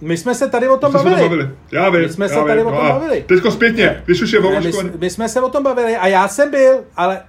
my 0.00 0.16
jsme 0.16 0.34
se 0.34 0.48
tady 0.48 0.68
o 0.68 0.76
tom 0.76 0.92
bavili. 0.92 1.16
Tom 1.16 1.28
bavili. 1.28 1.50
Já 1.72 1.90
vím, 1.90 2.00
My 2.00 2.08
jsme 2.08 2.24
já 2.24 2.28
se 2.28 2.34
tady 2.34 2.58
vím. 2.58 2.66
o 2.66 2.70
tom 2.70 2.86
no 2.86 2.92
bavili. 2.92 3.24
Teďko 3.28 3.50
zpětně, 3.50 4.02
když 4.04 4.22
už 4.22 4.32
je 4.32 4.40
ne, 4.40 4.60
my, 4.60 4.72
my 4.98 5.10
jsme 5.10 5.28
se 5.28 5.40
o 5.40 5.48
tom 5.48 5.62
bavili 5.62 5.96
a 5.96 6.06
já 6.06 6.28
jsem 6.28 6.50
byl, 6.50 6.84
ale 6.96 7.22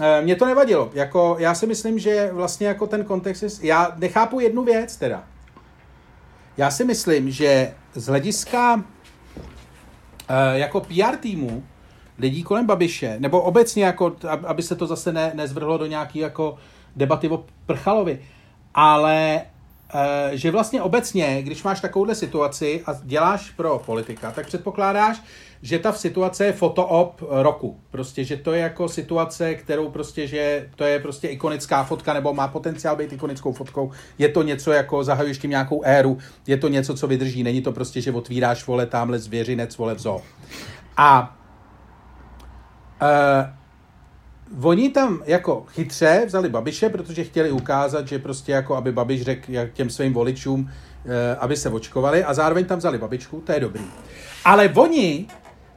e, 0.00 0.22
mě 0.22 0.36
to 0.36 0.46
nevadilo. 0.46 0.90
Jako, 0.94 1.36
já 1.38 1.54
si 1.54 1.66
myslím, 1.66 1.98
že 1.98 2.30
vlastně 2.32 2.66
jako 2.66 2.86
ten 2.86 3.04
kontext 3.04 3.42
je, 3.42 3.48
já 3.62 3.92
nechápu 3.96 4.40
jednu 4.40 4.64
věc 4.64 4.96
teda. 4.96 5.24
Já 6.56 6.70
si 6.70 6.84
myslím, 6.84 7.30
že 7.30 7.72
z 7.94 8.06
hlediska 8.06 8.84
e, 10.28 10.58
jako 10.58 10.80
PR 10.80 11.16
týmu 11.20 11.64
lidí 12.18 12.42
kolem 12.42 12.66
Babiše, 12.66 13.16
nebo 13.18 13.40
obecně 13.40 13.84
jako, 13.84 14.16
aby 14.46 14.62
se 14.62 14.74
to 14.76 14.86
zase 14.86 15.12
ne, 15.12 15.32
nezvrhlo 15.34 15.78
do 15.78 15.86
nějaký 15.86 16.18
jako 16.18 16.56
debaty 16.96 17.28
o 17.28 17.44
Prchalovi, 17.66 18.18
ale 18.74 19.42
že 20.32 20.50
vlastně 20.50 20.82
obecně, 20.82 21.42
když 21.42 21.62
máš 21.62 21.80
takovouhle 21.80 22.14
situaci 22.14 22.82
a 22.86 22.94
děláš 23.02 23.50
pro 23.50 23.82
politika, 23.86 24.30
tak 24.30 24.46
předpokládáš, 24.46 25.22
že 25.62 25.78
ta 25.78 25.92
situace 25.92 26.44
je 26.44 26.52
fotoop 26.52 27.22
roku. 27.30 27.80
Prostě, 27.90 28.24
že 28.24 28.36
to 28.36 28.52
je 28.52 28.60
jako 28.60 28.88
situace, 28.88 29.54
kterou 29.54 29.90
prostě, 29.90 30.26
že 30.26 30.68
to 30.76 30.84
je 30.84 30.98
prostě 30.98 31.28
ikonická 31.28 31.84
fotka, 31.84 32.12
nebo 32.12 32.34
má 32.34 32.48
potenciál 32.48 32.96
být 32.96 33.12
ikonickou 33.12 33.52
fotkou. 33.52 33.90
Je 34.18 34.28
to 34.28 34.42
něco 34.42 34.72
jako, 34.72 35.04
zahajuješ 35.04 35.38
tím 35.38 35.50
nějakou 35.50 35.82
éru, 35.84 36.18
je 36.46 36.56
to 36.56 36.68
něco, 36.68 36.94
co 36.94 37.06
vydrží. 37.06 37.42
Není 37.42 37.62
to 37.62 37.72
prostě, 37.72 38.00
že 38.00 38.12
otvíráš, 38.12 38.66
vole, 38.66 38.86
tamhle 38.86 39.18
zvěřinec, 39.18 39.76
vole, 39.76 39.94
v 39.94 39.98
zoo. 39.98 40.22
A 40.96 41.36
uh, 43.02 43.61
oni 44.60 44.90
tam 44.90 45.22
jako 45.26 45.64
chytře 45.68 46.22
vzali 46.26 46.48
Babiše, 46.48 46.88
protože 46.88 47.24
chtěli 47.24 47.50
ukázat, 47.50 48.08
že 48.08 48.18
prostě 48.18 48.52
jako, 48.52 48.76
aby 48.76 48.92
Babiš 48.92 49.22
řekl 49.22 49.52
těm 49.72 49.90
svým 49.90 50.12
voličům, 50.12 50.70
eh, 51.06 51.36
aby 51.36 51.56
se 51.56 51.68
očkovali 51.68 52.24
a 52.24 52.34
zároveň 52.34 52.64
tam 52.64 52.78
vzali 52.78 52.98
babičku, 52.98 53.40
to 53.40 53.52
je 53.52 53.60
dobrý. 53.60 53.84
Ale 54.44 54.68
oni, 54.68 55.26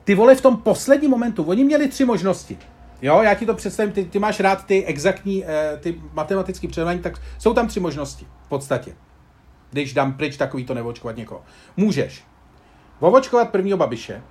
ty 0.03 0.15
vole 0.15 0.36
v 0.36 0.41
tom 0.41 0.57
posledním 0.57 1.11
momentu, 1.11 1.43
oni 1.43 1.63
měli 1.63 1.88
tři 1.88 2.05
možnosti. 2.05 2.57
Jo, 3.01 3.21
já 3.23 3.34
ti 3.34 3.45
to 3.45 3.53
představím, 3.53 3.93
ty, 3.93 4.05
ty 4.05 4.19
máš 4.19 4.39
rád 4.39 4.65
ty 4.65 4.86
exaktní, 4.86 5.45
eh, 5.45 5.78
ty 5.80 6.01
matematické 6.13 6.67
předání, 6.67 6.99
tak 6.99 7.21
jsou 7.38 7.53
tam 7.53 7.67
tři 7.67 7.80
možnosti 7.80 8.28
v 8.45 8.49
podstatě. 8.49 8.95
Když 9.71 9.93
dám 9.93 10.13
pryč 10.13 10.38
takový 10.38 10.65
to 10.65 10.73
neočkovat 10.73 11.17
někoho. 11.17 11.41
Můžeš 11.78 12.23
vovočkovat 13.01 13.49
prvního 13.49 13.78
babiše, 13.78 14.21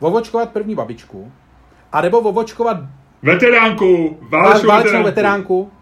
vovočkovat 0.00 0.50
první 0.50 0.74
babičku, 0.74 1.32
a 1.92 2.00
nebo 2.00 2.20
vovočkovat 2.20 2.76
Veteránku, 3.22 4.18
válečnou, 4.30 4.68
válečnou 4.68 5.02
veteránku. 5.02 5.72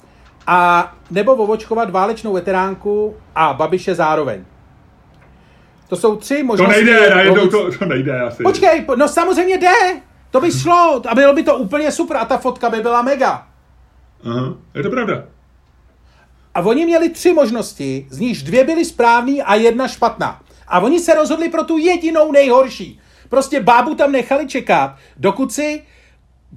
A 0.47 0.93
nebo 1.11 1.37
vovočkovat 1.37 1.91
válečnou 1.91 2.33
veteránku 2.33 3.17
a 3.35 3.53
Babiše 3.53 3.95
zároveň. 3.95 4.45
To 5.89 5.97
jsou 5.97 6.17
tři 6.17 6.43
možnosti. 6.43 6.75
To 6.75 6.85
nejde, 6.85 7.11
najednou 7.11 7.47
to, 7.47 7.79
to 7.79 7.85
nejde 7.85 8.21
asi. 8.21 8.43
Počkej, 8.43 8.87
no 8.97 9.09
samozřejmě 9.09 9.59
jde. 9.59 9.73
To 10.31 10.41
by 10.41 10.53
šlo 10.53 11.03
a 11.09 11.15
bylo 11.15 11.35
by 11.35 11.43
to 11.43 11.57
úplně 11.57 11.93
super 11.93 12.17
a 12.17 12.25
ta 12.25 12.39
fotka 12.39 12.71
by 12.71 12.81
byla 12.81 13.03
mega. 13.03 13.47
Aha, 14.25 14.55
je 14.75 14.83
to 14.83 14.91
pravda. 14.91 15.25
A 16.55 16.61
oni 16.61 16.85
měli 16.85 17.09
tři 17.09 17.33
možnosti, 17.33 18.07
z 18.11 18.19
nichž 18.19 18.43
dvě 18.43 18.65
byly 18.65 18.85
správné 18.85 19.43
a 19.43 19.55
jedna 19.55 19.89
špatná. 19.89 20.41
A 20.69 20.81
oni 20.81 21.01
se 21.01 21.15
rozhodli 21.15 21.49
pro 21.49 21.65
tu 21.65 21.79
jedinou 21.79 22.33
nejhorší. 22.33 23.01
Prostě 23.29 23.61
bábu 23.61 23.95
tam 23.95 24.13
nechali 24.13 24.47
čekat, 24.47 24.97
dokud 25.17 25.53
si 25.53 25.83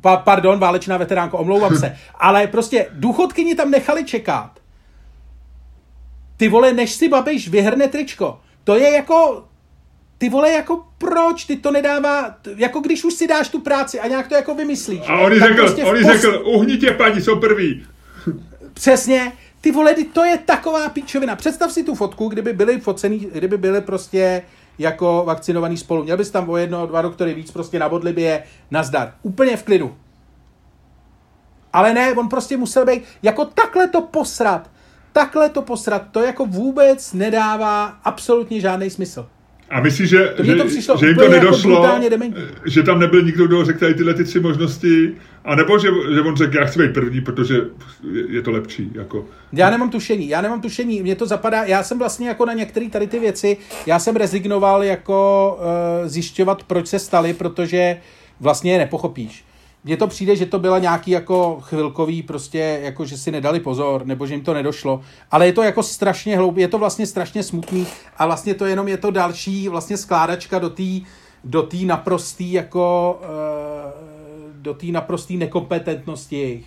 Pa, 0.01 0.17
pardon, 0.17 0.59
válečná 0.59 0.97
veteránko, 0.97 1.37
omlouvám 1.37 1.77
se. 1.77 1.97
Ale 2.15 2.47
prostě 2.47 2.87
důchodkyni 2.91 3.55
tam 3.55 3.71
nechali 3.71 4.03
čekat. 4.03 4.51
Ty 6.37 6.49
vole, 6.49 6.73
než 6.73 6.91
si 6.91 7.09
Babiš 7.09 7.49
vyhrne 7.49 7.87
tričko. 7.87 8.39
To 8.63 8.75
je 8.75 8.91
jako, 8.91 9.45
ty 10.17 10.29
vole, 10.29 10.51
jako 10.51 10.83
proč? 10.97 11.45
Ty 11.45 11.55
to 11.55 11.71
nedává, 11.71 12.35
jako 12.55 12.79
když 12.79 13.03
už 13.03 13.13
si 13.13 13.27
dáš 13.27 13.49
tu 13.49 13.59
práci 13.59 13.99
a 13.99 14.07
nějak 14.07 14.27
to 14.27 14.35
jako 14.35 14.55
vymyslíš. 14.55 15.01
A 15.07 15.19
on 15.19 15.39
řekl, 15.39 15.55
prostě 15.55 15.83
on 15.83 15.97
pos... 15.97 16.11
řekl, 16.11 16.41
uhnitě 16.45 16.91
paní, 16.91 17.21
jsou 17.21 17.39
první. 17.39 17.83
Přesně, 18.73 19.31
ty 19.61 19.71
vole, 19.71 19.95
to 20.13 20.23
je 20.23 20.37
taková 20.37 20.89
píčovina. 20.89 21.35
Představ 21.35 21.71
si 21.71 21.83
tu 21.83 21.95
fotku, 21.95 22.27
kdyby 22.27 22.53
byly 22.53 22.79
focený, 22.79 23.19
kdyby 23.33 23.57
byly 23.57 23.81
prostě 23.81 24.41
jako 24.79 25.23
vakcinovaný 25.25 25.77
spolu. 25.77 26.03
Měl 26.03 26.17
bys 26.17 26.31
tam 26.31 26.49
o 26.49 26.57
jedno, 26.57 26.87
dva 26.87 27.01
doktory 27.01 27.33
víc, 27.33 27.51
prostě 27.51 27.79
na 27.79 27.89
bodlibě, 27.89 28.43
nazdar. 28.71 29.13
Úplně 29.23 29.57
v 29.57 29.63
klidu. 29.63 29.97
Ale 31.73 31.93
ne, 31.93 32.13
on 32.13 32.29
prostě 32.29 32.57
musel 32.57 32.85
být, 32.85 33.03
jako 33.23 33.45
takhle 33.45 33.87
to 33.87 34.01
posrat, 34.01 34.69
takhle 35.13 35.49
to 35.49 35.61
posrat, 35.61 36.01
to 36.11 36.21
jako 36.23 36.45
vůbec 36.45 37.13
nedává 37.13 37.85
absolutně 37.85 38.61
žádný 38.61 38.89
smysl. 38.89 39.29
A 39.71 39.81
myslíš, 39.81 40.09
že, 40.09 40.33
To 40.37 40.43
že, 40.43 40.55
to 40.55 40.65
přišlo 40.65 40.97
že 40.97 41.07
jim 41.07 41.15
to 41.15 41.23
jako 41.23 41.35
nedošlo, 41.35 41.87
dementní. 42.09 42.43
že 42.65 42.83
tam 42.83 42.99
nebyl 42.99 43.21
nikdo, 43.21 43.47
kdo 43.47 43.65
řekl 43.65 43.79
tady 43.79 43.93
tyhle 43.93 44.13
ty 44.13 44.23
tři 44.23 44.39
možnosti, 44.39 45.13
a 45.45 45.55
nebo 45.55 45.79
že, 45.79 45.87
že 46.13 46.21
on 46.21 46.35
řekl, 46.35 46.57
já 46.57 46.65
chci 46.65 46.79
být 46.79 46.93
první, 46.93 47.21
protože 47.21 47.55
je, 48.11 48.23
je 48.29 48.41
to 48.41 48.51
lepší. 48.51 48.91
Jako. 48.93 49.25
Já 49.53 49.69
nemám 49.69 49.89
tušení, 49.89 50.29
já 50.29 50.41
nemám 50.41 50.61
tušení, 50.61 51.01
mně 51.01 51.15
to 51.15 51.25
zapadá, 51.25 51.63
já 51.63 51.83
jsem 51.83 51.99
vlastně 51.99 52.27
jako 52.27 52.45
na 52.45 52.53
některé 52.53 52.89
tady 52.89 53.07
ty 53.07 53.19
věci, 53.19 53.57
já 53.85 53.99
jsem 53.99 54.15
rezignoval 54.15 54.83
jako 54.83 55.57
uh, 56.01 56.07
zjišťovat, 56.07 56.63
proč 56.63 56.87
se 56.87 56.99
staly, 56.99 57.33
protože 57.33 57.97
vlastně 58.39 58.71
je 58.71 58.77
nepochopíš. 58.77 59.43
Mně 59.83 59.97
to 59.97 60.07
přijde, 60.07 60.35
že 60.35 60.45
to 60.45 60.59
byla 60.59 60.79
nějaký 60.79 61.11
jako 61.11 61.57
chvilkový 61.61 62.23
prostě, 62.23 62.79
jako 62.83 63.05
že 63.05 63.17
si 63.17 63.31
nedali 63.31 63.59
pozor, 63.59 64.05
nebo 64.05 64.27
že 64.27 64.33
jim 64.33 64.43
to 64.43 64.53
nedošlo, 64.53 65.01
ale 65.31 65.45
je 65.45 65.53
to 65.53 65.63
jako 65.63 65.83
strašně 65.83 66.37
hloupý, 66.37 66.61
je 66.61 66.67
to 66.67 66.77
vlastně 66.77 67.05
strašně 67.05 67.43
smutný 67.43 67.87
a 68.17 68.25
vlastně 68.25 68.53
to 68.53 68.65
jenom 68.65 68.87
je 68.87 68.97
to 68.97 69.11
další 69.11 69.69
vlastně 69.69 69.97
skládačka 69.97 70.59
do 70.59 70.69
té 70.69 70.83
do 71.43 71.63
tý 71.63 71.85
naprostý 71.85 72.51
jako 72.51 73.19
uh, 73.21 74.01
do 74.55 74.73
té 74.73 74.85
naprostý 74.85 75.37
nekompetentnosti 75.37 76.35
jejich. 76.35 76.65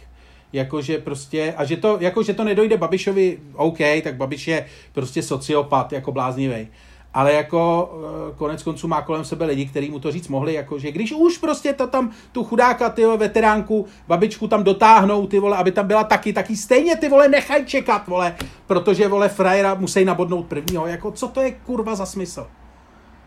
Jakože 0.52 0.98
prostě, 0.98 1.54
a 1.56 1.64
že 1.64 1.76
to, 1.76 1.96
jako, 2.00 2.22
že 2.22 2.34
to 2.34 2.44
nedojde 2.44 2.76
Babišovi, 2.76 3.38
OK, 3.54 3.78
tak 4.02 4.16
Babiš 4.16 4.48
je 4.48 4.66
prostě 4.92 5.22
sociopat, 5.22 5.92
jako 5.92 6.12
bláznivý. 6.12 6.68
Ale 7.14 7.32
jako 7.32 7.90
eh, 8.30 8.34
konec 8.36 8.62
konců 8.62 8.88
má 8.88 9.02
kolem 9.02 9.24
sebe 9.24 9.46
lidi, 9.46 9.66
kteří 9.66 9.90
mu 9.90 9.98
to 9.98 10.12
říct 10.12 10.28
mohli, 10.28 10.54
jako 10.54 10.78
že 10.78 10.92
když 10.92 11.12
už 11.12 11.38
prostě 11.38 11.72
to 11.72 11.86
tam, 11.86 12.10
tu 12.32 12.44
chudáka, 12.44 12.88
ty 12.88 13.04
vole, 13.04 13.16
veteránku, 13.16 13.86
babičku 14.08 14.48
tam 14.48 14.64
dotáhnou, 14.64 15.26
ty 15.26 15.38
vole, 15.38 15.56
aby 15.56 15.72
tam 15.72 15.86
byla 15.86 16.04
taky, 16.04 16.32
taky 16.32 16.56
stejně 16.56 16.96
ty 16.96 17.08
vole 17.08 17.28
nechaj 17.28 17.64
čekat, 17.64 18.08
vole, 18.08 18.34
protože 18.66 19.08
vole 19.08 19.28
frajera 19.28 19.74
musí 19.74 20.04
nabodnout 20.04 20.46
prvního, 20.46 20.86
jako 20.86 21.10
co 21.10 21.28
to 21.28 21.40
je 21.40 21.50
kurva 21.50 21.94
za 21.94 22.06
smysl? 22.06 22.46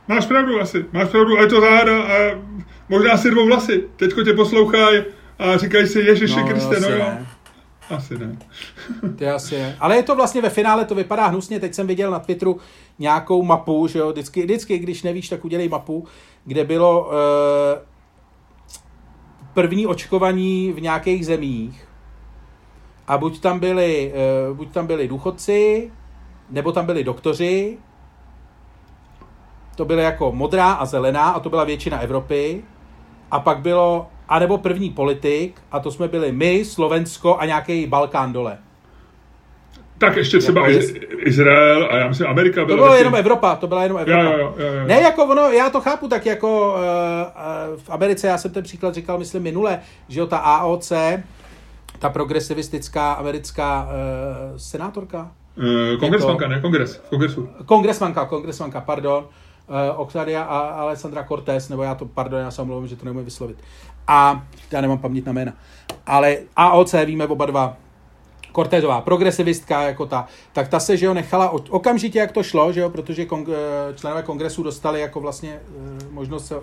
Máš 0.07 0.25
pravdu 0.25 0.61
asi, 0.61 0.85
máš 0.91 1.09
pravdu, 1.09 1.37
a 1.37 1.41
je 1.41 1.47
to 1.47 1.61
záhada 1.61 2.03
a 2.03 2.41
možná 2.89 3.17
si 3.17 3.31
dvou 3.31 3.45
vlasy. 3.45 3.83
Teďko 3.95 4.23
tě 4.23 4.33
poslouchají 4.33 5.03
a 5.39 5.57
říkají 5.57 5.87
si, 5.87 5.99
Ježiši 5.99 6.39
No, 6.39 6.47
Kriste, 6.47 6.79
no 6.79 6.89
jo. 6.89 7.05
Ne. 7.89 7.97
Asi 7.97 8.19
ne. 8.19 8.37
Je 9.19 9.33
asi 9.33 9.55
je. 9.55 9.75
Ale 9.79 9.95
je 9.95 10.03
to 10.03 10.15
vlastně 10.15 10.41
ve 10.41 10.49
finále, 10.49 10.85
to 10.85 10.95
vypadá 10.95 11.27
hnusně. 11.27 11.59
Teď 11.59 11.73
jsem 11.73 11.87
viděl 11.87 12.11
na 12.11 12.19
Twitteru 12.19 12.59
nějakou 12.99 13.43
mapu, 13.43 13.87
že 13.87 13.99
jo, 13.99 14.11
vždycky, 14.11 14.43
vždycky 14.43 14.79
když 14.79 15.03
nevíš, 15.03 15.29
tak 15.29 15.45
udělej 15.45 15.69
mapu, 15.69 16.05
kde 16.45 16.63
bylo 16.63 17.11
eh, 17.11 17.81
první 19.53 19.87
očkovaní 19.87 20.71
v 20.71 20.81
nějakých 20.81 21.25
zemích 21.25 21.87
a 23.07 23.17
buď 23.17 23.39
tam 23.39 23.59
byli, 23.59 24.13
eh, 24.15 24.53
buď 24.53 24.71
tam 24.71 24.87
byli 24.87 25.07
důchodci, 25.07 25.91
nebo 26.49 26.71
tam 26.71 26.85
byli 26.85 27.03
doktoři, 27.03 27.77
to 29.75 29.85
byly 29.85 30.03
jako 30.03 30.31
modrá 30.31 30.71
a 30.71 30.85
zelená 30.85 31.29
a 31.29 31.39
to 31.39 31.49
byla 31.49 31.63
většina 31.63 31.99
Evropy. 31.99 32.63
A 33.31 33.39
pak 33.39 33.59
bylo, 33.59 34.07
anebo 34.29 34.57
první 34.57 34.89
politik, 34.89 35.61
a 35.71 35.79
to 35.79 35.91
jsme 35.91 36.07
byli 36.07 36.31
my, 36.31 36.65
Slovensko 36.65 37.37
a 37.39 37.45
nějaký 37.45 37.87
Balkán 37.87 38.33
dole. 38.33 38.57
Tak 39.97 40.15
ještě 40.17 40.37
třeba 40.39 40.61
Jako 40.61 40.71
jako 40.71 40.83
jest- 40.83 40.95
Izrael 41.17 41.87
a 41.91 41.97
já 41.97 42.07
myslím 42.07 42.27
Amerika 42.27 42.61
To 42.61 42.65
byla 42.65 42.77
bylo 42.77 42.87
taky- 42.89 42.99
jenom 42.99 43.15
Evropa, 43.15 43.55
to 43.55 43.67
byla 43.67 43.83
jenom 43.83 43.97
Evropa. 43.97 44.23
Jo, 44.23 44.31
jo, 44.31 44.37
jo, 44.39 44.53
jo, 44.57 44.73
jo. 44.73 44.87
Ne, 44.87 45.01
jako 45.01 45.25
ono, 45.25 45.41
já 45.41 45.69
to 45.69 45.81
chápu, 45.81 46.07
tak 46.07 46.25
jako 46.25 46.69
uh, 46.73 46.75
uh, 47.73 47.79
v 47.81 47.89
Americe, 47.89 48.27
já 48.27 48.37
jsem 48.37 48.51
ten 48.51 48.63
příklad 48.63 48.93
říkal, 48.93 49.17
myslím, 49.17 49.43
minule, 49.43 49.79
že 50.07 50.19
jo, 50.19 50.27
ta 50.27 50.37
AOC, 50.37 50.91
ta 51.99 52.09
progresivistická 52.09 53.13
americká 53.13 53.87
uh, 54.51 54.57
senátorka, 54.57 55.31
Eh, 55.93 55.97
Kongresmanka, 55.97 56.47
ne? 56.47 56.61
Kongres, 56.61 56.95
v 56.97 57.09
kongresu. 57.09 57.49
kongresmanka, 57.65 58.25
kongresmanka, 58.25 58.81
pardon, 58.81 59.23
uh, 59.23 59.29
Octavia 59.95 60.43
a 60.43 60.59
Alessandra 60.59 61.23
Cortés, 61.23 61.69
nebo 61.69 61.83
já 61.83 61.95
to, 61.95 62.05
pardon, 62.05 62.39
já 62.39 62.51
se 62.51 62.61
omlouvám, 62.61 62.87
že 62.87 62.95
to 62.95 63.05
nemůžu 63.05 63.25
vyslovit. 63.25 63.57
A 64.07 64.43
já 64.71 64.81
nemám 64.81 64.97
paměť 64.97 65.25
na 65.25 65.33
jména. 65.33 65.53
Ale 66.05 66.37
AOC 66.55 66.95
víme 67.05 67.27
oba 67.27 67.45
dva, 67.45 67.77
Cortézová, 68.57 69.01
progresivistka 69.01 69.81
jako 69.81 70.05
ta, 70.05 70.27
tak 70.53 70.67
ta 70.67 70.79
se, 70.79 70.97
že 70.97 71.05
jo, 71.05 71.13
nechala 71.13 71.49
od, 71.49 71.67
okamžitě, 71.69 72.19
jak 72.19 72.31
to 72.31 72.43
šlo, 72.43 72.73
že 72.73 72.79
jo, 72.79 72.89
protože 72.89 73.25
kong, 73.25 73.49
eh, 73.49 73.93
členové 73.95 74.23
kongresu 74.23 74.63
dostali 74.63 75.01
jako 75.01 75.19
vlastně 75.19 75.59
eh, 76.01 76.05
možnost 76.11 76.47
se, 76.47 76.55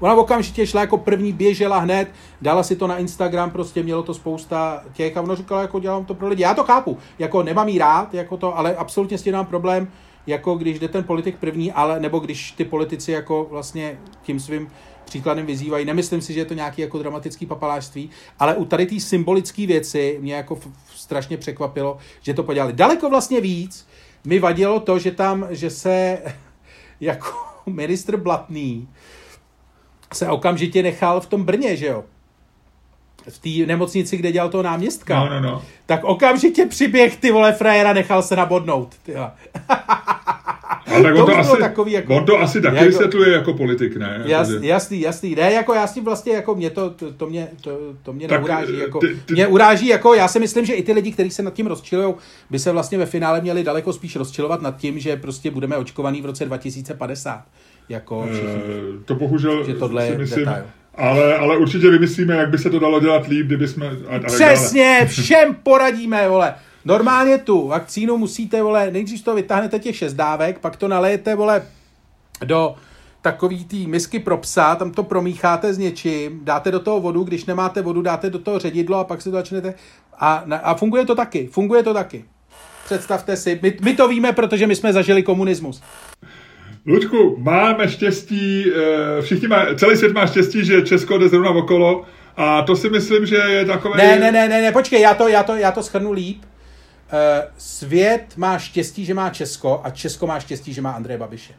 ona 0.00 0.14
okamžitě 0.14 0.66
šla 0.66 0.80
jako 0.80 0.98
první, 0.98 1.32
běžela 1.32 1.78
hned, 1.78 2.08
dala 2.42 2.62
si 2.62 2.76
to 2.76 2.86
na 2.86 2.96
Instagram, 2.96 3.50
prostě 3.50 3.82
mělo 3.82 4.02
to 4.02 4.14
spousta 4.14 4.82
těch 4.92 5.16
a 5.16 5.20
ono 5.20 5.36
říkala, 5.36 5.62
jako 5.62 5.80
dělám 5.80 6.04
to 6.04 6.14
pro 6.14 6.28
lidi. 6.28 6.42
Já 6.42 6.54
to 6.54 6.64
chápu, 6.64 6.98
jako 7.18 7.42
nemám 7.42 7.68
jí 7.68 7.78
rád, 7.78 8.14
jako 8.14 8.36
to, 8.36 8.58
ale 8.58 8.76
absolutně 8.76 9.18
s 9.18 9.22
tím 9.22 9.32
mám 9.32 9.46
problém, 9.46 9.88
jako 10.26 10.54
když 10.54 10.78
jde 10.78 10.88
ten 10.88 11.04
politik 11.04 11.36
první, 11.36 11.72
ale 11.72 12.00
nebo 12.00 12.18
když 12.18 12.52
ty 12.52 12.64
politici 12.64 13.12
jako 13.12 13.46
vlastně 13.50 13.98
tím 14.22 14.40
svým 14.40 14.70
příkladem 15.04 15.46
vyzývají. 15.46 15.84
Nemyslím 15.84 16.20
si, 16.20 16.32
že 16.32 16.40
je 16.40 16.44
to 16.44 16.54
nějaký 16.54 16.82
jako 16.82 16.98
dramatický 16.98 17.46
papalášství, 17.46 18.10
ale 18.38 18.54
u 18.54 18.64
tady 18.64 18.86
té 18.86 19.00
symbolické 19.00 19.66
věci 19.66 20.18
mě 20.20 20.34
jako 20.34 20.58
strašně 20.94 21.36
překvapilo, 21.36 21.98
že 22.22 22.34
to 22.34 22.42
podělali. 22.42 22.72
Daleko 22.72 23.10
vlastně 23.10 23.40
víc 23.40 23.88
mi 24.24 24.38
vadilo 24.38 24.80
to, 24.80 24.98
že 24.98 25.10
tam, 25.10 25.46
že 25.50 25.70
se 25.70 26.22
jako 27.00 27.28
ministr 27.66 28.16
Blatný 28.16 28.88
se 30.12 30.28
okamžitě 30.28 30.82
nechal 30.82 31.20
v 31.20 31.26
tom 31.26 31.44
Brně, 31.44 31.76
že 31.76 31.86
jo? 31.86 32.04
V 33.28 33.38
té 33.38 33.66
nemocnici, 33.66 34.16
kde 34.16 34.32
dělal 34.32 34.48
toho 34.48 34.62
náměstka. 34.62 35.18
No, 35.24 35.30
no, 35.30 35.40
no. 35.40 35.62
Tak 35.86 36.04
okamžitě 36.04 36.66
přiběh 36.66 37.16
ty 37.16 37.30
vole 37.30 37.52
frajera 37.52 37.92
nechal 37.92 38.22
se 38.22 38.36
nabodnout. 38.36 38.94
Ale 40.86 41.02
tak 41.02 41.14
To 41.16 41.24
on 41.24 41.30
to, 41.32 41.38
asi, 41.38 41.56
takový 41.60 41.92
jako- 41.92 42.16
on 42.16 42.24
to 42.24 42.40
asi 42.40 42.60
taky 42.60 42.76
jako- 42.76 42.86
vysvětluje 42.88 43.32
jako 43.32 43.54
politik, 43.54 43.96
ne? 43.96 44.22
Jas, 44.24 44.48
Jakože- 44.48 44.66
jasný, 44.68 45.00
jasný. 45.00 45.34
Ne, 45.34 45.52
jako 45.52 45.74
já 45.74 45.86
s 45.86 45.92
tím 45.94 46.04
vlastně, 46.04 46.32
jako 46.32 46.54
mě 46.54 46.70
to, 46.70 46.90
to, 46.90 47.12
to 47.12 47.26
mě, 47.26 47.48
to, 47.60 47.78
to 48.02 48.12
mě 48.12 48.28
Tak, 48.28 48.40
neuráží. 48.40 48.72
eh, 48.76 48.82
Jako, 48.82 48.98
ty- 48.98 49.18
ty- 49.26 49.32
mě 49.34 49.46
uráží, 49.46 49.86
jako 49.86 50.14
já 50.14 50.28
si 50.28 50.40
myslím, 50.40 50.64
že 50.66 50.72
i 50.74 50.82
ty 50.82 50.92
lidi, 50.92 51.12
kteří 51.12 51.30
se 51.30 51.42
nad 51.42 51.54
tím 51.54 51.66
rozčilují, 51.66 52.14
by 52.50 52.58
se 52.58 52.72
vlastně 52.72 52.98
ve 52.98 53.06
finále 53.06 53.40
měli 53.40 53.64
daleko 53.64 53.92
spíš 53.92 54.16
rozčilovat 54.16 54.62
nad 54.62 54.76
tím, 54.76 54.98
že 54.98 55.16
prostě 55.16 55.50
budeme 55.50 55.76
očkovaný 55.76 56.22
v 56.22 56.26
roce 56.26 56.44
2050. 56.44 57.44
Jako 57.88 58.26
všichni. 58.32 58.48
Eh, 59.00 59.04
To 59.04 59.14
bohužel 59.14 59.64
Že 59.64 59.74
tohle 59.74 60.06
si 60.06 60.12
je 60.12 60.18
myslím, 60.18 60.38
detail. 60.44 60.64
Ale, 60.94 61.36
ale 61.36 61.56
určitě 61.56 61.90
vymyslíme, 61.90 62.36
jak 62.36 62.50
by 62.50 62.58
se 62.58 62.70
to 62.70 62.78
dalo 62.78 63.00
dělat 63.00 63.26
líp, 63.26 63.46
kdyby 63.46 63.68
jsme... 63.68 63.86
A, 63.86 63.90
a 63.90 64.18
tak 64.18 64.22
dále. 64.22 64.54
Přesně, 64.54 65.06
všem 65.06 65.56
poradíme, 65.62 66.28
vole. 66.28 66.54
Normálně 66.84 67.38
tu 67.38 67.68
vakcínu 67.68 68.16
musíte, 68.16 68.62
vole, 68.62 68.90
nejdřív 68.90 69.24
toho 69.24 69.34
vytáhnete 69.34 69.78
těch 69.78 69.96
šest 69.96 70.14
dávek, 70.14 70.58
pak 70.58 70.76
to 70.76 70.88
nalejete, 70.88 71.34
vole, 71.34 71.62
do 72.44 72.74
takový 73.22 73.64
tý 73.64 73.86
misky 73.86 74.18
pro 74.18 74.38
psa, 74.38 74.74
tam 74.74 74.92
to 74.92 75.02
promícháte 75.02 75.74
s 75.74 75.78
něčím, 75.78 76.40
dáte 76.44 76.70
do 76.70 76.80
toho 76.80 77.00
vodu, 77.00 77.24
když 77.24 77.44
nemáte 77.44 77.82
vodu, 77.82 78.02
dáte 78.02 78.30
do 78.30 78.38
toho 78.38 78.58
ředidlo 78.58 78.98
a 78.98 79.04
pak 79.04 79.22
si 79.22 79.30
to 79.30 79.36
začnete... 79.36 79.74
A, 80.18 80.44
a 80.62 80.74
funguje 80.74 81.06
to 81.06 81.14
taky, 81.14 81.46
funguje 81.46 81.82
to 81.82 81.94
taky. 81.94 82.24
Představte 82.84 83.36
si, 83.36 83.58
my, 83.62 83.76
my 83.80 83.94
to 83.94 84.08
víme, 84.08 84.32
protože 84.32 84.66
my 84.66 84.76
jsme 84.76 84.92
zažili 84.92 85.22
komunismus. 85.22 85.82
Luďku, 86.86 87.36
máme 87.38 87.88
štěstí, 87.88 88.64
eh, 89.18 89.22
všichni 89.22 89.48
má, 89.48 89.66
celý 89.76 89.96
svět 89.96 90.12
má 90.12 90.26
štěstí, 90.26 90.64
že 90.64 90.82
Česko 90.82 91.18
jde 91.18 91.28
zrovna 91.28 91.50
okolo 91.50 92.04
a 92.36 92.62
to 92.62 92.76
si 92.76 92.90
myslím, 92.90 93.26
že 93.26 93.36
je 93.36 93.64
takové... 93.64 93.96
Ne, 93.96 94.18
ne, 94.18 94.32
ne, 94.32 94.48
ne, 94.48 94.62
ne, 94.62 94.72
počkej, 94.72 95.00
já 95.00 95.14
to, 95.14 95.28
já 95.28 95.42
to, 95.42 95.56
já 95.56 95.72
to 95.72 95.82
schrnu 95.82 96.12
líp. 96.12 96.42
Eh, 97.12 97.42
Svět 97.58 98.24
má 98.36 98.58
štěstí, 98.58 99.04
že 99.04 99.14
má 99.14 99.30
Česko 99.30 99.80
a 99.84 99.90
Česko 99.90 100.26
má 100.26 100.40
štěstí, 100.40 100.72
že 100.72 100.82
má 100.82 100.90
Andreje 100.90 101.18
Babiše. 101.18 101.52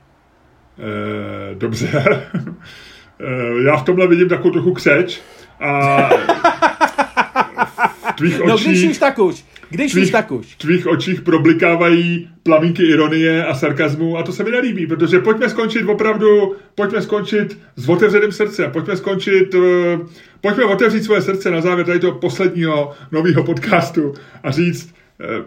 Eh, 0.79 1.55
dobře. 1.55 2.27
Já 3.65 3.77
v 3.77 3.83
tomhle 3.83 4.07
vidím 4.07 4.29
takovou 4.29 4.51
trochu 4.51 4.73
křeč 4.73 5.19
a 5.59 6.09
tvých 8.17 8.39
No 8.39 8.57
když 8.57 8.67
očích... 8.67 8.89
už 8.91 8.97
tak 8.97 9.19
už, 9.19 9.43
když 9.73 9.91
tvých, 9.91 10.11
tak 10.11 10.31
už. 10.31 10.55
tvých 10.55 10.87
očích 10.87 11.21
problikávají 11.21 12.29
plamínky 12.43 12.83
ironie 12.83 13.45
a 13.45 13.53
sarkazmu 13.53 14.17
a 14.17 14.23
to 14.23 14.31
se 14.31 14.43
mi 14.43 14.51
nelíbí, 14.51 14.87
protože 14.87 15.19
pojďme 15.19 15.49
skončit 15.49 15.83
opravdu, 15.83 16.55
pojďme 16.75 17.01
skončit 17.01 17.59
s 17.75 17.89
otevřeným 17.89 18.31
srdcem, 18.31 18.71
pojďme 18.71 18.97
skončit, 18.97 19.55
eh, 19.55 19.99
pojďme 20.41 20.63
otevřít 20.65 21.03
svoje 21.03 21.21
srdce 21.21 21.51
na 21.51 21.61
závěr 21.61 21.85
tady 21.85 21.99
toho 21.99 22.19
posledního 22.19 22.91
nového 23.11 23.43
podcastu 23.43 24.13
a 24.43 24.51
říct, 24.51 24.95
eh, 25.21 25.43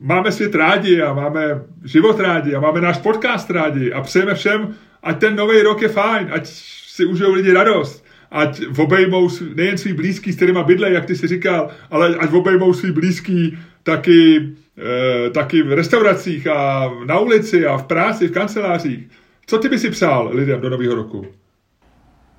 máme 0.00 0.32
svět 0.32 0.54
rádi 0.54 1.02
a 1.02 1.14
máme 1.14 1.62
život 1.84 2.20
rádi 2.20 2.54
a 2.54 2.60
máme 2.60 2.80
náš 2.80 2.98
podcast 2.98 3.50
rádi 3.50 3.92
a 3.92 4.00
přejeme 4.00 4.34
všem, 4.34 4.74
ať 5.02 5.18
ten 5.18 5.36
nový 5.36 5.62
rok 5.62 5.82
je 5.82 5.88
fajn, 5.88 6.28
ať 6.32 6.46
si 6.46 7.04
užijou 7.04 7.32
lidi 7.32 7.52
radost, 7.52 7.99
ať 8.30 8.62
obejmou 8.78 9.28
nejen 9.54 9.78
svý 9.78 9.92
blízký, 9.92 10.32
s 10.32 10.36
kterýma 10.36 10.62
bydlej, 10.62 10.94
jak 10.94 11.06
ty 11.06 11.16
si 11.16 11.26
říkal, 11.26 11.70
ale 11.90 12.16
ať 12.16 12.32
obejmou 12.32 12.74
svý 12.74 12.92
blízký 12.92 13.58
taky, 13.82 14.48
eh, 14.78 15.30
taky 15.30 15.62
v 15.62 15.72
restauracích 15.72 16.46
a 16.46 16.90
na 17.06 17.18
ulici 17.18 17.66
a 17.66 17.76
v 17.76 17.84
práci, 17.84 18.28
v 18.28 18.32
kancelářích. 18.32 19.08
Co 19.46 19.58
ty 19.58 19.68
by 19.68 19.78
si 19.78 19.90
přál 19.90 20.30
lidem 20.32 20.60
do 20.60 20.70
nového 20.70 20.94
roku? 20.94 21.26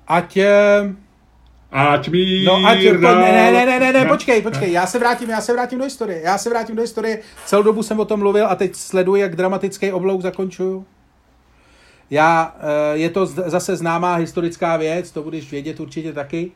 Ať, 0.08 0.36
eh, 0.36 0.94
Ať 1.72 2.08
mi 2.08 2.44
No 2.44 2.66
ať, 2.66 2.78
po, 2.84 2.96
dal- 3.00 3.20
ne, 3.20 3.32
ne, 3.32 3.66
ne, 3.66 3.80
ne, 3.80 3.92
ne, 3.92 4.06
počkej, 4.06 4.42
počkej, 4.42 4.72
já 4.72 4.86
se 4.86 4.98
vrátím, 4.98 5.30
já 5.30 5.40
se 5.40 5.52
vrátím 5.52 5.78
do 5.78 5.84
historie, 5.84 6.20
já 6.24 6.38
se 6.38 6.50
vrátím 6.50 6.76
do 6.76 6.82
historie, 6.82 7.18
celou 7.46 7.62
dobu 7.62 7.82
jsem 7.82 8.00
o 8.00 8.04
tom 8.04 8.20
mluvil 8.20 8.46
a 8.46 8.54
teď 8.54 8.74
sleduji, 8.74 9.20
jak 9.20 9.36
dramatický 9.36 9.92
oblouk 9.92 10.20
zakončuju. 10.22 10.86
Já, 12.12 12.56
eh, 12.60 12.98
je 12.98 13.10
to 13.10 13.26
zase 13.26 13.76
známá 13.76 14.14
historická 14.14 14.76
věc, 14.76 15.10
to 15.10 15.22
budeš 15.22 15.50
vědět 15.50 15.80
určitě 15.80 16.12
taky, 16.12 16.50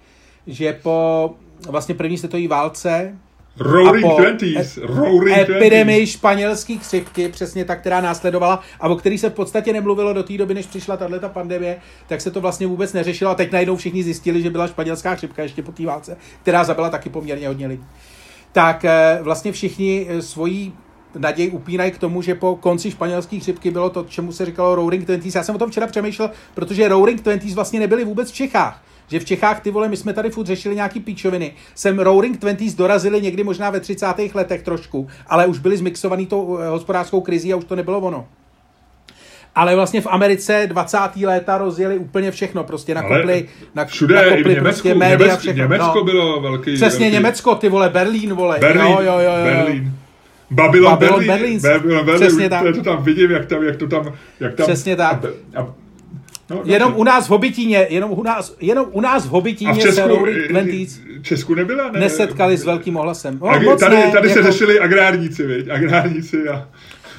že 0.46 0.72
po 0.82 1.34
vlastně 1.68 1.94
první 1.94 2.18
světové 2.18 2.48
válce 2.48 3.14
Roaring 3.58 4.04
a 4.04 4.08
po 4.08 4.16
Twenties. 4.16 4.76
Roaring 4.76 5.38
epidemii 5.38 6.06
španělské 6.06 6.76
chřipky, 6.76 7.28
přesně 7.28 7.64
ta, 7.64 7.76
která 7.76 8.00
následovala 8.00 8.60
a 8.80 8.88
o 8.88 8.96
který 8.96 9.18
se 9.18 9.30
v 9.30 9.32
podstatě 9.32 9.72
nemluvilo 9.72 10.12
do 10.12 10.22
té 10.22 10.38
doby, 10.38 10.54
než 10.54 10.66
přišla 10.66 10.96
tahle 10.96 11.20
pandemie, 11.20 11.76
tak 12.08 12.20
se 12.20 12.30
to 12.30 12.40
vlastně 12.40 12.66
vůbec 12.66 12.92
neřešilo 12.92 13.30
a 13.30 13.34
teď 13.34 13.52
najednou 13.52 13.76
všichni 13.76 14.02
zjistili, 14.02 14.42
že 14.42 14.50
byla 14.50 14.68
španělská 14.68 15.14
chřipka 15.14 15.42
ještě 15.42 15.62
po 15.62 15.72
té 15.72 15.86
válce, 15.86 16.16
která 16.42 16.64
zabila 16.64 16.90
taky 16.90 17.10
poměrně 17.10 17.48
hodně 17.48 17.66
lidí. 17.66 17.84
Tak 18.52 18.84
eh, 18.84 19.18
vlastně 19.22 19.52
všichni 19.52 20.06
eh, 20.08 20.22
svoji 20.22 20.72
naději 21.18 21.50
upínají 21.50 21.90
k 21.90 21.98
tomu, 21.98 22.22
že 22.22 22.34
po 22.34 22.56
konci 22.56 22.90
španělské 22.90 23.38
chřipky 23.38 23.70
bylo 23.70 23.90
to, 23.90 24.04
čemu 24.08 24.32
se 24.32 24.46
říkalo 24.46 24.74
Roaring 24.74 25.06
Twenties. 25.06 25.34
Já 25.34 25.42
jsem 25.42 25.54
o 25.54 25.58
tom 25.58 25.70
včera 25.70 25.86
přemýšlel, 25.86 26.30
protože 26.54 26.88
Roaring 26.88 27.20
Twenties 27.20 27.54
vlastně 27.54 27.80
nebyly 27.80 28.04
vůbec 28.04 28.30
v 28.30 28.34
Čechách. 28.34 28.82
Že 29.08 29.20
v 29.20 29.24
Čechách, 29.24 29.60
ty 29.60 29.70
vole, 29.70 29.88
my 29.88 29.96
jsme 29.96 30.12
tady 30.12 30.30
furt 30.30 30.46
řešili 30.46 30.74
nějaký 30.74 31.00
píčoviny. 31.00 31.52
Sem 31.74 31.98
Roaring 31.98 32.38
Twenties 32.38 32.74
dorazili 32.74 33.22
někdy 33.22 33.44
možná 33.44 33.70
ve 33.70 33.80
30. 33.80 34.06
letech 34.34 34.62
trošku, 34.62 35.08
ale 35.26 35.46
už 35.46 35.58
byli 35.58 35.76
zmixovaný 35.76 36.26
tou 36.26 36.58
eh, 36.58 36.68
hospodářskou 36.68 37.20
krizí 37.20 37.52
a 37.52 37.56
už 37.56 37.64
to 37.64 37.76
nebylo 37.76 37.98
ono. 38.00 38.28
Ale 39.54 39.74
vlastně 39.74 40.00
v 40.00 40.06
Americe 40.06 40.66
20. 40.66 40.98
léta 41.24 41.58
rozjeli 41.58 41.98
úplně 41.98 42.30
všechno, 42.30 42.64
prostě 42.64 42.94
nakopli, 42.94 43.48
na, 43.74 43.84
Všude, 43.84 44.14
i 44.14 44.18
v 44.18 44.30
nakopli 44.30 44.54
Německu, 44.54 44.62
prostě 44.62 44.94
média, 44.94 45.18
Německo, 45.18 45.40
všechno. 45.40 45.62
Německo 45.62 45.94
no. 45.94 46.04
bylo 46.04 46.40
velký. 46.40 46.74
Přesně 46.74 47.04
velký. 47.04 47.14
Německo, 47.14 47.54
ty 47.54 47.68
vole, 47.68 47.88
Berlín, 47.88 48.34
vole. 48.34 48.58
Berlín, 48.60 48.86
jo, 48.86 49.00
jo, 49.00 49.18
jo, 49.18 49.32
jo. 49.36 49.44
Berlín. 49.44 49.92
Babylon, 50.50 50.90
Babylon 50.92 51.26
Berlín. 51.26 51.60
Berlín. 51.60 51.60
Babylon 51.80 52.06
Berlín. 52.06 52.26
Přesně 52.26 52.48
tak. 52.50 52.64
To 52.74 52.82
tam 52.82 53.04
vidím, 53.04 53.30
jak, 53.30 53.46
tam, 53.46 53.62
jak 53.62 53.76
to 53.76 53.86
tam... 53.86 54.12
Jak 54.40 54.54
tam 54.54 54.66
Přesně 54.66 54.96
tak. 54.96 55.24
A, 55.54 55.60
a, 55.60 55.74
no, 56.50 56.62
Jenom 56.64 56.88
dobře. 56.88 57.00
u 57.00 57.04
nás 57.04 57.26
v 57.26 57.30
Hobitíně, 57.30 57.86
jenom 57.90 58.10
u 58.10 58.22
nás, 58.22 58.56
jenom 58.60 58.86
u 58.92 59.00
nás 59.00 59.22
v 59.22 59.26
a 59.26 59.28
v 59.28 59.30
Hobitíně 59.30 59.74
Česku, 59.82 59.94
se 59.96 60.48
Twenties 60.48 60.98
i- 60.98 61.22
Česku 61.22 61.54
nebyla? 61.54 61.90
Ne, 61.90 62.00
nesetkali 62.00 62.56
s 62.56 62.64
velkým 62.64 62.96
ohlasem. 62.96 63.38
No, 63.42 63.46
Ag- 63.46 63.64
moc 63.64 63.80
tady 63.80 63.96
ne, 63.96 64.10
tady 64.12 64.28
se 64.30 64.38
jako- 64.38 64.52
řešili 64.52 64.80
agrárníci, 64.80 65.46
viď? 65.46 65.68
Agrárníci 65.70 66.48
a... 66.48 66.68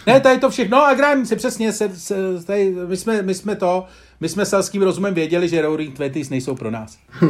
Ne, 0.07 0.19
tady 0.19 0.39
to 0.39 0.49
všechno, 0.49 0.77
no 0.77 0.85
agrárníci, 0.85 1.35
přesně, 1.35 1.71
se, 1.73 1.89
se, 1.93 2.15
tady, 2.45 2.75
my, 2.87 2.97
jsme, 2.97 3.21
my 3.21 3.33
jsme 3.33 3.55
to, 3.55 3.85
my 4.19 4.29
jsme 4.29 4.45
selským 4.45 4.81
rozumem 4.81 5.13
věděli, 5.13 5.47
že 5.49 5.61
Roaring 5.61 5.95
Twenties 5.95 6.29
nejsou 6.29 6.55
pro 6.55 6.71
nás. 6.71 6.97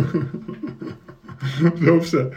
Dobře. 1.85 2.31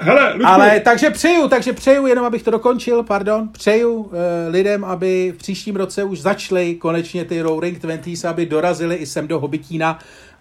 Hele, 0.00 0.32
Ludku, 0.32 0.46
Ale 0.46 0.80
takže 0.80 1.10
přeju, 1.10 1.48
takže 1.48 1.72
přeju, 1.72 2.06
jenom 2.06 2.24
abych 2.24 2.42
to 2.42 2.50
dokončil, 2.50 3.02
pardon, 3.02 3.48
přeju 3.48 3.92
uh, 3.92 4.12
lidem, 4.48 4.84
aby 4.84 5.32
v 5.36 5.38
příštím 5.38 5.76
roce 5.76 6.04
už 6.04 6.20
začaly 6.20 6.74
konečně 6.74 7.24
ty 7.24 7.42
Roaring 7.42 7.78
Twenties, 7.78 8.24
aby 8.24 8.46
dorazili 8.46 8.94
i 8.94 9.06
sem 9.06 9.28
do 9.28 9.40
Hobitína 9.40 9.98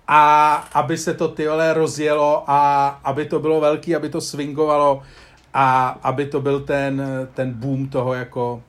a 0.07 0.53
aby 0.73 0.97
se 0.97 1.13
to 1.13 1.27
tyhle 1.27 1.73
rozjelo 1.73 2.43
a 2.47 2.87
aby 3.03 3.25
to 3.25 3.39
bylo 3.39 3.61
velký, 3.61 3.95
aby 3.95 4.09
to 4.09 4.21
swingovalo 4.21 5.03
a 5.53 5.99
aby 6.03 6.25
to 6.25 6.41
byl 6.41 6.59
ten, 6.59 7.03
ten 7.33 7.51
boom 7.51 7.89
toho 7.89 8.13
jako 8.13 8.61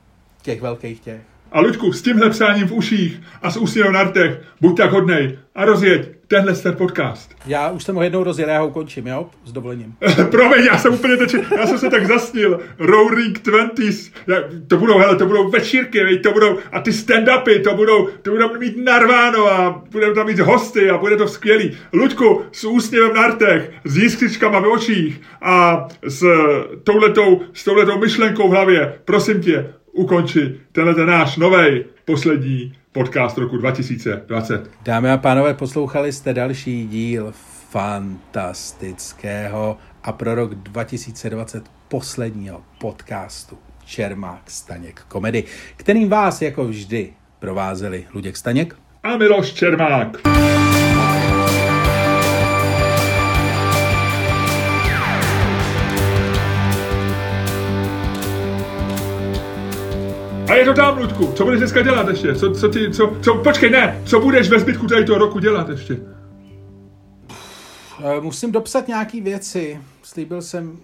těch 0.43 0.61
velkých 0.61 1.01
těch. 1.01 1.21
a 1.53 1.61
Luďku, 1.61 1.93
s 1.93 2.03
tímhle 2.03 2.31
přáním 2.31 2.69
v 2.69 2.73
uších 2.73 3.23
a 3.43 3.51
s 3.51 3.57
úsměvem 3.57 3.93
na 3.93 4.03
rtech, 4.03 4.41
buď 4.61 4.77
tak 4.77 4.93
hodnej 4.93 5.39
a 5.55 5.65
rozjeď 5.65 6.09
tenhle 6.35 6.55
ten 6.55 6.77
podcast. 6.77 7.35
Já 7.47 7.71
už 7.71 7.85
jsem 7.85 7.95
ho 7.95 8.03
jednou 8.03 8.25
rozjel, 8.25 8.49
já 8.49 8.61
ho 8.61 8.69
ukončím, 8.69 9.07
jo, 9.07 9.27
s 9.45 9.53
dovolením. 9.53 9.95
Promiň, 10.31 10.65
já 10.65 10.79
jsem 10.79 10.95
úplně 10.95 11.17
teď, 11.17 11.37
já 11.57 11.67
jsem 11.67 11.79
se 11.79 11.91
tak 11.91 12.07
zasnil. 12.07 12.61
Roaring 12.79 13.39
Twenties, 13.39 14.13
to 14.69 14.77
budou, 14.77 14.99
hele, 14.99 15.17
to 15.17 15.27
budou 15.27 15.51
večírky, 15.51 16.05
viď, 16.05 16.23
to 16.23 16.33
budou, 16.33 16.59
a 16.73 16.81
ty 16.81 16.91
stand-upy, 16.91 17.63
to 17.63 17.75
budou, 17.75 18.09
to 18.23 18.31
budou 18.31 18.59
mít 18.59 18.77
narváno 18.77 19.47
a 19.47 19.83
budeme 19.91 20.15
tam 20.15 20.27
mít 20.27 20.39
hosty 20.39 20.91
a 20.91 20.99
bude 20.99 21.17
to 21.17 21.29
skvělý. 21.29 21.77
Luďku, 21.93 22.43
s 22.53 22.65
úsměvem 22.65 23.15
na 23.15 23.27
rtech, 23.27 23.71
s 23.85 23.97
jiskřičkama 23.97 24.61
v 24.61 24.73
očích 24.73 25.21
a 25.43 25.87
s 26.07 26.25
touhletou, 26.85 27.41
s 27.53 27.65
touhletou 27.65 27.99
myšlenkou 27.99 28.49
v 28.49 28.53
hlavě, 28.53 28.95
prosím 29.05 29.41
tě, 29.41 29.75
ukonči 29.93 30.61
tenhle 30.73 30.95
ten 30.95 31.07
náš 31.07 31.37
novej, 31.37 31.85
poslední 32.05 32.73
podcast 32.95 33.39
roku 33.39 33.57
2020. 33.57 34.71
Dámy 34.83 35.11
a 35.11 35.17
pánové, 35.17 35.55
poslouchali 35.55 36.13
jste 36.13 36.35
další 36.35 36.89
díl 36.89 37.33
fantastického 37.71 39.79
a 40.03 40.13
pro 40.13 40.35
rok 40.35 40.55
2020 40.55 41.65
posledního 41.89 42.63
podcastu 42.81 43.59
Čermák 43.85 44.51
Staněk 44.51 45.01
komedy, 45.09 45.45
kterým 45.77 46.09
vás 46.09 46.43
jako 46.43 46.65
vždy 46.65 47.13
provázeli 47.39 48.07
Luděk 48.15 48.37
Staněk. 48.37 48.77
A 49.03 49.17
Miloš 49.17 49.53
Čermák. 49.53 50.17
A 60.49 60.55
je 60.55 60.65
to 60.65 60.75
tam, 60.75 60.99
Ludku. 60.99 61.33
Co 61.37 61.45
budeš 61.45 61.59
dneska 61.59 61.83
dělat 61.83 62.09
ještě? 62.09 62.35
Co, 62.35 62.51
co 62.53 62.69
ti, 62.69 62.91
co, 62.91 63.17
co, 63.23 63.35
počkej, 63.35 63.71
ne, 63.71 64.01
co 64.05 64.21
budeš 64.21 64.49
ve 64.49 64.61
zbytku 64.61 64.87
tady 64.87 65.05
toho 65.05 65.19
roku 65.19 65.39
dělat 65.39 65.69
ještě? 65.69 65.97
Eh, 68.05 68.21
Musím 68.21 68.53
dopsat 68.53 68.89
nějaký 68.89 69.21
věci. 69.21 69.79
Slíbil 70.03 70.43
jsem, 70.43 70.77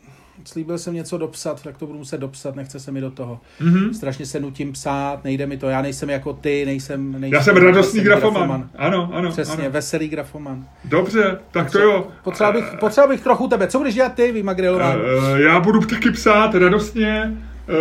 slíbil 0.44 0.78
jsem 0.78 0.94
něco 0.94 1.18
dopsat, 1.18 1.62
tak 1.62 1.78
to 1.78 1.86
budu 1.86 1.98
muset 1.98 2.18
dopsat, 2.20 2.56
nechce 2.56 2.80
se 2.80 2.92
mi 2.92 3.00
do 3.00 3.10
toho. 3.10 3.40
Mhm. 3.60 3.74
Mm-hmm. 3.74 3.90
Strašně 3.92 4.26
se 4.26 4.40
nutím 4.40 4.72
psát, 4.72 5.24
nejde 5.24 5.46
mi 5.46 5.56
to, 5.56 5.68
já 5.68 5.82
nejsem 5.82 6.10
jako 6.10 6.32
ty, 6.32 6.62
nejsem... 6.66 7.12
nejsem 7.12 7.32
Já 7.34 7.42
jsem 7.42 7.56
radostný 7.56 8.00
veselý 8.00 8.04
grafoman. 8.04 8.70
Ano, 8.76 9.10
ano, 9.12 9.30
Přesně, 9.30 9.62
ano. 9.64 9.70
veselý 9.70 10.08
grafoman. 10.08 10.66
Dobře, 10.84 11.38
tak 11.50 11.70
to 11.72 11.78
jo. 11.78 12.06
Potřeboval 12.24 12.52
bych, 12.60 12.64
potřeboval 12.80 13.08
bych 13.08 13.20
trochu 13.20 13.48
tebe. 13.48 13.66
Co 13.68 13.78
budeš 13.78 13.94
dělat 13.94 14.14
ty, 14.14 14.32
vymagrilován? 14.32 14.98
Eh, 15.36 15.42
Já 15.42 15.60
budu 15.60 15.80
taky 15.80 16.10
psát 16.10 16.54
radostně. 16.54 17.36
eh, 17.68 17.74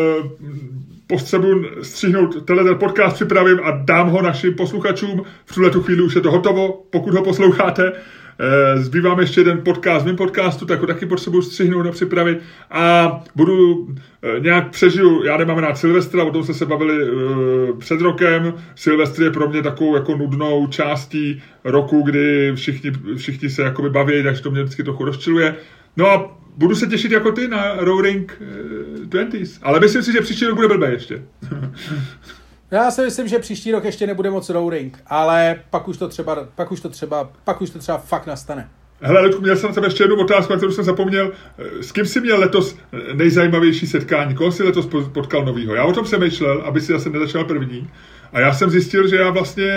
Potřebuji 1.09 1.65
střihnout 1.81 2.45
tenhle 2.45 2.63
ten 2.63 2.77
podcast, 2.77 3.15
připravím 3.15 3.59
a 3.63 3.71
dám 3.71 4.09
ho 4.09 4.21
našim 4.21 4.53
posluchačům. 4.53 5.23
V 5.45 5.53
tuhle 5.53 5.69
tu 5.69 5.81
chvíli 5.81 6.01
už 6.01 6.15
je 6.15 6.21
to 6.21 6.31
hotovo, 6.31 6.83
pokud 6.89 7.13
ho 7.13 7.23
posloucháte. 7.23 7.91
Eh, 8.39 8.77
Zbývá 8.79 9.15
mi 9.15 9.23
ještě 9.23 9.41
jeden 9.41 9.61
podcast 9.61 10.03
v 10.03 10.05
mém 10.05 10.15
podcastu, 10.15 10.65
tak 10.65 10.81
ho 10.81 10.87
taky 10.87 11.05
potřebuji 11.05 11.41
střihnout 11.41 11.85
a 11.85 11.91
připravit. 11.91 12.39
A 12.71 13.23
budu 13.35 13.87
eh, 14.21 14.39
nějak 14.39 14.69
přežiju, 14.69 15.23
já 15.23 15.37
nemám 15.37 15.57
rád 15.57 15.77
Silvestra, 15.77 16.23
o 16.23 16.31
tom 16.31 16.43
jsme 16.43 16.53
se 16.53 16.65
bavili 16.65 17.03
eh, 17.03 17.73
před 17.79 18.01
rokem. 18.01 18.53
Silvestr 18.75 19.23
je 19.23 19.31
pro 19.31 19.49
mě 19.49 19.61
takovou 19.61 19.95
jako 19.95 20.15
nudnou 20.15 20.67
částí 20.67 21.41
roku, 21.63 22.01
kdy 22.01 22.51
všichni, 22.55 22.91
všichni 23.15 23.49
se 23.49 23.61
jakoby 23.61 23.89
baví, 23.89 24.23
takže 24.23 24.41
to 24.41 24.51
mě 24.51 24.63
vždycky 24.63 24.83
trochu 24.83 25.05
rozčiluje. 25.05 25.55
No 25.97 26.07
a 26.07 26.38
budu 26.57 26.75
se 26.75 26.87
těšit 26.87 27.11
jako 27.11 27.31
ty 27.31 27.47
na 27.47 27.75
Roaring 27.75 28.41
eh, 28.41 29.07
Twenties. 29.07 29.59
Ale 29.61 29.79
myslím 29.79 30.03
si, 30.03 30.11
že 30.11 30.21
příští 30.21 30.45
rok 30.45 30.55
bude 30.55 30.67
blbé 30.67 30.91
ještě. 30.91 31.23
Já 32.71 32.91
si 32.91 33.01
myslím, 33.01 33.27
že 33.27 33.39
příští 33.39 33.71
rok 33.71 33.83
ještě 33.83 34.07
nebude 34.07 34.29
moc 34.29 34.49
roaring, 34.49 34.99
ale 35.07 35.55
pak 35.69 35.87
už 35.87 35.97
to 35.97 36.07
třeba, 36.07 36.47
pak 36.55 36.71
už 36.71 36.81
to 36.81 36.89
třeba, 36.89 37.31
pak 37.43 37.61
už 37.61 37.69
to 37.69 37.79
třeba 37.79 37.97
fakt 37.97 38.27
nastane. 38.27 38.69
Hele, 39.01 39.21
Ludku, 39.21 39.41
měl 39.41 39.55
jsem 39.55 39.69
na 39.69 39.73
tebe 39.73 39.87
ještě 39.87 40.03
jednu 40.03 40.15
otázku, 40.19 40.53
kterou 40.55 40.71
jsem 40.71 40.83
zapomněl. 40.83 41.31
Eh, 41.57 41.83
S 41.83 41.91
kým 41.91 42.05
jsi 42.05 42.21
měl 42.21 42.39
letos 42.39 42.77
nejzajímavější 43.13 43.87
setkání? 43.87 44.35
Koho 44.35 44.51
jsi 44.51 44.63
letos 44.63 44.85
po- 44.85 45.01
potkal 45.01 45.45
novýho? 45.45 45.75
Já 45.75 45.83
o 45.83 45.93
tom 45.93 46.03
přemýšlel, 46.03 46.61
aby 46.65 46.81
si 46.81 46.91
zase 46.91 47.09
nezačal 47.09 47.43
první. 47.43 47.89
A 48.33 48.39
já 48.39 48.53
jsem 48.53 48.69
zjistil, 48.69 49.07
že 49.07 49.15
já 49.15 49.29
vlastně, 49.29 49.71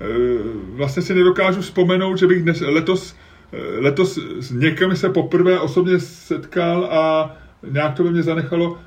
eh, 0.00 0.04
vlastně 0.68 1.02
si 1.02 1.14
nedokážu 1.14 1.60
vzpomenout, 1.60 2.18
že 2.18 2.26
bych 2.26 2.42
dnes, 2.42 2.60
letos, 2.60 3.14
letos 3.78 4.18
s 4.40 4.50
někým 4.50 4.96
se 4.96 5.08
poprvé 5.08 5.60
osobně 5.60 5.98
setkal 6.00 6.84
a 6.84 7.36
nějak 7.70 7.94
to 7.94 8.02
by 8.02 8.10
mě 8.10 8.22
zanechalo. 8.22 8.78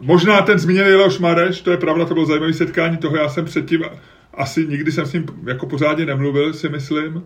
Možná 0.00 0.42
ten 0.42 0.58
zmíněný 0.58 0.90
Leoš 0.90 1.18
Mareš, 1.18 1.60
to 1.60 1.70
je 1.70 1.76
pravda, 1.76 2.04
to 2.04 2.14
bylo 2.14 2.26
zajímavé 2.26 2.52
setkání, 2.52 2.96
toho 2.96 3.16
já 3.16 3.28
jsem 3.28 3.44
předtím 3.44 3.84
asi 4.34 4.66
nikdy 4.66 4.92
jsem 4.92 5.06
s 5.06 5.12
ním 5.12 5.26
jako 5.46 5.66
pořádně 5.66 6.06
nemluvil, 6.06 6.52
si 6.52 6.68
myslím. 6.68 7.22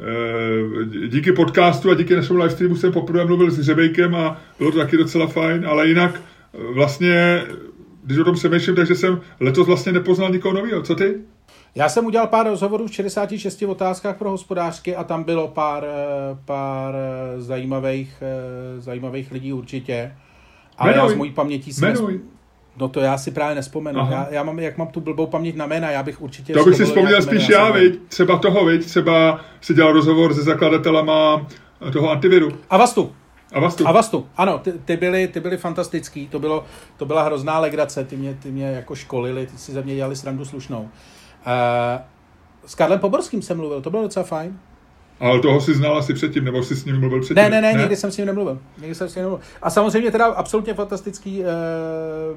Eh, 0.00 1.08
díky 1.08 1.32
podcastu 1.32 1.90
a 1.90 1.94
díky 1.94 2.16
našemu 2.16 2.38
livestreamu 2.38 2.76
jsem 2.76 2.92
poprvé 2.92 3.24
mluvil 3.24 3.50
s 3.50 3.58
Hřebejkem 3.58 4.14
a 4.14 4.40
bylo 4.58 4.72
to 4.72 4.78
taky 4.78 4.96
docela 4.96 5.26
fajn, 5.26 5.66
ale 5.66 5.88
jinak 5.88 6.14
eh, 6.14 6.58
vlastně, 6.72 7.42
když 8.04 8.18
o 8.18 8.24
tom 8.24 8.34
přemýšlím, 8.34 8.76
takže 8.76 8.94
jsem 8.94 9.20
letos 9.40 9.66
vlastně 9.66 9.92
nepoznal 9.92 10.30
nikoho 10.30 10.54
nového. 10.54 10.82
Co 10.82 10.94
ty? 10.94 11.14
Já 11.74 11.88
jsem 11.88 12.06
udělal 12.06 12.26
pár 12.26 12.46
rozhovorů 12.46 12.86
v 12.86 12.94
66 12.94 13.62
otázkách 13.62 14.16
pro 14.16 14.30
hospodářky 14.30 14.96
a 14.96 15.04
tam 15.04 15.24
bylo 15.24 15.48
pár, 15.48 15.84
eh, 15.84 16.38
pár 16.44 16.94
eh, 16.94 17.40
zajímavých, 17.40 18.22
eh, 18.22 18.80
zajímavých 18.80 19.32
lidí 19.32 19.52
určitě. 19.52 20.16
Ale 20.78 20.92
Jmenuj. 20.92 21.08
já 21.08 21.14
z 21.14 21.16
mojí 21.18 21.30
pamětí 21.30 21.72
si 21.72 21.80
Jmenuj. 21.80 22.20
No 22.76 22.88
to 22.88 23.00
já 23.00 23.18
si 23.18 23.30
právě 23.30 23.54
nespomenu. 23.54 23.98
Já, 24.10 24.26
já, 24.30 24.42
mám, 24.42 24.58
jak 24.58 24.78
mám 24.78 24.88
tu 24.88 25.00
blbou 25.00 25.26
paměť 25.26 25.56
na 25.56 25.66
jména, 25.66 25.90
já 25.90 26.02
bych 26.02 26.20
určitě... 26.20 26.52
To 26.52 26.64
bych 26.64 26.76
si 26.76 26.84
vzpomněl 26.84 27.22
spíš 27.22 27.48
já, 27.48 27.70
viď? 27.70 28.00
Třeba 28.08 28.38
toho, 28.38 28.64
viď? 28.64 28.84
Třeba 28.84 29.40
si 29.60 29.74
dělal 29.74 29.92
rozhovor 29.92 30.34
se 30.34 30.42
zakladatelama 30.42 31.46
toho 31.92 32.10
antiviru. 32.10 32.52
A 32.70 32.76
Vastu. 32.76 33.12
A 33.52 33.60
Vastu. 33.60 33.88
A 33.88 33.92
Vastu, 33.92 34.26
ano, 34.36 34.58
ty, 34.58 34.72
ty, 34.72 34.96
byly, 34.96 35.28
ty 35.28 35.40
byly 35.40 35.56
fantastický, 35.56 36.28
to, 36.28 36.38
bylo, 36.38 36.64
to 36.96 37.06
byla 37.06 37.22
hrozná 37.22 37.58
legrace, 37.58 38.04
ty 38.04 38.16
mě, 38.16 38.34
ty 38.42 38.50
mě 38.50 38.66
jako 38.66 38.94
školili, 38.94 39.46
ty 39.46 39.58
si 39.58 39.72
ze 39.72 39.82
mě 39.82 39.94
dělali 39.94 40.16
srandu 40.16 40.44
slušnou. 40.44 40.88
S 42.66 42.74
Karlem 42.74 42.98
Poborským 42.98 43.42
jsem 43.42 43.56
mluvil, 43.56 43.80
to 43.80 43.90
bylo 43.90 44.02
docela 44.02 44.24
fajn. 44.24 44.58
Ale 45.20 45.40
toho 45.40 45.60
si 45.60 45.74
znal 45.74 45.98
asi 45.98 46.14
předtím, 46.14 46.44
nebo 46.44 46.62
jsi 46.62 46.76
s 46.76 46.84
ním 46.84 47.00
mluvil 47.00 47.20
předtím? 47.20 47.42
Ne, 47.42 47.50
ne, 47.50 47.60
ne, 47.60 47.72
ne? 47.72 47.80
nikdy 47.80 47.96
jsem 47.96 48.10
s 48.10 48.16
ním 48.16 48.26
nemluvil. 48.26 48.58
Nikdy 48.78 48.94
jsem 48.94 49.08
s 49.08 49.14
ním 49.14 49.22
nemluvil. 49.22 49.46
A 49.62 49.70
samozřejmě 49.70 50.10
teda 50.10 50.26
absolutně 50.26 50.74
fantastický 50.74 51.40
uh, 51.40 51.46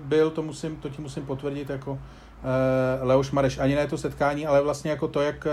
byl, 0.01 0.29
to, 0.29 0.41
musím, 0.41 0.75
to 0.75 0.89
ti 0.89 1.01
musím 1.01 1.25
potvrdit, 1.25 1.69
jako 1.69 1.91
uh, 1.91 1.97
Leoš 3.01 3.31
Mareš. 3.31 3.57
Ani 3.57 3.75
ne 3.75 3.87
to 3.87 3.97
setkání, 3.97 4.47
ale 4.47 4.61
vlastně 4.61 4.91
jako 4.91 5.07
to, 5.07 5.21
jak 5.21 5.47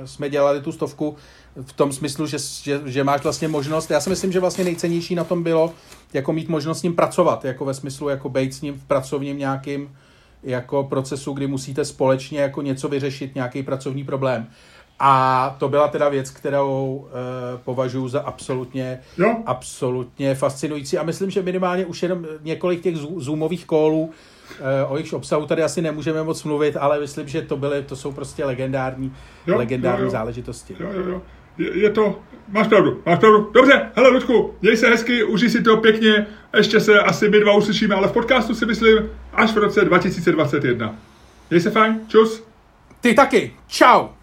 uh, 0.00 0.06
jsme 0.06 0.30
dělali 0.30 0.60
tu 0.60 0.72
stovku, 0.72 1.16
v 1.62 1.72
tom 1.72 1.92
smyslu, 1.92 2.26
že, 2.26 2.38
že, 2.62 2.80
že 2.84 3.04
máš 3.04 3.22
vlastně 3.22 3.48
možnost, 3.48 3.90
já 3.90 4.00
si 4.00 4.10
myslím, 4.10 4.32
že 4.32 4.40
vlastně 4.40 4.64
nejcennější 4.64 5.14
na 5.14 5.24
tom 5.24 5.42
bylo, 5.42 5.72
jako 6.12 6.32
mít 6.32 6.48
možnost 6.48 6.78
s 6.78 6.82
ním 6.82 6.94
pracovat, 6.94 7.44
jako 7.44 7.64
ve 7.64 7.74
smyslu, 7.74 8.08
jako 8.08 8.28
být 8.28 8.54
s 8.54 8.60
ním 8.60 8.74
v 8.74 8.84
pracovním 8.84 9.38
nějakým 9.38 9.96
jako 10.42 10.84
procesu, 10.84 11.32
kdy 11.32 11.46
musíte 11.46 11.84
společně 11.84 12.40
jako 12.40 12.62
něco 12.62 12.88
vyřešit, 12.88 13.34
nějaký 13.34 13.62
pracovní 13.62 14.04
problém. 14.04 14.46
A 15.00 15.56
to 15.58 15.68
byla 15.68 15.88
teda 15.88 16.08
věc, 16.08 16.30
kterou 16.30 17.06
e, 17.08 17.58
považuji 17.58 18.08
za 18.08 18.20
absolutně, 18.20 19.00
jo. 19.18 19.36
absolutně 19.46 20.34
fascinující. 20.34 20.98
A 20.98 21.02
myslím, 21.02 21.30
že 21.30 21.42
minimálně 21.42 21.86
už 21.86 22.02
jenom 22.02 22.26
několik 22.42 22.82
těch 22.82 22.96
zoomových 22.96 23.66
kólů, 23.66 24.10
e, 24.60 24.84
o 24.84 24.96
jejich 24.96 25.12
obsahu 25.12 25.46
tady 25.46 25.62
asi 25.62 25.82
nemůžeme 25.82 26.22
moc 26.22 26.44
mluvit, 26.44 26.76
ale 26.76 27.00
myslím, 27.00 27.28
že 27.28 27.42
to 27.42 27.56
byly, 27.56 27.82
to 27.82 27.96
jsou 27.96 28.12
prostě 28.12 28.44
legendární, 28.44 29.12
jo, 29.46 29.58
legendární 29.58 30.00
jo, 30.00 30.06
jo. 30.06 30.10
záležitosti. 30.10 30.76
Jo, 30.80 30.88
jo, 30.92 31.08
jo. 31.08 31.22
Je, 31.58 31.78
je 31.78 31.90
to, 31.90 32.20
máš 32.48 32.68
pravdu, 32.68 33.02
máš 33.06 33.18
pravdu. 33.18 33.50
Dobře, 33.54 33.90
hele 33.94 34.08
Ludku, 34.08 34.54
děj 34.60 34.76
se 34.76 34.88
hezky, 34.88 35.24
užij 35.24 35.50
si 35.50 35.62
to 35.62 35.76
pěkně, 35.76 36.26
ještě 36.56 36.80
se 36.80 37.00
asi 37.00 37.28
my 37.28 37.40
dva 37.40 37.52
uslyšíme, 37.52 37.94
ale 37.94 38.08
v 38.08 38.12
podcastu 38.12 38.54
si 38.54 38.66
myslím 38.66 39.10
až 39.32 39.52
v 39.52 39.58
roce 39.58 39.84
2021. 39.84 40.94
Děj 41.50 41.60
se 41.60 41.70
fajn, 41.70 42.00
čus. 42.08 42.44
Ty 43.00 43.14
taky, 43.14 43.52
čau. 43.66 44.17